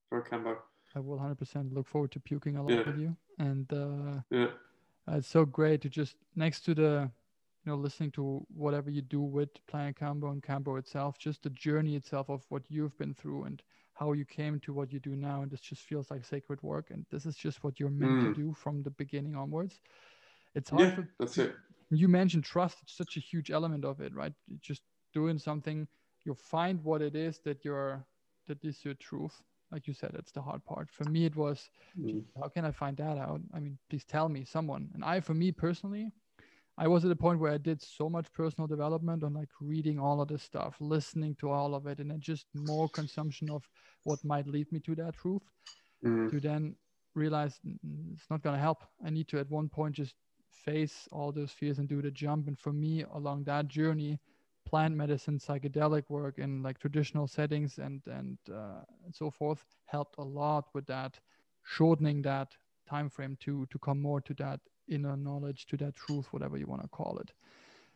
for 0.09 0.19
a 0.19 0.23
Kambo. 0.23 0.57
I 0.95 0.99
will 0.99 1.17
100% 1.17 1.73
look 1.73 1.87
forward 1.87 2.11
to 2.11 2.19
puking 2.19 2.55
a 2.55 2.63
lot 2.63 2.71
yeah. 2.71 2.83
with 2.85 2.97
you. 2.97 3.15
And 3.37 3.71
uh, 3.73 4.21
yeah, 4.29 4.47
it's 5.09 5.27
so 5.27 5.45
great 5.45 5.81
to 5.81 5.89
just 5.89 6.15
next 6.35 6.61
to 6.61 6.73
the, 6.73 7.11
you 7.65 7.71
know, 7.71 7.77
listening 7.77 8.11
to 8.11 8.45
whatever 8.55 8.91
you 8.91 9.01
do 9.01 9.21
with 9.21 9.49
Planet 9.67 9.95
Kambo 9.95 10.31
and 10.31 10.43
Kambo 10.43 10.77
itself, 10.77 11.17
just 11.17 11.41
the 11.41 11.49
journey 11.49 11.95
itself 11.95 12.29
of 12.29 12.45
what 12.49 12.61
you've 12.69 12.95
been 12.97 13.13
through 13.13 13.45
and 13.45 13.61
how 13.93 14.11
you 14.11 14.23
came 14.23 14.59
to 14.59 14.73
what 14.73 14.93
you 14.93 14.99
do 14.99 15.15
now. 15.15 15.41
And 15.41 15.49
this 15.49 15.61
just 15.61 15.81
feels 15.81 16.11
like 16.11 16.23
sacred 16.23 16.61
work. 16.61 16.91
And 16.91 17.05
this 17.09 17.25
is 17.25 17.35
just 17.35 17.63
what 17.63 17.79
you're 17.79 17.89
meant 17.89 18.11
mm. 18.11 18.23
to 18.27 18.33
do 18.35 18.53
from 18.53 18.83
the 18.83 18.91
beginning 18.91 19.35
onwards. 19.35 19.79
It's 20.53 20.69
hard. 20.69 20.81
Yeah, 20.81 20.95
for, 20.95 21.09
that's 21.19 21.37
it. 21.39 21.55
You 21.89 22.07
mentioned 22.07 22.43
trust. 22.43 22.77
It's 22.83 22.95
such 22.95 23.17
a 23.17 23.19
huge 23.19 23.49
element 23.49 23.83
of 23.83 23.99
it, 23.99 24.13
right? 24.13 24.33
Just 24.61 24.83
doing 25.13 25.39
something, 25.39 25.87
you 26.23 26.35
find 26.35 26.83
what 26.83 27.01
it 27.01 27.15
is 27.15 27.39
that 27.45 27.65
you're, 27.65 28.05
that 28.47 28.63
is 28.63 28.85
your 28.85 28.93
truth 28.95 29.41
like 29.71 29.87
you 29.87 29.93
said 29.95 30.11
it's 30.13 30.31
the 30.31 30.41
hard 30.41 30.63
part 30.63 30.87
for 30.91 31.05
me 31.05 31.25
it 31.25 31.35
was 31.35 31.69
mm. 31.99 32.23
how 32.39 32.47
can 32.47 32.63
i 32.63 32.69
find 32.69 32.95
that 32.97 33.17
out 33.17 33.41
i 33.51 33.59
mean 33.59 33.75
please 33.89 34.05
tell 34.05 34.29
me 34.29 34.45
someone 34.45 34.87
and 34.93 35.03
i 35.03 35.19
for 35.19 35.33
me 35.33 35.51
personally 35.51 36.11
i 36.77 36.87
was 36.87 37.05
at 37.05 37.11
a 37.11 37.15
point 37.15 37.39
where 37.39 37.51
i 37.51 37.57
did 37.57 37.81
so 37.81 38.09
much 38.09 38.31
personal 38.33 38.67
development 38.67 39.23
on 39.23 39.33
like 39.33 39.49
reading 39.59 39.99
all 39.99 40.21
of 40.21 40.27
this 40.27 40.43
stuff 40.43 40.75
listening 40.79 41.35
to 41.35 41.49
all 41.49 41.75
of 41.75 41.87
it 41.87 41.99
and 41.99 42.11
then 42.11 42.19
just 42.19 42.45
more 42.53 42.89
consumption 42.89 43.49
of 43.49 43.67
what 44.03 44.23
might 44.23 44.47
lead 44.47 44.71
me 44.71 44.79
to 44.79 44.95
that 44.95 45.15
truth 45.15 45.43
mm. 46.03 46.29
to 46.29 46.39
then 46.39 46.75
realize 47.15 47.59
it's 48.13 48.29
not 48.29 48.41
going 48.41 48.55
to 48.55 48.61
help 48.61 48.83
i 49.05 49.09
need 49.09 49.27
to 49.27 49.39
at 49.39 49.49
one 49.49 49.69
point 49.69 49.95
just 49.95 50.15
face 50.51 51.07
all 51.11 51.31
those 51.31 51.51
fears 51.51 51.79
and 51.79 51.87
do 51.87 52.01
the 52.01 52.11
jump 52.11 52.47
and 52.47 52.57
for 52.57 52.73
me 52.73 53.03
along 53.13 53.43
that 53.43 53.67
journey 53.67 54.19
plant 54.65 54.95
medicine, 54.95 55.39
psychedelic 55.39 56.03
work 56.09 56.39
in 56.39 56.61
like 56.63 56.79
traditional 56.79 57.27
settings 57.27 57.77
and 57.77 58.01
and, 58.07 58.37
uh, 58.51 58.81
and 59.05 59.15
so 59.15 59.29
forth 59.29 59.63
helped 59.85 60.17
a 60.17 60.23
lot 60.23 60.65
with 60.73 60.85
that, 60.87 61.19
shortening 61.63 62.21
that 62.23 62.49
time 62.89 63.09
frame 63.09 63.37
to 63.39 63.65
to 63.67 63.79
come 63.79 64.01
more 64.01 64.21
to 64.21 64.33
that 64.35 64.59
inner 64.87 65.15
knowledge, 65.17 65.65
to 65.67 65.77
that 65.77 65.95
truth, 65.95 66.27
whatever 66.31 66.57
you 66.57 66.67
want 66.67 66.81
to 66.81 66.87
call 66.87 67.17
it. 67.19 67.31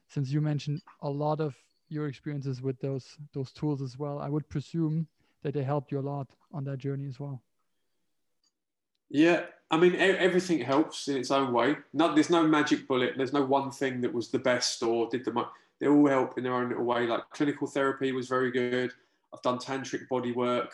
Since 0.07 0.29
you 0.31 0.41
mentioned 0.41 0.81
a 1.01 1.09
lot 1.09 1.39
of 1.39 1.55
your 1.89 2.07
experiences 2.07 2.61
with 2.61 2.79
those 2.79 3.17
those 3.33 3.51
tools 3.51 3.81
as 3.81 3.97
well, 3.97 4.19
I 4.19 4.29
would 4.29 4.47
presume 4.49 5.07
that 5.43 5.53
they 5.53 5.63
helped 5.63 5.91
you 5.91 5.99
a 5.99 6.01
lot 6.01 6.27
on 6.51 6.63
that 6.65 6.77
journey 6.77 7.07
as 7.07 7.19
well. 7.19 7.41
Yeah, 9.09 9.45
I 9.71 9.77
mean 9.77 9.95
everything 9.95 10.59
helps 10.59 11.07
in 11.07 11.17
its 11.17 11.31
own 11.31 11.51
way. 11.51 11.77
Not 11.93 12.15
there's 12.15 12.29
no 12.29 12.47
magic 12.47 12.87
bullet. 12.87 13.13
There's 13.17 13.33
no 13.33 13.45
one 13.45 13.71
thing 13.71 14.01
that 14.01 14.13
was 14.13 14.29
the 14.29 14.39
best 14.39 14.81
or 14.83 15.09
did 15.09 15.25
the 15.25 15.33
most 15.33 15.49
they 15.79 15.87
all 15.87 16.07
help 16.07 16.37
in 16.37 16.43
their 16.43 16.53
own 16.53 16.69
little 16.69 16.83
way. 16.83 17.07
Like 17.07 17.29
clinical 17.31 17.67
therapy 17.67 18.11
was 18.11 18.27
very 18.27 18.51
good. 18.51 18.91
I've 19.33 19.41
done 19.41 19.59
tantric 19.59 20.07
body 20.09 20.31
work, 20.31 20.73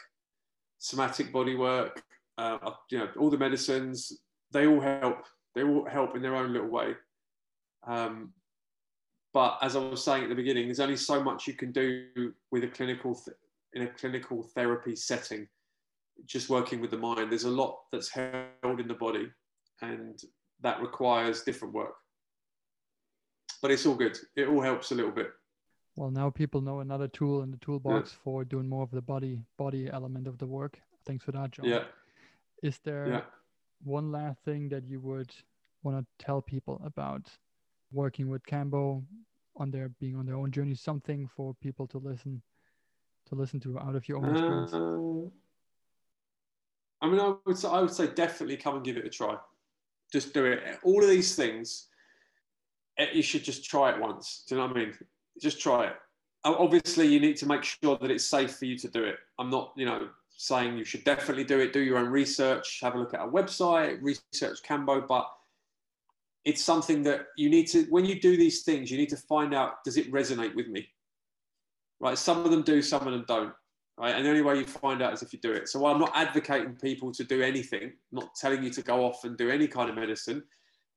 somatic 0.80 1.32
body 1.32 1.56
work. 1.56 2.04
Uh, 2.38 2.72
you 2.90 2.98
know, 2.98 3.10
all 3.18 3.30
the 3.30 3.38
medicines. 3.38 4.20
They 4.52 4.68
all 4.68 4.82
help. 4.82 5.26
They 5.56 5.64
all 5.64 5.86
help 5.86 6.16
in 6.16 6.22
their 6.22 6.36
own 6.36 6.54
little 6.54 6.70
way. 6.70 6.96
Um, 7.88 8.32
but 9.34 9.58
as 9.62 9.76
I 9.76 9.80
was 9.80 10.04
saying 10.04 10.24
at 10.24 10.30
the 10.30 10.36
beginning, 10.36 10.66
there's 10.66 10.80
only 10.80 10.98
so 10.98 11.24
much 11.24 11.48
you 11.48 11.54
can 11.54 11.72
do 11.72 12.34
with 12.52 12.64
a 12.64 12.68
clinical 12.68 13.16
th- 13.16 13.38
in 13.74 13.84
a 13.84 13.88
clinical 13.88 14.44
therapy 14.44 14.96
setting. 14.96 15.48
Just 16.26 16.50
working 16.50 16.80
with 16.80 16.92
the 16.92 16.98
mind, 16.98 17.32
there's 17.32 17.44
a 17.44 17.50
lot 17.50 17.80
that's 17.92 18.10
held 18.10 18.80
in 18.80 18.88
the 18.88 18.94
body, 18.94 19.30
and 19.82 20.22
that 20.62 20.82
requires 20.82 21.44
different 21.44 21.74
work 21.74 21.96
but 23.66 23.72
it's 23.72 23.88
all 23.88 23.96
good. 23.96 24.16
It 24.36 24.48
all 24.48 24.62
helps 24.62 24.92
a 24.92 24.96
little 24.96 25.12
bit. 25.12 25.32
Well, 25.96 26.12
now 26.12 26.30
people 26.30 26.62
know 26.62 26.82
another 26.82 27.08
tool 27.08 27.42
in 27.42 27.50
the 27.50 27.58
toolbox 27.58 28.12
yeah. 28.12 28.18
for 28.24 28.46
doing 28.46 28.70
more 28.70 28.84
of 28.84 28.92
the 28.92 29.02
body 29.02 29.42
body 29.58 29.90
element 29.92 30.28
of 30.28 30.38
the 30.38 30.46
work. 30.46 30.80
Thanks 31.04 31.26
for 31.26 31.32
that, 31.32 31.50
John. 31.50 31.66
Yeah. 31.66 31.86
Is 32.62 32.78
there 32.84 33.08
yeah. 33.08 33.22
One 33.84 34.12
last 34.12 34.40
thing 34.44 34.70
that 34.70 34.86
you 34.86 35.00
would 35.02 35.32
want 35.84 35.98
to 35.98 36.26
tell 36.26 36.42
people 36.42 36.82
about 36.84 37.30
working 37.92 38.30
with 38.30 38.46
Kambo 38.46 39.04
on 39.58 39.72
their 39.72 39.90
being 40.00 40.16
on 40.16 40.26
their 40.26 40.36
own 40.36 40.52
journey? 40.52 40.76
Something 40.76 41.28
for 41.28 41.54
people 41.56 41.88
to 41.88 41.98
listen 41.98 42.42
to 43.28 43.36
listen 43.36 43.60
to 43.62 43.80
out 43.80 43.96
of 43.96 44.08
your 44.08 44.20
own 44.20 44.32
experience. 44.32 44.74
Uh, 44.74 45.30
I 47.02 47.10
mean, 47.10 47.20
I 47.20 47.36
would 47.46 47.58
say, 47.58 47.68
I 47.68 47.82
would 47.82 47.92
say 47.92 48.08
definitely 48.08 48.58
come 48.58 48.76
and 48.76 48.84
give 48.84 48.98
it 48.98 49.06
a 49.06 49.10
try. 49.10 49.36
Just 50.12 50.34
do 50.34 50.46
it. 50.46 50.62
All 50.84 51.04
of 51.04 51.10
these 51.10 51.36
things 51.36 51.88
Eh, 52.98 53.08
you 53.14 53.22
should 53.22 53.44
just 53.44 53.66
try 53.66 53.92
it 53.92 54.00
once. 54.00 54.44
Do 54.48 54.56
you 54.56 54.62
know 54.62 54.68
what 54.68 54.78
I 54.78 54.80
mean? 54.80 54.94
Just 55.42 55.60
try 55.60 55.88
it. 55.88 55.94
Obviously, 56.44 57.08
you 57.08 57.20
need 57.20 57.38
to 57.38 57.48
make 57.48 57.64
sure 57.64 57.98
that 57.98 58.12
it's 58.12 58.26
safe 58.26 58.56
for 58.56 58.66
you 58.66 58.78
to 58.78 58.88
do 58.88 59.04
it. 59.04 59.18
I'm 59.40 59.50
not, 59.50 59.74
you 59.76 59.86
know, 59.86 60.10
saying 60.38 60.78
you 60.78 60.84
should 60.84 61.04
definitely 61.04 61.44
do 61.44 61.60
it. 61.60 61.74
Do 61.74 61.80
your 61.80 61.98
own 61.98 62.10
research. 62.10 62.80
Have 62.82 62.96
a 62.96 63.00
look 63.00 63.14
at 63.14 63.20
our 63.20 63.30
website. 63.30 64.00
Research 64.02 64.60
Kambo. 64.68 65.08
but 65.08 65.28
it's 66.44 66.64
something 66.64 67.04
that 67.04 67.28
you 67.38 67.50
need 67.50 67.68
to. 67.68 67.84
When 67.90 68.06
you 68.06 68.20
do 68.20 68.38
these 68.38 68.64
things, 68.64 68.92
you 68.92 68.98
need 68.98 69.10
to 69.10 69.18
find 69.18 69.54
out: 69.54 69.84
does 69.84 69.98
it 69.98 70.12
resonate 70.12 70.56
with 70.56 70.68
me? 70.68 70.88
Right. 72.00 72.18
Some 72.18 72.44
of 72.44 72.52
them 72.52 72.62
do. 72.62 72.82
Some 72.82 73.08
of 73.08 73.14
them 73.14 73.26
don't. 73.28 73.54
Right. 73.98 74.14
And 74.14 74.26
the 74.26 74.30
only 74.30 74.42
way 74.42 74.58
you 74.58 74.66
find 74.66 75.02
out 75.02 75.14
is 75.14 75.24
if 75.24 75.32
you 75.32 75.40
do 75.40 75.54
it. 75.54 75.70
So 75.70 75.86
I'm 75.86 76.00
not 76.00 76.12
advocating 76.14 76.76
people 76.76 77.14
to 77.14 77.24
do 77.24 77.42
anything. 77.42 77.84
I'm 77.84 78.20
not 78.20 78.36
telling 78.36 78.64
you 78.64 78.70
to 78.72 78.82
go 78.82 79.06
off 79.06 79.24
and 79.24 79.38
do 79.38 79.50
any 79.50 79.68
kind 79.68 79.90
of 79.90 79.96
medicine. 79.96 80.44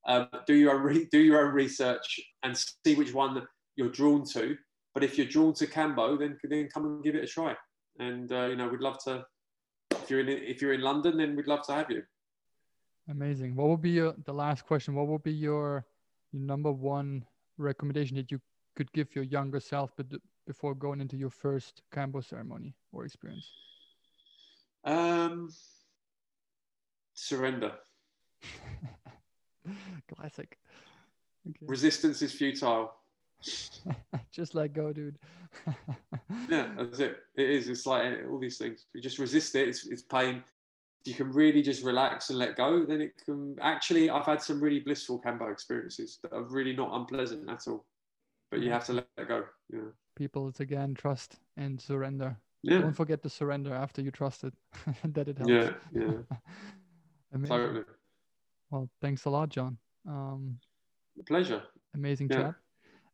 Um, 0.07 0.27
do 0.47 0.53
your 0.53 0.75
own 0.75 0.81
re- 0.81 1.07
do 1.11 1.19
your 1.19 1.45
own 1.45 1.53
research 1.53 2.19
and 2.43 2.57
see 2.57 2.95
which 2.95 3.13
one 3.13 3.41
you're 3.75 3.89
drawn 3.89 4.25
to. 4.33 4.57
But 4.93 5.03
if 5.03 5.17
you're 5.17 5.27
drawn 5.27 5.53
to 5.53 5.67
Kambo, 5.67 6.19
then 6.19 6.37
then 6.43 6.67
come 6.73 6.85
and 6.85 7.03
give 7.03 7.15
it 7.15 7.23
a 7.23 7.27
try. 7.27 7.55
And 7.99 8.31
uh, 8.31 8.45
you 8.45 8.55
know, 8.55 8.67
we'd 8.67 8.81
love 8.81 8.97
to. 9.03 9.25
If 9.91 10.09
you're 10.09 10.21
in 10.21 10.29
if 10.29 10.61
you're 10.61 10.73
in 10.73 10.81
London, 10.81 11.17
then 11.17 11.35
we'd 11.35 11.47
love 11.47 11.65
to 11.67 11.73
have 11.73 11.91
you. 11.91 12.03
Amazing. 13.09 13.55
What 13.55 13.69
would 13.69 13.81
be 13.81 13.89
your, 13.89 14.13
the 14.25 14.33
last 14.33 14.65
question? 14.67 14.93
What 14.93 15.07
would 15.07 15.23
be 15.23 15.31
your, 15.31 15.85
your 16.31 16.43
number 16.43 16.71
one 16.71 17.25
recommendation 17.57 18.15
that 18.17 18.31
you 18.31 18.39
could 18.75 18.91
give 18.93 19.15
your 19.15 19.23
younger 19.23 19.59
self, 19.59 19.91
but 19.97 20.05
before 20.45 20.75
going 20.75 21.01
into 21.01 21.17
your 21.17 21.31
first 21.31 21.81
Kambo 21.91 22.23
ceremony 22.23 22.75
or 22.91 23.05
experience? 23.05 23.49
Um, 24.85 25.49
surrender. 27.13 27.73
Classic. 30.15 30.57
Okay. 31.49 31.65
Resistance 31.65 32.21
is 32.21 32.31
futile. 32.31 32.93
just 34.31 34.55
let 34.55 34.73
go, 34.73 34.91
dude. 34.93 35.17
yeah, 36.49 36.69
that's 36.77 36.99
it. 36.99 37.17
It 37.35 37.49
is. 37.49 37.69
It's 37.69 37.85
like 37.85 38.19
all 38.29 38.39
these 38.39 38.57
things. 38.57 38.85
You 38.93 39.01
just 39.01 39.19
resist 39.19 39.55
it. 39.55 39.67
It's, 39.67 39.87
it's 39.87 40.01
pain. 40.01 40.43
You 41.05 41.13
can 41.13 41.31
really 41.31 41.61
just 41.61 41.83
relax 41.83 42.29
and 42.29 42.37
let 42.37 42.55
go. 42.55 42.85
Then 42.85 43.01
it 43.01 43.13
can. 43.25 43.57
Actually, 43.61 44.09
I've 44.09 44.25
had 44.25 44.41
some 44.41 44.61
really 44.61 44.79
blissful 44.79 45.21
Kambo 45.21 45.51
experiences 45.51 46.19
that 46.23 46.33
are 46.33 46.43
really 46.43 46.75
not 46.75 46.93
unpleasant 46.93 47.49
at 47.49 47.67
all. 47.67 47.85
But 48.51 48.61
you 48.61 48.71
have 48.71 48.85
to 48.85 48.93
let 48.93 49.27
go. 49.27 49.45
Yeah. 49.71 49.91
People, 50.15 50.49
it's 50.49 50.59
again 50.59 50.93
trust 50.95 51.37
and 51.55 51.79
surrender. 51.79 52.35
Yeah. 52.61 52.79
Don't 52.79 52.93
forget 52.93 53.23
to 53.23 53.29
surrender 53.29 53.73
after 53.73 54.01
you 54.01 54.11
trust 54.11 54.43
it. 54.43 54.53
that 55.13 55.27
it 55.27 55.37
helps. 55.37 55.49
Yeah, 55.49 55.71
yeah. 55.93 56.11
Amazing. 57.33 57.57
Totally. 57.57 57.83
Well, 58.69 58.89
thanks 59.01 59.25
a 59.25 59.29
lot, 59.29 59.49
John. 59.49 59.77
Um, 60.07 60.57
pleasure. 61.25 61.63
Amazing 61.95 62.29
yeah. 62.31 62.37
chat, 62.37 62.55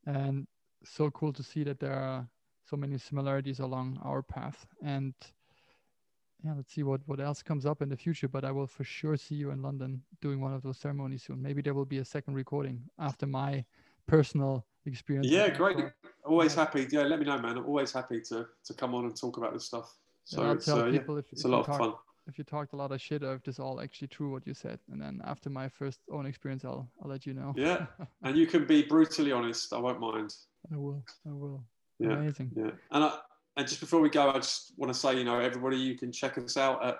and 0.05 0.47
so 0.83 1.09
cool 1.11 1.33
to 1.33 1.43
see 1.43 1.63
that 1.63 1.79
there 1.79 1.93
are 1.93 2.27
so 2.69 2.75
many 2.75 2.97
similarities 2.97 3.59
along 3.59 3.99
our 4.03 4.21
path. 4.21 4.65
And 4.83 5.13
yeah, 6.43 6.53
let's 6.55 6.73
see 6.73 6.83
what 6.83 7.01
what 7.05 7.19
else 7.19 7.41
comes 7.41 7.65
up 7.65 7.81
in 7.81 7.89
the 7.89 7.97
future. 7.97 8.27
But 8.27 8.45
I 8.45 8.51
will 8.51 8.67
for 8.67 8.83
sure 8.83 9.17
see 9.17 9.35
you 9.35 9.51
in 9.51 9.61
London 9.61 10.01
doing 10.21 10.41
one 10.41 10.53
of 10.53 10.61
those 10.61 10.77
ceremonies 10.77 11.23
soon. 11.23 11.41
Maybe 11.41 11.61
there 11.61 11.73
will 11.73 11.85
be 11.85 11.99
a 11.99 12.05
second 12.05 12.35
recording 12.35 12.83
after 12.99 13.25
my 13.25 13.65
personal 14.07 14.65
experience. 14.85 15.27
Yeah, 15.27 15.49
great. 15.49 15.77
Always 16.23 16.55
happy. 16.55 16.87
Yeah, 16.91 17.03
let 17.03 17.19
me 17.19 17.25
know, 17.25 17.39
man. 17.39 17.57
I'm 17.57 17.65
always 17.65 17.91
happy 17.91 18.21
to 18.29 18.47
to 18.65 18.73
come 18.73 18.93
on 18.93 19.05
and 19.05 19.15
talk 19.15 19.37
about 19.37 19.53
this 19.53 19.65
stuff. 19.65 19.95
So 20.25 20.41
Yeah, 20.41 20.53
it's, 20.53 20.67
uh, 20.67 20.85
yeah, 20.85 20.91
people 20.91 21.17
if, 21.17 21.25
it's 21.31 21.41
if 21.41 21.45
a 21.45 21.49
lot 21.49 21.67
of 21.67 21.77
fun. 21.77 21.93
If 22.27 22.37
you 22.37 22.43
talked 22.43 22.73
a 22.73 22.75
lot 22.75 22.91
of 22.91 23.01
shit 23.01 23.23
or 23.23 23.35
if 23.35 23.43
this 23.43 23.59
all 23.59 23.79
actually 23.79 24.07
true 24.07 24.31
what 24.31 24.47
you 24.47 24.53
said. 24.53 24.79
And 24.91 25.01
then 25.01 25.21
after 25.25 25.49
my 25.49 25.69
first 25.69 25.99
own 26.11 26.25
experience, 26.25 26.65
I'll 26.65 26.89
I'll 27.01 27.09
let 27.09 27.25
you 27.25 27.33
know. 27.33 27.53
Yeah. 27.55 27.85
And 28.23 28.37
you 28.37 28.47
can 28.47 28.65
be 28.65 28.83
brutally 28.83 29.31
honest. 29.31 29.71
I 29.73 29.79
won't 29.79 29.99
mind. 29.99 30.35
I 30.73 30.77
will. 30.77 31.03
I 31.27 31.31
will. 31.31 31.63
Yeah. 31.99 32.13
Amazing. 32.13 32.51
Yeah. 32.55 32.71
And 32.91 33.03
I, 33.03 33.17
and 33.57 33.67
just 33.67 33.79
before 33.79 34.01
we 34.01 34.09
go, 34.09 34.29
I 34.29 34.33
just 34.33 34.73
want 34.77 34.93
to 34.93 34.99
say, 34.99 35.17
you 35.17 35.23
know, 35.23 35.39
everybody, 35.39 35.77
you 35.77 35.97
can 35.97 36.11
check 36.11 36.37
us 36.37 36.57
out 36.57 36.83
at 36.83 36.97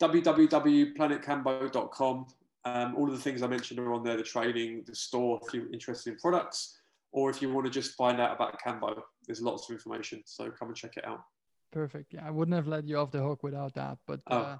www.planetkambo.com. 0.00 2.26
Um, 2.64 2.96
all 2.96 3.06
of 3.06 3.12
the 3.12 3.18
things 3.18 3.42
I 3.42 3.46
mentioned 3.46 3.80
are 3.80 3.92
on 3.92 4.02
there: 4.02 4.16
the 4.16 4.22
training, 4.22 4.84
the 4.86 4.94
store, 4.94 5.38
if 5.46 5.52
you're 5.54 5.70
interested 5.72 6.12
in 6.12 6.18
products, 6.18 6.78
or 7.12 7.30
if 7.30 7.40
you 7.40 7.52
want 7.52 7.66
to 7.66 7.70
just 7.70 7.96
find 7.96 8.20
out 8.20 8.34
about 8.34 8.60
Kambo. 8.60 9.00
There's 9.26 9.40
lots 9.40 9.68
of 9.68 9.74
information, 9.74 10.22
so 10.24 10.50
come 10.50 10.68
and 10.68 10.76
check 10.76 10.96
it 10.96 11.06
out. 11.06 11.22
Perfect. 11.76 12.14
Yeah, 12.14 12.26
I 12.26 12.30
wouldn't 12.30 12.54
have 12.54 12.66
let 12.66 12.88
you 12.88 12.96
off 12.96 13.10
the 13.10 13.20
hook 13.20 13.42
without 13.42 13.74
that. 13.74 13.98
But 14.06 14.20
Oh, 14.28 14.36
uh, 14.38 14.58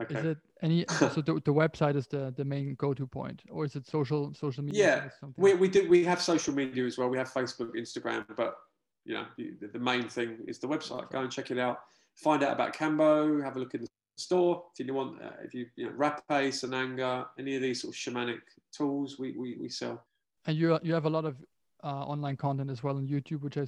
Okay. 0.00 0.18
is 0.18 0.24
it 0.32 0.38
any? 0.62 0.84
so 0.88 1.22
the, 1.28 1.34
the 1.44 1.54
website 1.62 1.94
is 1.96 2.06
the 2.08 2.34
the 2.36 2.44
main 2.44 2.74
go-to 2.74 3.06
point, 3.06 3.40
or 3.50 3.64
is 3.64 3.76
it 3.76 3.86
social 3.86 4.34
social 4.34 4.64
media? 4.64 5.10
Yeah. 5.22 5.28
We, 5.36 5.54
we 5.54 5.68
do 5.68 5.88
we 5.88 6.04
have 6.04 6.20
social 6.20 6.52
media 6.52 6.84
as 6.84 6.98
well. 6.98 7.08
We 7.08 7.18
have 7.18 7.30
Facebook, 7.32 7.70
Instagram, 7.76 8.26
but 8.36 8.56
you 9.04 9.14
know 9.14 9.26
the, 9.36 9.54
the 9.74 9.78
main 9.78 10.08
thing 10.08 10.30
is 10.48 10.58
the 10.58 10.66
website. 10.66 11.08
Go 11.12 11.20
and 11.20 11.30
check 11.30 11.52
it 11.52 11.58
out. 11.58 11.78
Find 12.16 12.42
out 12.42 12.52
about 12.52 12.74
Kambo. 12.74 13.42
Have 13.44 13.56
a 13.56 13.60
look 13.60 13.74
in 13.74 13.82
the 13.82 13.88
store 14.16 14.64
if 14.76 14.86
you 14.86 14.92
want. 14.92 15.22
Uh, 15.22 15.30
if 15.46 15.54
you 15.54 15.66
you 15.76 15.84
know 15.86 15.92
Rapé, 15.92 16.40
Sananga, 16.60 17.26
any 17.38 17.54
of 17.56 17.62
these 17.62 17.80
sort 17.82 17.94
of 17.94 17.98
shamanic 18.02 18.42
tools, 18.76 19.20
we 19.20 19.28
we, 19.42 19.56
we 19.62 19.68
sell. 19.68 20.04
And 20.46 20.58
you 20.58 20.78
you 20.82 20.94
have 20.94 21.06
a 21.06 21.14
lot 21.18 21.24
of 21.24 21.36
uh, 21.84 22.12
online 22.12 22.36
content 22.36 22.70
as 22.70 22.82
well 22.82 22.96
on 22.96 23.06
YouTube, 23.06 23.40
which 23.42 23.56
I 23.56 23.66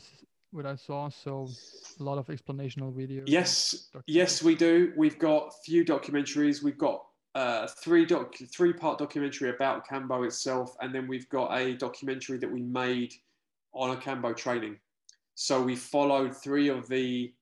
what 0.51 0.67
I 0.67 0.77
saw. 0.77 1.09
So 1.09 1.49
a 1.99 2.03
lot 2.03 2.19
of 2.19 2.27
explanational 2.27 2.93
videos. 2.93 3.25
Yes, 3.27 3.89
yes, 4.07 4.43
we 4.43 4.55
do. 4.55 4.93
We've 4.97 5.19
got 5.19 5.53
few 5.65 5.85
documentaries. 5.85 6.63
We've 6.63 6.79
got 6.79 7.05
uh, 7.35 7.67
three 7.67 8.05
doc, 8.05 8.35
three 8.53 8.73
part 8.73 8.99
documentary 8.99 9.51
about 9.51 9.87
Kambo 9.87 10.27
itself, 10.27 10.77
and 10.81 10.95
then 10.95 11.07
we've 11.07 11.29
got 11.29 11.57
a 11.57 11.75
documentary 11.75 12.39
that 12.39 12.51
we 12.51 12.63
made 12.63 13.15
on 13.73 13.91
a 13.91 13.97
Kambo 13.97 14.37
training. 14.37 14.77
So 15.35 15.63
we 15.63 15.77
followed 15.77 16.37
three 16.37 16.69
of 16.69 16.89
the 16.89 17.33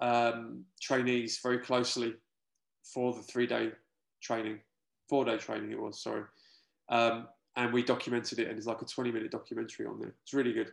um, 0.00 0.64
trainees 0.80 1.38
very 1.42 1.58
closely 1.58 2.14
for 2.82 3.12
the 3.14 3.22
three 3.22 3.46
day 3.46 3.70
training, 4.22 4.60
four 5.08 5.24
day 5.24 5.36
training 5.36 5.70
it 5.70 5.80
was. 5.80 6.00
Sorry, 6.02 6.24
um, 6.88 7.28
and 7.56 7.72
we 7.72 7.82
documented 7.82 8.38
it, 8.38 8.48
and 8.48 8.56
it's 8.56 8.66
like 8.66 8.82
a 8.82 8.86
twenty 8.86 9.12
minute 9.12 9.30
documentary 9.30 9.86
on 9.86 10.00
there. 10.00 10.14
It's 10.22 10.34
really 10.34 10.52
good. 10.52 10.72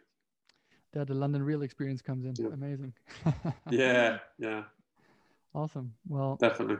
The 1.04 1.14
London 1.14 1.44
Real 1.44 1.64
experience 1.64 2.02
comes 2.02 2.26
in. 2.26 2.34
Yeah. 2.38 2.54
Amazing. 2.54 2.94
Yeah, 3.72 4.20
yeah, 4.38 4.64
Awesome. 5.54 5.94
Well, 6.08 6.38
definitely. 6.40 6.78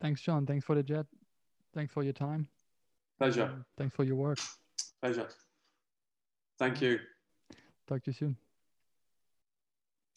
thanks, 0.00 0.20
John. 0.22 0.46
Thanks 0.46 0.64
for 0.64 0.74
the 0.74 0.82
jet. 0.82 1.06
Thanks 1.74 1.92
for 1.92 2.02
your 2.02 2.12
time. 2.12 2.48
Pleasure, 3.18 3.64
Thanks 3.76 3.94
for 3.96 4.04
your 4.04 4.16
work. 4.16 4.38
pleasure. 5.02 5.28
Thank 6.58 6.80
you. 6.80 7.00
Talk 7.86 8.02
to 8.04 8.10
you 8.10 8.14
soon. 8.14 8.36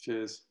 Cheers. 0.00 0.42